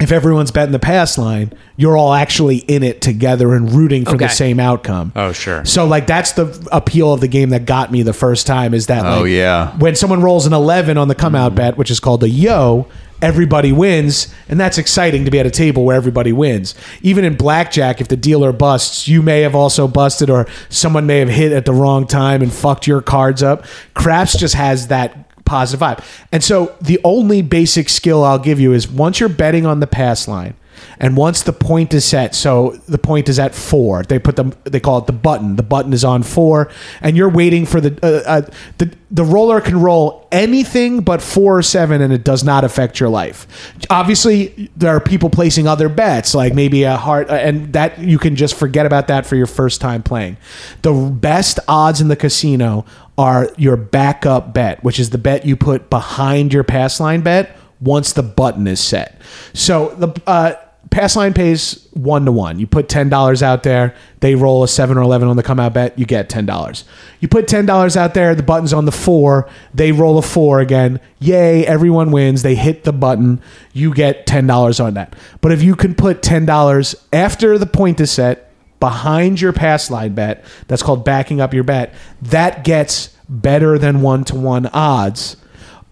if 0.00 0.10
everyone's 0.12 0.50
betting 0.50 0.72
the 0.72 0.78
pass 0.78 1.18
line, 1.18 1.52
you're 1.76 1.96
all 1.96 2.14
actually 2.14 2.56
in 2.58 2.82
it 2.82 3.00
together 3.02 3.54
and 3.54 3.70
rooting 3.72 4.04
for 4.04 4.14
Okay. 4.14 4.26
the 4.26 4.32
same 4.32 4.58
outcome. 4.58 5.12
Oh, 5.14 5.32
sure. 5.32 5.64
So 5.64 5.86
like 5.86 6.06
that's 6.06 6.32
the 6.32 6.66
appeal 6.72 7.12
of 7.12 7.20
the 7.20 7.28
game 7.28 7.50
that 7.50 7.66
got 7.66 7.92
me 7.92 8.02
the 8.02 8.12
first 8.14 8.46
time 8.46 8.72
is 8.74 8.86
that 8.86 9.04
Oh, 9.04 9.22
like, 9.22 9.30
yeah. 9.30 9.76
when 9.78 9.94
someone 9.94 10.22
rolls 10.22 10.46
an 10.46 10.52
11 10.52 10.96
on 10.96 11.08
the 11.08 11.14
come 11.14 11.34
out 11.34 11.54
bet, 11.54 11.76
which 11.76 11.90
is 11.90 12.00
called 12.00 12.22
a 12.24 12.28
yo, 12.28 12.86
everybody 13.22 13.70
wins 13.70 14.32
and 14.48 14.58
that's 14.58 14.78
exciting 14.78 15.26
to 15.26 15.30
be 15.30 15.38
at 15.38 15.44
a 15.44 15.50
table 15.50 15.84
where 15.84 15.94
everybody 15.96 16.32
wins. 16.32 16.74
Even 17.02 17.22
in 17.22 17.34
blackjack 17.36 18.00
if 18.00 18.08
the 18.08 18.16
dealer 18.16 18.52
busts, 18.52 19.06
you 19.06 19.20
may 19.20 19.42
have 19.42 19.54
also 19.54 19.86
busted 19.86 20.30
or 20.30 20.46
someone 20.70 21.06
may 21.06 21.18
have 21.18 21.28
hit 21.28 21.52
at 21.52 21.66
the 21.66 21.72
wrong 21.74 22.06
time 22.06 22.40
and 22.40 22.50
fucked 22.50 22.86
your 22.86 23.02
cards 23.02 23.42
up. 23.42 23.66
Craps 23.92 24.38
just 24.38 24.54
has 24.54 24.88
that 24.88 25.26
positive 25.50 25.80
vibe. 25.80 26.04
And 26.30 26.44
so 26.44 26.76
the 26.80 27.00
only 27.02 27.42
basic 27.42 27.88
skill 27.88 28.22
I'll 28.24 28.38
give 28.38 28.60
you 28.60 28.72
is 28.72 28.88
once 28.88 29.18
you're 29.18 29.28
betting 29.28 29.66
on 29.66 29.80
the 29.80 29.86
pass 29.88 30.28
line 30.28 30.54
and 30.98 31.16
once 31.16 31.42
the 31.42 31.52
point 31.52 31.94
is 31.94 32.04
set, 32.04 32.34
so 32.34 32.78
the 32.88 32.98
point 32.98 33.28
is 33.28 33.38
at 33.38 33.54
four, 33.54 34.02
they 34.02 34.18
put 34.18 34.36
them, 34.36 34.52
they 34.64 34.80
call 34.80 34.98
it 34.98 35.06
the 35.06 35.12
button. 35.12 35.56
The 35.56 35.62
button 35.62 35.92
is 35.92 36.04
on 36.04 36.22
four, 36.22 36.70
and 37.00 37.16
you're 37.16 37.30
waiting 37.30 37.66
for 37.66 37.80
the 37.80 37.98
uh, 38.02 38.30
uh, 38.30 38.50
the 38.78 38.94
the 39.10 39.24
roller 39.24 39.60
can 39.60 39.80
roll 39.80 40.28
anything 40.30 41.00
but 41.00 41.22
four 41.22 41.58
or 41.58 41.62
seven, 41.62 42.02
and 42.02 42.12
it 42.12 42.22
does 42.22 42.44
not 42.44 42.64
affect 42.64 43.00
your 43.00 43.08
life. 43.08 43.46
Obviously, 43.88 44.70
there 44.76 44.94
are 44.94 45.00
people 45.00 45.30
placing 45.30 45.66
other 45.66 45.88
bets, 45.88 46.34
like 46.34 46.54
maybe 46.54 46.82
a 46.84 46.96
heart, 46.96 47.30
uh, 47.30 47.34
and 47.34 47.72
that 47.72 47.98
you 47.98 48.18
can 48.18 48.36
just 48.36 48.54
forget 48.54 48.86
about 48.86 49.08
that 49.08 49.26
for 49.26 49.36
your 49.36 49.46
first 49.46 49.80
time 49.80 50.02
playing. 50.02 50.36
The 50.82 50.92
best 50.92 51.58
odds 51.66 52.00
in 52.00 52.08
the 52.08 52.16
casino 52.16 52.84
are 53.20 53.50
your 53.58 53.76
backup 53.76 54.54
bet, 54.54 54.82
which 54.82 54.98
is 54.98 55.10
the 55.10 55.18
bet 55.18 55.44
you 55.44 55.54
put 55.54 55.90
behind 55.90 56.54
your 56.54 56.64
pass 56.64 57.00
line 57.00 57.20
bet 57.20 57.54
once 57.78 58.14
the 58.14 58.22
button 58.22 58.66
is 58.66 58.80
set. 58.80 59.20
So 59.52 59.90
the 59.90 60.22
uh, 60.26 60.54
pass 60.90 61.16
line 61.16 61.34
pays 61.34 61.86
one 61.92 62.24
to 62.24 62.32
one. 62.32 62.58
You 62.58 62.66
put 62.66 62.88
ten 62.88 63.10
dollars 63.10 63.42
out 63.42 63.62
there, 63.62 63.94
they 64.20 64.34
roll 64.34 64.62
a 64.62 64.68
seven 64.68 64.96
or 64.96 65.02
eleven 65.02 65.28
on 65.28 65.36
the 65.36 65.42
come 65.42 65.60
out 65.60 65.74
bet, 65.74 65.98
you 65.98 66.06
get 66.06 66.30
ten 66.30 66.46
dollars. 66.46 66.84
You 67.20 67.28
put 67.28 67.46
ten 67.46 67.66
dollars 67.66 67.94
out 67.94 68.14
there, 68.14 68.34
the 68.34 68.42
button's 68.42 68.72
on 68.72 68.86
the 68.86 68.92
four, 68.92 69.50
they 69.74 69.92
roll 69.92 70.16
a 70.16 70.22
four 70.22 70.60
again. 70.60 70.98
Yay, 71.18 71.66
everyone 71.66 72.12
wins. 72.12 72.40
They 72.42 72.54
hit 72.54 72.84
the 72.84 72.92
button, 72.92 73.42
you 73.74 73.92
get 73.92 74.26
ten 74.26 74.46
dollars 74.46 74.80
on 74.80 74.94
that. 74.94 75.14
But 75.42 75.52
if 75.52 75.62
you 75.62 75.76
can 75.76 75.94
put 75.94 76.22
ten 76.22 76.46
dollars 76.46 76.94
after 77.12 77.58
the 77.58 77.66
point 77.66 78.00
is 78.00 78.10
set 78.10 78.49
behind 78.80 79.40
your 79.40 79.52
pass 79.52 79.90
line 79.90 80.14
bet, 80.14 80.44
that's 80.66 80.82
called 80.82 81.04
backing 81.04 81.40
up 81.40 81.54
your 81.54 81.64
bet. 81.64 81.94
That 82.20 82.64
gets 82.64 83.16
better 83.28 83.78
than 83.78 84.00
one 84.00 84.24
to 84.24 84.34
one 84.34 84.66
odds. 84.66 85.36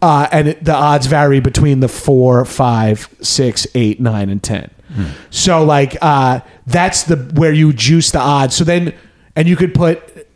Uh, 0.00 0.28
and 0.32 0.48
it, 0.48 0.64
the 0.64 0.74
odds 0.74 1.06
vary 1.06 1.40
between 1.40 1.80
the 1.80 1.88
four, 1.88 2.44
five, 2.44 3.08
six, 3.20 3.66
eight, 3.74 4.00
nine, 4.00 4.28
and 4.30 4.42
ten. 4.42 4.70
So 5.30 5.64
like 5.64 5.96
uh, 6.00 6.40
that's 6.66 7.04
the 7.04 7.16
where 7.34 7.52
you 7.52 7.72
juice 7.72 8.10
the 8.10 8.20
odds. 8.20 8.56
So 8.56 8.64
then, 8.64 8.94
and 9.36 9.46
you 9.46 9.54
could 9.54 9.74
put 9.74 10.26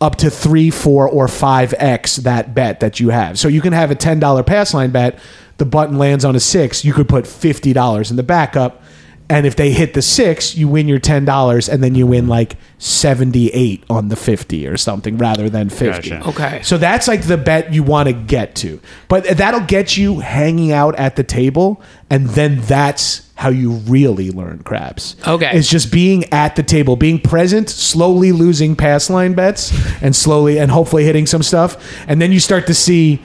up 0.00 0.16
to 0.16 0.30
three, 0.30 0.70
four, 0.70 1.08
or 1.08 1.28
five 1.28 1.74
x 1.78 2.16
that 2.16 2.54
bet 2.54 2.80
that 2.80 3.00
you 3.00 3.10
have. 3.10 3.38
So 3.38 3.48
you 3.48 3.60
can 3.60 3.72
have 3.72 3.90
a 3.90 3.94
ten 3.94 4.18
dollar 4.18 4.42
pass 4.42 4.72
line 4.72 4.90
bet. 4.90 5.18
The 5.58 5.66
button 5.66 5.98
lands 5.98 6.24
on 6.24 6.34
a 6.34 6.40
six. 6.40 6.84
You 6.84 6.92
could 6.92 7.08
put 7.08 7.26
fifty 7.26 7.72
dollars 7.72 8.10
in 8.10 8.16
the 8.16 8.22
backup, 8.22 8.81
and 9.28 9.46
if 9.46 9.56
they 9.56 9.70
hit 9.70 9.94
the 9.94 10.02
six, 10.02 10.56
you 10.56 10.68
win 10.68 10.88
your 10.88 10.98
ten 10.98 11.24
dollars, 11.24 11.68
and 11.68 11.82
then 11.82 11.94
you 11.94 12.06
win 12.06 12.28
like 12.28 12.56
seventy 12.78 13.48
eight 13.50 13.84
on 13.88 14.08
the 14.08 14.16
fifty 14.16 14.66
or 14.66 14.76
something 14.76 15.16
rather 15.16 15.48
than 15.48 15.70
fifty. 15.70 16.10
Gotcha. 16.10 16.28
Okay. 16.28 16.62
So 16.62 16.78
that's 16.78 17.08
like 17.08 17.22
the 17.22 17.36
bet 17.36 17.72
you 17.72 17.82
want 17.82 18.08
to 18.08 18.12
get 18.12 18.54
to. 18.56 18.80
But 19.08 19.24
that'll 19.24 19.60
get 19.60 19.96
you 19.96 20.20
hanging 20.20 20.72
out 20.72 20.94
at 20.96 21.16
the 21.16 21.24
table, 21.24 21.82
and 22.10 22.28
then 22.28 22.60
that's 22.62 23.30
how 23.34 23.48
you 23.48 23.72
really 23.72 24.30
learn 24.30 24.62
craps. 24.62 25.16
Okay. 25.26 25.50
It's 25.52 25.68
just 25.68 25.90
being 25.90 26.24
at 26.32 26.54
the 26.54 26.62
table, 26.62 26.96
being 26.96 27.18
present, 27.18 27.70
slowly 27.70 28.30
losing 28.30 28.76
pass 28.76 29.10
line 29.10 29.34
bets, 29.34 29.72
and 30.02 30.14
slowly 30.14 30.58
and 30.58 30.70
hopefully 30.70 31.04
hitting 31.04 31.26
some 31.26 31.42
stuff. 31.42 31.76
And 32.06 32.20
then 32.20 32.32
you 32.32 32.38
start 32.40 32.66
to 32.66 32.74
see 32.74 33.20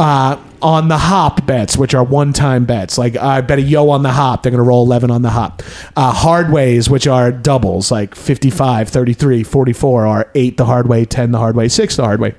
uh, 0.00 0.42
on 0.62 0.88
the 0.88 0.96
hop 0.96 1.44
bets, 1.44 1.76
which 1.76 1.94
are 1.94 2.02
one 2.02 2.32
time 2.32 2.64
bets. 2.64 2.96
Like 2.96 3.16
I 3.16 3.42
bet 3.42 3.58
a 3.58 3.62
yo 3.62 3.90
on 3.90 4.02
the 4.02 4.10
hop, 4.12 4.42
they're 4.42 4.50
going 4.50 4.62
to 4.62 4.66
roll 4.66 4.82
11 4.86 5.10
on 5.10 5.20
the 5.20 5.28
hop. 5.28 5.62
Uh, 5.94 6.10
hard 6.10 6.50
ways, 6.50 6.88
which 6.88 7.06
are 7.06 7.30
doubles, 7.30 7.90
like 7.90 8.14
55, 8.14 8.88
33, 8.88 9.42
44 9.42 10.06
are 10.06 10.30
8 10.34 10.56
the 10.56 10.64
hard 10.64 10.88
way, 10.88 11.04
10 11.04 11.32
the 11.32 11.38
hard 11.38 11.54
way, 11.54 11.68
6 11.68 11.96
the 11.96 12.02
hard 12.02 12.18
way. 12.18 12.34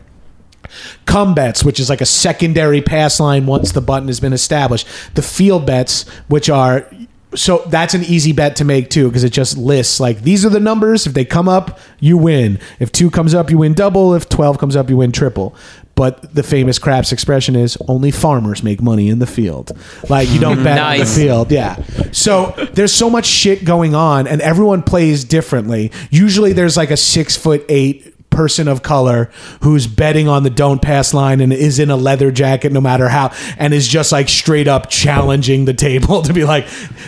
Come 1.06 1.36
bets, 1.36 1.64
which 1.64 1.80
is 1.80 1.88
like 1.88 2.02
a 2.02 2.06
secondary 2.06 2.82
pass 2.82 3.20
line 3.20 3.46
once 3.46 3.74
the 3.74 3.82
button 3.82 4.08
has 4.08 4.20
been 4.20 4.34
established. 4.34 4.88
The 5.14 5.22
field 5.22 5.68
bets, 5.68 6.10
which 6.30 6.50
are 6.50 6.88
so 7.34 7.64
that's 7.68 7.94
an 7.94 8.04
easy 8.04 8.34
bet 8.34 8.58
to 8.58 8.66
make 8.66 8.90
too 8.90 9.08
because 9.08 9.24
it 9.24 9.32
just 9.32 9.58
lists 9.58 10.00
like 10.00 10.22
these 10.22 10.46
are 10.46 10.50
the 10.50 10.60
numbers. 10.60 11.08
If 11.08 11.14
they 11.14 11.26
come 11.26 11.48
up, 11.48 11.80
you 12.00 12.18
win. 12.18 12.60
If 12.80 12.92
two 12.92 13.10
comes 13.10 13.34
up, 13.34 13.50
you 13.50 13.58
win 13.58 13.74
double. 13.74 14.14
If 14.14 14.28
twelve 14.28 14.58
comes 14.58 14.76
up, 14.76 14.90
you 14.90 14.98
win 14.98 15.12
triple. 15.12 15.56
But 15.96 16.34
the 16.34 16.42
famous 16.42 16.80
craps 16.80 17.12
expression 17.12 17.56
is 17.56 17.78
only 17.88 18.12
farmers 18.12 18.64
make 18.64 18.82
money 18.82 19.10
in 19.10 19.20
the 19.20 19.28
field. 19.28 19.72
Like 20.10 20.30
you 20.30 20.40
don't 20.40 20.64
bet 20.64 20.80
on 20.80 20.94
the 20.94 20.98
Nice. 21.00 21.16
field. 21.18 21.52
Yeah. 21.52 21.84
So 22.12 22.52
there's 22.74 22.94
so 22.94 23.10
much 23.10 23.26
shit 23.26 23.64
going 23.66 23.94
on, 23.94 24.26
and 24.28 24.42
everyone 24.42 24.82
plays 24.84 25.24
differently. 25.24 25.92
Usually 26.10 26.54
there's 26.54 26.76
like 26.78 26.90
a 26.92 26.98
six 26.98 27.36
foot 27.38 27.64
eight 27.70 28.11
person 28.32 28.68
of 28.68 28.82
color 28.82 29.30
who's 29.62 29.86
betting 29.86 30.28
on 30.28 30.42
the 30.42 30.50
don't 30.50 30.82
pass 30.82 31.14
line 31.14 31.40
and 31.42 31.54
is 31.54 31.78
in 31.78 31.92
a 31.92 31.96
leather 31.96 32.32
jacket 32.32 32.72
no 32.72 32.82
matter 32.82 33.10
how 33.10 33.32
and 33.58 33.74
is 33.74 33.88
just 33.88 34.12
like 34.12 34.28
straight 34.28 34.68
up 34.68 34.90
challenging 34.90 35.66
the 35.66 35.74
table 35.74 36.22
to 36.24 36.34
be 36.34 36.44
like 36.44 36.66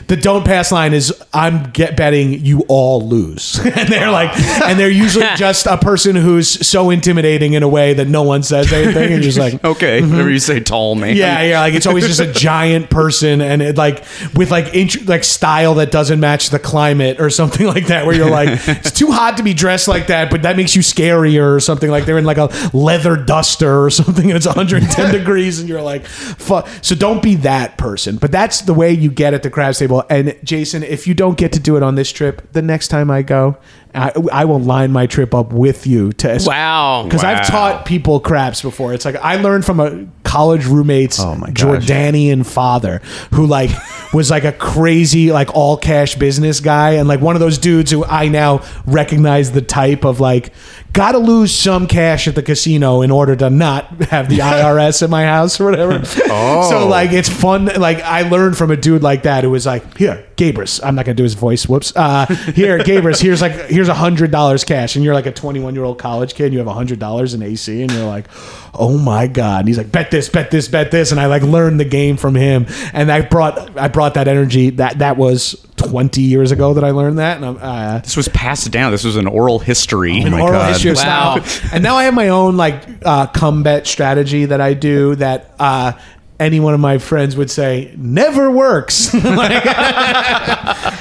the 0.08 0.16
don't 0.16 0.46
pass 0.46 0.72
line 0.72 0.94
is 0.94 1.12
I'm 1.34 1.72
get 1.72 1.98
betting 1.98 2.46
you 2.46 2.64
all 2.68 3.02
lose 3.02 3.60
and 3.66 3.90
they're 3.90 4.12
like 4.12 4.38
and 4.64 4.80
they're 4.80 4.90
usually 4.90 5.26
just 5.36 5.66
a 5.66 5.78
person 5.78 6.16
who's 6.16 6.68
so 6.68 6.92
intimidating 6.92 7.54
in 7.54 7.64
a 7.64 7.68
way 7.68 7.94
that 7.96 8.08
no 8.08 8.22
one 8.22 8.44
says 8.44 8.72
anything 8.72 9.04
and 9.04 9.12
you're 9.14 9.22
just 9.22 9.40
like 9.40 9.64
Okay, 9.64 10.02
mm-hmm. 10.02 10.12
whenever 10.12 10.30
you 10.30 10.40
say 10.40 10.60
tall 10.60 10.94
man. 10.96 11.16
yeah, 11.16 11.42
yeah, 11.42 11.60
like 11.62 11.74
it's 11.74 11.88
always 11.88 12.06
just 12.06 12.20
a 12.20 12.32
giant 12.34 12.90
person, 12.90 13.40
and 13.40 13.62
it 13.62 13.78
like 13.78 14.04
with 14.36 14.52
like 14.52 14.74
int- 14.74 15.08
like 15.08 15.24
style 15.24 15.76
that 15.76 15.90
doesn't 15.90 16.20
match 16.20 16.50
the 16.50 16.60
climate 16.60 17.22
or 17.22 17.30
something 17.30 17.66
like 17.66 17.88
that. 17.88 18.06
Where 18.06 18.14
you're 18.14 18.30
like, 18.30 18.60
it's 18.68 18.92
too 18.92 19.12
hot 19.12 19.38
to 19.38 19.44
be 19.44 19.54
dressed 19.54 19.88
like 19.88 20.08
that, 20.08 20.30
but 20.30 20.42
that 20.42 20.58
makes 20.58 20.76
you 20.76 20.82
scarier 21.14 21.56
or 21.56 21.60
something. 21.60 21.90
Like 21.90 22.06
they're 22.06 22.18
in 22.18 22.26
like 22.26 22.38
a 22.38 22.50
leather 22.74 23.16
duster 23.16 23.84
or 23.84 23.90
something, 23.90 24.26
and 24.30 24.36
it's 24.38 24.46
110 24.46 25.12
degrees, 25.18 25.60
and 25.60 25.70
you're 25.70 25.82
like, 25.82 26.06
fuck. 26.06 26.68
So 26.82 26.96
don't 26.96 27.22
be 27.22 27.36
that 27.36 27.78
person. 27.78 28.18
But 28.18 28.32
that's 28.32 28.62
the 28.62 28.74
way 28.74 28.92
you 28.92 29.10
get 29.12 29.34
at 29.34 29.44
the 29.44 29.50
craps 29.50 29.80
table. 29.80 30.04
And 30.10 30.38
Jason, 30.44 30.84
if 30.84 31.08
you 31.08 31.14
don't 31.14 31.38
get 31.38 31.54
to 31.54 31.60
do 31.60 31.78
it 31.78 31.84
on 31.84 31.96
this 31.96 32.12
trip, 32.12 32.52
the 32.54 32.62
next 32.62 32.88
time 32.90 33.10
I 33.12 33.22
go. 33.22 33.58
I, 33.96 34.12
I 34.32 34.46
will 34.46 34.60
line 34.60 34.92
my 34.92 35.06
trip 35.06 35.36
up 35.36 35.54
with 35.54 35.86
you 35.86 36.14
to 36.14 36.40
Wow. 36.48 37.04
because 37.04 37.24
I've 37.24 37.46
taught 37.46 37.86
people 37.86 38.20
craps 38.20 38.60
before. 38.64 38.92
It's 38.92 39.06
like 39.06 39.18
I 39.18 39.36
learned 39.36 39.66
from 39.66 39.80
a 39.80 40.08
college 40.24 40.66
roommate's 40.66 41.20
Oh 41.20 41.36
my. 41.36 41.52
Jordanian 41.52 42.44
father 42.44 43.04
who 43.36 43.46
like 43.46 43.70
was 44.12 44.32
like 44.32 44.46
a 44.46 44.52
crazy 44.52 45.32
like 45.32 45.54
all 45.54 45.78
cash 45.78 46.16
business 46.16 46.60
guy 46.60 46.94
and 46.94 47.08
like 47.08 47.22
one 47.22 47.36
of 47.36 47.40
those 47.40 47.60
dudes 47.60 47.92
who 47.92 48.04
I 48.04 48.30
now 48.30 48.64
recognize 48.88 49.52
the 49.52 49.62
type 49.62 50.06
of 50.06 50.20
like 50.20 50.52
got 50.94 51.14
to 51.14 51.18
lose 51.18 51.54
some 51.54 51.88
cash 51.88 52.28
at 52.28 52.36
the 52.36 52.44
casino 52.44 53.02
in 53.02 53.12
order 53.12 53.36
to 53.36 53.50
not 53.50 53.86
have 54.04 54.30
the 54.30 54.38
IRS 54.40 55.02
at 55.02 55.10
my 55.10 55.26
house 55.26 55.60
or 55.60 55.66
whatever. 55.66 56.02
Oh. 56.30 56.70
So 56.70 56.88
like 56.88 57.12
it's 57.12 57.30
fun. 57.30 57.66
Like 57.66 58.00
I 58.00 58.22
learned 58.22 58.58
from 58.58 58.72
a 58.72 58.78
dude 58.78 59.04
like 59.04 59.24
that 59.24 59.44
who 59.44 59.50
was 59.50 59.66
like, 59.66 59.98
here, 59.98 60.26
Gabrus. 60.52 60.80
I'm 60.84 60.96
not 60.96 61.06
gonna 61.06 61.16
do 61.16 61.24
his 61.24 61.34
voice. 61.36 61.68
Whoops. 61.68 61.94
Uh, 61.96 62.26
here, 62.56 62.78
Gabrus. 62.90 63.22
Here's 63.22 63.42
like 63.42 63.54
here's 63.70 63.88
a 63.90 63.94
hundred 63.94 64.32
dollars 64.32 64.64
cash, 64.64 64.96
and 64.96 65.06
you're 65.06 65.14
like 65.14 65.26
a 65.26 65.32
21 65.32 65.76
year 65.76 65.84
old 65.84 65.98
college 66.00 66.36
kid. 66.36 66.46
And 66.46 66.54
you 66.54 66.60
have 66.60 66.68
a 66.68 66.74
hundred 66.74 67.00
dollars 67.00 67.34
in 67.34 67.42
AC, 67.42 67.82
and 67.82 67.92
you're 67.92 68.06
like, 68.06 68.28
oh 68.74 68.98
my 68.98 69.28
god. 69.28 69.60
And 69.60 69.68
he's 69.68 69.78
like, 69.78 69.92
bet 69.92 70.12
this, 70.12 70.30
bet 70.30 70.52
this, 70.52 70.68
bet 70.68 70.92
this, 70.92 71.12
and 71.12 71.20
I 71.20 71.28
like 71.28 71.44
learned 71.44 71.80
the 71.80 71.86
game 71.86 72.18
from 72.18 72.36
him, 72.36 72.66
and 72.94 73.12
I 73.12 73.22
brought 73.22 73.78
I 73.78 73.88
brought 73.88 74.16
that 74.16 74.28
energy. 74.28 74.70
That 74.72 75.00
that 75.00 75.18
was 75.18 75.66
20 75.78 76.22
years 76.22 76.52
ago 76.52 76.74
that 76.76 76.84
I 76.84 76.92
learned 76.92 77.20
that, 77.20 77.38
and 77.38 77.46
I'm. 77.46 77.58
Uh, 77.62 78.00
This 78.00 78.16
was 78.18 78.28
passed 78.30 78.72
down. 78.72 78.92
This 78.92 79.04
was 79.04 79.16
an 79.16 79.28
oral 79.28 79.60
history. 79.60 80.20
an 80.22 80.34
oral 80.34 80.62
history 80.64 80.92
of 80.92 80.98
Wow. 80.98 81.40
style. 81.42 81.70
And 81.74 81.84
now 81.84 81.96
I 81.96 82.04
have 82.06 82.14
my 82.14 82.30
own 82.30 82.58
like 82.58 82.84
uh, 83.04 83.28
come 83.28 83.64
bet 83.64 83.86
strategy 83.88 84.46
that 84.46 84.62
I 84.62 84.74
do 84.74 85.16
that 85.16 85.54
uh, 85.60 85.94
any 86.40 86.60
one 86.60 86.74
of 86.74 86.80
my 86.80 86.98
friends 86.98 87.36
would 87.36 87.50
say 87.50 87.94
never 87.98 88.50
works. 88.50 89.14
like, 89.24 89.66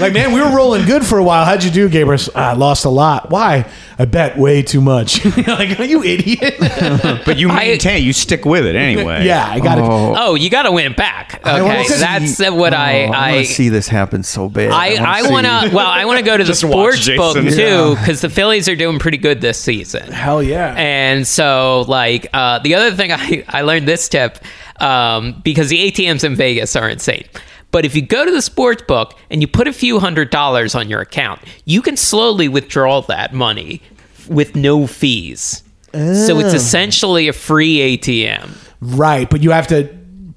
like, 0.01 0.13
man, 0.13 0.33
we 0.33 0.41
were 0.41 0.55
rolling 0.55 0.85
good 0.87 1.05
for 1.05 1.19
a 1.19 1.25
while. 1.25 1.45
How'd 1.45 1.65
you 1.65 1.71
do, 1.71 1.89
Gabrus? 1.89 2.29
I 2.35 2.53
lost 2.55 2.85
a 2.85 2.91
lot. 2.91 3.31
Why? 3.31 3.69
I 3.99 4.05
bet 4.05 4.37
way 4.37 4.63
too 4.63 4.81
much. 4.81 5.25
like, 5.47 5.79
are 5.79 5.85
you 5.85 6.03
idiot? 6.03 6.57
But 7.25 7.39
you 7.39 7.49
maintain, 7.49 8.03
you 8.03 8.13
stick 8.13 8.45
with 8.45 8.67
it 8.67 8.75
anyway. 8.75 9.25
yeah, 9.25 9.47
I 9.47 9.61
got 9.61 9.77
to. 9.77 9.83
Oh, 9.85 10.35
you 10.35 10.51
got 10.51 10.63
to 10.63 10.73
win 10.73 10.91
it 10.91 10.97
back. 10.97 11.41
Okay, 11.47 11.85
see- 11.85 12.01
that's 12.01 12.39
what 12.51 12.75
I 12.75 13.05
Oh, 13.07 13.13
I, 13.13 13.29
I 13.31 13.33
want 13.35 13.47
to 13.47 13.53
see 13.53 13.69
this 13.69 13.89
happen 13.89 14.23
so 14.23 14.49
bad. 14.49 14.71
I, 14.71 14.97
I 14.97 15.31
want 15.31 15.47
to. 15.47 15.75
Well, 15.75 15.87
I 15.87 16.05
want 16.05 16.19
to 16.19 16.25
go 16.25 16.37
to 16.37 16.45
the 16.45 16.55
sports 16.55 17.09
book 17.09 17.37
Jason. 17.37 17.59
too 17.59 17.95
because 17.97 18.21
the 18.21 18.29
Phillies 18.31 18.69
are 18.69 18.77
doing 18.77 18.99
pretty 18.99 19.19
good 19.19 19.41
this 19.41 19.59
season. 19.59 20.11
Hell 20.11 20.43
yeah. 20.43 20.75
And 20.77 21.27
so, 21.27 21.85
like, 21.89 22.27
uh, 22.33 22.59
the 22.61 22.75
other 22.75 22.93
thing 22.93 23.13
I, 23.13 23.45
I 23.49 23.63
learned 23.63 23.87
this 23.87 24.09
tip 24.09 24.39
um, 24.81 25.41
because 25.45 25.69
the 25.69 25.91
ATMs 25.91 26.25
in 26.25 26.37
Vegas 26.37 26.77
are 26.77 26.89
insane. 26.89 27.25
But 27.71 27.87
if 27.87 27.97
you 27.97 28.03
go 28.03 28.25
to 28.25 28.31
the 28.31 28.43
sports 28.43 28.83
book 28.83 29.19
and 29.31 29.41
you 29.41 29.49
put 29.49 29.67
a 29.67 29.73
few 29.73 29.99
hundred 29.99 30.31
dollars 30.31 30.75
on 30.75 30.91
your 30.91 31.01
account, 31.01 31.41
you 31.65 31.81
can 31.83 31.97
slowly 31.97 32.49
withdraw 32.49 33.01
that 33.03 33.33
money 33.33 33.81
with 34.29 34.55
no 34.55 34.87
fees. 34.87 35.63
So 35.93 36.39
it's 36.39 36.55
essentially 36.55 37.29
a 37.29 37.33
free 37.33 37.99
ATM. 37.99 38.51
right, 38.81 39.29
but 39.29 39.43
you 39.43 39.51
have 39.51 39.67
to 39.69 39.85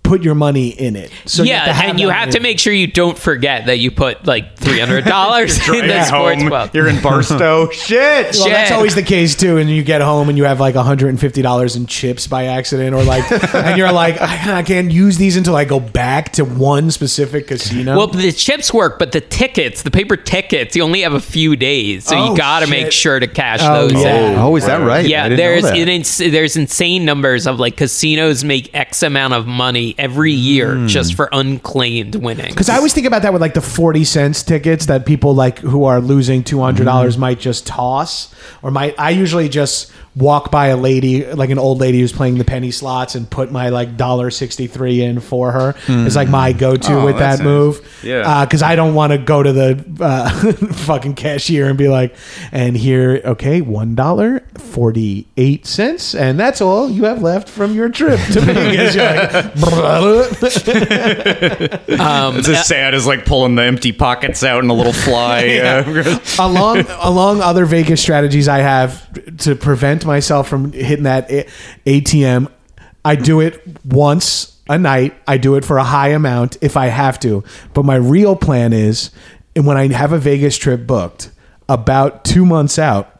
put 0.05 0.23
your 0.23 0.35
money 0.35 0.69
in 0.69 0.95
it. 0.95 1.11
So 1.25 1.43
you 1.43 1.49
yeah, 1.49 1.65
have 1.65 1.75
have 1.75 1.89
and 1.91 1.99
you 1.99 2.09
have 2.09 2.29
to 2.31 2.37
it. 2.37 2.43
make 2.43 2.59
sure 2.59 2.71
you 2.73 2.87
don't 2.87 3.17
forget 3.17 3.65
that 3.65 3.77
you 3.79 3.91
put 3.91 4.25
like 4.25 4.55
three 4.57 4.79
hundred 4.79 5.05
dollars 5.05 5.57
in 5.69 5.87
the 5.87 6.03
sports 6.05 6.41
home, 6.41 6.49
book. 6.49 6.73
You're 6.73 6.87
in 6.87 7.01
Barstow. 7.01 7.69
Shit. 7.71 8.35
Well, 8.35 8.49
that's 8.49 8.71
always 8.71 8.95
the 8.95 9.03
case 9.03 9.35
too. 9.35 9.57
And 9.57 9.69
you 9.69 9.83
get 9.83 10.01
home 10.01 10.29
and 10.29 10.37
you 10.37 10.43
have 10.45 10.59
like 10.59 10.75
$150 10.75 11.75
in 11.75 11.85
chips 11.87 12.27
by 12.27 12.45
accident, 12.45 12.95
or 12.95 13.03
like, 13.03 13.29
and 13.55 13.77
you're 13.77 13.91
like, 13.91 14.19
I, 14.21 14.59
I 14.59 14.63
can't 14.63 14.91
use 14.91 15.17
these 15.17 15.37
until 15.37 15.55
I 15.55 15.65
go 15.65 15.79
back 15.79 16.33
to 16.33 16.45
one 16.45 16.91
specific 16.91 17.47
casino. 17.47 17.97
Well, 17.97 18.07
the 18.07 18.31
chips 18.31 18.73
work, 18.73 18.99
but 18.99 19.11
the 19.11 19.21
tickets, 19.21 19.83
the 19.83 19.91
paper 19.91 20.17
tickets, 20.17 20.75
you 20.75 20.83
only 20.83 21.01
have 21.01 21.13
a 21.13 21.19
few 21.19 21.55
days, 21.55 22.05
so 22.05 22.15
Oh, 22.17 22.31
you 22.31 22.37
got 22.37 22.61
to 22.61 22.67
make 22.67 22.91
sure 22.91 23.19
to 23.19 23.27
cash 23.27 23.59
Oh, 23.63 23.87
those 23.87 24.01
yeah. 24.03 24.31
in. 24.33 24.39
Oh, 24.39 24.55
is 24.55 24.65
that 24.65 24.77
right? 24.77 25.05
I 25.05 25.07
Yeah, 25.07 25.23
didn't 25.29 25.37
know 25.39 25.43
there's 25.43 25.63
that. 25.63 25.77
an 25.77 25.89
ins- 25.89 26.17
there's 26.17 26.55
insane 26.57 27.05
numbers 27.05 27.47
of 27.47 27.59
like 27.59 27.77
casinos 27.77 28.43
make 28.43 28.73
X 28.73 29.03
amount 29.03 29.33
of 29.33 29.47
money 29.47 29.94
every 29.97 30.31
year 30.33 30.75
Hmm. 30.75 30.87
just 30.87 31.13
for 31.15 31.29
unclaimed 31.31 32.15
winnings. 32.15 32.49
Because 32.53 32.69
I 32.69 32.75
always 32.77 32.93
think 32.93 33.07
about 33.07 33.21
that 33.23 33.33
with 33.33 33.41
like 33.41 33.53
the 33.53 33.61
40 33.61 34.03
cents 34.03 34.43
tickets 34.43 34.85
that 34.87 35.05
people 35.05 35.33
like 35.35 35.59
who 35.59 35.85
are 35.85 35.99
losing 36.01 36.43
$200 36.43 36.75
Mm-hmm. 36.75 36.85
dollars 36.85 37.17
might 37.17 37.39
just 37.39 37.65
toss 37.67 38.33
or 38.61 38.71
might, 38.71 38.95
I 38.99 39.11
usually 39.11 39.49
just 39.49 39.91
walk 40.15 40.49
by 40.49 40.67
a 40.67 40.77
lady, 40.77 41.25
like 41.25 41.49
an 41.49 41.59
old 41.59 41.79
lady 41.79 41.99
who's 41.99 42.13
playing 42.13 42.37
the 42.37 42.45
penny 42.45 42.71
slots 42.71 43.15
and 43.15 43.29
put 43.29 43.51
my 43.51 43.69
like 43.69 43.97
dollar 43.97 44.31
63 44.31 45.03
in 45.03 45.19
for 45.19 45.51
her. 45.51 45.75
It's 45.87 46.15
like 46.15 46.29
my 46.29 46.53
go 46.53 46.75
to 46.75 46.93
Oh, 46.93 47.05
with 47.05 47.17
that's 47.17 47.39
that 47.39 47.43
nice. 47.43 47.51
move. 47.51 47.99
Yeah. 48.03 48.45
Because 48.45 48.61
I 48.63 48.75
don't 48.75 48.93
want 48.95 49.11
to 49.11 49.17
go 49.17 49.43
to 49.43 49.51
the 49.51 49.83
uh, 49.99 50.29
fucking 50.73 51.15
cashier 51.15 51.67
and 51.67 51.77
be 51.77 51.89
like, 51.89 52.15
and 52.53 52.77
here, 52.77 53.21
okay, 53.25 53.61
$1, 53.61 54.59
48 54.59 55.65
cents. 55.65 56.15
And 56.15 56.39
that's 56.39 56.61
all 56.61 56.89
you 56.89 57.03
have 57.05 57.21
left 57.21 57.49
from 57.49 57.75
your 57.75 57.89
trip 57.89 58.19
to 58.31 58.41
Vegas. 58.41 58.95
You're 58.95 59.05
like, 59.05 59.55
Um, 61.99 62.37
It's 62.37 62.47
as 62.49 62.65
sad 62.67 62.93
as 62.93 63.07
like 63.07 63.25
pulling 63.25 63.55
the 63.55 63.63
empty 63.63 63.91
pockets 63.91 64.43
out 64.43 64.61
and 64.61 64.69
a 64.71 64.73
little 64.73 64.93
fly. 64.93 65.57
uh, 65.57 66.19
along 66.39 66.85
along 66.99 67.41
other 67.41 67.65
Vegas 67.65 68.01
strategies 68.01 68.47
I 68.47 68.59
have 68.59 69.37
to 69.39 69.55
prevent 69.55 70.04
myself 70.05 70.47
from 70.47 70.71
hitting 70.71 71.03
that 71.03 71.29
ATM, 71.85 72.51
I 73.03 73.15
do 73.15 73.39
it 73.39 73.61
once 73.85 74.59
a 74.67 74.77
night. 74.77 75.15
I 75.27 75.37
do 75.37 75.55
it 75.55 75.65
for 75.65 75.77
a 75.77 75.83
high 75.83 76.09
amount 76.09 76.57
if 76.61 76.77
I 76.77 76.87
have 76.87 77.19
to. 77.21 77.43
But 77.73 77.85
my 77.85 77.95
real 77.95 78.35
plan 78.35 78.73
is, 78.73 79.11
and 79.55 79.65
when 79.65 79.77
I 79.77 79.87
have 79.93 80.11
a 80.11 80.17
Vegas 80.17 80.57
trip 80.57 80.87
booked, 80.87 81.31
about 81.69 82.25
two 82.25 82.45
months 82.45 82.79
out, 82.79 83.14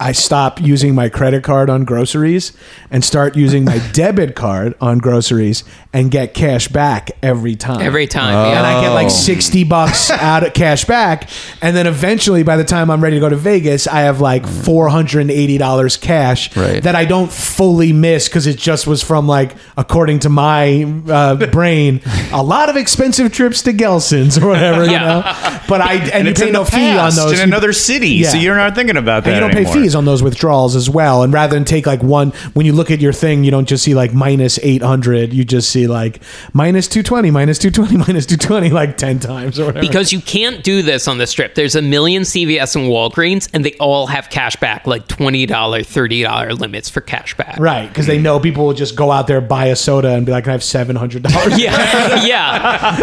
I 0.00 0.12
stop 0.12 0.60
using 0.60 0.94
my 0.94 1.08
credit 1.08 1.42
card 1.42 1.68
on 1.68 1.84
groceries 1.84 2.52
and 2.90 3.04
start 3.04 3.36
using 3.36 3.64
my 3.64 3.78
debit 3.92 4.36
card 4.36 4.74
on 4.80 4.98
groceries 4.98 5.64
and 5.92 6.10
get 6.10 6.34
cash 6.34 6.68
back 6.68 7.10
every 7.22 7.56
time. 7.56 7.80
every 7.80 8.06
time, 8.06 8.34
And 8.36 8.52
yeah. 8.64 8.78
I 8.78 8.80
get 8.82 8.90
Oh. 8.90 8.94
like 8.94 9.10
60 9.10 9.64
bucks 9.64 10.10
out 10.10 10.46
of 10.46 10.54
cash 10.54 10.84
back. 10.84 11.28
And 11.62 11.76
then 11.76 11.86
eventually, 11.88 12.42
by 12.44 12.56
the 12.56 12.62
time 12.64 12.90
I'm 12.90 13.02
ready 13.02 13.16
to 13.16 13.20
go 13.20 13.28
to 13.28 13.36
Vegas, 13.36 13.86
I 13.88 14.00
have 14.02 14.20
like 14.20 14.44
$480 14.46 16.00
cash 16.00 16.56
Right. 16.56 16.82
that 16.82 16.94
I 16.94 17.04
don't 17.04 17.30
fully 17.30 17.92
miss 17.92 18.28
because 18.28 18.46
it 18.46 18.56
just 18.58 18.86
was 18.86 19.02
from 19.02 19.26
like, 19.26 19.56
according 19.76 20.20
to 20.20 20.28
my 20.28 20.84
uh, 21.08 21.34
brain, 21.50 22.00
a 22.32 22.42
lot 22.42 22.68
of 22.68 22.76
expensive 22.76 23.32
trips 23.32 23.62
to 23.62 23.72
Gelson's 23.72 24.38
or 24.38 24.48
whatever, 24.48 24.84
you 24.84 24.92
Yeah. 24.92 24.98
know? 25.04 25.58
But 25.68 25.80
I, 25.80 25.94
and, 25.94 26.24
you 26.26 26.30
it's 26.32 26.40
pay 26.40 26.48
in 26.48 26.52
no 26.52 26.64
the 26.64 26.70
fee 26.70 26.90
on 26.90 26.96
past, 27.10 27.16
those. 27.16 27.32
in 27.32 27.40
another 27.40 27.72
city, 27.72 28.10
Yeah. 28.10 28.30
so 28.30 28.36
you're 28.38 28.56
not 28.56 28.74
thinking 28.74 28.96
about 28.96 29.24
that 29.24 29.30
and 29.30 29.36
you 29.36 29.40
don't 29.40 29.50
pay 29.52 29.58
anymore. 29.68 29.74
fees. 29.74 29.87
Fees 29.88 29.94
on 29.94 30.04
those 30.04 30.22
withdrawals 30.22 30.76
as 30.76 30.90
well. 30.90 31.22
And 31.22 31.32
rather 31.32 31.54
than 31.54 31.64
take 31.64 31.86
like 31.86 32.02
one, 32.02 32.30
when 32.52 32.66
you 32.66 32.72
look 32.72 32.90
at 32.90 33.00
your 33.00 33.12
thing, 33.12 33.42
you 33.44 33.50
don't 33.50 33.66
just 33.66 33.82
see 33.84 33.94
like 33.94 34.12
minus 34.12 34.58
800. 34.58 35.32
You 35.32 35.44
just 35.44 35.70
see 35.70 35.86
like 35.86 36.20
minus 36.52 36.88
220, 36.88 37.30
minus 37.30 37.58
220, 37.58 37.96
minus 38.06 38.26
220, 38.26 38.70
like 38.70 38.96
10 38.96 39.20
times 39.20 39.58
or 39.58 39.66
whatever. 39.66 39.86
Because 39.86 40.12
you 40.12 40.20
can't 40.20 40.62
do 40.62 40.82
this 40.82 41.08
on 41.08 41.18
the 41.18 41.26
strip. 41.26 41.54
There's 41.54 41.74
a 41.74 41.82
million 41.82 42.22
CVS 42.22 42.76
and 42.76 42.90
Walgreens, 42.90 43.48
and 43.54 43.64
they 43.64 43.72
all 43.74 44.06
have 44.08 44.28
cash 44.28 44.56
back, 44.56 44.86
like 44.86 45.06
$20, 45.08 45.46
$30 45.48 46.58
limits 46.60 46.88
for 46.90 47.00
cash 47.00 47.34
back. 47.36 47.58
Right, 47.58 47.88
because 47.88 48.06
they 48.06 48.18
know 48.18 48.38
people 48.38 48.66
will 48.66 48.74
just 48.74 48.94
go 48.94 49.10
out 49.10 49.26
there, 49.26 49.40
buy 49.40 49.66
a 49.66 49.76
soda, 49.76 50.10
and 50.10 50.26
be 50.26 50.32
like, 50.32 50.46
"I 50.48 50.52
have 50.52 50.62
seven 50.64 50.96
hundred 50.96 51.22
dollars." 51.22 51.58
Yeah, 51.58 52.24
yeah. 52.24 52.96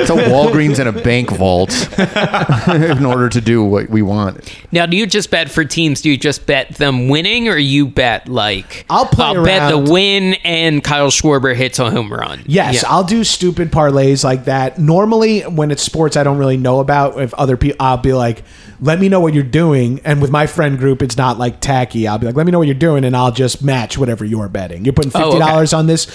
It's 0.00 0.10
a 0.10 0.14
Walgreens 0.14 0.78
and 0.78 0.88
a 0.88 0.92
bank 0.92 1.30
vault 1.30 1.70
in 2.68 3.04
order 3.04 3.28
to 3.28 3.40
do 3.40 3.64
what 3.64 3.88
we 3.88 4.02
want. 4.02 4.54
Now, 4.70 4.86
do 4.86 4.96
you 4.96 5.06
just 5.06 5.30
bet 5.30 5.50
for 5.50 5.64
teams? 5.64 6.02
Do 6.02 6.09
you 6.10 6.16
just 6.18 6.46
bet 6.46 6.74
them 6.76 7.08
winning, 7.08 7.48
or 7.48 7.56
you 7.56 7.86
bet 7.86 8.28
like 8.28 8.84
I'll 8.90 9.06
play 9.06 9.24
I'll 9.26 9.44
bet 9.44 9.70
the 9.70 9.78
win 9.78 10.34
and 10.44 10.82
Kyle 10.84 11.08
Schwarber 11.10 11.54
hits 11.56 11.78
a 11.78 11.90
home 11.90 12.12
run? 12.12 12.42
Yes, 12.46 12.74
Yeah. 12.82 12.82
I'll 12.88 13.04
do 13.04 13.24
stupid 13.24 13.70
parlays 13.70 14.24
like 14.24 14.44
that. 14.44 14.78
Normally, 14.78 15.40
when 15.42 15.70
it's 15.70 15.82
sports 15.82 16.16
I 16.16 16.22
don't 16.24 16.38
really 16.38 16.56
know 16.56 16.80
about, 16.80 17.20
if 17.20 17.32
other 17.34 17.56
people, 17.56 17.76
I'll 17.80 17.96
be 17.96 18.12
like, 18.12 18.42
"Let 18.80 19.00
me 19.00 19.08
know 19.08 19.20
what 19.20 19.32
you're 19.34 19.42
doing." 19.44 20.00
And 20.04 20.20
with 20.20 20.30
my 20.30 20.46
friend 20.46 20.78
group, 20.78 21.00
it's 21.02 21.16
not 21.16 21.38
like 21.38 21.60
tacky. 21.60 22.06
I'll 22.08 22.18
be 22.18 22.26
like, 22.26 22.36
"Let 22.36 22.44
me 22.46 22.52
know 22.52 22.58
what 22.58 22.66
you're 22.68 22.74
doing," 22.74 23.04
and 23.04 23.16
I'll 23.16 23.32
just 23.32 23.62
match 23.62 23.96
whatever 23.96 24.24
you're 24.24 24.48
betting. 24.48 24.84
You're 24.84 24.92
putting 24.94 25.12
Oh, 25.14 25.18
fifty 25.30 25.36
okay. 25.36 25.38
dollars 25.38 25.72
on 25.72 25.86
this 25.86 26.06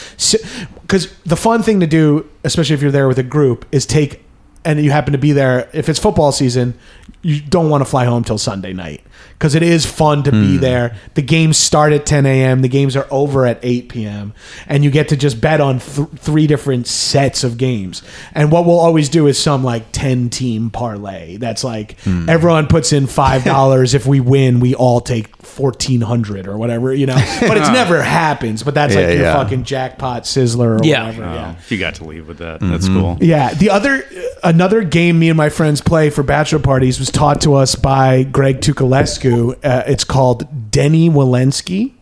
because 0.81 1.11
the 1.25 1.35
fun 1.35 1.63
thing 1.63 1.79
to 1.79 1.87
do, 1.87 2.25
especially 2.43 2.73
if 2.75 2.81
you're 2.81 2.91
there 2.91 3.07
with 3.07 3.17
a 3.19 3.23
group, 3.23 3.65
is 3.71 3.85
take 3.85 4.21
and 4.63 4.83
you 4.83 4.89
happen 4.89 5.11
to 5.11 5.19
be 5.19 5.31
there. 5.31 5.69
If 5.73 5.89
it's 5.89 5.99
football 5.99 6.31
season, 6.31 6.73
you 7.21 7.39
don't 7.39 7.69
want 7.69 7.81
to 7.81 7.85
fly 7.85 8.05
home 8.05 8.23
till 8.23 8.39
Sunday 8.39 8.73
night 8.73 9.03
because 9.37 9.53
it 9.53 9.63
is 9.63 9.85
fun 9.85 10.23
to 10.23 10.31
be 10.31 10.55
hmm. 10.55 10.61
there. 10.61 10.95
The 11.15 11.21
games 11.21 11.57
start 11.57 11.91
at 11.91 12.05
10 12.05 12.25
a.m. 12.25 12.61
The 12.61 12.69
games 12.69 12.95
are 12.95 13.07
over 13.11 13.45
at 13.45 13.59
8 13.61 13.89
p.m. 13.89 14.33
and 14.67 14.83
you 14.83 14.91
get 14.91 15.09
to 15.09 15.17
just 15.17 15.41
bet 15.41 15.59
on 15.59 15.79
th- 15.79 16.07
three 16.15 16.47
different 16.47 16.87
sets 16.87 17.43
of 17.43 17.57
games. 17.57 18.01
And 18.33 18.51
what 18.51 18.65
we'll 18.65 18.79
always 18.79 19.09
do 19.09 19.27
is 19.27 19.37
some 19.37 19.63
like 19.63 19.91
10 19.91 20.29
team 20.29 20.69
parlay. 20.69 21.35
That's 21.35 21.63
like 21.63 21.99
hmm. 22.01 22.29
everyone 22.29 22.67
puts 22.67 22.93
in 22.93 23.07
five 23.07 23.43
dollars. 23.55 23.93
if 23.93 24.05
we 24.05 24.19
win, 24.19 24.59
we 24.59 24.73
all 24.73 25.01
take 25.01 25.35
fourteen 25.45 26.01
hundred 26.01 26.47
or 26.47 26.57
whatever, 26.57 26.93
you 26.93 27.05
know. 27.05 27.15
But 27.45 27.57
it's 27.57 27.69
never 27.69 28.01
happens. 28.01 28.63
But 28.63 28.73
that's 28.73 28.95
Yeah, 28.95 29.01
like 29.01 29.09
your 29.09 29.21
yeah. 29.23 29.33
fucking 29.33 29.63
jackpot 29.65 30.23
sizzler 30.23 30.79
or 30.79 30.83
Yeah. 30.83 31.07
whatever. 31.07 31.23
Yeah. 31.23 31.51
If 31.51 31.71
you 31.71 31.77
got 31.77 31.95
to 31.95 32.05
leave 32.05 32.27
with 32.27 32.39
that, 32.39 32.59
that's 32.59 32.87
mm-hmm. 32.87 32.99
cool. 32.99 33.17
Yeah, 33.21 33.53
the 33.53 33.69
other 33.69 34.03
another 34.43 34.83
game 34.83 35.19
me 35.19 35.29
and 35.29 35.37
my 35.37 35.49
friends 35.49 35.81
play 35.81 36.09
for 36.09 36.23
bachelor 36.23 36.59
parties 36.59 36.99
was 36.99 37.11
taught 37.11 37.41
to 37.41 37.55
us 37.55 37.75
by 37.75 38.23
Greg 38.23 38.61
Tukulescu. 38.61 39.24
Uh, 39.25 39.83
it's 39.87 40.03
called 40.03 40.71
Denny 40.71 41.09
Wollensky. 41.09 41.93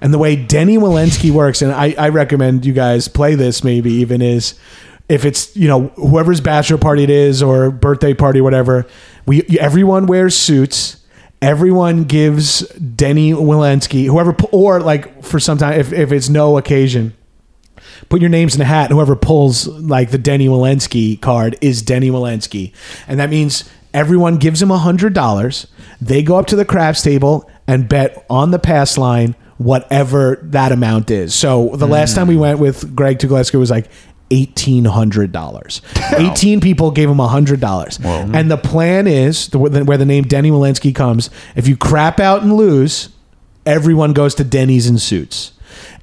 And 0.00 0.12
the 0.12 0.18
way 0.18 0.36
Denny 0.36 0.76
Wollensky 0.76 1.30
works, 1.30 1.62
and 1.62 1.72
I, 1.72 1.94
I 1.96 2.08
recommend 2.10 2.66
you 2.66 2.72
guys 2.72 3.08
play 3.08 3.34
this 3.36 3.64
maybe 3.64 3.92
even 3.92 4.20
is 4.20 4.54
if 5.08 5.24
it's 5.24 5.54
you 5.56 5.68
know 5.68 5.88
whoever's 5.96 6.40
bachelor 6.40 6.78
party 6.78 7.04
it 7.04 7.10
is 7.10 7.42
or 7.42 7.70
birthday 7.70 8.14
party 8.14 8.40
whatever, 8.40 8.86
we 9.26 9.42
everyone 9.58 10.06
wears 10.06 10.36
suits. 10.36 10.98
Everyone 11.40 12.04
gives 12.04 12.60
Denny 12.78 13.32
Wollensky 13.32 14.06
whoever 14.06 14.34
or 14.50 14.80
like 14.80 15.22
for 15.22 15.38
some 15.38 15.58
time 15.58 15.78
if, 15.78 15.92
if 15.92 16.10
it's 16.10 16.28
no 16.28 16.56
occasion 16.56 17.14
put 18.08 18.20
your 18.20 18.30
names 18.30 18.54
in 18.54 18.60
a 18.60 18.64
hat. 18.64 18.90
Whoever 18.90 19.16
pulls 19.16 19.66
like 19.66 20.10
the 20.10 20.18
Denny 20.18 20.48
Wollensky 20.48 21.20
card 21.20 21.56
is 21.60 21.82
Denny 21.82 22.10
Wollensky, 22.10 22.72
and 23.08 23.20
that 23.20 23.30
means 23.30 23.68
everyone 23.94 24.36
gives 24.36 24.60
him 24.60 24.70
a 24.70 24.76
hundred 24.76 25.14
dollars. 25.14 25.66
They 26.00 26.22
go 26.22 26.36
up 26.36 26.46
to 26.48 26.56
the 26.56 26.64
craps 26.66 27.00
table 27.00 27.48
and 27.66 27.88
bet 27.88 28.26
on 28.28 28.50
the 28.50 28.58
pass 28.58 28.98
line 28.98 29.36
whatever 29.56 30.40
that 30.42 30.72
amount 30.72 31.10
is. 31.10 31.34
So 31.34 31.70
the 31.74 31.86
last 31.86 32.14
time 32.14 32.26
we 32.26 32.34
hmm. 32.34 32.40
went 32.40 32.58
with 32.58 32.94
Greg 32.94 33.18
Tukulescu 33.18 33.58
was 33.58 33.70
like. 33.70 33.90
Eighteen 34.30 34.86
hundred 34.86 35.32
dollars. 35.32 35.82
Eighteen 36.16 36.62
people 36.62 36.90
gave 36.90 37.10
him 37.10 37.18
hundred 37.18 37.60
dollars, 37.60 38.00
and 38.02 38.50
the 38.50 38.56
plan 38.56 39.06
is 39.06 39.48
the, 39.48 39.58
where 39.58 39.98
the 39.98 40.06
name 40.06 40.24
Denny 40.24 40.50
Wollensky 40.50 40.94
comes. 40.94 41.28
If 41.54 41.68
you 41.68 41.76
crap 41.76 42.18
out 42.18 42.42
and 42.42 42.54
lose, 42.54 43.10
everyone 43.66 44.14
goes 44.14 44.34
to 44.36 44.42
Denny's 44.42 44.86
in 44.86 44.98
suits. 44.98 45.52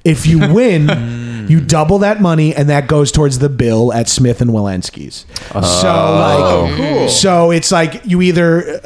If 0.04 0.24
you 0.24 0.38
win, 0.54 0.88
hmm. 0.88 1.31
You 1.48 1.60
double 1.60 1.98
that 1.98 2.20
money, 2.20 2.54
and 2.54 2.68
that 2.68 2.86
goes 2.88 3.12
towards 3.12 3.38
the 3.38 3.48
bill 3.48 3.92
at 3.92 4.08
Smith 4.08 4.40
and 4.40 4.50
Wollensky's. 4.50 5.26
so 5.52 5.60
oh, 5.60 6.76
like, 6.78 7.10
so 7.10 7.50
it's 7.50 7.72
like 7.72 8.02
you 8.04 8.22
either. 8.22 8.80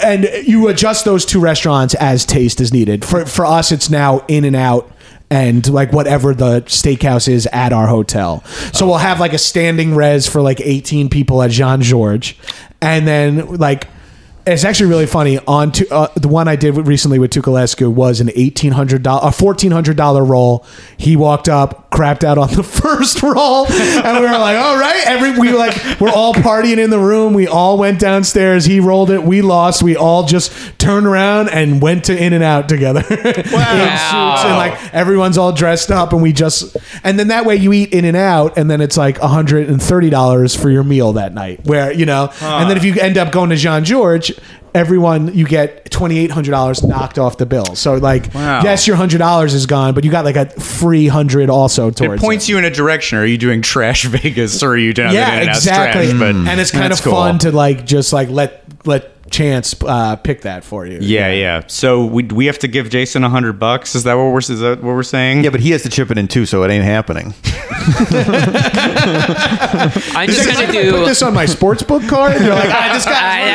And 0.00 0.30
you 0.44 0.68
adjust 0.68 1.04
those 1.04 1.26
two 1.26 1.40
restaurants 1.40 1.92
as 1.94 2.24
taste 2.24 2.60
is 2.60 2.72
needed. 2.72 3.04
For 3.04 3.26
for 3.26 3.44
us, 3.44 3.72
it's 3.72 3.90
now 3.90 4.24
In 4.28 4.44
and 4.44 4.54
Out 4.54 4.92
and 5.30 5.68
like 5.68 5.92
whatever 5.92 6.34
the 6.34 6.62
steakhouse 6.62 7.28
is 7.28 7.46
at 7.52 7.72
our 7.72 7.86
hotel. 7.86 8.44
So 8.72 8.86
we'll 8.86 8.98
have 8.98 9.20
like 9.20 9.32
a 9.32 9.38
standing 9.38 9.94
res 9.94 10.28
for 10.28 10.40
like 10.40 10.60
18 10.60 11.08
people 11.08 11.42
at 11.42 11.50
Jean-Georges, 11.50 12.34
and 12.80 13.06
then 13.06 13.56
like 13.56 13.88
it's 14.52 14.64
actually 14.64 14.90
really 14.90 15.06
funny. 15.06 15.38
On 15.46 15.70
to, 15.72 15.88
uh, 15.92 16.08
the 16.16 16.28
one 16.28 16.48
I 16.48 16.56
did 16.56 16.76
recently 16.86 17.18
with 17.18 17.30
Tukulescu 17.32 17.92
was 17.92 18.20
an 18.20 18.30
eighteen 18.34 18.72
hundred 18.72 19.02
dollar, 19.02 19.28
a 19.28 19.32
fourteen 19.32 19.70
hundred 19.70 19.96
dollar 19.96 20.24
roll. 20.24 20.64
He 20.96 21.16
walked 21.16 21.48
up, 21.48 21.90
crapped 21.90 22.24
out 22.24 22.38
on 22.38 22.52
the 22.54 22.62
first 22.82 23.22
roll, 23.22 23.66
and 23.66 24.18
we 24.20 24.26
were 24.26 24.38
like, 24.38 24.56
"All 24.58 24.78
right." 24.78 25.02
Every 25.06 25.38
we 25.38 25.52
were 25.52 25.58
like, 25.58 26.00
we're 26.00 26.10
all 26.10 26.34
partying 26.34 26.78
in 26.78 26.90
the 26.90 26.98
room. 26.98 27.32
We 27.32 27.46
all 27.46 27.78
went 27.78 27.98
downstairs. 28.00 28.64
He 28.64 28.80
rolled 28.80 29.10
it. 29.10 29.22
We 29.22 29.42
lost. 29.42 29.82
We 29.82 29.96
all 29.96 30.24
just 30.26 30.52
turned 30.78 31.06
around 31.06 31.48
and 31.50 31.80
went 31.80 32.04
to 32.04 32.16
In 32.16 32.32
and 32.32 32.44
Out 32.44 32.68
together. 32.68 33.02
Wow. 33.58 33.72
in 33.72 33.88
suits 33.98 34.44
and 34.44 34.56
like 34.56 34.94
everyone's 34.94 35.38
all 35.38 35.52
dressed 35.52 35.90
up, 35.90 36.12
and 36.12 36.22
we 36.22 36.32
just 36.32 36.76
and 37.04 37.18
then 37.18 37.28
that 37.28 37.44
way 37.46 37.56
you 37.56 37.72
eat 37.72 37.92
In 37.92 38.04
and 38.04 38.16
Out, 38.16 38.56
and 38.58 38.70
then 38.70 38.80
it's 38.80 38.96
like 38.96 39.18
hundred 39.18 39.68
and 39.68 39.82
thirty 39.82 40.10
dollars 40.10 40.54
for 40.54 40.70
your 40.70 40.84
meal 40.84 41.12
that 41.14 41.32
night. 41.34 41.64
Where 41.64 41.92
you 41.92 42.06
know, 42.06 42.30
and 42.40 42.68
then 42.70 42.76
if 42.76 42.84
you 42.84 42.94
end 43.00 43.16
up 43.16 43.32
going 43.32 43.50
to 43.50 43.56
Jean-Georges, 43.56 44.37
everyone 44.74 45.34
you 45.34 45.46
get 45.46 45.90
twenty 45.90 46.18
eight 46.18 46.30
hundred 46.30 46.50
dollars 46.52 46.82
knocked 46.82 47.18
off 47.18 47.36
the 47.38 47.46
bill. 47.46 47.74
So 47.74 47.94
like, 47.96 48.32
Wow. 48.34 48.62
yes, 48.62 48.86
your 48.86 48.96
hundred 48.96 49.18
dollars 49.18 49.54
is 49.54 49.66
gone, 49.66 49.94
but 49.94 50.04
you 50.04 50.10
got 50.10 50.24
like 50.24 50.36
a 50.36 50.48
free 50.60 51.06
hundred 51.08 51.50
also 51.50 51.90
towards 51.90 52.22
It 52.22 52.24
points 52.24 52.48
you 52.48 52.58
in 52.58 52.64
a 52.64 52.70
direction. 52.70 53.18
Are 53.18 53.26
you 53.26 53.38
doing 53.38 53.62
trash 53.62 54.04
Vegas 54.06 54.62
or 54.62 54.70
are 54.72 54.78
you 54.78 54.92
down 54.92 55.14
yeah, 55.14 55.40
there 55.40 55.50
exactly. 55.50 56.06
trash? 56.06 56.18
But 56.18 56.34
mm. 56.34 56.46
and 56.46 56.60
it's 56.60 56.70
kind 56.70 56.84
of 56.84 56.90
that's 56.90 57.00
cool. 57.02 57.12
fun 57.12 57.38
to 57.40 57.52
like 57.52 57.86
just 57.86 58.12
like 58.12 58.28
let 58.28 58.62
let 58.86 59.17
chance 59.30 59.74
uh, 59.86 60.16
pick 60.16 60.42
that 60.42 60.64
for 60.64 60.86
you. 60.86 60.98
Yeah, 61.00 61.30
yeah. 61.32 61.62
So 61.66 62.04
we 62.06 62.24
we 62.24 62.46
have 62.46 62.58
to 62.60 62.68
give 62.68 62.90
Jason 62.90 63.24
a 63.24 63.28
hundred 63.28 63.58
bucks. 63.58 63.94
Is 63.94 64.04
that 64.04 64.14
what 64.14 64.32
we're 64.32 64.38
is 64.38 64.60
that 64.60 64.82
what 64.82 64.94
we're 64.94 65.02
saying? 65.02 65.44
Yeah, 65.44 65.50
but 65.50 65.60
he 65.60 65.70
has 65.70 65.82
to 65.82 65.88
chip 65.88 66.10
it 66.10 66.18
in 66.18 66.28
too, 66.28 66.46
so 66.46 66.62
it 66.64 66.70
ain't 66.70 66.84
happening. 66.84 67.34
I'm 68.90 70.28
just 70.28 70.46
gonna 70.48 70.66
Put 70.66 70.72
do. 70.72 70.90
this 71.04 71.22
on 71.22 71.32
my 71.34 71.46
sports 71.46 71.82
book 71.82 72.02
card. 72.08 72.32
And 72.32 72.44
you're 72.44 72.54
like, 72.54 72.68
ah, 72.70 72.90
this 72.94 73.04
guy's 73.04 73.14
I- 73.14 73.40
running 73.40 73.54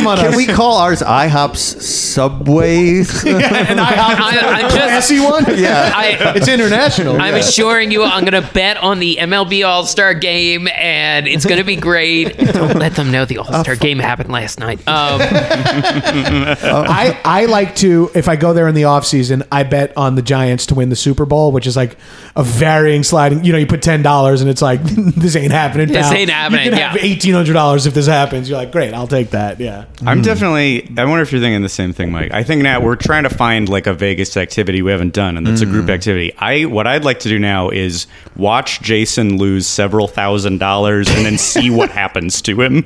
a 0.00 0.02
scam 0.02 0.06
on 0.06 0.16
Can 0.18 0.26
us. 0.26 0.30
Can 0.34 0.36
we 0.36 0.46
call 0.46 0.78
ours 0.78 1.02
IHOP's 1.02 1.60
Subways? 1.86 3.24
and 3.24 3.80
I 3.80 3.92
have 3.92 4.20
I- 4.20 4.38
I'm 4.38 4.58
a 4.66 4.68
just- 4.68 4.74
classy 4.76 5.20
one. 5.20 5.44
Yeah. 5.58 5.92
I, 5.94 6.32
it's 6.36 6.48
international. 6.48 7.20
I'm 7.20 7.34
yeah. 7.34 7.40
assuring 7.40 7.90
you, 7.90 8.02
I'm 8.04 8.24
going 8.24 8.40
to 8.42 8.52
bet 8.52 8.76
on 8.78 8.98
the 8.98 9.16
MLB 9.20 9.66
All 9.66 9.84
Star 9.86 10.14
game, 10.14 10.68
and 10.68 11.26
it's 11.26 11.44
going 11.44 11.58
to 11.58 11.64
be 11.64 11.76
great. 11.76 12.36
Don't 12.52 12.76
let 12.76 12.94
them 12.94 13.10
know 13.10 13.24
the 13.24 13.38
All 13.38 13.62
Star 13.62 13.76
game 13.76 13.98
happened 13.98 14.30
last 14.30 14.58
night. 14.60 14.78
Um, 14.88 15.13
Um, 15.22 16.86
I, 16.88 17.20
I 17.24 17.46
like 17.46 17.76
to 17.76 18.10
if 18.14 18.28
I 18.28 18.36
go 18.36 18.52
there 18.52 18.68
in 18.68 18.74
the 18.74 18.84
off 18.84 19.06
season, 19.06 19.42
I 19.50 19.62
bet 19.62 19.96
on 19.96 20.14
the 20.14 20.22
Giants 20.22 20.66
to 20.66 20.74
win 20.74 20.88
the 20.88 20.96
Super 20.96 21.26
Bowl, 21.26 21.52
which 21.52 21.66
is 21.66 21.76
like 21.76 21.96
a 22.36 22.42
varying 22.42 23.02
sliding. 23.02 23.44
You 23.44 23.52
know, 23.52 23.58
you 23.58 23.66
put 23.66 23.82
ten 23.82 24.02
dollars 24.02 24.40
and 24.40 24.50
it's 24.50 24.62
like 24.62 24.82
this 24.84 25.36
ain't 25.36 25.52
happening. 25.52 25.88
This 25.88 26.06
pal. 26.06 26.14
ain't 26.14 26.30
happening, 26.30 26.64
You 26.64 26.70
can 26.70 26.78
yeah. 26.78 26.88
have 26.90 26.98
eighteen 27.02 27.34
hundred 27.34 27.54
dollars 27.54 27.86
if 27.86 27.94
this 27.94 28.06
happens. 28.06 28.48
You're 28.48 28.58
like, 28.58 28.72
great, 28.72 28.94
I'll 28.94 29.08
take 29.08 29.30
that. 29.30 29.60
Yeah. 29.60 29.86
I'm 30.06 30.22
definitely. 30.22 30.92
I 30.96 31.04
wonder 31.04 31.22
if 31.22 31.32
you're 31.32 31.40
thinking 31.40 31.62
the 31.62 31.68
same 31.68 31.92
thing, 31.92 32.10
Mike. 32.10 32.32
I 32.32 32.42
think 32.42 32.62
now 32.62 32.80
we're 32.80 32.96
trying 32.96 33.24
to 33.24 33.30
find 33.30 33.68
like 33.68 33.86
a 33.86 33.94
Vegas 33.94 34.36
activity 34.36 34.82
we 34.82 34.90
haven't 34.90 35.14
done, 35.14 35.36
and 35.36 35.46
that's 35.46 35.60
a 35.60 35.66
group 35.66 35.86
mm. 35.86 35.94
activity. 35.94 36.34
I 36.38 36.64
what 36.66 36.86
I'd 36.86 37.04
like 37.04 37.20
to 37.20 37.28
do 37.28 37.38
now 37.38 37.70
is 37.70 38.06
watch 38.36 38.80
Jason 38.80 39.38
lose 39.38 39.66
several 39.66 40.08
thousand 40.08 40.58
dollars 40.58 41.08
and 41.08 41.24
then 41.24 41.38
see 41.38 41.70
what 41.70 41.90
happens 41.94 42.42
to 42.42 42.60
him. 42.60 42.76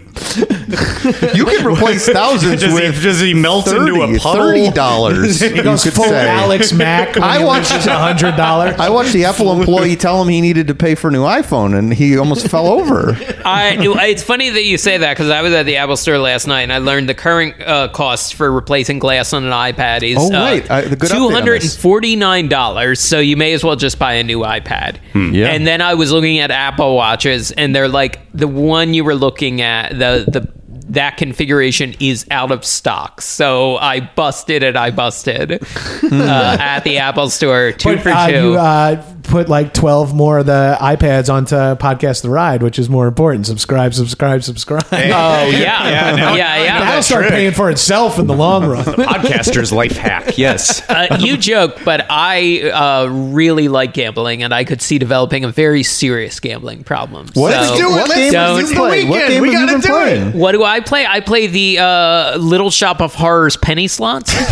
You 1.34 1.44
can 1.44 1.66
replace 1.66 2.06
thousands 2.18 2.60
Does 2.62 2.72
he, 2.72 2.74
with 2.74 3.02
does 3.02 3.20
he 3.20 3.34
melt 3.34 3.66
30, 3.66 3.78
into 3.80 4.02
a 4.02 4.18
puddle? 4.20 4.32
Thirty 4.46 4.70
dollars. 4.70 5.40
He 5.58 5.62
goes 5.62 5.84
full 5.86 6.04
Alex 6.12 6.72
Mack. 6.72 7.16
I 7.16 7.44
watched- 7.44 7.86
a 7.86 7.92
hundred 7.92 8.36
dollars. 8.36 8.74
I 8.78 8.90
watched 8.90 9.12
the 9.12 9.24
Apple 9.24 9.58
employee 9.58 9.96
tell 9.96 10.20
him 10.22 10.28
he 10.28 10.40
needed 10.40 10.66
to 10.68 10.74
pay 10.74 10.94
for 10.94 11.08
a 11.08 11.10
new 11.10 11.22
iPhone, 11.22 11.76
and 11.78 11.92
he 11.92 12.16
almost 12.18 12.48
fell 12.48 12.66
over. 12.66 13.10
I, 13.44 13.76
it's 14.08 14.22
funny 14.22 14.50
that 14.50 14.64
you 14.64 14.78
say 14.78 14.98
that 14.98 15.14
because 15.16 15.30
I 15.30 15.42
was 15.42 15.52
at 15.52 15.64
the 15.66 15.76
Apple 15.76 15.96
Store 15.96 16.18
last 16.18 16.46
night 16.46 16.62
and 16.62 16.72
I 16.72 16.78
learned 16.78 17.08
the 17.08 17.14
current 17.14 17.60
uh, 17.62 17.88
cost 17.88 18.34
for 18.34 18.50
replacing 18.50 18.98
glass 18.98 19.32
on 19.32 19.44
an 19.44 19.52
iPad 19.52 20.02
is 20.02 20.18
Oh, 20.20 20.26
uh, 20.26 20.38
right. 20.38 20.70
I- 20.70 20.80
the 20.82 20.96
good 20.96 21.10
update 21.10 21.14
on 21.14 21.28
two 21.28 21.34
hundred 21.34 21.54
and 21.54 21.62
this. 21.64 21.76
forty 21.76 22.16
nine 22.16 22.48
dollars. 22.48 23.00
So 23.00 23.18
you 23.20 23.36
may 23.36 23.52
as 23.52 23.62
well 23.64 23.76
just 23.76 23.98
buy 23.98 24.14
a 24.14 24.24
new 24.24 24.40
iPad. 24.40 24.98
Yeah. 25.14 25.48
And 25.48 25.66
then 25.66 25.80
I 25.80 25.94
was 25.94 26.12
looking 26.12 26.38
at 26.38 26.50
Apple 26.50 26.94
watches 26.96 27.50
and 27.52 27.74
they're 27.74 27.88
like 27.88 28.20
the 28.32 28.48
one 28.48 28.94
you 28.94 29.04
were 29.04 29.14
looking 29.14 29.60
at 29.62 29.90
the 29.92 30.24
the 30.28 30.57
that 30.89 31.16
configuration 31.16 31.94
is 32.01 32.27
out 32.31 32.51
of 32.51 32.65
stock. 32.65 33.20
So 33.20 33.77
I 33.77 34.01
busted 34.01 34.62
it. 34.62 34.77
I 34.77 34.90
busted 34.90 35.52
uh, 36.02 36.56
at 36.60 36.81
the 36.81 36.98
Apple 36.98 37.31
Store 37.31 37.73
two 37.73 37.97
But, 37.97 38.02
for 38.02 38.10
uh, 38.10 38.27
two. 38.28 38.32
You 38.32 38.55
uh, 38.55 39.05
put 39.28 39.48
like 39.48 39.74
12 39.74 40.14
more 40.14 40.38
of 40.38 40.46
the 40.46 40.76
iPads 40.80 41.32
onto 41.32 41.55
Podcast 41.55 42.22
The 42.22 42.30
Ride, 42.30 42.62
which 42.62 42.78
is 42.78 42.88
more 42.88 43.06
important. 43.06 43.46
Subscribe, 43.46 43.94
subscribe, 43.94 44.42
subscribe. 44.42 44.84
oh 44.90 44.92
yeah, 44.92 45.52
yeah, 45.52 46.16
now- 46.16 46.34
yeah. 46.34 46.78
That'll 46.80 47.02
start 47.02 47.22
trick. 47.22 47.32
paying 47.34 47.52
for 47.52 47.70
itself 47.70 48.18
in 48.18 48.26
the 48.26 48.34
long 48.34 48.66
run. 48.66 48.84
the 48.84 48.92
Podcaster's 48.92 49.72
life 49.72 49.96
hack. 49.96 50.26
Yes. 50.38 50.88
Uh, 50.88 51.16
you 51.20 51.36
joke, 51.36 51.80
but 51.84 52.06
I 52.09 52.70
uh, 52.70 53.06
really 53.09 53.66
like 53.68 53.92
gambling, 53.92 54.42
and 54.44 54.55
I 54.55 54.62
could 54.64 54.80
see 54.80 54.98
developing 54.98 55.44
a 55.44 55.50
very 55.50 55.82
serious 55.82 56.38
gambling 56.40 56.84
problem. 56.84 57.26
What? 57.34 57.52
So- 57.52 57.59
Let's 57.59 57.76
do 57.78 57.86
it. 57.86 57.90
What 57.90 58.09
Let's 58.09 58.14
game 58.20 58.32
don't- 58.32 58.60
is 58.62 58.70
you 58.70 58.74
the 58.76 58.80
play? 58.80 59.05
What 59.05 59.28
game 59.28 59.42
We 59.42 59.52
have 59.52 59.60
you 59.60 59.66
gotta 59.66 59.72
been 59.72 59.80
do 59.80 59.88
it. 59.88 59.90
playing? 60.30 60.38
What 60.38 60.52
do 60.52 60.62
I 60.64 60.80
play? 60.80 61.05
I 61.06 61.20
play 61.20 61.46
the 61.48 61.78
uh, 61.80 62.36
Little 62.38 62.70
Shop 62.70 63.00
of 63.00 63.14
Horrors 63.14 63.56
penny 63.56 63.88
slots. 63.88 64.32
well, 64.34 64.44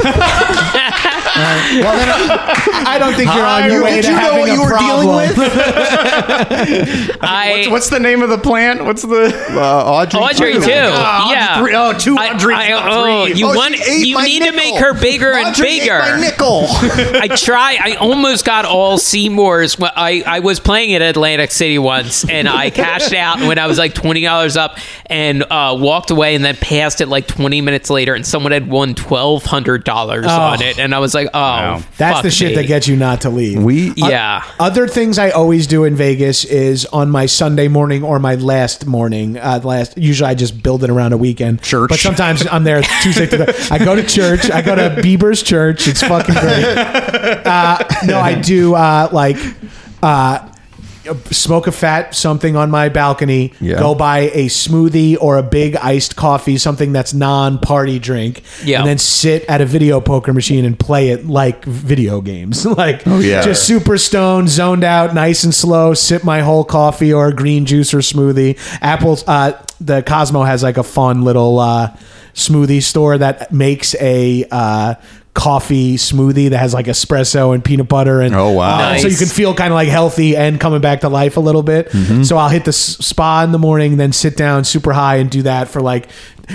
then 1.96 2.08
I 2.86 2.96
don't 2.98 3.14
think 3.14 3.32
you're 3.32 3.46
on 3.46 3.70
your 3.70 3.84
way 3.84 4.00
to 4.02 4.08
you 4.08 4.14
know 4.14 4.18
having 4.20 4.40
what 4.40 4.48
a 4.48 4.52
you 4.54 4.65
were 4.66 4.70
problem. 4.78 5.06
dealing 5.06 5.28
with? 5.28 5.38
I 7.22 7.50
What's, 7.56 7.68
what's 7.70 7.90
the 7.90 8.00
name 8.00 8.22
of 8.22 8.28
the 8.28 8.38
plant? 8.38 8.84
What's 8.84 9.02
the 9.02 9.34
Uh, 9.50 9.84
Audrey, 9.86 10.20
Audrey 10.20 10.52
too. 10.54 10.60
too. 10.60 10.70
Ah, 10.72 11.32
yeah. 11.32 11.58
Audrey- 11.60 11.74
oh, 11.74 11.92
two 11.92 12.16
I- 12.18 12.30
Audreys, 12.30 12.54
I- 12.56 12.68
not 12.70 12.88
oh, 12.90 13.26
three. 13.26 13.34
you 13.38 13.46
Oh, 13.46 13.52
she 13.52 13.56
want? 13.58 13.74
ate 13.88 14.06
You 14.06 14.14
my 14.16 14.24
need 14.24 14.42
to 14.44 14.52
make 14.52 14.76
her 14.78 14.94
bigger 14.94 15.32
and 15.32 15.48
Audrey 15.48 15.68
ate 15.68 15.80
bigger. 15.82 15.98
my 15.98 16.20
nickel. 16.20 16.64
I 16.68 17.28
try. 17.28 17.78
I 17.80 17.94
almost 17.96 18.44
got 18.44 18.64
all 18.64 18.98
Seymour's. 18.98 19.78
Well, 19.78 19.92
I 19.94 20.22
I 20.26 20.40
was 20.40 20.60
playing 20.60 20.94
at 20.94 21.02
Atlantic 21.02 21.50
City 21.50 21.78
once, 21.78 22.28
and 22.28 22.48
I 22.48 22.70
cashed 22.70 23.12
out 23.14 23.40
when 23.40 23.58
I 23.58 23.66
was 23.66 23.78
like 23.78 23.94
twenty 23.94 24.22
dollars 24.22 24.56
up, 24.56 24.78
and 25.06 25.42
uh, 25.44 25.76
walked 25.78 26.10
away, 26.10 26.34
and 26.34 26.44
then 26.44 26.56
passed 26.56 27.00
it 27.00 27.06
like 27.08 27.26
twenty 27.26 27.60
minutes 27.60 27.90
later, 27.90 28.14
and 28.14 28.26
someone 28.26 28.52
had 28.52 28.68
won 28.68 28.94
twelve 28.94 29.44
hundred 29.44 29.84
dollars 29.84 30.26
on 30.26 30.62
it, 30.62 30.78
and 30.78 30.94
I 30.94 30.98
was 30.98 31.14
like, 31.14 31.28
oh, 31.32 31.84
That's 31.96 32.16
fuck 32.16 32.22
the 32.22 32.30
shit 32.30 32.50
me. 32.50 32.54
that 32.56 32.66
gets 32.66 32.88
you 32.88 32.96
not 32.96 33.22
to 33.22 33.30
leave. 33.30 33.62
We 33.62 33.92
Yeah. 33.96 34.42
Other 34.58 34.88
things 34.88 35.18
I 35.18 35.30
always 35.30 35.66
do 35.66 35.84
in 35.84 35.96
Vegas 35.96 36.46
is 36.46 36.86
on 36.86 37.10
my 37.10 37.26
Sunday 37.26 37.68
morning 37.68 38.02
or 38.02 38.18
my 38.18 38.36
last 38.36 38.86
morning. 38.86 39.36
Uh, 39.36 39.60
last 39.62 39.98
usually 39.98 40.30
I 40.30 40.34
just 40.34 40.62
build 40.62 40.82
it 40.82 40.88
around 40.88 41.12
a 41.12 41.18
weekend. 41.18 41.62
Church. 41.62 41.90
but 41.90 41.98
sometimes 41.98 42.46
I'm 42.46 42.64
there 42.64 42.80
Tuesday. 43.02 43.26
To 43.26 43.36
the, 43.36 43.68
I 43.70 43.78
go 43.78 43.94
to 43.94 44.02
church. 44.02 44.50
I 44.50 44.62
go 44.62 44.74
to 44.74 45.02
Bieber's 45.02 45.42
church. 45.42 45.86
It's 45.86 46.02
fucking 46.02 46.34
great. 46.36 46.64
Uh, 47.46 47.84
no, 48.06 48.18
I 48.18 48.40
do 48.40 48.74
uh, 48.74 49.10
like. 49.12 49.36
Uh, 50.02 50.50
Smoke 51.30 51.66
a 51.66 51.72
fat 51.72 52.14
something 52.14 52.56
on 52.56 52.70
my 52.70 52.88
balcony. 52.88 53.52
Yeah. 53.60 53.78
Go 53.78 53.94
buy 53.94 54.30
a 54.32 54.46
smoothie 54.46 55.16
or 55.20 55.36
a 55.38 55.42
big 55.42 55.76
iced 55.76 56.16
coffee, 56.16 56.58
something 56.58 56.92
that's 56.92 57.14
non-party 57.14 57.98
drink. 57.98 58.42
Yeah. 58.64 58.78
And 58.80 58.88
then 58.88 58.98
sit 58.98 59.44
at 59.48 59.60
a 59.60 59.66
video 59.66 60.00
poker 60.00 60.32
machine 60.32 60.64
and 60.64 60.78
play 60.78 61.10
it 61.10 61.26
like 61.26 61.64
video 61.64 62.20
games. 62.20 62.64
like 62.76 63.06
Oh, 63.06 63.18
yeah. 63.20 63.42
just 63.42 63.64
super 63.66 63.98
stoned, 63.98 64.48
zoned 64.48 64.84
out, 64.84 65.14
nice 65.14 65.44
and 65.44 65.54
slow. 65.54 65.94
Sip 65.94 66.24
my 66.24 66.40
whole 66.40 66.64
coffee 66.64 67.12
or 67.12 67.32
green 67.32 67.66
juice 67.66 67.94
or 67.94 67.98
smoothie. 67.98 68.58
Apple's 68.82 69.26
uh, 69.28 69.60
the 69.80 70.02
Cosmo 70.02 70.42
has 70.42 70.62
like 70.62 70.76
a 70.78 70.82
fun 70.82 71.22
little 71.22 71.58
uh, 71.58 71.96
smoothie 72.34 72.82
store 72.82 73.18
that 73.18 73.52
makes 73.52 73.94
a 74.00 74.44
uh, 74.50 74.94
coffee 75.36 75.96
smoothie 75.96 76.50
that 76.50 76.58
has 76.58 76.74
like 76.74 76.86
espresso 76.86 77.54
and 77.54 77.64
peanut 77.64 77.86
butter 77.88 78.20
and 78.22 78.34
Oh, 78.34 78.50
wow. 78.52 78.78
uh, 78.94 78.98
so 78.98 79.06
you 79.06 79.16
can 79.16 79.28
feel 79.28 79.54
kind 79.54 79.70
of 79.72 79.74
like 79.76 79.88
healthy 79.88 80.34
and 80.36 80.58
coming 80.58 80.80
back 80.80 81.02
to 81.02 81.08
life 81.08 81.36
a 81.36 81.40
little 81.40 81.62
bit. 81.62 81.90
Mm-hmm. 81.90 82.22
So 82.24 82.36
I'll 82.38 82.48
hit 82.48 82.64
the 82.64 82.70
s- 82.70 82.96
spa 83.06 83.44
in 83.44 83.52
the 83.52 83.58
morning, 83.58 83.98
then 83.98 84.12
sit 84.12 84.36
down 84.36 84.64
super 84.64 84.92
high 84.94 85.16
and 85.16 85.30
do 85.30 85.42
that 85.42 85.68
for 85.68 85.80
like. 85.80 86.08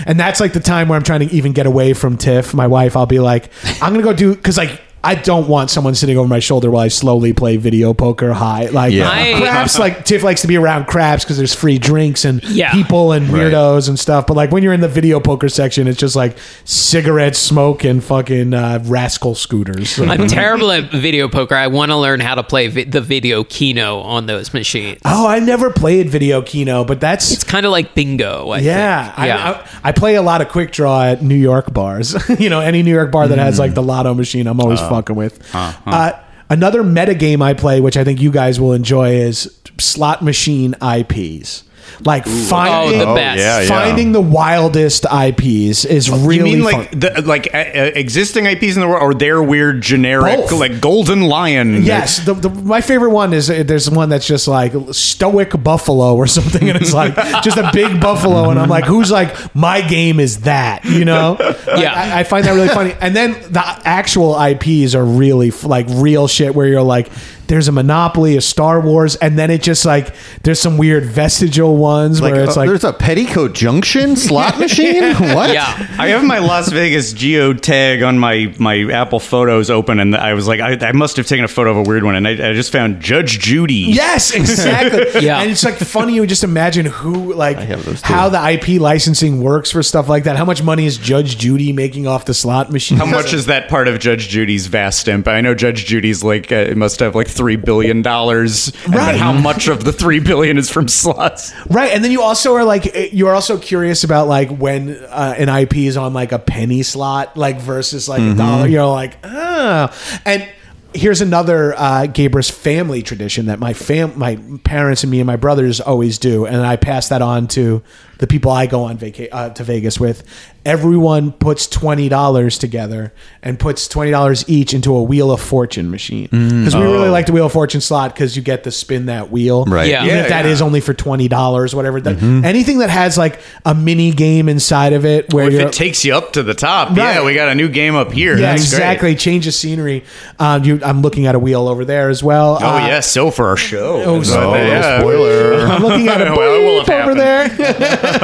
And 0.05 0.19
that's 0.19 0.39
like 0.39 0.53
the 0.53 0.59
time 0.61 0.87
where 0.89 0.97
I'm 0.97 1.03
trying 1.03 1.27
to 1.27 1.33
even 1.35 1.51
get 1.53 1.65
away 1.65 1.93
from 1.93 2.17
Tiff, 2.17 2.53
my 2.53 2.65
wife. 2.67 2.95
I'll 2.97 3.05
be 3.05 3.19
like, 3.19 3.51
I'm 3.81 3.93
gonna 3.93 4.03
go 4.03 4.13
do 4.13 4.33
because 4.35 4.57
like 4.57 4.81
I 5.03 5.15
don't 5.15 5.47
want 5.47 5.71
someone 5.71 5.95
sitting 5.95 6.15
over 6.17 6.27
my 6.27 6.37
shoulder 6.39 6.69
while 6.69 6.83
I 6.83 6.87
slowly 6.89 7.33
play 7.33 7.57
video 7.57 7.93
poker 7.93 8.33
high. 8.33 8.65
Like 8.65 8.93
Yeah. 8.93 9.09
I- 9.09 9.33
craps, 9.39 9.79
like 9.79 10.05
Tiff 10.05 10.21
likes 10.21 10.41
to 10.41 10.47
be 10.47 10.57
around 10.57 10.85
craps 10.85 11.23
because 11.23 11.37
there's 11.37 11.55
free 11.55 11.79
drinks 11.79 12.23
and 12.23 12.43
Yeah. 12.43 12.71
people 12.71 13.11
and 13.11 13.27
weirdos 13.29 13.89
and 13.89 13.97
stuff. 13.99 14.27
But 14.27 14.37
like 14.37 14.51
when 14.51 14.61
you're 14.61 14.73
in 14.73 14.81
the 14.81 14.87
video 14.87 15.19
poker 15.19 15.49
section, 15.49 15.87
it's 15.87 15.97
just 15.99 16.15
like 16.15 16.37
cigarette 16.65 17.35
smoke 17.35 17.83
and 17.83 18.03
fucking 18.03 18.53
uh, 18.53 18.79
rascal 18.85 19.33
scooters. 19.35 19.99
I'm 19.99 20.27
terrible 20.27 20.71
at 20.71 20.91
video 20.91 21.27
poker. 21.27 21.55
I 21.55 21.67
want 21.67 21.89
to 21.91 21.97
learn 21.97 22.19
how 22.19 22.35
to 22.35 22.43
play 22.43 22.67
vi- 22.67 22.83
the 22.83 23.01
video 23.01 23.43
Keno 23.43 23.99
on 24.01 24.27
those 24.27 24.53
machines. 24.53 24.99
oh, 25.05 25.27
I 25.27 25.39
never 25.39 25.71
played 25.71 26.09
video 26.09 26.41
Keno, 26.41 26.83
but 26.83 26.99
that's 27.01 27.31
It's 27.31 27.43
kind 27.43 27.65
of 27.65 27.71
like 27.71 27.95
bingo. 27.95 28.49
I 28.51 28.59
Yeah, 28.59 29.05
think. 29.05 29.19
I, 29.19 29.27
yeah. 29.27 29.65
I, 29.83 29.89
I 29.89 29.91
play 29.93 30.15
a 30.15 30.21
lot 30.21 30.41
of 30.41 30.49
quick 30.49 30.71
draw 30.71 31.03
at 31.05 31.23
New 31.23 31.33
York 31.35 31.73
bars. 31.73 32.15
you 32.39 32.49
know, 32.49 32.59
any 32.59 32.83
New 32.83 32.93
York 32.93 33.11
bar 33.11 33.27
that 33.27 33.39
has 33.39 33.57
like 33.57 33.73
the 33.73 33.81
lotto 33.83 34.13
machine, 34.13 34.45
I'm 34.47 34.59
always 34.61 34.79
fucking 34.95 35.15
with. 35.15 35.39
Uh, 35.85 36.19
another 36.49 36.83
meta 36.83 37.15
game 37.15 37.41
I 37.41 37.53
play, 37.53 37.81
which 37.81 37.97
I 37.97 38.03
think 38.03 38.19
you 38.21 38.31
guys 38.31 38.59
will 38.59 38.73
enjoy, 38.73 39.11
is 39.11 39.59
slot 39.79 40.21
machine 40.21 40.75
IPs. 40.81 41.63
Like 42.03 42.25
finding, 42.25 43.01
Oh, 43.01 43.05
the 43.05 43.15
best. 43.15 43.39
yeah, 43.39 43.61
yeah. 43.61 43.67
finding 43.67 44.11
the 44.11 44.21
wildest 44.21 45.05
IPs 45.05 45.85
is 45.85 46.09
really 46.09 46.35
you 46.37 46.43
mean 46.43 46.63
fun. 46.63 46.73
like 46.73 46.99
the 46.99 47.21
like 47.25 47.47
uh, 47.53 47.57
uh, 47.57 47.91
existing 47.95 48.45
IPs 48.45 48.75
in 48.75 48.81
the 48.81 48.87
world, 48.87 49.03
or 49.03 49.13
their 49.13 49.41
weird 49.43 49.81
generic 49.81 50.37
Both. 50.37 50.51
like 50.53 50.81
Golden 50.81 51.21
Lion? 51.23 51.83
Yes, 51.83 52.25
the, 52.25 52.33
the, 52.33 52.49
my 52.49 52.81
favorite 52.81 53.11
one 53.11 53.33
is 53.33 53.49
uh, 53.49 53.63
there's 53.63 53.89
one 53.89 54.09
that's 54.09 54.25
just 54.27 54.47
like 54.47 54.73
stoic 54.91 55.61
buffalo 55.63 56.15
or 56.15 56.27
something, 56.37 56.69
and 56.69 56.79
it's 56.81 56.93
like 56.93 57.15
just 57.43 57.57
a 57.57 57.69
big 57.73 57.99
buffalo, 58.01 58.49
and 58.49 58.59
I'm 58.59 58.69
like, 58.69 58.85
who's 58.85 59.11
like 59.11 59.55
my 59.55 59.81
game 59.81 60.19
is 60.19 60.41
that, 60.41 60.85
you 60.85 61.05
know? 61.05 61.37
Yeah. 61.71 61.93
I, 61.93 62.19
I 62.19 62.23
find 62.23 62.45
that 62.45 62.51
really 62.51 62.67
funny. 62.67 62.93
And 62.99 63.15
then 63.15 63.31
the 63.51 63.61
actual 63.65 64.37
IPs 64.39 64.93
are 64.93 65.05
really 65.05 65.49
f- 65.49 65.63
like 65.63 65.85
real 65.89 66.27
shit 66.27 66.53
where 66.53 66.67
you're 66.67 66.81
like, 66.81 67.09
there's 67.51 67.67
a 67.67 67.71
Monopoly, 67.73 68.37
a 68.37 68.41
Star 68.41 68.79
Wars, 68.79 69.17
and 69.17 69.37
then 69.37 69.51
it 69.51 69.61
just 69.61 69.83
like 69.83 70.15
there's 70.43 70.59
some 70.59 70.77
weird 70.77 71.03
vestigial 71.03 71.75
ones 71.75 72.21
Like, 72.21 72.31
where 72.31 72.45
it's 72.45 72.55
uh, 72.55 72.61
like 72.61 72.69
there's 72.69 72.85
a 72.85 72.93
petticoat 72.93 73.53
junction 73.53 74.15
slot 74.15 74.57
machine. 74.57 75.13
what? 75.35 75.53
Yeah. 75.53 75.65
I 75.99 76.07
have 76.07 76.23
my 76.23 76.39
Las 76.39 76.71
Vegas 76.71 77.11
geo 77.11 77.51
tag 77.51 78.03
on 78.03 78.17
my, 78.17 78.55
my 78.57 78.89
Apple 78.93 79.19
Photos 79.19 79.69
open, 79.69 79.99
and 79.99 80.15
I 80.15 80.33
was 80.33 80.47
like, 80.47 80.61
I, 80.61 80.77
I 80.87 80.91
must 80.93 81.17
have 81.17 81.27
taken 81.27 81.43
a 81.43 81.49
photo 81.49 81.71
of 81.71 81.85
a 81.85 81.89
weird 81.89 82.05
one, 82.05 82.15
and 82.15 82.25
I, 82.25 82.51
I 82.51 82.53
just 82.53 82.71
found 82.71 83.01
Judge 83.01 83.39
Judy. 83.39 83.73
Yes, 83.73 84.31
exactly. 84.35 85.21
Yeah. 85.21 85.41
and 85.41 85.51
it's 85.51 85.65
like 85.65 85.77
the 85.77 85.83
funny. 85.83 86.13
You 86.13 86.25
just 86.25 86.45
imagine 86.45 86.85
who, 86.85 87.33
like, 87.33 87.57
have 87.57 87.83
those 87.83 88.01
too. 88.01 88.13
how 88.13 88.29
the 88.29 88.49
IP 88.49 88.79
licensing 88.79 89.43
works 89.43 89.71
for 89.71 89.83
stuff 89.83 90.07
like 90.07 90.23
that. 90.23 90.37
How 90.37 90.45
much 90.45 90.63
money 90.63 90.85
is 90.85 90.97
Judge 90.97 91.37
Judy 91.37 91.73
making 91.73 92.07
off 92.07 92.23
the 92.23 92.33
slot 92.33 92.71
machine? 92.71 92.97
How 92.97 93.05
much 93.05 93.33
is 93.33 93.47
that 93.47 93.67
part 93.67 93.89
of 93.89 93.99
Judge 93.99 94.29
Judy's 94.29 94.67
vast 94.67 95.09
empire? 95.09 95.35
I 95.35 95.41
know 95.41 95.53
Judge 95.53 95.85
Judy's 95.85 96.23
like 96.23 96.49
uh, 96.49 96.55
it 96.55 96.77
must 96.77 97.01
have 97.01 97.13
like 97.13 97.27
three 97.27 97.40
billion 97.55 98.01
dollars, 98.01 98.71
Right. 98.87 99.15
How 99.15 99.31
much 99.33 99.67
of 99.67 99.83
the 99.83 99.91
three 99.93 100.19
billion 100.19 100.57
is 100.57 100.69
from 100.69 100.87
slots? 100.87 101.53
Right, 101.69 101.91
and 101.91 102.03
then 102.03 102.11
you 102.11 102.21
also 102.21 102.55
are 102.55 102.63
like 102.63 103.11
you're 103.13 103.33
also 103.33 103.57
curious 103.57 104.03
about 104.03 104.27
like 104.27 104.49
when 104.49 104.97
uh, 105.05 105.35
an 105.37 105.49
IP 105.49 105.77
is 105.77 105.97
on 105.97 106.13
like 106.13 106.31
a 106.31 106.39
penny 106.39 106.83
slot, 106.83 107.37
like 107.37 107.59
versus 107.59 108.07
like 108.07 108.21
a 108.21 108.33
dollar. 108.35 108.67
You're 108.67 108.85
like, 108.85 109.17
oh, 109.23 109.93
and 110.25 110.47
here's 110.93 111.21
another 111.21 111.73
uh, 111.75 112.05
Gabrus 112.07 112.51
family 112.51 113.01
tradition 113.01 113.45
that 113.45 113.59
my 113.59 113.73
fam, 113.73 114.17
my 114.19 114.37
parents 114.63 115.03
and 115.03 115.11
me 115.11 115.19
and 115.21 115.27
my 115.27 115.37
brothers 115.37 115.79
always 115.79 116.17
do, 116.17 116.45
and 116.45 116.57
I 116.65 116.75
pass 116.75 117.09
that 117.09 117.21
on 117.21 117.47
to 117.49 117.81
the 118.21 118.27
people 118.27 118.51
I 118.51 118.67
go 118.67 118.83
on 118.83 118.97
vaca- 118.97 119.33
uh, 119.35 119.49
to 119.49 119.63
Vegas 119.65 119.99
with. 119.99 120.23
Everyone 120.63 121.31
puts 121.31 121.65
twenty 121.65 122.07
dollars 122.07 122.59
together 122.59 123.11
and 123.41 123.57
puts 123.59 123.87
twenty 123.87 124.11
dollars 124.11 124.47
each 124.47 124.75
into 124.75 124.93
a 124.93 125.01
Wheel 125.01 125.31
of 125.31 125.41
Fortune 125.41 125.89
machine 125.89 126.25
because 126.27 126.75
we 126.75 126.83
really 126.83 127.09
like 127.09 127.25
the 127.25 127.31
Wheel 127.33 127.47
of 127.47 127.51
Fortune 127.51 127.81
slot 127.81 128.13
because 128.13 128.35
you 128.37 128.43
get 128.43 128.63
to 128.65 128.71
spin 128.71 129.07
that 129.07 129.31
wheel, 129.31 129.65
Right. 129.65 129.89
Yeah. 129.89 130.05
Even 130.05 130.17
if 130.19 130.29
that 130.29 130.45
is 130.45 130.59
yeah. 130.59 130.65
only 130.67 130.79
for 130.79 130.93
twenty 130.93 131.27
dollars, 131.27 131.73
whatever. 131.73 131.99
That, 131.99 132.21
Anything 132.21 132.77
that 132.77 132.91
has 132.91 133.17
like 133.17 133.39
a 133.65 133.73
mini 133.73 134.11
game 134.11 134.47
inside 134.47 134.93
of 134.93 135.03
it, 135.03 135.33
where 135.33 135.47
If 135.47 135.53
you're 135.53 135.61
it 135.63 135.73
takes 135.73 136.05
you 136.05 136.13
up 136.13 136.33
to 136.33 136.43
the 136.43 136.53
top, 136.53 136.89
Right. 136.89 136.97
yeah, 137.15 137.25
we 137.25 137.33
got 137.33 137.49
a 137.49 137.55
new 137.55 137.67
game 137.67 137.95
up 137.95 138.11
here. 138.11 138.35
yeah, 138.35 138.51
That's 138.55 138.69
great. 138.69 138.77
exactly. 138.77 139.15
Change 139.15 139.45
the 139.45 139.51
scenery. 139.51 140.03
Um, 140.37 140.63
you, 140.63 140.79
I'm 140.85 141.01
looking 141.01 141.25
at 141.25 141.33
a 141.33 141.39
wheel 141.39 141.67
over 141.67 141.85
there 141.85 142.09
as 142.11 142.21
well. 142.23 142.59
Oh 142.61 142.67
Uh, 142.67 142.85
yeah, 142.87 142.99
so 142.99 143.31
for 143.31 143.47
our 143.47 143.57
show. 143.57 144.03
Oh, 144.05 144.21
so- 144.21 144.53
yeah. 144.53 144.99
spoiler. 144.99 145.65
I'm 145.65 145.81
looking 145.81 146.07
at 146.07 146.21
a 146.21 146.31
Well, 146.37 146.53
it 146.55 146.63
will 146.63 146.83
bleep 146.83 146.87
have 146.87 147.09
over 147.09 147.15
there. 147.15 147.49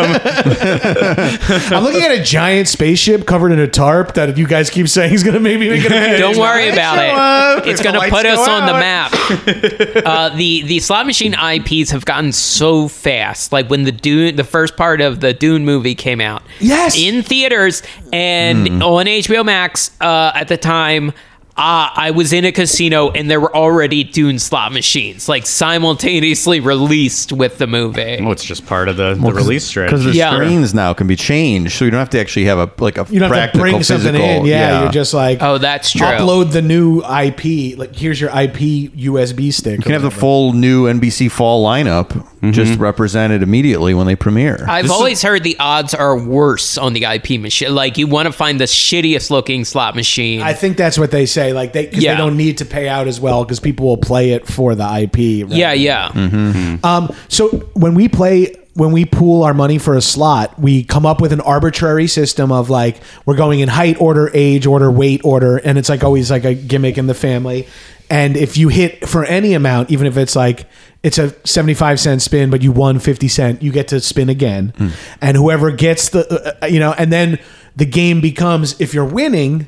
I'm 1.76 1.84
looking 1.84 2.02
at 2.02 2.12
a 2.12 2.24
giant 2.24 2.68
spaceship 2.68 3.26
covered 3.26 3.52
in 3.52 3.60
a 3.60 3.68
tarp 3.68 4.14
that 4.16 4.38
you 4.38 4.48
guys 4.48 4.70
keep 4.70 4.88
saying 4.88 5.14
is 5.14 5.24
going 5.24 5.34
to 5.34 5.40
maybe 5.40 5.70
make 5.70 5.82
it. 5.86 5.92
A 5.92 6.18
Don't 6.18 6.38
worry 6.38 6.70
about 6.70 6.98
up 6.98 7.66
it. 7.66 7.70
It's 7.70 7.82
going 7.82 7.96
to 7.96 8.02
put 8.02 8.12
lights 8.26 8.40
us 8.40 8.46
go 8.46 8.52
on 8.52 8.66
the 8.66 8.74
map. 8.74 9.12
uh, 10.06 10.30
the 10.36 10.64
the 10.64 10.80
slot 10.80 11.06
machine 11.06 11.34
IPs 11.34 11.92
have 11.92 12.06
gotten 12.06 12.32
so 12.32 12.88
fast. 12.88 13.52
Like 13.52 13.70
when 13.70 13.84
the 13.84 13.92
Dune, 13.92 14.36
the 14.36 14.44
first 14.44 14.76
part 14.78 15.02
of 15.02 15.20
the 15.20 15.34
Dune 15.34 15.66
movie 15.66 15.96
came 15.96 16.22
out, 16.22 16.44
Yes. 16.60 16.98
in 16.98 17.24
theaters 17.24 17.84
and 18.14 18.82
on 18.84 19.06
HBO 19.06 19.46
Max 19.46 19.92
uh, 20.02 20.32
at 20.36 20.48
the 20.48 20.58
time. 20.58 21.14
Uh, 21.58 21.90
I 21.96 22.12
was 22.12 22.34
in 22.34 22.46
a 22.46 22.52
casino 22.52 23.10
and 23.10 23.30
there 23.32 23.40
were 23.42 23.56
already 23.56 24.04
Dune 24.04 24.38
slot 24.40 24.72
machines, 24.72 25.28
like 25.28 25.46
simultaneously 25.48 26.60
released 26.60 27.32
with 27.34 27.58
the 27.58 27.66
movie. 27.68 28.18
Well, 28.22 28.32
it's 28.32 28.44
just 28.44 28.66
part 28.66 28.90
of 28.90 28.98
the, 28.98 29.16
the 29.16 29.32
release 29.34 29.74
because 29.74 30.04
the 30.04 30.12
Yeah. 30.12 30.34
screens 30.36 30.74
now 30.74 30.94
can 30.94 31.08
be 31.08 31.16
changed, 31.16 31.72
so 31.74 31.86
you 31.86 31.92
don't 31.92 32.00
have 32.00 32.10
to 32.12 32.20
actually 32.20 32.46
have 32.46 32.60
a 32.60 32.70
like 32.82 32.98
a 32.98 33.08
You 33.10 33.20
don't 33.20 33.30
have 33.32 33.52
to 33.54 33.58
practical 33.58 33.60
bring 33.62 33.84
something 33.84 34.16
in. 34.16 34.46
Yeah, 34.46 34.84
you're 34.84 34.92
just 34.92 35.14
like, 35.14 35.40
Oh, 35.42 35.58
that's 35.58 35.92
true. 35.92 36.06
Upload 36.06 36.52
the 36.52 36.62
new 36.62 37.00
IP. 37.04 37.78
Like, 37.78 37.96
here's 37.96 38.20
your 38.22 38.30
IP 38.30 38.92
USB 38.96 39.52
stick. 39.54 39.78
you 39.78 39.84
can 39.84 39.94
have 39.94 40.02
the 40.02 40.12
full 40.12 40.54
new 40.54 40.86
NBC 40.86 41.32
fall 41.32 41.66
lineup 41.66 42.26
just 42.52 42.80
represented 42.80 43.42
immediately 43.44 43.94
when 43.94 44.08
they 44.08 44.16
premiere. 44.16 44.64
I've 44.70 44.90
always 44.92 45.22
heard 45.22 45.44
the 45.44 45.58
odds 45.60 45.94
are 45.94 46.18
worse 46.18 46.78
on 46.78 46.94
the 46.94 47.04
IP 47.06 47.40
machine. 47.42 47.74
Like 47.76 47.98
you 47.98 48.08
want 48.08 48.28
to 48.28 48.32
find 48.32 48.60
the 48.60 48.66
shittiest 48.66 49.30
looking 49.32 49.66
slot 49.66 49.96
machine. 49.96 50.42
I 50.42 50.54
think 50.54 50.78
that's 50.78 50.98
what 50.98 51.12
they 51.12 51.26
say. 51.26 51.47
Like 51.54 51.74
they, 51.74 51.88
cause 51.88 52.02
Yeah. 52.04 52.14
they 52.14 52.18
don't 52.18 52.38
need 52.38 52.60
to 52.60 52.66
pay 52.66 52.88
out 52.88 53.08
as 53.08 53.20
well 53.20 53.44
because 53.44 53.60
people 53.60 53.86
will 53.88 53.98
play 53.98 54.32
it 54.32 54.48
for 54.48 54.76
the 54.76 54.84
IP. 54.84 55.48
right? 55.48 55.58
yeah, 55.58 55.74
yeah. 55.74 56.78
Um, 56.84 57.14
so 57.28 57.50
when 57.74 57.94
we 57.96 58.08
play, 58.08 58.56
when 58.74 58.92
we 58.92 59.06
pool 59.06 59.44
our 59.44 59.54
money 59.56 59.80
for 59.80 59.96
a 59.96 60.02
slot, 60.02 60.60
we 60.60 60.84
come 60.84 61.06
up 61.06 61.20
with 61.20 61.34
an 61.34 61.42
arbitrary 61.42 62.06
system 62.08 62.52
of 62.52 62.70
like 62.70 62.98
we're 63.26 63.36
going 63.36 63.60
in 63.60 63.70
height 63.70 64.00
order, 64.00 64.30
age 64.34 64.68
order, 64.68 64.92
weight 64.92 65.22
order, 65.24 65.58
and 65.58 65.78
it's 65.78 65.90
like 65.90 66.04
always 66.04 66.30
like 66.30 66.46
a 66.46 66.54
gimmick 66.54 66.98
in 66.98 67.08
the 67.08 67.16
family. 67.16 67.68
And 68.10 68.38
if 68.38 68.56
you 68.56 68.70
hit 68.70 69.08
for 69.08 69.26
any 69.26 69.54
amount, 69.54 69.90
even 69.92 70.08
if 70.08 70.16
it's 70.16 70.36
like 70.36 70.66
it's 71.04 71.18
a 71.18 71.34
seventy-five 71.46 72.00
cent 72.00 72.22
spin, 72.22 72.50
but 72.52 72.62
you 72.62 72.72
won 72.72 73.00
fifty 73.00 73.28
cent, 73.28 73.62
you 73.64 73.72
get 73.72 73.88
to 73.90 74.00
spin 74.00 74.30
again. 74.30 74.74
And 75.22 75.36
whoever 75.36 75.72
gets 75.72 76.10
the, 76.10 76.58
uh, 76.64 76.68
you 76.68 76.80
know, 76.80 76.94
and 76.94 77.12
then 77.12 77.40
the 77.76 77.86
game 77.86 78.22
becomes 78.22 78.80
if 78.80 78.94
you're 78.94 79.04
winning, 79.06 79.68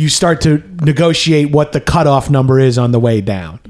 you 0.00 0.08
start 0.08 0.40
to 0.40 0.62
negotiate 0.80 1.50
what 1.50 1.72
the 1.72 1.80
cutoff 1.80 2.30
number 2.30 2.58
is 2.58 2.78
on 2.78 2.90
the 2.90 2.98
way 2.98 3.20
down. 3.20 3.60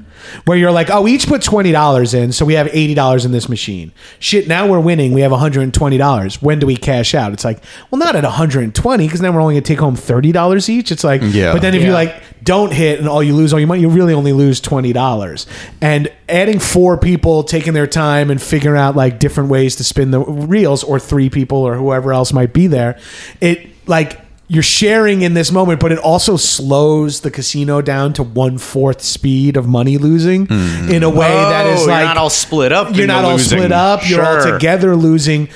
Where 0.45 0.55
you're 0.55 0.71
like, 0.71 0.89
oh, 0.89 1.01
we 1.01 1.13
each 1.13 1.27
put 1.27 1.41
twenty 1.41 1.71
dollars 1.71 2.13
in, 2.13 2.31
so 2.31 2.45
we 2.45 2.53
have 2.53 2.69
eighty 2.71 2.93
dollars 2.93 3.25
in 3.25 3.31
this 3.31 3.49
machine. 3.49 3.91
Shit, 4.19 4.47
now 4.47 4.67
we're 4.67 4.79
winning. 4.79 5.13
We 5.13 5.21
have 5.21 5.31
one 5.31 5.39
hundred 5.41 5.63
and 5.63 5.73
twenty 5.73 5.97
dollars. 5.97 6.41
When 6.41 6.59
do 6.59 6.67
we 6.67 6.77
cash 6.77 7.15
out? 7.15 7.33
It's 7.33 7.43
like, 7.43 7.61
well, 7.89 7.99
not 7.99 8.15
at 8.15 8.23
one 8.23 8.31
hundred 8.31 8.63
and 8.63 8.73
twenty, 8.73 9.07
because 9.07 9.19
then 9.19 9.33
we're 9.33 9.41
only 9.41 9.55
gonna 9.55 9.65
take 9.65 9.79
home 9.79 9.95
thirty 9.95 10.31
dollars 10.31 10.69
each. 10.69 10.91
It's 10.91 11.03
like, 11.03 11.21
Yeah. 11.23 11.51
But 11.51 11.63
then 11.63 11.73
if 11.73 11.83
you 11.83 11.91
like 11.91 12.21
don't 12.43 12.71
hit 12.71 12.99
and 12.99 13.09
all 13.09 13.21
you 13.23 13.35
lose 13.35 13.51
all 13.51 13.59
your 13.59 13.67
money, 13.67 13.81
you 13.81 13.89
really 13.89 14.13
only 14.13 14.31
lose 14.31 14.61
twenty 14.61 14.93
dollars. 14.93 15.47
And 15.81 16.07
adding 16.29 16.59
four 16.59 16.97
people 16.97 17.43
taking 17.43 17.73
their 17.73 17.87
time 17.87 18.29
and 18.29 18.39
figuring 18.39 18.79
out 18.79 18.95
like 18.95 19.19
different 19.19 19.49
ways 19.49 19.75
to 19.77 19.83
spin 19.83 20.11
the 20.11 20.21
reels, 20.21 20.83
or 20.83 20.99
three 20.99 21.29
people 21.29 21.57
or 21.57 21.75
whoever 21.75 22.13
else 22.13 22.31
might 22.31 22.53
be 22.53 22.67
there, 22.67 22.99
it 23.41 23.67
like 23.87 24.21
you're 24.51 24.61
sharing 24.61 25.21
in 25.21 25.33
this 25.33 25.49
moment, 25.49 25.79
but 25.79 25.93
it 25.93 25.97
also 25.99 26.35
slows 26.35 27.21
the 27.21 27.31
casino 27.31 27.81
down 27.81 28.11
to 28.11 28.21
one 28.21 28.57
fourth 28.57 29.01
speed 29.01 29.55
of 29.55 29.65
money 29.65 29.97
losing 29.97 30.45
hmm. 30.45 30.89
in 30.91 31.03
a 31.03 31.09
way 31.09 31.29
that 31.29 31.65
is 31.67 31.83
Oh, 31.83 31.85
like 31.85 31.99
you're 31.99 32.07
not 32.07 32.17
all 32.17 32.29
split 32.29 32.73
up. 32.73 32.93
You're 32.93 33.07
not 33.07 33.23
all 33.23 33.31
losing. 33.31 33.59
split 33.59 33.71
up. 33.71 34.01
You're 34.09 34.25
all 34.25 34.43
together 34.43 34.93
losing 34.97 35.47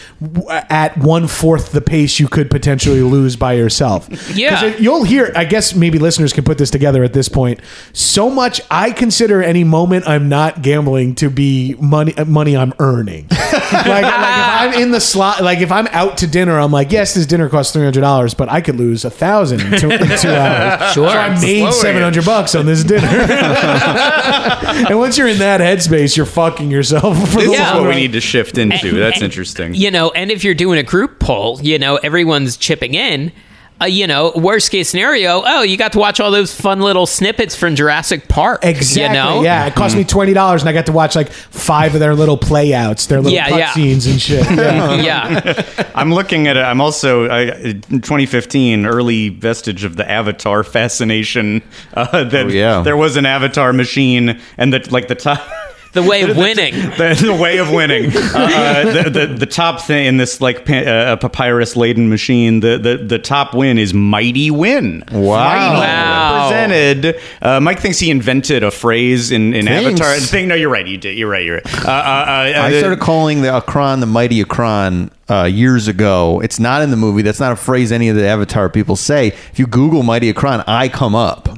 at 0.50 0.98
one 0.98 1.28
fourth 1.28 1.74
the 1.74 1.82
pace 1.82 2.22
you 2.22 2.30
could 2.30 2.50
potentially 2.50 3.02
lose 3.02 3.36
by 3.36 3.54
yourself. 3.54 4.08
Yeah. 4.36 4.56
'Cause 4.56 4.64
it- 4.64 4.80
you'll 4.80 5.04
hear. 5.04 5.32
I 5.36 5.46
guess 5.46 5.76
maybe 5.76 6.00
listeners 6.00 6.34
can 6.34 6.44
put 6.44 6.58
this 6.58 6.70
together 6.70 7.04
at 7.04 7.14
this 7.14 7.30
point. 7.30 7.60
So 7.94 8.30
much 8.30 8.60
I 8.72 8.92
consider 8.92 9.42
any 9.44 9.64
moment 9.64 10.08
I'm 10.08 10.30
not 10.30 10.62
gambling 10.62 11.16
to 11.16 11.30
be 11.30 11.76
money 11.80 12.16
uh, 12.18 12.26
money 12.26 12.56
I'm 12.58 12.74
earning. 12.80 13.28
like, 13.32 13.86
like 13.86 14.06
if 14.06 14.74
I'm 14.76 14.82
in 14.82 14.92
the 14.92 15.00
slot, 15.02 15.44
like 15.44 15.60
if 15.60 15.72
I'm 15.72 15.88
out 15.88 16.18
to 16.20 16.28
dinner, 16.28 16.58
I'm 16.60 16.72
like, 16.72 16.92
yes, 16.92 17.14
this 17.14 17.26
dinner 17.26 17.50
costs 17.50 17.72
three 17.74 17.84
hundred 17.84 18.02
dollars, 18.02 18.34
but 18.34 18.50
I 18.50 18.62
could 18.62 18.76
lose 18.76 18.85
a 18.94 19.10
thousand 19.10 19.62
in 19.62 19.80
two, 19.80 19.90
in 19.90 19.99
two 20.20 20.30
hours. 20.30 20.91
Sure. 20.94 21.10
so 21.10 21.18
I 21.18 21.30
made 21.41 21.74
seven 21.74 22.02
hundred 22.02 22.26
bucks 22.26 22.53
on 22.56 22.66
this 22.66 22.84
dinner. 22.84 23.07
and 23.07 24.98
once 24.98 25.18
you're 25.18 25.28
in 25.28 25.40
that 25.40 25.62
headspace, 25.62 26.16
you're 26.16 26.26
fucking 26.26 26.70
yourself. 26.72 27.18
For 27.32 27.38
This 27.40 27.45
the 27.48 27.52
is 27.53 27.60
what 27.60 27.76
long 27.78 27.88
we 27.88 27.95
need 27.95 28.14
to 28.14 28.22
shift 28.22 28.57
into. 28.57 28.90
And- 28.90 28.98
That's 28.98 29.18
and- 29.18 29.24
interesting. 29.26 29.74
You 29.74 29.91
know, 29.91 30.12
and 30.12 30.32
if 30.32 30.44
you're 30.44 30.53
doing 30.53 30.80
a 30.80 30.84
group 30.84 31.20
poll, 31.20 31.60
you 31.62 31.80
know, 31.80 31.98
everyone's 31.98 32.57
chipping 32.57 32.94
in. 32.94 33.32
Uh, 33.81 33.85
you 33.85 34.07
know, 34.07 34.31
worst 34.38 34.72
case 34.72 34.88
scenario, 34.88 35.43
oh, 35.45 35.61
you 35.61 35.76
got 35.76 35.91
to 35.91 35.99
watch 35.99 36.22
all 36.22 36.31
those 36.31 36.53
fun 36.53 36.80
little 36.80 37.06
snippets 37.06 37.56
from 37.57 37.76
Jurassic 37.76 38.30
Park. 38.30 38.64
Exactly. 38.64 39.03
You 39.03 39.22
know? 39.22 39.43
Yeah, 39.43 39.65
it 39.65 39.76
cost 39.76 39.97
me 39.97 40.06
twenty 40.06 40.31
dollars, 40.34 40.61
and 40.61 40.69
I 40.69 40.72
got 40.73 40.85
to 40.85 40.93
watch 40.93 41.14
like 41.14 41.30
five 41.30 41.93
of 41.93 41.99
their 41.99 42.15
little 42.15 42.38
playouts, 42.38 43.07
their 43.07 43.19
little 43.19 43.34
Yeah, 43.34 43.49
yeah. 43.57 43.68
cutscenes 43.72 44.10
and 44.10 44.22
shit. 44.22 44.45
Yeah. 44.56 44.95
yeah. 45.02 45.89
I'm 45.95 46.14
looking 46.14 46.47
at 46.47 46.56
it. 46.56 46.61
I'm 46.61 46.80
also 46.80 47.27
I, 47.27 47.41
in 47.60 47.81
2015, 47.81 48.85
early 48.85 49.27
vestige 49.30 49.84
of 49.84 49.97
the 49.97 50.10
Avatar 50.10 50.64
fascination. 50.64 51.61
Uh, 51.93 52.23
that 52.23 52.45
Oh, 52.45 52.49
yeah. 52.49 52.81
there 52.81 52.95
was 52.97 53.18
an 53.18 53.26
Avatar 53.26 53.73
machine, 53.73 54.39
and 54.57 54.72
that 54.72 54.89
like 54.91 55.10
the 55.10 55.15
top. 55.15 55.41
The 55.96 56.04
way 56.04 56.22
of 56.22 56.38
winning. 56.46 56.74
The, 56.74 57.20
the 57.26 57.34
way 57.34 57.58
of 57.58 57.72
winning. 57.72 58.12
Uh, 58.36 58.38
uh, 58.38 59.04
the, 59.04 59.10
the 59.10 59.28
the 59.28 59.46
top 59.46 59.82
thing 59.82 60.08
in 60.08 60.18
this 60.18 60.42
like 60.42 60.66
pa- 60.66 60.74
uh, 60.74 61.16
papyrus 61.16 61.76
laden 61.76 62.10
machine. 62.10 62.60
The, 62.60 62.78
the 62.78 62.98
the 62.98 63.20
top 63.20 63.54
win 63.54 63.78
is 63.78 63.94
Mighty 63.94 64.52
Win. 64.52 65.04
Wow. 65.12 65.80
Wow. 65.80 66.50
represented. 66.50 67.22
Uh, 67.42 67.60
Mike 67.62 67.80
thinks 67.80 68.00
he 68.00 68.12
invented 68.12 68.62
a 68.64 68.72
phrase 68.72 69.32
in, 69.32 69.54
in 69.54 69.66
Thanks. 69.66 70.02
Avatar. 70.02 70.20
Thing. 70.20 70.48
No, 70.50 70.56
you're 70.56 70.70
right. 70.70 70.86
You 70.86 70.98
did. 70.98 71.18
You're 71.18 71.30
right. 71.30 71.46
You're 71.46 71.56
right. 71.56 71.86
Uh, 71.86 71.90
uh, 71.90 71.92
uh, 71.92 71.94
I 71.96 72.74
uh, 72.74 72.80
started 72.80 73.00
calling 73.00 73.42
the 73.42 73.48
Ikran 73.50 74.00
the 74.02 74.06
mighty 74.06 74.44
Ikran 74.44 75.10
uh, 75.30 75.43
years 75.43 75.88
ago. 75.88 76.39
It's 76.43 76.60
not 76.60 76.81
in 76.81 76.91
the 76.91 76.97
movie. 76.97 77.22
That's 77.22 77.39
not 77.39 77.52
a 77.52 77.56
phrase 77.56 77.91
any 77.91 78.10
of 78.10 78.15
the 78.15 78.27
Avatar 78.27 78.69
people 78.69 78.95
say. 78.95 79.27
If 79.30 79.60
you 79.60 79.68
Google 79.68 80.03
mighty 80.03 80.31
Ikran, 80.31 80.64
I 80.68 80.89
come 80.89 81.15
up. 81.15 81.49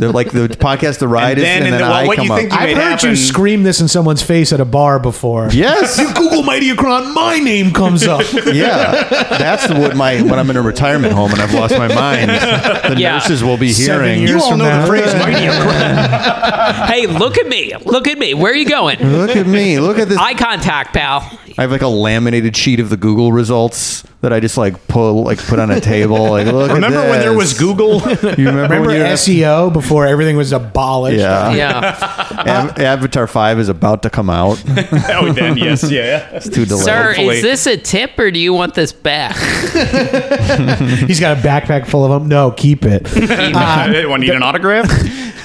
They're 0.00 0.10
like 0.10 0.32
the 0.32 0.48
podcast, 0.48 0.98
the 0.98 1.06
ride 1.06 1.38
And 1.38 1.38
is, 1.38 1.44
then 1.44 1.62
and 1.62 1.72
then 1.74 1.80
the- 1.80 1.86
well, 1.86 1.92
I 1.92 2.06
what 2.08 2.16
come 2.16 2.26
you 2.26 2.32
up. 2.34 2.42
you 2.42 2.48
I've 2.50 2.76
made 2.76 2.76
heard 2.76 3.02
you 3.04 3.14
scream 3.14 3.62
this 3.62 3.80
in 3.80 3.86
someone's 3.86 4.20
face 4.20 4.52
at 4.52 4.58
a 4.60 4.64
bar 4.64 4.98
before. 4.98 5.48
yes, 5.52 5.96
You 6.00 6.12
Google 6.12 6.42
Mighty 6.42 6.70
Ikran, 6.72 7.14
my 7.14 7.38
name 7.38 7.70
comes 7.72 8.04
up. 8.04 8.22
yeah. 8.52 9.04
That's 9.38 9.68
what 9.70 9.94
my 9.96 10.20
when 10.22 10.40
I'm 10.40 10.50
in 10.50 10.56
a 10.56 10.62
retirement 10.62 11.12
home 11.14 11.30
and 11.30 11.40
I've 11.40 11.54
lost 11.54 11.78
my 11.78 11.86
mind. 11.86 12.30
The 12.30 12.96
Yeah. 12.98 13.12
nurses 13.12 13.44
will 13.44 13.56
be 13.56 13.70
Seven 13.72 14.16
hearing. 14.18 14.28
you 14.28 14.40
all 14.42 14.56
know 14.56 14.64
now. 14.64 14.80
the 14.82 14.86
phrase 14.88 15.14
Mighty 15.14 15.46
Ikran. 15.46 16.86
hey, 16.88 17.06
look 17.06 17.38
at 17.38 17.46
me. 17.46 17.72
Look 17.84 18.08
at 18.08 18.18
me. 18.18 18.34
Where 18.34 18.50
are 18.52 18.56
you 18.56 18.68
going? 18.68 18.98
Look 18.98 19.36
at 19.36 19.46
me. 19.46 19.78
Look 19.78 19.98
at 20.00 20.08
this. 20.08 20.18
Eye 20.18 20.34
contact, 20.34 20.94
pal. 20.94 21.38
I 21.58 21.62
have 21.62 21.70
like 21.70 21.80
a 21.82 21.88
laminated 21.88 22.54
sheet 22.56 22.80
of 22.80 22.90
the 22.90 22.96
Google 22.98 23.32
results 23.32 24.02
that 24.20 24.30
I 24.32 24.40
just 24.40 24.58
like 24.58 24.88
pull, 24.88 25.22
like 25.24 25.38
put 25.38 25.58
on 25.58 25.70
a 25.70 25.80
table. 25.80 26.30
Like, 26.30 26.46
look 26.48 26.70
Remember 26.72 26.98
at 26.98 27.10
when 27.10 27.20
there 27.20 27.32
was. 27.32 27.58
Google? 27.58 28.00
You 28.36 28.48
remember, 28.48 28.62
Remember 28.62 28.88
when 28.88 28.96
you 28.98 29.02
SEO 29.04 29.72
before 29.72 30.06
everything 30.06 30.36
was 30.36 30.52
abolished? 30.52 31.18
Yeah. 31.18 31.52
Yeah. 31.54 31.96
Av- 32.70 32.78
Avatar 32.78 33.26
Five 33.26 33.58
is 33.58 33.68
about 33.70 34.02
to 34.02 34.10
come 34.10 34.28
out. 34.28 34.62
oh, 35.10 35.32
then 35.32 35.56
yes, 35.56 35.90
yeah. 35.90 36.28
It's 36.32 36.48
too 36.48 36.66
delayed. 36.66 36.84
Sir, 36.84 37.06
Hopefully. 37.14 37.36
is 37.36 37.42
this 37.42 37.66
a 37.66 37.76
tip 37.78 38.18
or 38.18 38.30
do 38.30 38.38
you 38.38 38.52
want 38.52 38.74
this 38.74 38.92
back? 38.92 39.36
He's 41.06 41.20
got 41.20 41.38
a 41.38 41.40
backpack 41.40 41.86
full 41.86 42.04
of 42.04 42.10
them. 42.20 42.28
No, 42.28 42.50
keep 42.50 42.84
it. 42.84 43.06
I 43.16 44.04
want 44.06 44.22
to 44.22 44.26
need 44.28 44.34
an 44.34 44.42
autograph. 44.42 44.86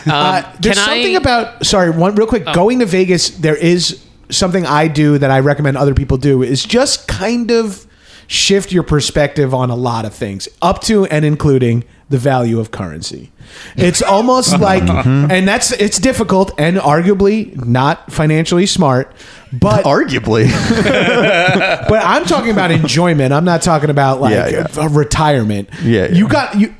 Uh, 0.07 0.51
there's 0.59 0.77
something 0.79 1.13
I- 1.15 1.19
Oh. 1.19 1.21
about 1.21 1.65
sorry, 1.65 1.91
one 1.91 2.15
real 2.15 2.27
quick. 2.27 2.45
Going 2.53 2.79
to 2.79 2.85
Vegas, 2.85 3.29
there 3.31 3.55
is 3.55 4.03
something 4.31 4.65
I 4.65 4.87
do 4.87 5.17
that 5.17 5.31
I 5.31 5.39
recommend 5.39 5.77
other 5.77 5.93
people 5.93 6.17
do 6.17 6.41
is 6.43 6.63
just 6.63 7.07
kind 7.07 7.51
of 7.51 7.85
shift 8.27 8.71
your 8.71 8.83
perspective 8.83 9.53
on 9.53 9.69
a 9.69 9.75
lot 9.75 10.05
of 10.05 10.13
things, 10.13 10.47
up 10.61 10.81
to 10.83 11.05
and 11.05 11.25
including 11.25 11.83
the 12.09 12.17
value 12.17 12.59
of 12.59 12.71
currency. 12.71 13.31
It's 13.75 14.01
almost 14.15 14.57
like, 14.59 14.83
mm-hmm. 14.83 15.29
and 15.29 15.47
that's 15.47 15.71
it's 15.73 15.99
difficult 15.99 16.53
and 16.57 16.77
arguably 16.77 17.55
not 17.65 18.11
financially 18.11 18.65
smart, 18.65 19.13
but 19.51 19.83
Arguably, 19.83 20.49
but 21.89 22.05
I'm 22.05 22.23
talking 22.25 22.51
about 22.51 22.71
enjoyment. 22.71 23.33
I'm 23.33 23.43
not 23.45 23.61
talking 23.61 23.89
about 23.89 24.21
like 24.21 24.33
Yeah, 24.33 24.47
yeah. 24.47 24.67
A, 24.77 24.85
a 24.85 24.89
retirement. 24.89 25.69
Yeah, 25.83 26.05
yeah. 26.05 26.11
You 26.13 26.27
got 26.29 26.55
you. 26.57 26.73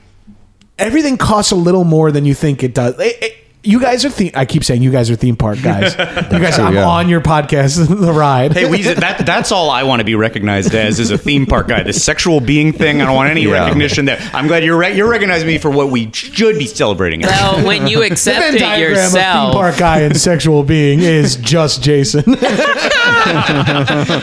Everything 0.79 1.17
costs 1.17 1.51
a 1.51 1.55
little 1.55 1.83
more 1.83 2.11
than 2.11 2.25
you 2.25 2.33
think 2.33 2.63
it 2.63 2.73
does. 2.73 2.97
It- 2.99 3.21
it- 3.21 3.35
you 3.63 3.79
guys 3.79 4.03
are 4.05 4.09
theme. 4.09 4.31
I 4.33 4.45
keep 4.45 4.63
saying 4.63 4.81
you 4.81 4.91
guys 4.91 5.09
are 5.11 5.15
theme 5.15 5.35
park 5.35 5.61
guys. 5.61 5.93
you 5.97 6.39
guys, 6.39 6.55
true, 6.55 6.63
I'm 6.65 6.73
yeah. 6.75 6.87
on 6.87 7.09
your 7.09 7.21
podcast, 7.21 7.87
The 8.05 8.11
Ride. 8.11 8.53
Hey, 8.53 8.63
Weezy, 8.63 8.95
that, 8.95 9.25
that's 9.25 9.51
all 9.51 9.69
I 9.69 9.83
want 9.83 9.99
to 9.99 10.03
be 10.03 10.15
recognized 10.15 10.73
as 10.73 10.99
is 10.99 11.11
a 11.11 11.17
theme 11.17 11.45
park 11.45 11.67
guy. 11.67 11.83
The 11.83 11.93
sexual 11.93 12.39
being 12.39 12.73
thing, 12.73 13.01
I 13.01 13.05
don't 13.05 13.15
want 13.15 13.29
any 13.29 13.43
Yeah. 13.43 13.63
recognition 13.63 14.05
there. 14.05 14.19
I'm 14.33 14.47
glad 14.47 14.63
you're 14.63 14.77
re- 14.77 14.95
you're 14.95 15.09
recognizing 15.09 15.47
me 15.47 15.57
for 15.59 15.69
what 15.69 15.89
we 15.89 16.11
should 16.11 16.57
be 16.57 16.65
celebrating. 16.65 17.23
As 17.23 17.29
well, 17.29 17.65
when 17.65 17.87
you 17.87 17.99
the 17.99 18.05
accept 18.07 18.39
Venn 18.39 18.55
it 18.55 18.59
diagram 18.59 19.05
of 19.05 19.11
theme 19.11 19.51
park 19.53 19.77
guy 19.77 19.99
and 20.01 20.17
sexual 20.17 20.63
being 20.63 21.01
is 21.01 21.35
just 21.37 21.83
Jason. 21.83 22.23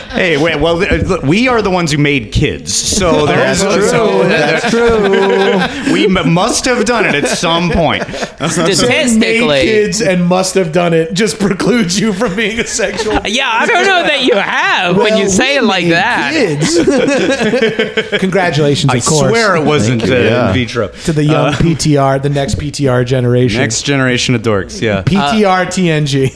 hey, 0.09 0.37
wait, 0.41 0.59
well, 0.59 0.75
look, 0.77 1.23
we 1.23 1.47
are 1.47 1.61
the 1.61 1.69
ones 1.71 1.91
who 1.91 1.97
made 1.97 2.31
kids, 2.31 2.73
so 2.73 3.25
there's 3.25 3.61
That's 3.61 3.73
true. 3.75 3.87
so 3.87 4.23
That's 4.27 4.69
true. 4.69 5.93
we 5.93 6.07
must 6.07 6.65
have 6.65 6.83
done 6.85 7.05
it 7.05 7.15
at 7.15 7.27
some 7.37 7.71
point. 7.71 8.03
Statistically, 8.03 9.28
Basically. 9.33 9.61
kids 9.61 10.01
and 10.01 10.25
must 10.25 10.55
have 10.55 10.71
done 10.71 10.93
it 10.93 11.13
just 11.13 11.39
precludes 11.39 11.99
you 11.99 12.13
from 12.13 12.35
being 12.35 12.59
a 12.59 12.65
sexual. 12.67 13.19
Yeah, 13.29 13.49
I 13.51 13.65
don't 13.65 13.85
know 13.85 14.03
that 14.03 14.23
you 14.23 14.35
have 14.35 14.97
when 14.97 15.17
you 15.17 15.23
Well, 15.25 15.29
say 15.29 15.55
it 15.57 15.63
like 15.63 15.83
made 15.85 15.91
that. 15.93 16.31
Kids. 16.33 18.19
Congratulations, 18.19 18.91
I 18.93 18.97
of 18.97 19.05
course. 19.05 19.29
swear 19.29 19.55
it 19.55 19.63
wasn't 19.65 20.03
uh, 20.03 20.07
yeah. 20.15 20.47
in 20.47 20.53
vitro. 20.53 20.87
to 20.89 21.13
the 21.13 21.23
young 21.23 21.53
PTR, 21.63 22.21
the 22.21 22.29
next 22.29 22.55
PTR 22.55 23.05
generation. 23.05 23.61
Next 23.61 23.83
generation 23.83 24.35
of 24.35 24.41
dorks, 24.41 24.81
yeah. 24.81 25.03
PTR 25.03 25.67
TNG. 25.67 26.29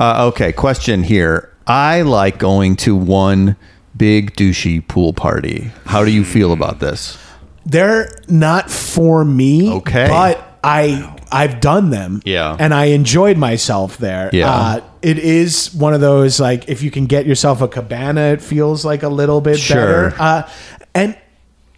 Uh, 0.00 0.26
okay, 0.28 0.52
question 0.52 1.02
here. 1.02 1.52
I 1.66 2.02
like 2.02 2.38
going 2.38 2.76
to 2.76 2.96
one 2.96 3.56
big 3.96 4.34
douchey 4.34 4.86
pool 4.86 5.12
party. 5.12 5.70
How 5.84 6.04
do 6.04 6.10
you 6.10 6.24
feel 6.24 6.52
about 6.52 6.80
this? 6.80 7.18
They're 7.70 8.12
not 8.28 8.70
for 8.70 9.24
me. 9.24 9.70
Okay. 9.74 10.08
But 10.08 10.42
I 10.64 11.16
I've 11.32 11.60
done 11.60 11.90
them. 11.90 12.20
Yeah. 12.24 12.56
And 12.58 12.74
I 12.74 12.86
enjoyed 12.86 13.36
myself 13.38 13.96
there. 13.98 14.30
Yeah. 14.32 14.50
Uh, 14.50 14.80
it 15.02 15.18
is 15.18 15.72
one 15.74 15.94
of 15.94 16.00
those 16.00 16.40
like 16.40 16.68
if 16.68 16.82
you 16.82 16.90
can 16.90 17.06
get 17.06 17.26
yourself 17.26 17.60
a 17.62 17.68
cabana, 17.68 18.32
it 18.32 18.42
feels 18.42 18.84
like 18.84 19.02
a 19.02 19.08
little 19.08 19.40
bit 19.40 19.58
Sure. 19.58 20.10
better. 20.10 20.14
Uh, 20.18 20.48
and 20.94 21.16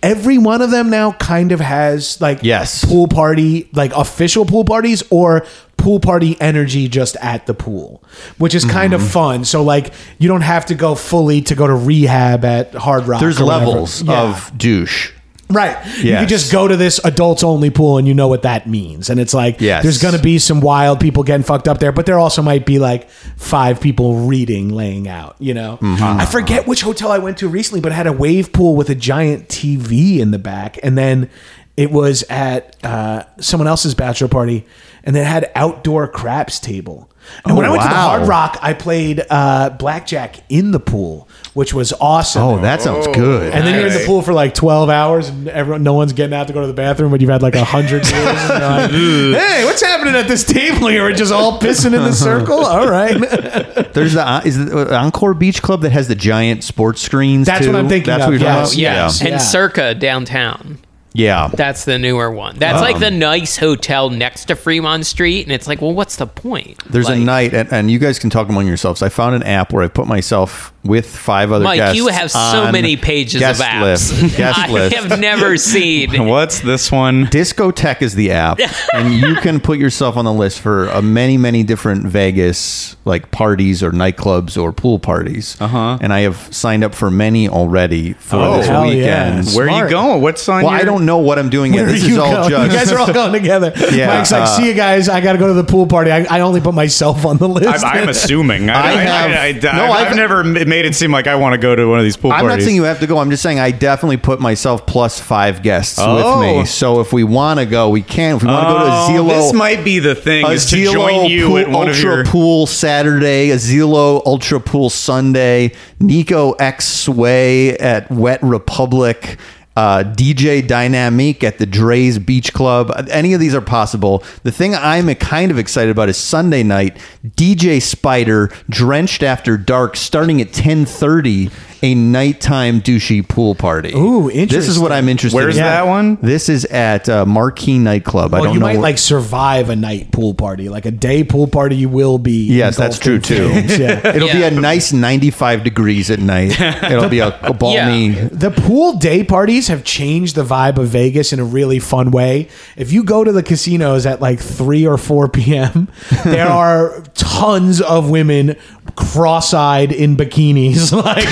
every 0.03 0.39
one 0.39 0.63
of 0.63 0.71
them 0.71 0.91
now 0.91 1.13
kind 1.13 1.53
of 1.53 1.61
has 1.61 2.21
like 2.21 2.41
Yes. 2.43 2.85
pool 2.85 3.07
party, 3.07 3.69
like 3.75 3.93
official 3.95 4.45
pool 4.47 4.65
parties 4.65 5.03
or 5.11 5.45
pool 5.77 6.01
party 6.01 6.37
energy 6.41 6.89
just 6.89 7.17
at 7.17 7.47
the 7.47 7.55
pool, 7.55 8.03
which 8.39 8.55
is 8.55 8.65
kind 8.65 8.93
Mm-hmm. 8.95 9.05
of 9.05 9.11
fun. 9.11 9.45
So 9.45 9.63
like 9.63 9.93
you 10.19 10.27
don't 10.29 10.41
have 10.41 10.67
to 10.67 10.75
go 10.75 10.95
fully 10.95 11.43
to 11.43 11.55
go 11.55 11.67
to 11.67 11.75
rehab 11.75 12.45
at 12.45 12.73
Hard 12.75 13.07
Rock. 13.07 13.21
There's 13.21 13.39
levels 13.41 14.03
Yeah. 14.03 14.23
of 14.31 14.51
douche. 14.57 15.11
Right. 15.51 15.77
You 15.99 16.11
Yes. 16.11 16.21
could 16.23 16.29
just 16.31 16.53
go 16.53 16.67
to 16.67 16.77
this 16.77 16.99
adults 17.05 17.45
only 17.45 17.69
pool 17.69 17.99
and 17.99 18.09
you 18.09 18.15
know 18.15 18.29
what 18.29 18.43
that 18.43 18.67
means. 18.67 19.11
And 19.11 19.21
it's 19.21 19.35
like, 19.35 19.61
Yes. 19.61 19.83
there's 19.83 20.01
going 20.01 20.15
to 20.17 20.23
be 20.23 20.39
some 20.39 20.61
wild 20.61 20.99
people 20.99 21.23
getting 21.25 21.45
fucked 21.45 21.69
up 21.69 21.79
there, 21.79 21.93
but 21.93 22.07
there 22.07 22.19
also 22.19 22.41
might 22.41 22.65
be 22.65 22.79
like 22.79 23.11
five 23.37 23.81
people 23.81 24.21
reading, 24.27 24.71
laying 24.71 25.09
out, 25.09 25.37
you 25.39 25.53
know? 25.53 25.79
Mm-hmm. 25.83 26.03
I 26.03 26.25
forget 26.25 26.67
which 26.67 26.81
hotel 26.83 27.13
I 27.13 27.19
went 27.19 27.39
to 27.39 27.49
recently, 27.49 27.81
but 27.83 27.93
it 27.93 27.97
had 27.97 28.07
a 28.07 28.13
wave 28.13 28.53
pool 28.53 28.77
with 28.77 28.89
a 28.89 28.95
giant 28.95 29.49
TV 29.49 30.19
in 30.21 30.31
the 30.31 30.39
back. 30.39 30.79
And 30.83 30.97
then 30.97 31.29
it 31.77 31.91
was 31.91 32.23
at 32.31 32.77
uh, 32.85 33.25
someone 33.39 33.67
else's 33.69 33.95
bachelor 33.95 34.29
party 34.29 34.65
and 35.05 35.17
it 35.17 35.27
had 35.27 35.51
outdoor 35.55 36.09
craps 36.09 36.59
table. 36.61 37.11
And 37.45 37.57
when 37.57 37.67
Oh, 37.67 37.69
I 37.69 37.71
went 37.71 37.83
to 37.83 37.89
the. 37.89 37.95
Hard 37.95 38.23
oh, 38.23 38.27
Rock, 38.27 38.59
I 38.63 38.73
played 38.75 39.23
uh, 39.31 39.71
blackjack 39.71 40.37
in 40.49 40.71
the 40.71 40.81
pool, 40.81 41.29
which 41.55 41.73
was 41.75 41.93
awesome. 41.95 42.43
Oh, 42.43 42.59
that 42.61 42.83
sounds 42.83 43.07
oh, 43.07 43.15
good. 43.15 43.53
And 43.53 43.67
then 43.67 43.75
you're 43.75 43.87
in 43.89 43.93
the 43.99 44.05
pool 44.07 44.23
for 44.23 44.33
like 44.33 44.55
12 44.55 44.89
hours 44.91 45.29
and 45.29 45.49
everyone, 45.49 45.83
no 45.83 45.95
one's 45.95 46.13
getting 46.13 46.35
out 46.35 46.47
to 46.49 46.53
go 46.53 46.61
to 46.61 46.67
the 46.67 46.73
bathroom, 46.73 47.11
but 47.11 47.21
you've 47.21 47.31
had 47.31 47.43
like 47.43 47.55
a 47.55 47.65
hundred 47.65 48.03
beers. 48.03 48.15
And 48.15 48.93
you're 48.93 49.33
like, 49.33 49.41
hey, 49.49 49.65
what's 49.65 49.83
happening 49.83 50.15
at 50.15 50.29
this 50.29 50.45
table 50.45 50.89
here? 50.89 51.03
We're 51.05 51.13
just 51.15 51.33
all 51.33 51.59
pissing 51.59 51.87
in 51.87 51.93
the 51.93 51.99
uh-huh. 51.99 52.13
circle. 52.13 52.65
All 52.65 52.89
right. 52.89 53.19
There's 53.93 54.15
the 54.15 54.27
uh, 54.27 54.43
is 54.45 54.65
the 54.65 54.95
uh, 54.95 55.03
Encore 55.03 55.35
Beach 55.35 55.63
Club 55.63 55.83
that 55.83 55.93
has 55.93 56.09
the 56.09 56.15
giant 56.15 56.65
sports 56.65 57.03
screens. 57.03 57.47
That's 57.47 57.65
too? 57.67 57.73
what 57.73 57.79
I'm 57.79 57.89
thinking 57.89 58.07
That's 58.07 58.25
of, 58.25 58.29
what 58.29 58.33
you're 58.33 58.49
yes. 58.49 58.71
talking 58.71 58.83
Yeah. 58.83 59.07
about. 59.07 59.23
Yeah. 59.23 59.29
And 59.33 59.43
Circa 59.43 59.95
downtown. 59.95 60.79
Yeah. 61.15 61.49
That's 61.49 61.85
the 61.85 61.99
newer 61.99 62.31
one. 62.31 62.59
That's 62.59 62.81
like 62.81 62.99
the 62.99 63.09
um, 63.09 63.19
nice 63.19 63.57
hotel 63.57 64.11
next 64.11 64.47
to 64.47 64.57
Fremont 64.57 65.07
Street, 65.07 65.43
and 65.45 65.53
it's 65.53 65.67
like, 65.67 65.81
well, 65.81 65.93
what's 65.93 66.17
the 66.17 66.27
point? 66.27 66.83
There's 66.85 67.09
a 67.09 67.17
night, 67.17 67.55
and, 67.55 67.71
and 67.73 67.91
you 67.91 67.99
guys 67.99 68.19
can 68.19 68.31
talk 68.31 68.49
among 68.49 68.67
yourselves. 68.67 69.03
I 69.03 69.09
found 69.09 69.35
an 69.35 69.43
app 69.43 69.73
where 69.73 69.83
I 69.83 69.89
put 69.89 70.07
myself 70.07 70.72
with 70.85 71.07
five 71.07 71.53
other 71.53 71.65
Mike, 71.65 71.79
guests. 71.79 71.97
you 71.97 72.09
have 72.09 72.31
so 72.31 72.73
many 72.73 72.97
pages 72.97 73.37
of 73.37 73.41
guest 73.41 73.63
apps. 73.63 73.83
List, 73.83 74.37
guest 74.37 74.59
I 74.59 74.69
list. 74.71 74.97
have 74.97 75.21
never 75.21 75.57
seen. 75.57 76.27
What's 76.27 76.61
this 76.61 76.91
one? 76.91 77.27
Discotech 77.27 78.03
is 78.03 78.15
the 78.17 78.33
app, 78.33 78.59
and 78.95 79.15
you 79.15 79.37
can 79.37 79.61
put 79.61 79.79
yourself 79.79 80.17
on 80.17 80.25
the 80.25 80.33
list 80.33 80.61
for 80.61 80.89
uh, 80.91 81.01
many, 81.01 81.37
many 81.39 81.63
different 81.63 82.05
Vegas 82.07 82.97
like 83.05 83.31
parties 83.31 83.83
or 83.83 83.93
nightclubs 83.93 84.61
or 84.61 84.73
pool 84.73 84.99
parties. 84.99 85.57
Uh 85.61 85.69
huh. 85.69 85.99
And 86.01 86.13
I 86.13 86.21
have 86.21 86.37
signed 86.55 86.83
up 86.85 86.95
for 86.95 87.11
many 87.11 87.49
already 87.49 88.15
for 88.15 88.37
Oh, 88.37 88.57
this 88.59 88.67
hell 88.67 88.87
yeah. 88.93 89.37
weekend. 89.37 89.57
Where 89.57 89.69
are 89.71 89.85
you 89.85 89.91
going? 89.91 90.21
What's 90.23 90.49
on 90.49 90.63
Well, 90.65 90.73
your... 90.73 90.81
I 90.81 90.85
don't 90.85 91.07
know 91.07 91.19
what 91.19 91.39
I'm 91.39 91.51
doing 91.51 91.75
yet. 91.75 91.83
Where 91.83 91.93
This 91.93 92.03
is 92.03 92.09
you 92.09 92.21
all 92.21 92.49
going? 92.49 92.51
just. 92.51 92.73
You 92.73 92.79
guys 92.79 92.93
are 92.93 92.99
all 92.99 93.13
going 93.13 93.33
together. 93.33 93.73
Yeah, 93.93 94.07
Mike's 94.19 94.33
like, 94.33 94.43
uh, 94.43 94.47
see 94.47 94.67
you 94.69 94.75
guys. 94.75 95.09
I 95.09 95.21
got 95.21 95.33
to 95.35 95.39
go 95.39 95.47
to 95.49 95.55
the 95.55 95.65
pool 95.65 95.87
party. 95.87 96.11
I, 96.11 96.25
I 96.25 96.41
only 96.41 96.61
put 96.61 96.75
myself 96.75 97.25
on 97.25 97.39
the 97.39 97.49
list. 97.49 97.85
I'm, 97.85 98.03
I'm 98.03 98.09
assuming. 98.09 98.69
I, 98.71 98.75
I 98.75 98.79
I, 98.93 98.95
have- 99.05 99.65
I, 99.65 99.69
I, 99.69 99.77
no, 99.77 99.93
I've, 99.93 100.07
I've- 100.09 100.17
never 100.17 100.41
m- 100.41 100.72
made 100.73 100.87
it 100.87 100.95
seem 100.95 101.13
like 101.13 101.27
I 101.27 101.35
want 101.37 101.53
to 101.53 101.59
go 101.59 101.77
to 101.77 101.87
one 101.87 101.99
of 101.99 102.05
these 102.05 102.17
pool 102.17 102.33
I'm 102.33 102.41
parties. 102.41 102.57
not 102.59 102.65
saying 102.65 102.77
you 102.77 102.85
have 102.85 103.01
to 103.01 103.07
go. 103.07 103.19
I'm 103.19 103.29
just 103.31 103.43
saying 103.43 103.61
I 103.61 103.73
definitely 103.73 104.17
put 104.17 104.41
myself 104.41 104.87
plus 104.87 105.21
five 105.21 105.63
guests 105.63 105.99
Oh. 106.01 106.15
with 106.17 106.41
me. 106.43 106.61
Oh. 106.61 106.65
So 106.65 107.01
if 107.01 107.13
we 107.13 107.25
want 107.25 107.61
to 107.61 107.67
go, 107.67 107.91
we 107.91 108.01
can. 108.01 108.37
If 108.37 108.43
we 108.43 108.49
want 108.49 108.67
to 108.69 108.73
go 108.73 108.79
to 108.79 108.85
a 108.85 108.89
Oh, 108.89 109.09
Zillow, 109.11 109.29
This 109.29 109.53
might 109.53 109.85
be 109.85 109.99
the 109.99 110.15
thing 110.15 110.47
is 110.47 110.65
to 110.71 110.83
join 110.91 111.27
you 111.31 111.49
pool, 111.49 111.59
at 111.59 111.69
one 111.69 111.89
Ultra 111.89 112.11
of 112.13 112.17
your. 112.17 112.25
Pool 112.25 112.67
Saturday, 112.67 113.51
a 113.51 113.57
Zillow 113.57 114.23
Ultra 114.25 114.61
Pool 114.61 114.89
Sunday, 114.89 115.73
Nico 116.01 116.53
X 116.53 116.87
Sway 116.87 117.77
at 117.77 118.11
Wet 118.11 118.43
Republic. 118.43 119.39
Uh, 119.75 120.05
DJ 120.05 120.67
Dynamique 120.67 121.43
at 121.43 121.59
the 121.59 121.67
Drai's 121.67 122.19
Beach 122.19 122.53
Club. 122.53 122.93
Any 123.11 123.33
of 123.33 123.41
these 123.41 123.55
are 123.55 123.63
possible. 123.63 124.23
The 124.43 124.53
thing 124.53 124.75
I'm 124.75 125.13
kind 125.15 125.51
of 125.51 125.59
excited 125.59 125.91
about 125.91 126.09
is 126.09 126.17
Sunday 126.17 126.63
night. 126.63 126.99
DJ 127.25 127.81
Spider, 127.81 128.51
drenched 128.69 129.23
after 129.23 129.57
dark, 129.57 129.97
starting 129.97 130.41
at 130.41 130.53
10:30. 130.53 131.51
A 131.85 131.95
nighttime 131.97 132.81
douchey 132.81 133.27
pool 133.27 133.57
party. 133.57 133.93
Ooh, 133.93 134.31
This 134.31 134.69
is 134.69 134.79
what 134.79 134.93
I'm 134.93 135.09
interested. 135.09 135.37
In. 135.37 135.45
Where's 135.45 135.57
in. 135.57 135.65
that 135.65 135.87
one? 135.87 136.17
This 136.23 136.49
is 136.49 136.65
at 136.67 137.09
uh, 137.09 137.27
Marquee 137.27 137.79
Nightclub. 137.79 138.33
I 138.33 138.37
well, 138.41 138.45
don't 138.45 138.47
know. 138.51 138.53
you 138.55 138.61
know. 138.61 138.67
might 138.67 138.73
where- 138.75 138.83
like 138.83 138.99
survive 138.99 139.69
a 139.69 139.75
night 139.75 140.13
pool 140.13 140.33
party, 140.33 140.69
like 140.69 140.87
a 140.87 140.93
day 140.93 141.25
pool 141.25 141.49
party. 141.49 141.75
You 141.75 141.89
will 141.89 142.19
be. 142.19 142.45
Yes, 142.47 142.77
that's 142.77 143.01
true 143.01 143.15
engulfed 143.17 143.31
in 143.33 143.37
too. 143.39 143.49
flames, 143.49 143.79
Yeah. 143.79 144.07
It'll 144.15 144.29
be 144.33 144.43
a 144.45 144.51
nice 144.53 144.93
95 144.93 145.65
degrees 145.65 146.09
at 146.11 146.21
night. 146.21 146.61
It'll 146.61 147.09
be 147.09 147.19
a, 147.19 147.37
a 147.41 147.53
balmy. 147.53 148.11
Yeah. 148.11 148.29
The 148.31 148.53
pool 148.53 148.99
day 148.99 149.25
parties 149.25 149.67
have 149.67 149.83
changed 149.83 150.37
the 150.37 150.45
vibe 150.45 150.79
of 150.79 150.87
Vegas 150.89 151.33
in 151.33 151.41
a 151.41 151.45
really 151.45 151.81
fun 151.81 152.13
way. 152.13 152.49
If 152.77 152.93
you 152.93 153.03
go 153.03 153.25
to 153.25 153.33
the 153.33 153.43
casinos 153.43 154.07
at 154.07 154.21
like 154.21 154.39
3 154.39 154.87
or 154.87 154.97
4 154.99 155.29
p.m., 155.31 155.89
there 156.25 156.47
are 156.49 157.03
tons 157.15 157.81
of 157.81 158.09
women 158.09 158.57
cross-eyed 158.97 159.93
in 159.93 160.17
bikinis 160.17 160.93
like 161.05 161.25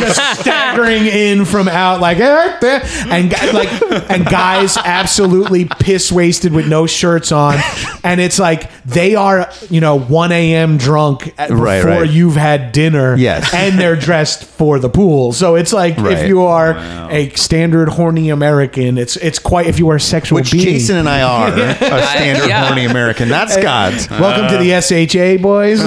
just 0.00 0.40
staggering 0.40 1.06
in 1.06 1.44
from 1.44 1.68
out 1.68 2.00
like 2.00 2.18
"Eh, 2.18 2.58
there," 2.60 2.80
and 3.08 3.30
like 3.54 3.68
and 4.10 4.26
guys 4.26 4.76
absolutely 4.76 5.64
piss 5.64 6.10
wasted 6.12 6.52
with 6.52 6.66
no 6.68 6.86
shirts 6.86 7.30
on 7.32 7.56
and 8.04 8.20
it's 8.20 8.38
like 8.38 8.70
they 8.84 9.14
are 9.14 9.50
you 9.70 9.80
know 9.80 9.98
1 9.98 10.32
a.m 10.32 10.76
drunk 10.78 11.32
at- 11.38 11.48
before 11.50 11.64
Right, 11.64 11.84
right. 11.84 12.10
you've 12.10 12.36
had 12.36 12.72
dinner 12.72 13.16
Yes. 13.16 13.52
and 13.54 13.78
they're 13.78 13.96
dressed 13.96 14.44
for 14.44 14.78
the 14.78 14.88
pool. 14.88 15.32
So 15.32 15.54
it's 15.54 15.72
like 15.72 15.96
Right. 15.98 16.18
if 16.18 16.28
you 16.28 16.42
are 16.42 16.76
a 17.10 17.30
standard 17.30 17.88
horny 17.88 18.30
American, 18.30 18.96
it's 18.98 19.16
it's 19.16 19.38
quite 19.38 19.66
if 19.66 19.78
you 19.78 19.88
are 19.90 19.96
a 19.96 20.00
sexual 20.00 20.36
Which 20.36 20.52
being. 20.52 20.64
Jason 20.64 20.96
and 20.96 21.08
I 21.08 21.22
are 21.22 21.48
a 21.52 21.74
standard 22.06 22.48
yeah. 22.48 22.66
horny 22.66 22.84
American. 22.86 23.28
Not 23.28 23.50
Scott. 23.50 24.08
Welcome 24.10 24.48
to 24.48 24.58
the 24.64 24.80
SHA, 24.80 25.42
boys. 25.42 25.80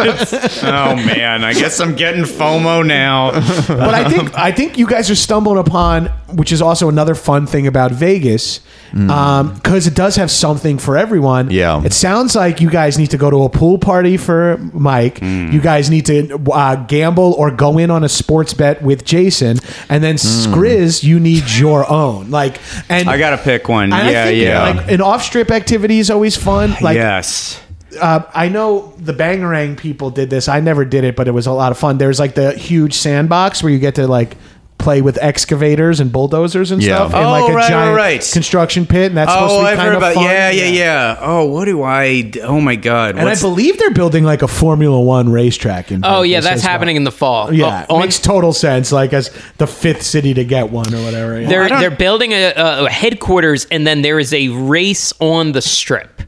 Oh 0.62 0.94
man, 0.96 1.44
I 1.44 1.52
guess 1.52 1.80
I'm 1.80 1.94
getting 1.94 2.22
FOMO 2.24 2.86
now. 2.86 3.32
but 3.68 3.94
I 3.94 4.08
think 4.08 4.36
I 4.38 4.52
think 4.52 4.78
you 4.78 4.86
guys 4.86 5.10
are 5.10 5.14
stumbling 5.14 5.58
upon, 5.58 6.06
which 6.34 6.52
is 6.52 6.62
also 6.62 6.88
another 6.88 7.14
fun 7.14 7.46
thing 7.46 7.66
about 7.66 7.92
Vegas, 7.92 8.60
because 8.92 9.86
it 9.86 9.94
does 9.94 10.16
have 10.16 10.30
something 10.30 10.78
for 10.78 10.96
everyone. 10.96 11.50
Yeah. 11.50 11.82
it 11.84 11.92
sounds 11.92 12.34
like 12.34 12.60
you 12.60 12.70
guys 12.70 12.98
need 12.98 13.10
to 13.10 13.18
go 13.18 13.30
to 13.30 13.44
a 13.44 13.48
pool 13.48 13.78
party 13.78 14.16
for 14.16 14.58
Mike. 14.72 15.20
Mm. 15.20 15.52
You 15.52 15.60
guys 15.60 15.90
need 15.90 16.06
to 16.06 16.38
uh, 16.52 16.76
gamble 16.86 17.34
or 17.34 17.50
go 17.50 17.78
in 17.78 17.90
on 17.90 18.04
a 18.04 18.08
sports 18.08 18.52
bet 18.54 18.82
with 18.82 19.04
Jason, 19.04 19.58
and 19.88 20.02
then 20.04 20.16
Mm. 20.20 20.46
Skriz, 20.52 21.02
you 21.04 21.18
need 21.20 21.48
your 21.50 21.88
own. 21.90 22.30
Like, 22.30 22.58
and 22.88 23.08
I 23.08 23.16
gotta 23.18 23.38
pick 23.38 23.68
one. 23.68 23.84
and 23.84 23.94
I 23.94 24.10
yeah, 24.10 24.24
think, 24.26 24.42
yeah. 24.42 24.62
Like 24.80 24.90
an 24.90 25.00
off 25.00 25.22
strip 25.22 25.50
activity 25.50 25.98
is 25.98 26.10
always 26.10 26.36
fun. 26.36 26.74
Like 26.80 26.96
yes. 26.96 27.60
Uh, 28.00 28.22
I 28.34 28.48
know 28.48 28.92
the 28.98 29.12
Bangarang 29.14 29.76
people 29.76 30.10
did 30.10 30.30
this. 30.30 30.48
I 30.48 30.60
never 30.60 30.84
did 30.84 31.04
it, 31.04 31.16
but 31.16 31.28
it 31.28 31.32
was 31.32 31.46
a 31.46 31.52
lot 31.52 31.72
of 31.72 31.78
fun. 31.78 31.98
There's 31.98 32.18
like 32.20 32.34
the 32.34 32.52
huge 32.52 32.94
sandbox 32.94 33.62
where 33.62 33.72
you 33.72 33.78
get 33.78 33.94
to 33.96 34.06
like 34.06 34.36
play 34.78 35.02
with 35.02 35.18
excavators 35.20 36.00
and 36.00 36.10
bulldozers 36.10 36.70
and 36.70 36.82
Yeah. 36.82 36.96
stuff 37.06 37.12
in 37.12 37.18
Oh, 37.18 37.30
like 37.30 37.50
a 37.50 37.54
right, 37.54 37.68
giant 37.68 37.94
right, 37.96 38.12
right. 38.14 38.30
construction 38.32 38.86
pit, 38.86 39.08
and 39.08 39.16
that's 39.18 39.30
supposed 39.30 39.52
Oh, 39.52 39.56
to 39.58 39.62
be 39.64 39.68
I've 39.68 39.76
kind 39.76 39.88
heard 39.88 39.96
of 39.96 40.02
about. 40.02 40.14
fun. 40.14 40.24
Yeah, 40.24 40.50
yeah, 40.50 40.64
yeah. 40.68 41.16
Oh, 41.20 41.44
what 41.44 41.66
do 41.66 41.82
I? 41.82 42.22
d- 42.22 42.40
Oh 42.40 42.62
my 42.62 42.76
god. 42.76 43.16
And 43.16 43.24
What's- 43.26 43.44
I 43.44 43.46
believe 43.46 43.78
they're 43.78 43.90
building 43.90 44.24
like 44.24 44.40
a 44.40 44.48
Formula 44.48 44.98
One 44.98 45.28
racetrack 45.28 45.92
in. 45.92 46.00
Oh 46.02 46.22
yeah, 46.22 46.36
Vegas 46.38 46.44
that's 46.44 46.56
as 46.60 46.64
well. 46.64 46.72
happening 46.72 46.96
in 46.96 47.04
the 47.04 47.10
fall. 47.12 47.52
Yeah, 47.52 47.84
Oh, 47.90 47.96
on- 47.96 48.00
makes 48.00 48.18
total 48.18 48.54
sense. 48.54 48.90
Like 48.90 49.12
as 49.12 49.30
the 49.58 49.66
fifth 49.66 50.00
city 50.02 50.32
to 50.32 50.44
get 50.46 50.70
one 50.70 50.94
or 50.94 51.02
whatever. 51.04 51.38
yeah. 51.38 51.48
they're 51.48 51.68
they're 51.68 51.90
building 51.90 52.32
a, 52.32 52.54
a 52.56 52.88
headquarters, 52.88 53.66
and 53.70 53.86
then 53.86 54.00
there 54.00 54.18
is 54.18 54.32
a 54.32 54.48
race 54.48 55.12
on 55.20 55.52
the 55.52 55.60
strip. 55.60 56.22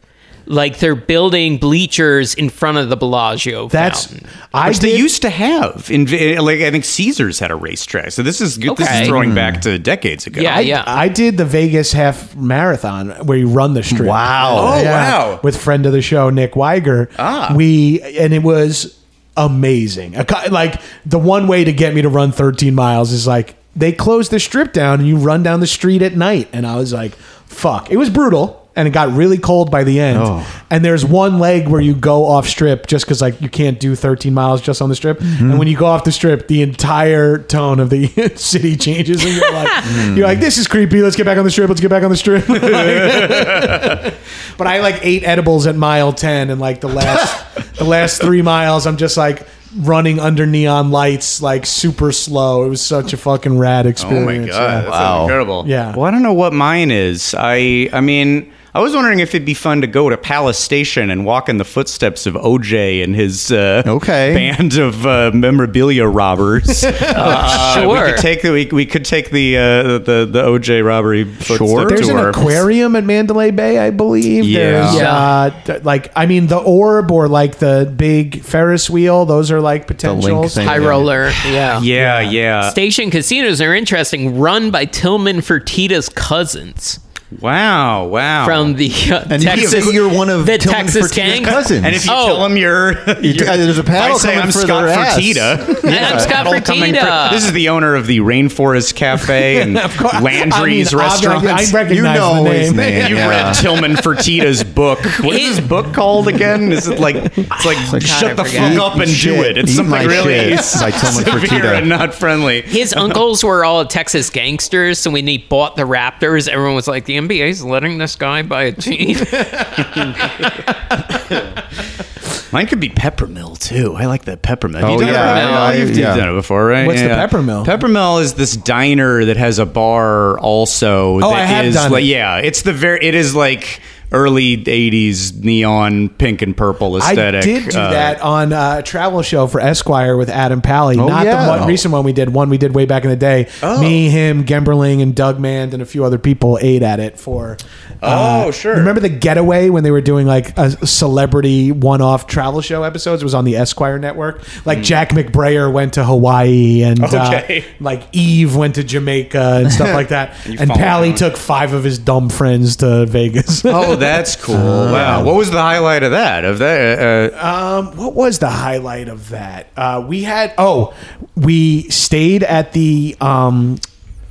Like 0.53 0.79
they're 0.79 0.95
building 0.95 1.57
bleachers 1.57 2.35
in 2.35 2.51
front 2.51 2.77
of 2.77 2.91
the 2.91 2.97
Bellagio 2.97 3.69
That's 3.69 4.07
fountain. 4.07 4.29
I 4.53 4.69
Which 4.69 4.81
they 4.81 4.97
used 4.97 5.23
to 5.23 5.31
have. 5.31 5.91
In 5.91 6.05
like 6.45 6.61
I 6.61 6.71
think 6.71 6.85
Caesars 6.85 7.39
had 7.39 7.51
a 7.51 7.57
racetrack. 7.57 8.13
So 8.13 8.23
this 8.23 8.41
is 8.41 8.59
this 8.59 8.81
is 8.81 9.09
throwing 9.09 9.35
back 9.35 9.63
to 9.63 9.79
decades 9.79 10.27
ago. 10.27 10.43
Yeah, 10.43 10.57
I, 10.57 10.61
yeah. 10.61 10.85
I 10.87 11.09
did 11.09 11.39
the 11.39 11.47
Vegas 11.47 11.93
half 11.93 12.37
marathon 12.37 13.11
where 13.27 13.39
you 13.39 13.49
run 13.49 13.73
the 13.73 13.83
strip. 13.83 14.09
Wow. 14.09 14.57
Oh, 14.59 14.85
wow. 14.85 15.41
With 15.43 15.57
friend 15.57 15.87
of 15.87 15.93
the 15.93 16.03
show 16.03 16.29
Nick 16.29 16.55
Wiger. 16.55 17.09
Ah. 17.19 17.55
We 17.57 18.03
and 18.03 18.35
it 18.35 18.43
was 18.43 18.99
amazing. 19.37 20.13
Like 20.51 20.81
the 21.07 21.19
one 21.19 21.47
way 21.47 21.65
to 21.65 21.73
get 21.73 21.95
me 21.95 22.03
to 22.03 22.09
run 22.09 22.31
13 22.31 22.75
miles 22.75 23.11
is 23.13 23.27
like 23.27 23.57
they 23.75 23.93
close 23.93 24.29
the 24.29 24.39
strip 24.39 24.73
down 24.75 25.01
and 25.01 25.09
you 25.09 25.17
run 25.17 25.43
down 25.43 25.61
the 25.61 25.67
street 25.67 26.03
at 26.03 26.15
night. 26.15 26.49
And 26.53 26.67
I 26.67 26.77
was 26.77 26.93
like, 26.93 27.15
fuck. 27.15 27.91
It 27.91 27.97
was 27.97 28.11
brutal. 28.11 28.62
And 28.75 28.89
it 28.89 28.93
got 28.93 29.13
really 29.13 29.37
cold 29.37 29.71
by 29.71 29.85
the 29.85 30.01
end. 30.01 30.19
Oh. 30.23 30.63
And 30.71 30.83
there's 30.83 31.05
one 31.05 31.39
leg 31.39 31.69
where 31.69 31.83
you 31.83 31.95
go 31.95 32.25
off 32.25 32.49
strip 32.49 32.87
just 32.87 33.05
because 33.05 33.21
like 33.21 33.39
you 33.43 33.51
can't 33.51 33.79
do 33.79 33.95
13 33.95 34.33
miles 34.33 34.63
just 34.63 34.81
on 34.81 34.89
the 34.89 34.95
strip. 34.95 35.19
Mm-hmm. 35.19 35.51
And 35.51 35.59
when 35.59 35.69
you 35.69 35.77
go 35.77 35.85
off 35.85 36.05
the 36.05 36.13
strip, 36.13 36.49
the 36.49 36.63
entire 36.63 37.37
tone 37.37 37.81
of 37.81 37.91
the 37.91 38.07
city 38.37 38.77
changes. 38.77 39.23
And 39.25 39.35
you're 39.35 39.53
like, 39.53 39.69
Mm. 39.83 40.17
you're 40.17 40.27
like, 40.27 40.41
this 40.41 40.57
is 40.57 40.67
creepy. 40.67 41.03
Let's 41.03 41.17
get 41.17 41.27
back 41.27 41.37
on 41.37 41.45
the 41.45 41.51
strip. 41.51 41.69
Let's 41.69 41.83
get 41.83 41.91
back 41.91 42.03
on 42.03 42.09
the 42.11 42.17
strip. 42.17 42.47
but 44.59 44.67
I 44.67 44.81
like 44.81 45.05
ate 45.05 45.25
edibles 45.25 45.67
at 45.67 45.77
mile 45.77 46.13
10 46.13 46.51
and 46.51 46.61
like 46.61 46.81
the 46.81 46.89
last 46.89 47.75
the 47.77 47.85
last 47.85 48.21
three 48.23 48.43
miles, 48.43 48.87
I'm 48.87 48.97
just 48.97 49.17
like 49.17 49.47
running 49.79 50.21
under 50.21 50.47
neon 50.47 50.91
lights, 50.91 51.41
like 51.43 51.67
super 51.67 52.13
slow. 52.13 52.65
It 52.65 52.69
was 52.69 52.81
such 52.81 53.13
a 53.13 53.17
fucking 53.17 53.59
rad 53.59 53.87
experience. 53.87 54.27
Oh 54.27 54.31
experience. 54.31 54.53
my 54.53 54.59
god, 54.59 54.73
Yeah. 54.73 54.81
that 54.83 54.93
sounds 54.93 55.23
incredible. 55.25 55.65
Yeah. 55.67 55.97
Well, 55.97 56.07
I 56.07 56.11
don't 56.11 56.23
know 56.23 56.35
what 56.35 56.53
mine 56.53 56.91
is. 56.91 57.35
I 57.39 57.89
I 57.93 58.01
mean, 58.01 58.53
I 58.75 58.81
was 58.81 58.95
wondering 58.95 59.21
if 59.21 59.35
it'd 59.35 59.45
be 59.45 59.53
fun 59.53 59.83
to 59.83 59.87
go 59.87 60.09
to 60.09 60.17
Palace 60.17 60.59
Station 60.59 61.11
and 61.11 61.27
walk 61.27 61.51
in 61.51 61.59
the 61.59 61.65
footsteps 61.65 62.25
of 62.25 62.33
OJ 62.35 63.05
and 63.05 63.15
his 63.15 63.53
uh, 63.53 63.83
Okay. 63.87 64.33
band 64.33 64.79
of 64.79 65.05
uh, 65.07 65.31
memorabilia 65.35 66.07
robbers. 66.07 66.83
Uh, 67.23 67.75
we 67.77 67.83
Sure. 67.97 68.07
could 68.07 68.17
take 68.17 68.43
the 68.43 68.51
we, 68.51 68.67
we 68.73 68.87
could 68.87 69.05
take 69.05 69.31
the 69.31 69.57
uh, 69.59 69.83
the 69.99 70.27
the 70.31 70.43
OJ 70.43 70.85
robbery 70.85 71.25
footstep 71.25 71.89
There's 71.89 72.09
an 72.09 72.17
aquarium 72.19 72.97
at 72.97 73.05
Mandalay 73.05 73.51
Bay, 73.51 73.79
I 73.79 73.91
believe. 73.91 74.45
Yeah. 74.45 74.59
There's 74.83 74.95
Yeah. 74.97 75.15
uh, 75.15 75.63
th- 75.65 75.85
like 75.85 76.11
I 76.17 76.25
mean 76.27 76.47
the 76.47 76.57
orb 76.59 77.11
or 77.11 77.29
like 77.29 77.57
the 77.59 77.93
big 77.95 78.43
Ferris 78.43 78.89
wheel. 78.89 79.27
Those 79.27 79.51
are 79.51 79.61
like 79.61 79.87
potential. 79.87 80.49
High 80.49 80.79
roller, 80.79 81.31
yeah. 81.47 81.81
Yeah, 81.83 82.21
yeah. 82.21 82.71
Station 82.71 83.11
casinos 83.11 83.61
are 83.61 83.75
interesting, 83.75 84.39
run 84.39 84.71
by 84.71 84.87
Tilman 84.87 85.39
Fertitta's 85.39 86.09
cousins 86.09 86.99
Wow, 87.41 88.07
wow. 88.07 88.45
from 88.45 88.75
the 88.75 88.91
uh, 89.11 89.25
And 89.31 89.43
Texas. 89.43 89.87
you, 89.87 89.93
you're 89.93 90.13
one 90.15 90.29
of 90.29 90.47
the 90.47 90.59
Tilman 90.59 90.81
Texas 90.87 91.07
Fertitta's 91.13 91.13
gang. 91.17 91.45
cousins. 91.45 91.85
and 91.85 91.95
if 91.95 92.05
you 92.07 92.13
Oh. 92.13 92.27
tell 92.27 92.43
them 92.43 92.57
you're, 92.57 92.93
You- 93.21 93.33
you're- 93.33 93.49
uh, 93.49 93.57
there's 93.57 93.79
a 93.79 93.81
if 93.81 93.87
paddle 93.87 94.17
I 94.17 94.19
say 94.19 94.29
coming 94.35 94.43
I'm 94.43 94.53
for 94.53 94.59
Scott 94.61 94.85
their 94.85 94.89
ass. 94.99 95.17
Fertitta. 95.19 95.59
I'm 96.13 96.21
Scott 96.21 96.29
Paddle 96.47 96.61
coming 96.61 96.95
Fertitta. 96.95 97.29
for- 97.29 97.35
This 97.35 97.45
is 97.45 97.53
the 97.53 97.69
owner 97.71 97.95
of 97.95 98.07
the 98.07 98.19
Rainforest 98.21 98.95
Cafe 98.95 99.61
and 99.63 99.79
course. 99.79 100.21
Landry's 100.21 100.93
I 100.93 100.97
mean, 100.97 101.05
restaurants. 101.07 101.47
I 101.47 101.73
recognize 101.75 101.97
You 101.97 102.03
know 102.03 102.45
the 102.45 102.51
his 102.53 102.73
name. 102.73 102.77
name. 102.77 103.09
You've 103.11 103.19
Yeah. 103.19 103.29
read 103.29 103.55
Tilman 103.55 103.93
Fertitta's 103.97 104.65
book. 104.65 104.99
What 105.23 105.37
is 105.37 105.57
this 105.57 105.67
book 105.67 105.95
called 105.95 106.29
again? 106.29 106.73
Is 106.73 106.89
it 106.89 106.99
like 106.99 107.17
it's 107.17 107.65
like, 107.65 107.93
like, 107.93 108.03
shut 108.03 108.37
the 108.37 108.45
forget. 108.45 108.73
fuck 108.77 108.93
up 108.93 108.99
and 108.99 109.09
Eat 109.09 109.23
do 109.23 109.43
it? 109.43 109.57
It's 109.57 109.71
Eat 109.71 109.75
something 109.77 110.07
really 110.07 110.57
shit 110.57 110.81
by 110.81 110.91
Tilman 110.91 111.25
severe 111.25 111.39
Fertitta. 111.61 111.79
and 111.79 111.89
not 111.89 112.15
friendly. 112.15 112.63
His 112.63 112.93
uncles 112.95 113.45
were 113.45 113.65
all 113.65 113.85
Texas 113.87 114.31
gangsters, 114.31 114.99
so 114.99 115.11
when 115.11 115.27
he 115.27 115.39
bought 115.39 115.77
the 115.77 115.83
Raptors, 115.83 116.49
everyone 116.49 116.75
was 116.75 116.89
like, 116.89 117.05
"The 117.05 117.17
NBA's 117.29 117.65
letting 117.65 117.99
this 117.99 118.17
guy 118.17 118.43
buy 118.43 118.65
a 118.65 118.73
team." 118.73 119.17
Mine 122.53 122.67
could 122.67 122.81
be 122.81 122.91
Peppermill 122.91 123.59
too. 123.59 123.95
I 123.97 124.05
like 124.05 124.27
that 124.27 124.43
Peppermill. 124.43 124.81
Have 124.81 124.91
you 124.91 124.97
Oh, 124.97 125.01
done 125.01 125.09
yeah. 125.09 125.41
Peppermill? 125.41 125.57
I- 125.57 125.75
You've 125.77 125.91
oh, 125.91 126.01
yeah. 126.01 126.17
done 126.17 126.29
it 126.29 126.35
before, 126.35 126.67
right? 126.67 126.87
What's 126.87 127.01
the 127.01 127.09
Peppermill? 127.09 127.65
Peppermill 127.65 128.21
is 128.21 128.35
this 128.35 128.55
diner 128.57 129.25
that 129.25 129.39
has 129.39 129.59
a 129.59 129.65
bar 129.65 130.39
also. 130.39 131.15
Oh, 131.17 131.21
that 131.21 131.33
I 131.33 131.45
have 131.47 131.65
is 131.65 131.75
done 131.77 131.93
like, 131.93 132.05
it. 132.05 132.09
Yeah, 132.09 132.37
it's 132.39 132.61
the 132.63 132.75
very. 132.75 133.03
It 133.03 133.15
is 133.15 133.35
like 133.35 133.81
early 134.13 134.57
'80s 134.59 135.43
neon 135.43 136.09
pink 136.11 136.43
and 136.43 136.57
purple 136.57 136.97
aesthetic. 136.97 137.43
I 137.43 137.45
did 137.47 137.69
do 137.71 137.79
uh, 137.79 137.91
that 137.91 138.21
on 138.21 138.53
uh, 138.53 138.77
a 138.79 138.83
travel 138.83 139.23
show 139.23 139.47
for 139.47 139.61
Esquire 139.61 140.17
with 140.17 140.29
Adam 140.29 140.61
Pally. 140.61 140.99
Oh, 140.99 141.09
Not 141.09 141.25
yeah. 141.27 141.45
the 141.45 141.51
one, 141.61 141.69
recent 141.69 141.93
one 141.93 142.05
we 142.05 142.13
did. 142.13 142.29
One 142.33 142.49
we 142.51 142.59
did 142.59 142.75
way 142.75 142.87
back 142.87 143.05
in 143.05 143.11
the 143.11 143.17
day. 143.17 143.49
Oh. 143.63 143.81
Me, 143.81 144.09
him, 144.09 144.45
Gemberling, 144.45 145.03
and 145.03 145.15
Doug 145.15 145.39
Mand, 145.41 145.73
and 145.75 145.83
a 145.83 145.87
few 145.87 146.05
other 146.05 146.19
people 146.19 146.59
ate 146.61 146.83
at 146.83 147.01
it 147.01 147.19
for. 147.19 147.57
uh, 148.03 148.45
Oh, 148.47 148.51
sure. 148.51 148.77
Remember 148.77 149.01
the 149.01 149.09
Getaway 149.09 149.69
when 149.71 149.85
they 149.85 149.91
were 149.91 150.01
doing 150.01 150.27
like 150.27 150.57
a 150.59 150.71
celebrity 150.87 151.73
one-off 151.73 152.27
travel 152.27 152.61
show 152.61 152.83
episodes? 152.83 153.23
It 153.23 153.25
was 153.25 153.35
on 153.35 153.45
the 153.45 153.57
Esquire 153.57 153.99
network. 153.99 154.43
Like 154.67 154.83
Jack 154.83 155.11
McBrayer 155.11 155.73
went 155.73 155.95
to 155.95 156.05
Hawaii, 156.05 156.83
and 156.83 156.99
Hmm. 156.99 157.05
Okay. 157.17 157.61
uh, 157.61 157.73
like 157.81 158.03
Eve 158.13 158.55
went 158.57 158.75
to 158.77 158.85
Jamaica 158.85 159.61
and 159.63 159.73
stuff 159.73 159.93
like 159.95 160.09
that. 160.09 160.37
You 160.47 160.59
and 160.59 160.69
followed 160.69 160.81
Pally 160.81 161.09
them. 161.11 161.17
took 161.19 161.37
five 161.37 161.73
of 161.73 161.85
his 161.85 161.99
dumb 161.99 162.29
friends 162.29 162.77
to 162.77 163.07
Vegas. 163.07 163.65
Oh, 163.65 163.97
that's 164.03 164.37
cool. 164.37 164.55
wow. 164.57 165.25
What 165.25 165.35
was 165.37 165.51
the 165.51 165.61
highlight 165.61 166.03
of 166.03 166.11
that? 166.13 166.45
Of 166.45 166.59
that? 166.59 167.33
Uh, 167.33 167.79
Um, 167.79 167.97
what 167.97 168.15
was 168.15 168.39
the 168.39 168.51
highlight 168.51 169.09
of 169.09 169.31
that? 169.31 169.69
Uh, 169.77 170.05
we 170.07 170.23
had 170.23 170.53
oh, 170.59 170.95
we 171.37 171.89
stayed 171.91 172.43
at 172.43 172.73
the 172.73 173.17
um, 173.21 173.79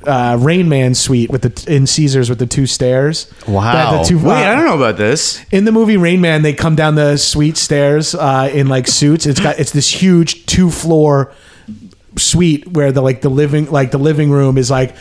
uh, 0.06 0.36
Rain 0.40 0.68
Man 0.68 0.94
suite 0.94 1.30
with 1.30 1.42
the 1.42 1.72
in 1.74 1.86
Caesars 1.86 2.28
with 2.28 2.38
the 2.38 2.46
two 2.46 2.66
stairs. 2.66 3.32
Wow. 3.46 3.98
The- 4.02 4.08
two- 4.08 4.18
wait, 4.18 4.44
uh, 4.44 4.52
I 4.52 4.54
don't 4.56 4.64
know 4.64 4.76
about 4.76 4.96
this. 4.96 5.40
in 5.50 5.64
the 5.64 5.72
movie 5.72 5.96
Rain 5.96 6.20
Man, 6.20 6.42
they 6.42 6.52
come 6.52 6.74
down 6.74 6.94
the 6.96 7.16
suite 7.16 7.56
stairs 7.56 8.14
uh, 8.14 8.50
in 8.52 8.68
like 8.68 8.86
suits. 8.88 9.26
It's 9.26 9.40
got 9.40 9.58
it's 9.58 9.70
this 9.72 9.88
huge 9.88 10.46
two 10.46 10.70
floor 10.70 11.32
suite 12.16 12.68
where 12.68 12.92
the 12.92 13.00
like 13.00 13.20
the 13.22 13.30
living 13.30 13.70
like 13.70 13.90
the 13.90 13.98
living 13.98 14.30
room 14.30 14.58
is 14.58 14.70
like 14.70 14.94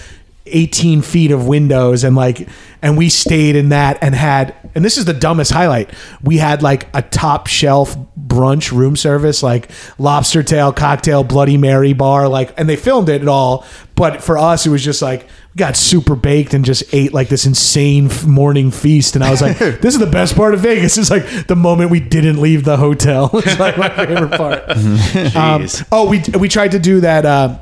18 0.48 1.02
feet 1.02 1.32
of 1.32 1.48
windows 1.48 2.04
and 2.04 2.16
like 2.16 2.48
and 2.82 2.98
we 2.98 3.10
stayed 3.10 3.56
in 3.56 3.70
that 3.70 4.00
and 4.02 4.16
had 4.16 4.56
and 4.74 4.84
this 4.84 4.98
is 4.98 5.06
the 5.06 5.14
dumbest 5.14 5.52
highlight. 5.52 5.92
We 6.24 6.38
had 6.38 6.64
like 6.64 6.88
a 6.96 7.02
top 7.02 7.48
shelf 7.48 7.96
brunch 8.20 8.72
room 8.72 8.96
service 8.96 9.44
like 9.44 9.70
lobster 10.00 10.42
tail 10.42 10.74
cocktail 10.74 11.24
bloody 11.24 11.58
mary 11.58 11.94
bar 11.94 12.28
like 12.28 12.54
and 12.60 12.68
they 12.68 12.76
filmed 12.76 13.10
it 13.10 13.22
at 13.22 13.28
all. 13.28 13.66
But 13.96 14.24
for 14.24 14.38
us 14.38 14.66
it 14.66 14.70
was 14.70 14.84
just 14.84 15.02
like 15.02 15.28
we 15.54 15.60
got 15.60 15.76
super 15.76 16.16
baked 16.16 16.54
and 16.56 16.66
just 16.66 16.92
ate 16.94 17.14
like 17.14 17.30
this 17.30 17.46
insane 17.46 18.10
morning 18.26 18.72
feast. 18.72 19.16
And 19.16 19.24
i 19.24 19.30
was 19.30 19.42
like 19.42 19.58
this 19.60 19.94
is 19.94 20.00
the 20.00 20.08
best 20.08 20.36
part 20.36 20.56
of 20.56 20.62
vegas. 20.62 20.98
It's 20.98 21.12
like 21.12 21.48
the 21.48 21.56
moment 21.56 21.92
we 21.92 22.00
didn't 22.00 22.42
leave 22.42 22.64
the 22.64 22.78
hotel. 22.78 23.30
It's 23.42 23.60
like 23.60 23.78
my 23.78 23.90
favorite 23.90 24.32
part. 24.38 24.64
Um, 25.36 25.68
oh, 25.92 26.10
we 26.10 26.22
we 26.38 26.48
tried 26.48 26.72
to 26.72 26.80
do 26.80 27.02
that 27.02 27.26
uh, 27.26 27.60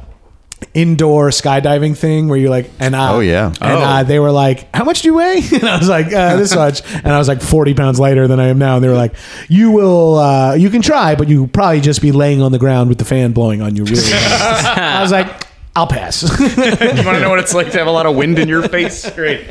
indoor 0.74 1.30
skydiving 1.30 1.96
thing 1.98 2.28
where 2.28 2.38
you're 2.38 2.50
like, 2.50 2.70
and 2.80 2.94
uh, 2.96 3.14
Oh, 3.16 3.20
yeah. 3.22 3.48
and 3.48 3.56
Oh. 3.62 3.80
uh, 3.80 4.04
they 4.04 4.20
were 4.20 4.32
like, 4.32 4.74
"How 4.76 4.84
much 4.84 5.02
do 5.02 5.08
you 5.10 5.16
weigh?" 5.16 5.42
And 5.54 5.64
I 5.68 5.78
was 5.78 5.90
like, 5.90 6.14
uh, 6.14 6.36
"This 6.38 6.54
much," 6.56 6.82
and 6.94 7.08
I 7.08 7.18
was 7.18 7.28
like 7.28 7.42
forty 7.42 7.74
pounds 7.74 8.00
lighter 8.00 8.28
than 8.28 8.40
I 8.40 8.48
am 8.48 8.58
now. 8.60 8.76
And 8.76 8.84
they 8.84 8.88
were 8.90 8.96
like, 8.96 9.14
"You 9.48 9.72
will, 9.72 10.18
uh, 10.20 10.54
you 10.56 10.70
can 10.70 10.82
try, 10.82 11.16
but 11.16 11.28
you 11.28 11.48
probably 11.48 11.82
just 11.82 12.02
be 12.02 12.12
laying 12.12 12.42
on 12.42 12.52
the 12.52 12.60
ground 12.60 12.90
with 12.90 12.98
the 12.98 13.06
fan 13.06 13.32
blowing 13.32 13.62
on 13.62 13.76
you 13.76 13.84
really." 13.86 14.02
I 14.14 15.02
was 15.02 15.12
like, 15.12 15.28
"I'll 15.80 15.88
pass." 15.88 16.22
you 16.40 16.46
want 17.06 17.18
to 17.18 17.20
know 17.20 17.30
what 17.30 17.40
it's 17.40 17.54
like 17.54 17.72
to 17.72 17.78
have 17.78 17.88
a 17.88 17.92
lot 17.92 18.06
of 18.06 18.16
wind 18.16 18.38
in 18.38 18.48
your 18.50 18.68
face? 18.68 19.10
Great. 19.16 19.48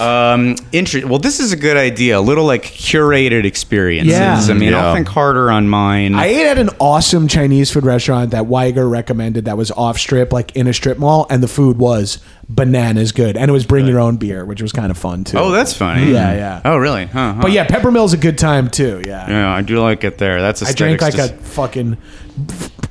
Um, 0.00 0.56
inter- 0.72 1.06
well, 1.06 1.18
this 1.18 1.40
is 1.40 1.52
a 1.52 1.56
good 1.56 1.76
idea. 1.76 2.18
A 2.18 2.20
little 2.20 2.44
like 2.44 2.62
curated 2.64 3.44
experiences. 3.44 4.12
Yeah. 4.12 4.40
I 4.48 4.54
mean, 4.54 4.70
Yeah. 4.70 4.86
I'll 4.86 4.94
think 4.94 5.08
harder 5.08 5.50
on 5.50 5.68
mine. 5.68 6.14
I 6.14 6.26
ate 6.26 6.46
at 6.46 6.58
an 6.58 6.70
awesome 6.80 7.28
Chinese 7.28 7.70
food 7.70 7.84
restaurant 7.84 8.30
that 8.30 8.46
Wiger 8.46 8.88
recommended 8.88 9.44
that 9.44 9.56
was 9.56 9.70
off 9.72 9.98
strip, 9.98 10.32
like 10.32 10.56
in 10.56 10.66
a 10.66 10.72
strip 10.72 10.98
mall, 10.98 11.26
and 11.30 11.42
the 11.42 11.48
food 11.48 11.78
was 11.78 12.18
bananas 12.54 13.12
good, 13.12 13.36
and 13.36 13.48
it 13.48 13.52
was 13.52 13.64
bring 13.64 13.86
your 13.86 14.00
own 14.00 14.16
beer, 14.16 14.44
which 14.44 14.60
was 14.60 14.72
kind 14.72 14.90
of 14.90 14.98
fun 14.98 15.24
too. 15.24 15.38
oh, 15.38 15.50
that's 15.50 15.72
funny. 15.72 16.12
Yeah, 16.12 16.34
mm. 16.34 16.36
yeah. 16.36 16.60
Oh, 16.64 16.76
really? 16.76 17.06
Huh, 17.06 17.34
huh. 17.34 17.42
But 17.42 17.52
yeah, 17.52 17.66
Peppermill's 17.66 18.12
a 18.12 18.18
good 18.18 18.36
time 18.38 18.68
too. 18.68 19.02
Yeah. 19.06 19.28
Yeah, 19.28 19.54
I 19.54 19.62
do 19.62 19.80
like 19.80 20.04
it 20.04 20.18
there. 20.18 20.40
That's 20.40 20.62
I 20.62 20.72
drank 20.72 21.00
like 21.00 21.14
aesthetics 21.14 21.40
a 21.40 21.50
fucking 21.50 21.96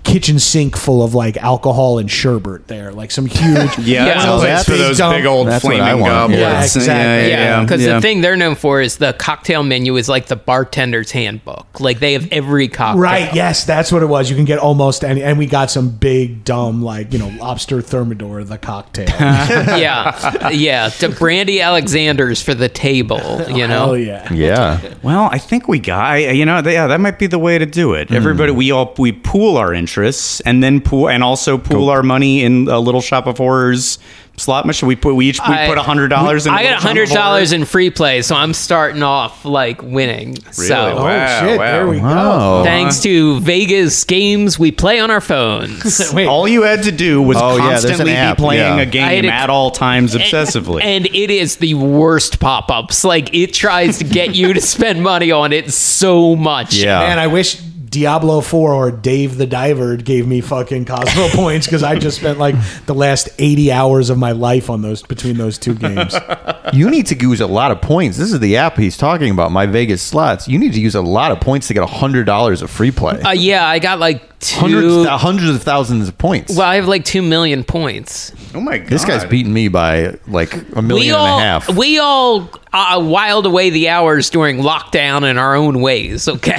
kitchen 0.04 0.40
sink 0.40 0.76
full 0.76 1.04
of 1.04 1.14
like 1.14 1.38
alcohol 1.38 2.00
and 2.00 2.10
sherbet 2.10 2.68
there, 2.68 2.92
like 2.92 3.12
some 3.12 3.26
huge. 3.26 3.78
Yeah, 3.90 4.06
that's 4.06 4.26
Yeah. 4.26 4.36
a 4.36 4.42
That's 4.42 4.66
for 4.70 4.78
those 4.78 4.98
dump. 4.98 5.16
big 5.18 5.26
old 5.26 5.48
That's 5.48 5.64
what 5.64 5.76
I 5.76 5.78
flaming 5.92 6.02
want. 6.02 6.12
goblets. 6.14 6.42
Yeah, 6.42 6.64
exactly. 6.64 7.30
Yeah, 7.30 7.62
because 7.62 7.86
yeah. 7.86 7.94
the 7.96 8.02
thing 8.02 8.22
they're 8.22 8.36
known 8.36 8.56
for 8.56 8.82
is 8.82 8.98
the 8.98 9.14
cocktail 9.14 9.64
menu 9.64 9.96
is 9.98 10.10
like 10.10 10.28
the 10.28 10.36
bartender's 10.36 11.12
handbook. 11.12 11.80
Like 11.80 12.00
they 12.00 12.14
have 12.14 12.28
every 12.32 12.68
cocktail. 12.68 13.02
Right. 13.02 13.34
Yes, 13.34 13.66
that's 13.66 13.92
what 13.92 14.04
it 14.04 14.08
was. 14.08 14.30
You 14.30 14.36
can 14.36 14.46
get 14.46 14.60
almost 14.60 15.04
any, 15.04 15.24
and 15.24 15.38
we 15.38 15.46
got 15.46 15.72
some 15.72 15.90
big 15.90 16.44
dumb 16.44 16.82
like 16.84 17.14
you 17.14 17.20
know 17.20 17.30
lobster 17.40 17.82
thermidor 17.82 18.44
the 18.44 18.58
cocktail. 18.58 19.08
yeah, 19.80 20.50
yeah. 20.50 20.90
To 20.90 21.10
Brandy 21.10 21.62
Alexander's 21.62 22.42
for 22.42 22.54
the 22.54 22.70
table. 22.70 23.42
You 23.50 23.68
know. 23.68 23.92
Oh 23.92 23.94
yeah. 23.94 24.32
Yeah. 24.34 24.94
Well, 25.02 25.30
I 25.32 25.38
think 25.38 25.68
we 25.68 25.80
got. 25.80 26.16
You 26.16 26.46
know, 26.46 26.62
yeah, 26.66 26.88
that 26.88 27.00
might 27.00 27.20
be 27.20 27.28
the 27.28 27.40
way 27.40 27.58
to 27.58 27.66
do 27.66 27.94
it. 27.94 28.10
Hmm. 28.10 28.16
Everybody, 28.16 28.52
we 28.52 28.72
all 28.72 28.94
we 28.98 29.12
pool 29.12 29.58
our 29.58 29.74
interests. 29.74 30.40
and 30.42 30.64
then 30.64 30.82
pool 30.82 31.10
and 31.10 31.24
also 31.24 31.58
pool 31.58 31.90
our 31.90 32.04
money 32.04 32.44
in 32.44 32.68
a 32.68 32.80
Little 32.80 33.02
Shop 33.02 33.28
of 33.28 33.38
Horrors 33.38 34.00
slot 34.40 34.66
machine. 34.66 34.88
We 34.88 34.96
put 34.96 35.16
we 35.16 35.28
each 35.28 35.40
we 35.48 35.54
I- 35.54 35.68
put 35.68 35.78
a 35.78 35.84
hundred 35.84 36.08
dollars 36.10 36.48
in. 36.48 36.54
I 36.54 36.64
got 36.64 36.70
Little 36.70 36.72
Shop 36.72 36.84
of 36.84 36.88
hundred 36.88 37.10
dollars 37.10 37.52
in 37.52 37.66
free 37.66 37.90
play, 37.90 38.22
so 38.22 38.36
I'm 38.36 38.54
starting 38.54 39.04
off 39.04 39.46
like 39.46 39.82
winning. 39.84 40.36
So 40.52 40.62
Really? 40.64 40.92
Oh, 40.92 41.04
wow, 41.04 41.40
oh 41.42 41.48
shit! 41.48 41.60
wow. 41.60 41.66
There 41.72 41.88
we 41.88 42.00
Wow. 42.00 42.64
thanks 42.64 43.02
to 43.04 43.40
Vegas 43.42 44.04
games 44.04 44.58
we 44.58 44.72
play 44.72 45.00
on 45.00 45.12
our 45.12 45.22
phones. 45.22 46.12
Wait, 46.14 46.26
All 46.28 46.48
you 46.48 46.64
had 46.64 46.84
to 46.84 46.92
do 46.92 47.22
was 47.22 47.38
Oh, 47.40 47.58
yeah, 47.58 47.70
there's 47.70 47.84
an 47.84 47.90
constantly 47.90 48.14
app, 48.16 48.38
be 48.38 48.42
playing 48.44 48.78
yeah. 48.78 48.80
a 48.80 48.82
I 48.82 48.86
game 48.86 49.26
a- 49.26 49.30
at 49.30 49.50
all 49.50 49.72
times 49.72 50.16
obsessively. 50.16 50.84
And 50.84 51.06
it 51.08 51.30
is 51.32 51.58
the 51.58 51.74
worst 51.74 52.40
pop 52.40 52.72
ups. 52.72 53.04
Like, 53.04 53.34
it 53.34 53.54
tries 53.54 53.98
to 54.00 54.04
get 54.04 54.36
you 54.36 54.54
to 54.54 54.62
spend 54.70 55.04
money 55.04 55.32
on 55.32 55.54
it 55.54 55.72
so 55.74 56.36
much. 56.36 56.76
Yeah. 56.76 57.00
man, 57.00 57.20
I 57.20 57.28
wish 57.28 57.60
Diablo 57.90 58.42
4 58.42 58.74
or 58.74 58.92
Dave 58.92 59.38
the 59.38 59.48
Diver 59.48 59.98
gave 59.98 60.28
me 60.28 60.42
fucking 60.42 60.86
Cosmo 60.86 61.30
points 61.34 61.66
because 61.66 61.82
I 61.84 61.98
just 61.98 62.18
spent 62.20 62.38
like 62.38 62.56
the 62.86 62.94
last 62.94 63.30
80 63.40 63.72
hours 63.72 64.10
of 64.10 64.18
my 64.18 64.32
life 64.32 64.70
on 64.70 64.82
those 64.82 65.02
between 65.02 65.38
those 65.38 65.58
two 65.58 65.76
games. 65.76 66.16
You 66.72 66.92
need 66.92 67.08
to 67.08 67.16
use 67.16 67.42
a 67.42 67.48
lot 67.48 67.72
of 67.72 67.82
points. 67.82 68.18
This 68.20 68.32
is 68.32 68.40
the 68.40 68.58
app 68.58 68.78
he's 68.78 68.96
talking 68.96 69.32
about, 69.32 69.52
My 69.52 69.66
Vegas 69.66 70.04
Slots. 70.04 70.48
You 70.48 70.60
need 70.60 70.74
to 70.74 70.80
use 70.80 70.94
a 70.94 71.02
lot 71.02 71.32
of 71.32 71.40
points 71.40 71.68
to 71.70 71.74
get 71.74 71.88
hundred 71.90 72.26
dollars 72.26 72.62
of 72.62 72.70
free 72.70 72.92
play. 72.92 73.20
Uh, 73.22 73.32
yeah, 73.32 73.66
I 73.66 73.80
got 73.80 73.98
like 73.98 74.29
two. 74.40 74.60
hundreds, 74.60 75.08
hundreds 75.08 75.50
of 75.56 75.64
thousands 75.64 76.08
of 76.08 76.18
points. 76.18 76.56
well, 76.56 76.68
I 76.68 76.76
have 76.76 76.88
like 76.88 77.06
two 77.06 77.22
million 77.22 77.64
points. 77.64 78.32
oh 78.56 78.62
my 78.62 78.78
god, 78.80 78.88
this 78.90 79.06
guy's 79.06 79.26
beating 79.26 79.54
me 79.54 79.68
by 79.68 80.18
like 80.28 80.54
a 80.76 80.82
million 80.82 80.96
we 81.00 81.08
and 81.10 81.18
all 81.18 81.40
a 81.40 81.42
half. 81.42 81.76
we 81.76 82.00
all 82.00 82.50
uh, 82.72 83.00
wiled 83.04 83.46
away 83.46 83.70
the 83.70 83.90
hours 83.90 84.30
during 84.30 84.58
lockdown 84.60 85.30
in 85.30 85.38
our 85.38 85.56
own 85.56 85.82
ways. 85.82 86.28
Okay. 86.28 86.58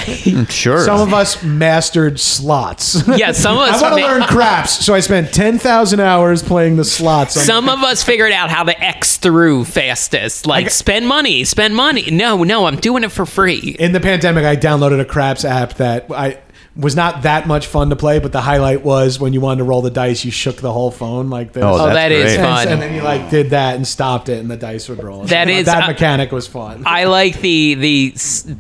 sure. 0.49 0.85
Some 0.85 1.01
of 1.01 1.15
us 1.15 1.43
mastered 1.43 2.19
slots. 2.21 3.07
yeah, 3.09 3.33
some 3.33 3.57
of 3.57 3.63
us. 3.69 3.83
I 3.83 3.91
want 3.91 3.95
to 4.01 4.07
ma- 4.07 4.13
learn 4.15 4.23
craps, 4.25 4.85
so 4.85 4.93
I 4.95 5.01
spent 5.01 5.33
10,000 5.33 6.01
hours 6.01 6.43
playing 6.43 6.77
the 6.77 6.85
slots. 6.85 7.37
on- 7.37 7.45
Some 7.45 7.69
of 7.69 7.79
us 7.85 8.03
figured 8.03 8.33
out 8.33 8.51
how 8.51 8.65
to 8.65 8.79
X 8.85 9.17
through 9.19 9.65
fastest. 9.65 10.47
Like 10.47 10.71
spend 10.71 11.07
money, 11.07 11.45
spend 11.45 11.75
money. 11.77 12.11
No, 12.11 12.43
no, 12.45 12.67
I'm 12.67 12.77
doing 12.77 13.05
it 13.05 13.13
for 13.13 13.25
free. 13.27 13.77
in 13.79 13.93
the 13.93 14.01
pandemic, 14.01 14.45
I 14.45 14.57
downloaded 14.57 15.01
a 15.01 15.05
craps 15.05 15.45
app 15.45 15.75
that 15.75 16.07
I 16.11 16.39
was 16.77 16.95
not 16.95 17.23
that 17.23 17.49
much 17.49 17.67
fun 17.67 17.91
to 17.91 17.97
play, 17.97 18.21
but 18.21 18.31
the 18.33 18.41
highlight 18.41 18.83
was 18.85 19.19
when 19.19 19.33
you 19.33 19.41
wanted 19.41 19.59
to 19.59 19.65
roll 19.65 19.83
the 19.83 19.91
dice, 19.91 20.25
you 20.25 20.31
shook 20.31 20.57
the 20.57 20.73
whole 20.73 20.91
phone 20.93 21.29
like 21.29 21.53
this. 21.53 21.65
Oh, 21.65 21.73
Oh, 21.75 21.87
that's 21.93 22.09
great. 22.15 22.37
and, 22.37 22.43
fun. 22.43 22.69
and 22.69 22.81
then 22.81 22.95
you 22.95 23.03
like 23.03 23.29
did 23.29 23.51
that 23.51 23.75
and 23.75 23.87
stopped 23.87 24.29
it, 24.29 24.39
and 24.39 24.49
the 24.51 24.57
dice 24.57 24.89
would 24.89 25.03
roll. 25.03 25.25
That 25.25 25.49
is- 25.51 25.67
that 25.67 25.83
I- 25.85 25.87
mechanic 25.89 26.31
was 26.31 26.47
fun. 26.47 26.85
I 26.87 27.05
like 27.05 27.41
the 27.41 27.75
the 27.75 28.11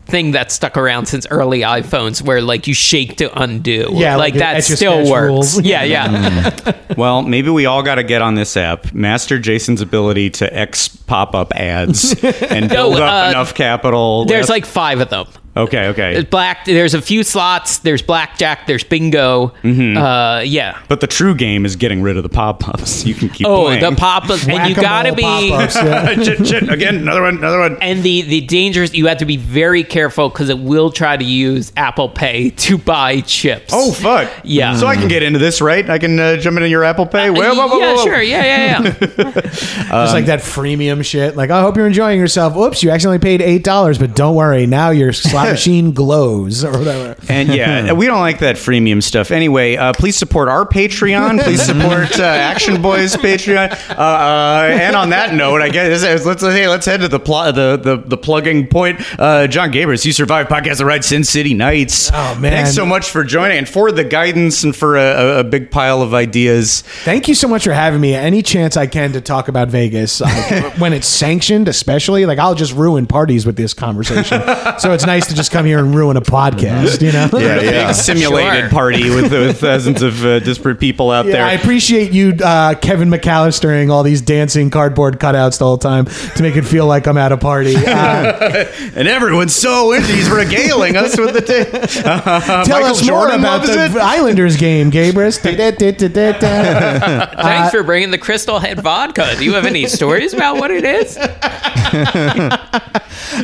thing 0.06 0.32
that 0.32 0.50
stuck 0.50 0.76
around 0.76 1.06
since 1.06 1.26
early 1.30 1.60
iPhones, 1.60 2.20
where 2.20 2.42
like 2.42 2.66
you 2.66 2.74
shake 2.74 3.16
to 3.18 3.40
undo. 3.40 3.90
Yeah, 3.92 4.16
like, 4.16 4.34
like 4.34 4.40
that 4.40 4.64
still 4.64 5.08
works. 5.08 5.26
rules. 5.54 5.60
Yeah, 5.64 5.84
yeah. 5.84 6.74
Well, 6.96 7.22
maybe 7.22 7.48
we 7.50 7.66
all 7.66 7.84
got 7.84 7.94
to 7.94 8.02
get 8.02 8.20
on 8.20 8.34
this 8.34 8.56
app, 8.56 8.92
master 8.92 9.38
Jason's 9.38 9.80
ability 9.80 10.30
to 10.30 10.52
X 10.54 10.88
pop 10.88 11.34
up 11.36 11.52
ads, 11.54 12.12
and 12.50 12.68
build 12.68 12.94
No, 12.96 13.04
up 13.04 13.26
uh, 13.28 13.30
enough 13.30 13.54
capital. 13.54 14.24
There's 14.24 14.40
Yes. 14.44 14.48
like 14.50 14.66
five 14.66 15.00
of 15.00 15.08
them. 15.08 15.26
Okay, 15.56 15.88
okay, 15.88 16.12
There's 16.14 16.24
black. 16.26 16.64
There's 16.64 16.94
a 16.94 17.02
few 17.02 17.22
slots. 17.22 17.78
There's 17.78 18.02
blackjack. 18.02 18.66
There's 18.66 18.84
bingo. 18.84 19.48
Mm-hmm. 19.62 19.96
Uh, 19.96 20.40
yeah. 20.40 20.80
but 20.88 21.00
the 21.00 21.06
true 21.06 21.34
game 21.34 21.64
is 21.64 21.76
getting 21.76 22.02
rid 22.02 22.16
of 22.16 22.22
the 22.22 22.28
pop 22.28 22.66
ups. 22.68 23.04
You 23.10 23.14
can 23.14 23.28
keep 23.30 23.46
Oh, 23.46 23.64
playing. 23.64 23.80
the 23.82 23.92
pop 23.96 24.30
ups, 24.30 24.46
and 24.46 24.68
you 24.68 24.74
gotta 24.74 25.12
be. 25.14 25.22
yeah. 25.22 25.66
shit, 26.22 26.46
shit. 26.46 26.68
Again, 26.70 26.96
another 26.96 27.22
one, 27.22 27.38
another 27.38 27.58
one. 27.58 27.76
And 27.82 28.02
the 28.02 28.22
the 28.22 28.40
dangers 28.42 28.94
you 28.94 29.06
have 29.08 29.18
to 29.18 29.24
be 29.24 29.36
very 29.36 29.82
careful 29.84 30.28
because 30.28 30.48
it 30.48 30.58
will 30.58 30.90
try 30.92 31.16
to 31.16 31.24
use 31.24 31.72
Apple 31.76 32.08
Pay 32.08 32.50
to 32.66 32.78
buy 32.78 33.20
chips. 33.22 33.72
Oh 33.74 33.92
fuck! 33.92 34.30
Yeah. 34.44 34.76
So 34.76 34.86
I 34.86 34.94
can 34.96 35.08
get 35.08 35.22
into 35.22 35.38
this, 35.40 35.60
right? 35.60 35.88
I 35.90 35.98
can 35.98 36.18
uh, 36.20 36.36
jump 36.36 36.56
into 36.58 36.68
your 36.68 36.84
Apple 36.84 37.06
Pay. 37.06 37.30
Whoa, 37.30 37.54
whoa, 37.54 37.66
whoa, 37.68 37.78
yeah, 37.78 37.94
whoa. 37.94 38.04
sure. 38.04 38.22
Yeah, 38.22 38.44
yeah, 38.44 38.82
yeah. 38.82 39.40
Just 39.40 40.14
like 40.14 40.26
that 40.26 40.40
freemium 40.40 41.04
shit. 41.04 41.36
Like, 41.36 41.50
I 41.50 41.60
hope 41.62 41.76
you're 41.76 41.86
enjoying 41.86 42.20
yourself. 42.20 42.56
Oops, 42.56 42.80
you 42.82 42.90
accidentally 42.90 43.18
paid 43.18 43.42
eight 43.42 43.64
dollars, 43.64 43.98
but 43.98 44.14
don't 44.14 44.36
worry, 44.36 44.66
now 44.66 44.90
your 44.90 45.12
slot 45.42 45.52
machine 45.52 45.92
glows 45.92 46.64
or 46.64 46.72
whatever. 46.72 47.16
And 47.28 47.48
yeah, 47.48 47.92
we 48.00 48.06
don't 48.06 48.20
like 48.20 48.40
that 48.40 48.56
freemium 48.56 49.02
stuff. 49.02 49.30
Anyway, 49.30 49.76
uh, 49.76 49.92
please 49.92 50.16
support 50.16 50.48
our 50.48 50.66
Patreon. 50.66 51.42
Please 51.42 51.62
support 51.66 52.18
uh, 52.18 52.24
Action 52.24 52.76
Boyz 52.76 53.16
Patreon. 53.16 53.70
Uh, 53.90 54.00
uh, 54.00 54.68
and 54.70 54.96
on 54.96 55.10
that 55.10 55.34
note, 55.34 55.62
I 55.62 55.68
guess 55.68 56.02
let's 56.02 56.24
let's, 56.24 56.42
hey, 56.42 56.68
let's 56.68 56.86
head 56.86 57.00
to 57.00 57.08
the 57.08 57.20
pl- 57.20 57.52
the, 57.52 57.76
the 57.76 57.96
the 57.96 58.16
plugging 58.16 58.66
point. 58.66 59.00
Uh, 59.18 59.46
Jon 59.46 59.72
Gabrus, 59.72 60.04
you 60.04 60.12
survived 60.12 60.50
podcast 60.50 60.78
the 60.78 60.84
ride 60.84 61.04
Sin 61.04 61.24
City 61.24 61.54
Nights. 61.54 62.10
Oh, 62.12 62.38
man. 62.38 62.52
thanks 62.52 62.74
so 62.74 62.86
much 62.86 63.10
for 63.10 63.24
joining 63.24 63.58
and 63.58 63.68
for 63.68 63.92
the 63.92 64.04
guidance 64.04 64.64
and 64.64 64.74
for 64.74 64.96
a, 64.96 65.02
a, 65.02 65.38
a 65.40 65.44
big 65.44 65.70
pile 65.70 66.02
of 66.02 66.14
ideas. 66.14 66.82
Thank 67.04 67.28
you 67.28 67.34
so 67.34 67.48
much 67.48 67.64
for 67.64 67.72
having 67.72 68.00
me. 68.00 68.14
Any 68.14 68.42
chance 68.42 68.76
I 68.76 68.86
can 68.86 69.12
to 69.12 69.20
talk 69.20 69.48
about 69.48 69.68
Vegas 69.68 70.20
like, 70.20 70.78
when 70.78 70.92
it's 70.92 71.06
sanctioned, 71.06 71.68
especially 71.68 72.26
like 72.26 72.38
I'll 72.38 72.54
just 72.54 72.72
ruin 72.72 73.06
parties 73.06 73.46
with 73.46 73.56
this 73.56 73.74
conversation. 73.74 74.40
so 74.78 74.92
it's 74.92 75.06
nice 75.06 75.26
to 75.30 75.34
just 75.36 75.50
come 75.50 75.64
here 75.64 75.78
and 75.78 75.94
ruin 75.94 76.16
a 76.16 76.20
podcast. 76.20 77.00
You 77.00 77.12
know? 77.12 77.28
yeah, 77.38 77.56
Big 77.60 77.72
yeah. 77.72 77.92
simulated 77.92 78.60
Sure. 78.60 78.68
party 78.70 79.08
with, 79.10 79.32
with 79.32 79.58
thousands 79.60 80.02
of 80.02 80.24
uh, 80.24 80.40
disparate 80.40 80.78
people 80.78 81.10
out 81.10 81.24
Yeah, 81.26 81.32
there. 81.32 81.44
I 81.44 81.52
appreciate 81.52 82.12
you, 82.12 82.34
uh, 82.44 82.74
Kevin 82.74 83.08
McAllistering 83.10 83.90
all 83.90 84.02
these 84.02 84.20
dancing 84.20 84.70
cardboard 84.70 85.18
cutouts 85.18 85.58
the 85.58 85.64
whole 85.64 85.78
time 85.78 86.04
to 86.06 86.42
make 86.42 86.56
it 86.56 86.62
feel 86.62 86.86
like 86.86 87.06
I'm 87.06 87.16
at 87.18 87.32
a 87.32 87.36
party. 87.36 87.74
Uh, 87.76 88.66
and 88.94 89.08
everyone's 89.08 89.54
so 89.54 89.92
into 89.92 90.12
he's 90.12 90.28
regaling 90.28 90.96
us 90.96 91.16
with 91.18 91.34
the 91.34 91.40
t- 91.40 92.02
uh, 92.04 92.64
tell 92.64 92.80
Michael 92.80 92.96
us 92.96 93.08
more 93.08 93.28
about 93.28 93.62
the 93.64 93.84
it. 93.86 93.96
Islanders 93.96 94.56
game, 94.56 94.90
Gabrus. 94.90 95.40
Da-da-da-da-da. 95.56 97.42
Thanks 97.42 97.70
for 97.70 97.82
bringing 97.82 98.10
the 98.10 98.18
Crystal 98.18 98.58
Head 98.58 98.80
vodka. 98.80 99.34
Do 99.38 99.44
you 99.44 99.54
have 99.54 99.64
any 99.66 99.86
stories 99.86 100.34
about 100.34 100.56
what 100.56 100.70
it 100.70 100.84
is? 100.84 101.16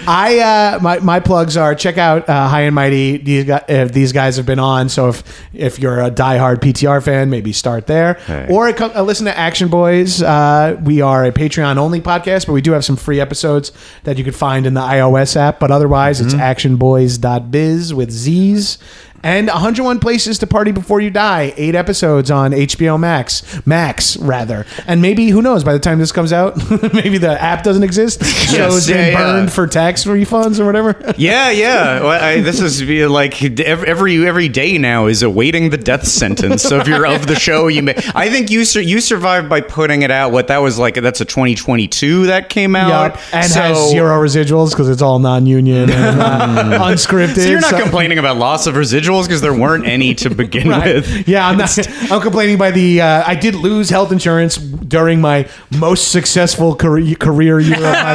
I 0.09 0.39
uh, 0.77 0.79
my 0.83 0.99
my 1.01 1.21
plugs 1.21 1.57
are 1.57 1.75
check 1.79 1.99
out 1.99 2.29
uh, 2.29 2.49
High 2.49 2.63
and 2.63 2.75
Mighty. 2.75 3.17
These 3.19 3.45
guys, 3.45 3.65
if 3.69 3.93
these 3.93 4.13
guys 4.13 4.37
have 4.37 4.47
been 4.47 4.59
on, 4.59 4.89
so 4.89 5.09
if 5.09 5.23
if 5.55 5.79
you're 5.79 6.01
a 6.01 6.11
diehard 6.11 6.57
PTR 6.57 7.03
fan, 7.03 7.31
maybe 7.31 7.53
start 7.53 7.87
there, 7.87 8.19
or 8.51 8.73
co- 8.73 8.93
uh, 8.95 9.03
listen 9.03 9.27
to 9.27 9.37
Action 9.39 9.69
Boyz. 9.69 10.23
Uh, 10.23 10.77
we 10.83 11.01
are 11.01 11.25
a 11.25 11.33
Patreon 11.33 11.77
only 11.77 12.01
podcast, 12.01 12.47
but 12.47 12.53
we 12.53 12.61
do 12.61 12.73
have 12.73 12.85
some 12.85 12.97
free 12.97 13.21
episodes 13.21 13.73
that 14.05 14.19
you 14.19 14.25
could 14.25 14.35
find 14.37 14.67
in 14.67 14.75
the 14.75 14.81
iOS 14.81 15.37
app. 15.37 15.59
But 15.61 15.71
otherwise, 15.71 16.21
it's 16.21 16.35
actionboyz.biz 16.35 17.95
with 17.95 18.11
Z's. 18.11 18.79
And 19.27 19.49
101 19.49 19.99
places 19.99 20.39
to 20.39 20.47
party 20.47 20.71
before 20.71 21.01
you 21.01 21.11
die. 21.11 21.53
Eight 21.57 21.75
episodes 21.75 22.31
on 22.31 22.53
HBO 22.53 22.97
Max, 22.97 23.43
Max 23.67 24.17
rather, 24.19 24.65
and 24.87 25.03
maybe 25.03 25.31
who 25.31 25.43
knows? 25.43 25.65
By 25.65 25.73
the 25.73 25.81
time 25.81 25.99
this 25.99 26.13
comes 26.13 26.33
out, 26.33 26.57
maybe 26.95 27.19
the 27.19 27.43
app 27.43 27.65
doesn't 27.65 27.83
exist. 27.83 28.21
The 28.47 28.53
show's 28.53 28.89
yeah, 28.89 28.97
been 28.97 29.13
yeah. 29.13 29.19
burned 29.19 29.53
for 29.53 29.67
tax 29.67 30.05
refunds 30.05 30.61
or 30.61 30.67
whatever. 30.67 30.95
Yeah, 31.19 31.51
yeah. 31.51 32.01
Well, 32.01 32.23
I, 32.23 32.41
this 32.41 32.61
is 32.61 32.83
like 32.83 33.43
every 33.61 34.27
every 34.27 34.49
day 34.49 34.79
now 34.79 35.07
is 35.07 35.23
awaiting 35.23 35.71
the 35.71 35.77
death 35.77 36.07
sentence. 36.07 36.63
So 36.63 36.79
if 36.79 36.87
you're 36.87 37.07
of 37.07 37.27
the 37.27 37.35
show, 37.35 37.67
you 37.67 37.83
may. 37.83 37.95
I 38.15 38.29
think 38.29 38.51
you 38.51 38.65
sur- 38.65 38.81
you 38.81 39.01
survived 39.01 39.49
by 39.49 39.63
putting 39.63 40.03
it 40.03 40.13
out. 40.13 40.31
What 40.31 40.47
that 40.49 40.59
was 40.59 40.79
like? 40.79 40.95
That's 40.95 41.21
a 41.21 41.25
2022 41.25 42.27
that 42.27 42.49
came 42.49 42.77
out, 42.77 43.15
Yep. 43.15 43.23
and 43.33 43.51
so, 43.51 43.61
has 43.61 43.91
zero 43.91 44.21
residuals 44.21 44.71
because 44.71 44.89
it's 44.89 45.03
all 45.03 45.19
non-union 45.19 45.91
and 45.91 46.21
uh, 46.21 46.79
unscripted. 46.85 47.43
So 47.43 47.51
you're 47.51 47.61
not 47.61 47.83
complaining 47.83 48.19
about 48.19 48.37
loss 48.37 48.67
of 48.69 48.75
residuals 48.77 49.16
because 49.25 49.41
there 49.41 49.55
weren't 49.55 49.87
any 49.87 50.15
to 50.17 50.31
begin 50.31 50.69
with. 50.83 51.27
Yeah, 51.27 51.49
I'm 51.49 51.57
not. 51.57 51.77
I'm 52.13 52.21
complaining 52.21 52.59
by 52.59 52.71
the. 52.71 53.01
Uh, 53.01 53.23
I 53.27 53.35
did 53.35 53.55
lose 53.55 53.89
health 53.89 54.13
insurance 54.13 54.57
during 54.57 55.21
my 55.21 55.49
most 55.79 56.11
successful 56.13 56.75
career, 56.77 57.15
career 57.17 57.59
year 57.61 57.77
of 57.77 57.81
my 57.83 58.13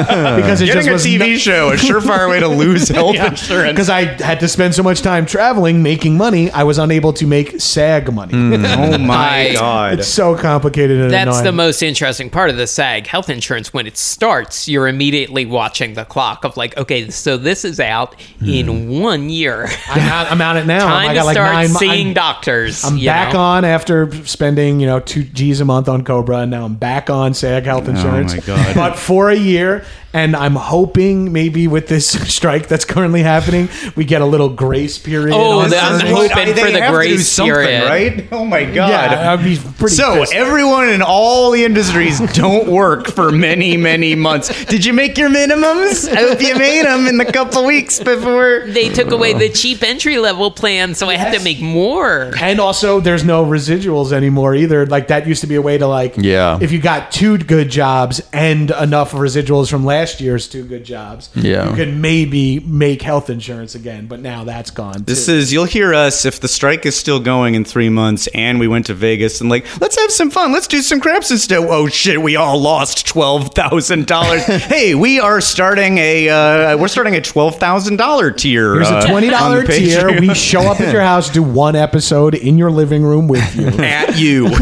life 0.00 0.06
because 0.36 0.60
it 0.60 0.66
Getting 0.66 0.84
just 0.84 0.88
a 0.88 0.92
was 0.92 1.04
TV 1.04 1.36
show, 1.38 1.70
a 1.70 1.74
surefire 1.76 2.28
way 2.28 2.40
to 2.40 2.48
lose 2.48 2.88
health 2.98 3.16
insurance. 3.16 3.72
Because 3.72 3.90
I 3.90 4.04
had 4.22 4.40
to 4.40 4.48
spend 4.48 4.74
so 4.74 4.82
much 4.82 5.02
time 5.02 5.26
traveling, 5.26 5.82
making 5.82 6.16
money, 6.16 6.50
I 6.50 6.64
was 6.64 6.78
unable 6.78 7.12
to 7.14 7.26
make 7.26 7.60
SAG 7.60 8.12
money. 8.12 8.32
oh 8.34 8.98
my 8.98 9.48
I- 9.50 9.52
god! 9.54 9.98
it's 10.00 10.08
so 10.08 10.36
complicated 10.36 11.00
and 11.00 11.10
That's 11.10 11.28
annoying. 11.28 11.44
the 11.44 11.52
most 11.52 11.82
interesting 11.82 12.30
part 12.30 12.50
of 12.50 12.56
the 12.56 12.66
SAG 12.66 13.06
health 13.06 13.28
insurance. 13.30 13.72
When 13.72 13.86
it 13.86 13.96
starts, 13.96 14.68
you're 14.68 14.88
immediately 14.88 15.46
watching 15.46 15.94
the 15.94 16.04
clock 16.04 16.44
of 16.44 16.56
like, 16.56 16.76
okay, 16.76 17.10
so 17.10 17.36
this 17.36 17.64
is 17.64 17.80
out 17.80 18.14
in 18.40 19.00
one 19.00 19.28
year. 19.30 19.66
I'm 19.88 20.00
out, 20.00 20.30
I'm 20.32 20.37
out 20.40 20.56
it 20.56 20.66
now. 20.66 20.86
Time 20.86 21.08
I 21.08 21.08
to 21.08 21.14
got 21.14 21.26
like 21.26 21.34
start 21.34 21.52
nine 21.52 21.72
mo- 21.72 21.78
seeing 21.78 22.06
I'm- 22.08 22.14
doctors. 22.14 22.84
I'm 22.84 22.98
back 23.04 23.32
know? 23.34 23.40
on 23.40 23.64
after 23.64 24.10
spending, 24.26 24.80
you 24.80 24.86
know, 24.86 25.00
two 25.00 25.24
G's 25.24 25.60
a 25.60 25.64
month 25.64 25.88
on 25.88 26.04
Cobra, 26.04 26.38
and 26.38 26.50
now 26.50 26.64
I'm 26.64 26.74
back 26.74 27.10
on 27.10 27.34
SAG 27.34 27.64
health 27.64 27.88
insurance. 27.88 28.32
Oh 28.32 28.36
my 28.36 28.64
God. 28.64 28.74
But 28.74 28.96
for 28.98 29.30
a 29.30 29.36
year, 29.36 29.84
and 30.12 30.34
I'm 30.34 30.54
hoping 30.54 31.32
maybe 31.32 31.68
with 31.68 31.88
this 31.88 32.08
strike 32.34 32.68
that's 32.68 32.84
currently 32.84 33.22
happening, 33.22 33.68
we 33.96 34.04
get 34.04 34.22
a 34.22 34.26
little 34.26 34.48
grace 34.48 34.98
period. 34.98 35.34
Oh, 35.34 35.60
on 35.60 35.66
I'm 35.66 35.70
Sundays. 36.00 36.10
hoping 36.30 36.54
They 36.54 36.60
for 36.62 36.70
the 36.70 36.80
have 36.80 36.94
to 36.94 37.00
do 37.02 37.14
grace 37.14 37.28
something, 37.28 37.54
period. 37.54 37.84
right? 37.84 38.28
Oh 38.38 38.44
my 38.44 38.64
god! 38.64 38.88
Yeah, 38.90 39.08
that'd 39.36 39.44
be 39.44 39.56
pretty. 39.78 39.94
So 39.96 40.20
pissed. 40.20 40.34
everyone 40.34 40.88
in 40.88 41.02
all 41.02 41.50
the 41.50 41.64
industries 41.64 42.18
don't 42.34 42.68
work 42.68 43.08
for 43.08 43.30
many, 43.30 43.76
many 43.76 44.14
months. 44.14 44.64
Did 44.66 44.84
you 44.84 44.92
make 44.92 45.18
your 45.18 45.28
minimums? 45.28 46.08
I 46.10 46.20
hope 46.20 46.40
you 46.40 46.56
made 46.56 46.84
them 46.84 47.06
in 47.06 47.18
the 47.18 47.24
couple 47.24 47.64
weeks 47.66 47.98
before. 48.02 48.64
They 48.66 48.88
took 48.88 49.10
away 49.10 49.32
the 49.34 49.48
cheap 49.50 49.82
entry 49.82 49.98
entry 49.98 50.18
level 50.18 50.48
plan, 50.52 50.94
so 50.94 51.08
I 51.08 51.16
had 51.16 51.36
to 51.36 51.42
make 51.42 51.60
more. 51.60 52.30
And 52.40 52.60
also, 52.60 53.00
there's 53.00 53.24
no 53.24 53.44
residuals 53.44 54.12
anymore 54.12 54.54
either. 54.54 54.86
Like 54.86 55.08
that 55.08 55.26
used 55.26 55.40
to 55.40 55.48
be 55.48 55.56
a 55.56 55.62
way 55.62 55.76
to 55.76 55.88
like, 55.88 56.14
Yeah. 56.16 56.58
If 56.62 56.70
you 56.70 56.78
got 56.80 57.10
two 57.10 57.36
good 57.38 57.68
jobs 57.68 58.20
and 58.32 58.70
enough 58.70 59.10
residuals 59.10 59.68
from 59.68 59.84
last 59.84 59.97
year's 60.20 60.46
two 60.48 60.64
good 60.64 60.84
jobs, 60.84 61.30
Yeah. 61.34 61.70
you 61.70 61.76
could 61.76 61.94
maybe 61.96 62.60
make 62.60 63.02
health 63.02 63.30
insurance 63.30 63.74
again. 63.74 64.06
But 64.06 64.20
now 64.20 64.44
that's 64.44 64.70
gone. 64.70 65.04
This 65.04 65.26
too. 65.26 65.32
is 65.32 65.52
you'll 65.52 65.64
hear 65.64 65.94
us 65.94 66.24
if 66.24 66.40
the 66.40 66.48
strike 66.48 66.86
is 66.86 66.96
still 66.96 67.20
going 67.20 67.54
in 67.54 67.64
three 67.64 67.88
months 67.88 68.26
and 68.34 68.58
we 68.60 68.68
went 68.68 68.86
to 68.86 68.94
Vegas 68.94 69.40
and 69.40 69.50
like 69.50 69.64
let's 69.80 69.98
have 69.98 70.10
some 70.10 70.30
fun 70.30 70.52
let's 70.52 70.66
do 70.66 70.80
some 70.82 71.00
craps 71.00 71.30
instead. 71.30 71.58
Oh 71.60 71.88
shit, 71.88 72.20
we 72.22 72.36
all 72.36 72.60
lost 72.60 73.06
twelve 73.06 73.54
thousand 73.54 74.06
dollars. 74.06 74.44
hey, 74.46 74.94
we 74.94 75.18
are 75.20 75.40
starting 75.40 75.98
a 75.98 76.28
uh, 76.28 76.76
we're 76.76 76.88
starting 76.88 77.14
a 77.16 77.20
twelve 77.20 77.56
thousand 77.56 77.96
dollar 77.96 78.30
tier. 78.30 78.74
Here's 78.74 78.90
uh, 78.90 79.02
a 79.04 79.08
twenty 79.08 79.30
dollar 79.30 79.64
tier. 79.64 80.08
Patreon. 80.08 80.20
We 80.20 80.34
show 80.34 80.60
up 80.62 80.80
at 80.80 80.92
your 80.92 81.02
house, 81.02 81.30
do 81.30 81.42
one 81.42 81.76
episode 81.76 82.34
in 82.34 82.58
your 82.58 82.70
living 82.70 83.02
room 83.02 83.28
with 83.28 83.56
you. 83.56 83.66
at 83.84 84.18
you. 84.18 84.48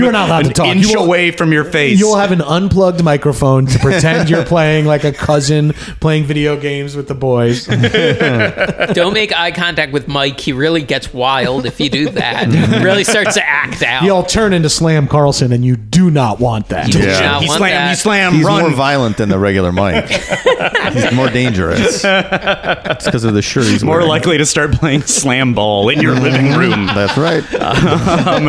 You 0.00 0.06
are 0.08 0.12
not 0.12 0.28
allowed 0.28 0.44
to 0.46 0.52
talk. 0.52 0.66
inch 0.68 0.86
You 0.86 0.98
will- 0.98 1.04
away 1.06 1.30
from 1.30 1.52
your 1.52 1.64
face. 1.64 1.98
You'll 1.98 2.16
have 2.16 2.32
an 2.32 2.40
unplugged 2.40 3.02
microphone 3.02 3.66
to 3.66 3.78
pretend 3.78 4.30
you're 4.30 4.39
playing 4.46 4.86
like 4.86 5.04
a 5.04 5.12
cousin 5.12 5.72
playing 6.00 6.24
video 6.24 6.58
games 6.58 6.96
with 6.96 7.08
the 7.08 7.14
boys. 7.14 7.66
Don't 8.94 9.14
make 9.14 9.32
eye 9.36 9.50
contact 9.52 9.92
with 9.92 10.08
Mike. 10.08 10.40
He 10.40 10.52
really 10.52 10.82
gets 10.82 11.12
wild 11.12 11.66
if 11.66 11.80
you 11.80 11.88
do 11.90 12.10
that. 12.10 12.48
He 12.52 12.84
really 12.84 13.04
starts 13.04 13.34
to 13.34 13.46
act 13.48 13.82
out. 13.82 14.02
You'll 14.02 14.22
turn 14.22 14.52
into 14.52 14.68
Slam 14.70 15.06
Carlson, 15.08 15.52
and 15.52 15.64
you 15.64 15.76
do 15.76 16.10
not 16.10 16.40
want 16.40 16.68
that. 16.68 16.86
You 16.88 16.94
do 17.02 17.06
not 17.06 17.42
he 17.42 17.48
want 17.48 17.58
slam, 17.58 17.70
that. 17.70 17.90
he 17.90 17.96
slam, 17.96 18.32
He's 18.34 18.44
run. 18.44 18.60
more 18.62 18.70
violent 18.70 19.16
than 19.16 19.28
the 19.28 19.38
regular 19.38 19.72
Mike. 19.72 20.08
he's 20.92 21.12
more 21.12 21.28
dangerous. 21.28 22.02
It's 22.04 23.04
because 23.04 23.24
of 23.24 23.34
the 23.34 23.42
shirt 23.42 23.64
he's 23.64 23.84
more 23.84 23.96
wearing. 23.96 24.08
likely 24.08 24.38
to 24.38 24.46
start 24.46 24.72
playing 24.72 25.02
slam 25.02 25.54
ball 25.54 25.88
in 25.88 26.00
your 26.00 26.14
living 26.14 26.52
room. 26.58 26.86
That's 26.86 27.16
right. 27.16 27.44
um, 27.54 28.48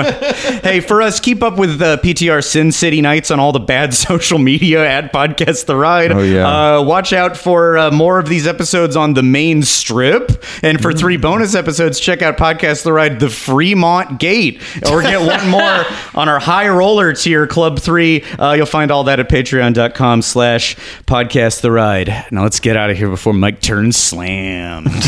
hey, 0.64 0.80
for 0.80 1.02
us, 1.02 1.20
keep 1.20 1.44
up 1.44 1.58
with 1.58 1.82
uh, 1.82 1.98
PTR 1.98 2.44
Sin 2.44 2.72
City 2.72 3.02
Nights 3.02 3.32
on 3.32 3.40
all 3.40 3.52
the 3.52 3.60
bad 3.60 3.94
social 4.02 4.40
media 4.40 4.86
at 4.88 5.12
Podcast 5.14 5.66
The 5.66 5.76
Ride. 5.82 6.12
Oh, 6.12 6.20
yeah. 6.22 6.78
Uh, 6.78 6.82
watch 6.84 7.12
out 7.12 7.36
for 7.36 7.78
uh, 7.78 7.92
more 7.92 8.20
of 8.20 8.30
these 8.30 8.48
episodes 8.48 8.96
on 8.96 9.14
the 9.16 9.24
main 9.24 9.64
strip. 9.64 10.44
And 10.64 10.82
for 10.82 10.94
three 10.94 11.18
bonus 11.18 11.56
episodes, 11.56 12.00
check 12.00 12.22
out 12.22 12.38
Podcast 12.38 12.84
The 12.84 12.94
Ride, 12.94 13.20
The 13.20 13.30
Fremont 13.30 14.20
Gate. 14.20 14.62
Or 14.90 15.02
get 15.02 15.20
one 15.20 15.50
more 15.50 15.84
on 16.16 16.30
our 16.30 16.40
high 16.40 16.70
roller 16.70 17.14
tier, 17.14 17.48
Club 17.48 17.80
3. 17.80 18.22
Uh, 18.22 18.54
you'll 18.54 18.66
find 18.66 18.92
all 18.92 19.04
that 19.06 19.20
at 19.20 19.28
patreon.com 19.30 20.22
slash 20.22 20.76
podcast 21.06 21.62
the 21.62 21.72
ride. 21.72 22.28
Now 22.32 22.44
let's 22.44 22.60
get 22.60 22.78
out 22.78 22.90
of 22.90 22.98
here 22.98 23.10
before 23.10 23.34
Mike 23.34 23.60
turns 23.62 23.98
slammed. 23.98 24.88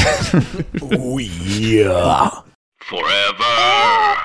Oh, 0.95 1.17
yeah. 1.17 2.29
Forever. 2.81 4.15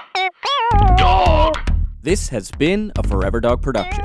Dog. 0.96 1.56
This 2.02 2.28
has 2.30 2.50
been 2.52 2.92
a 2.96 3.06
Forever 3.06 3.40
Dog 3.40 3.62
production. 3.62 4.04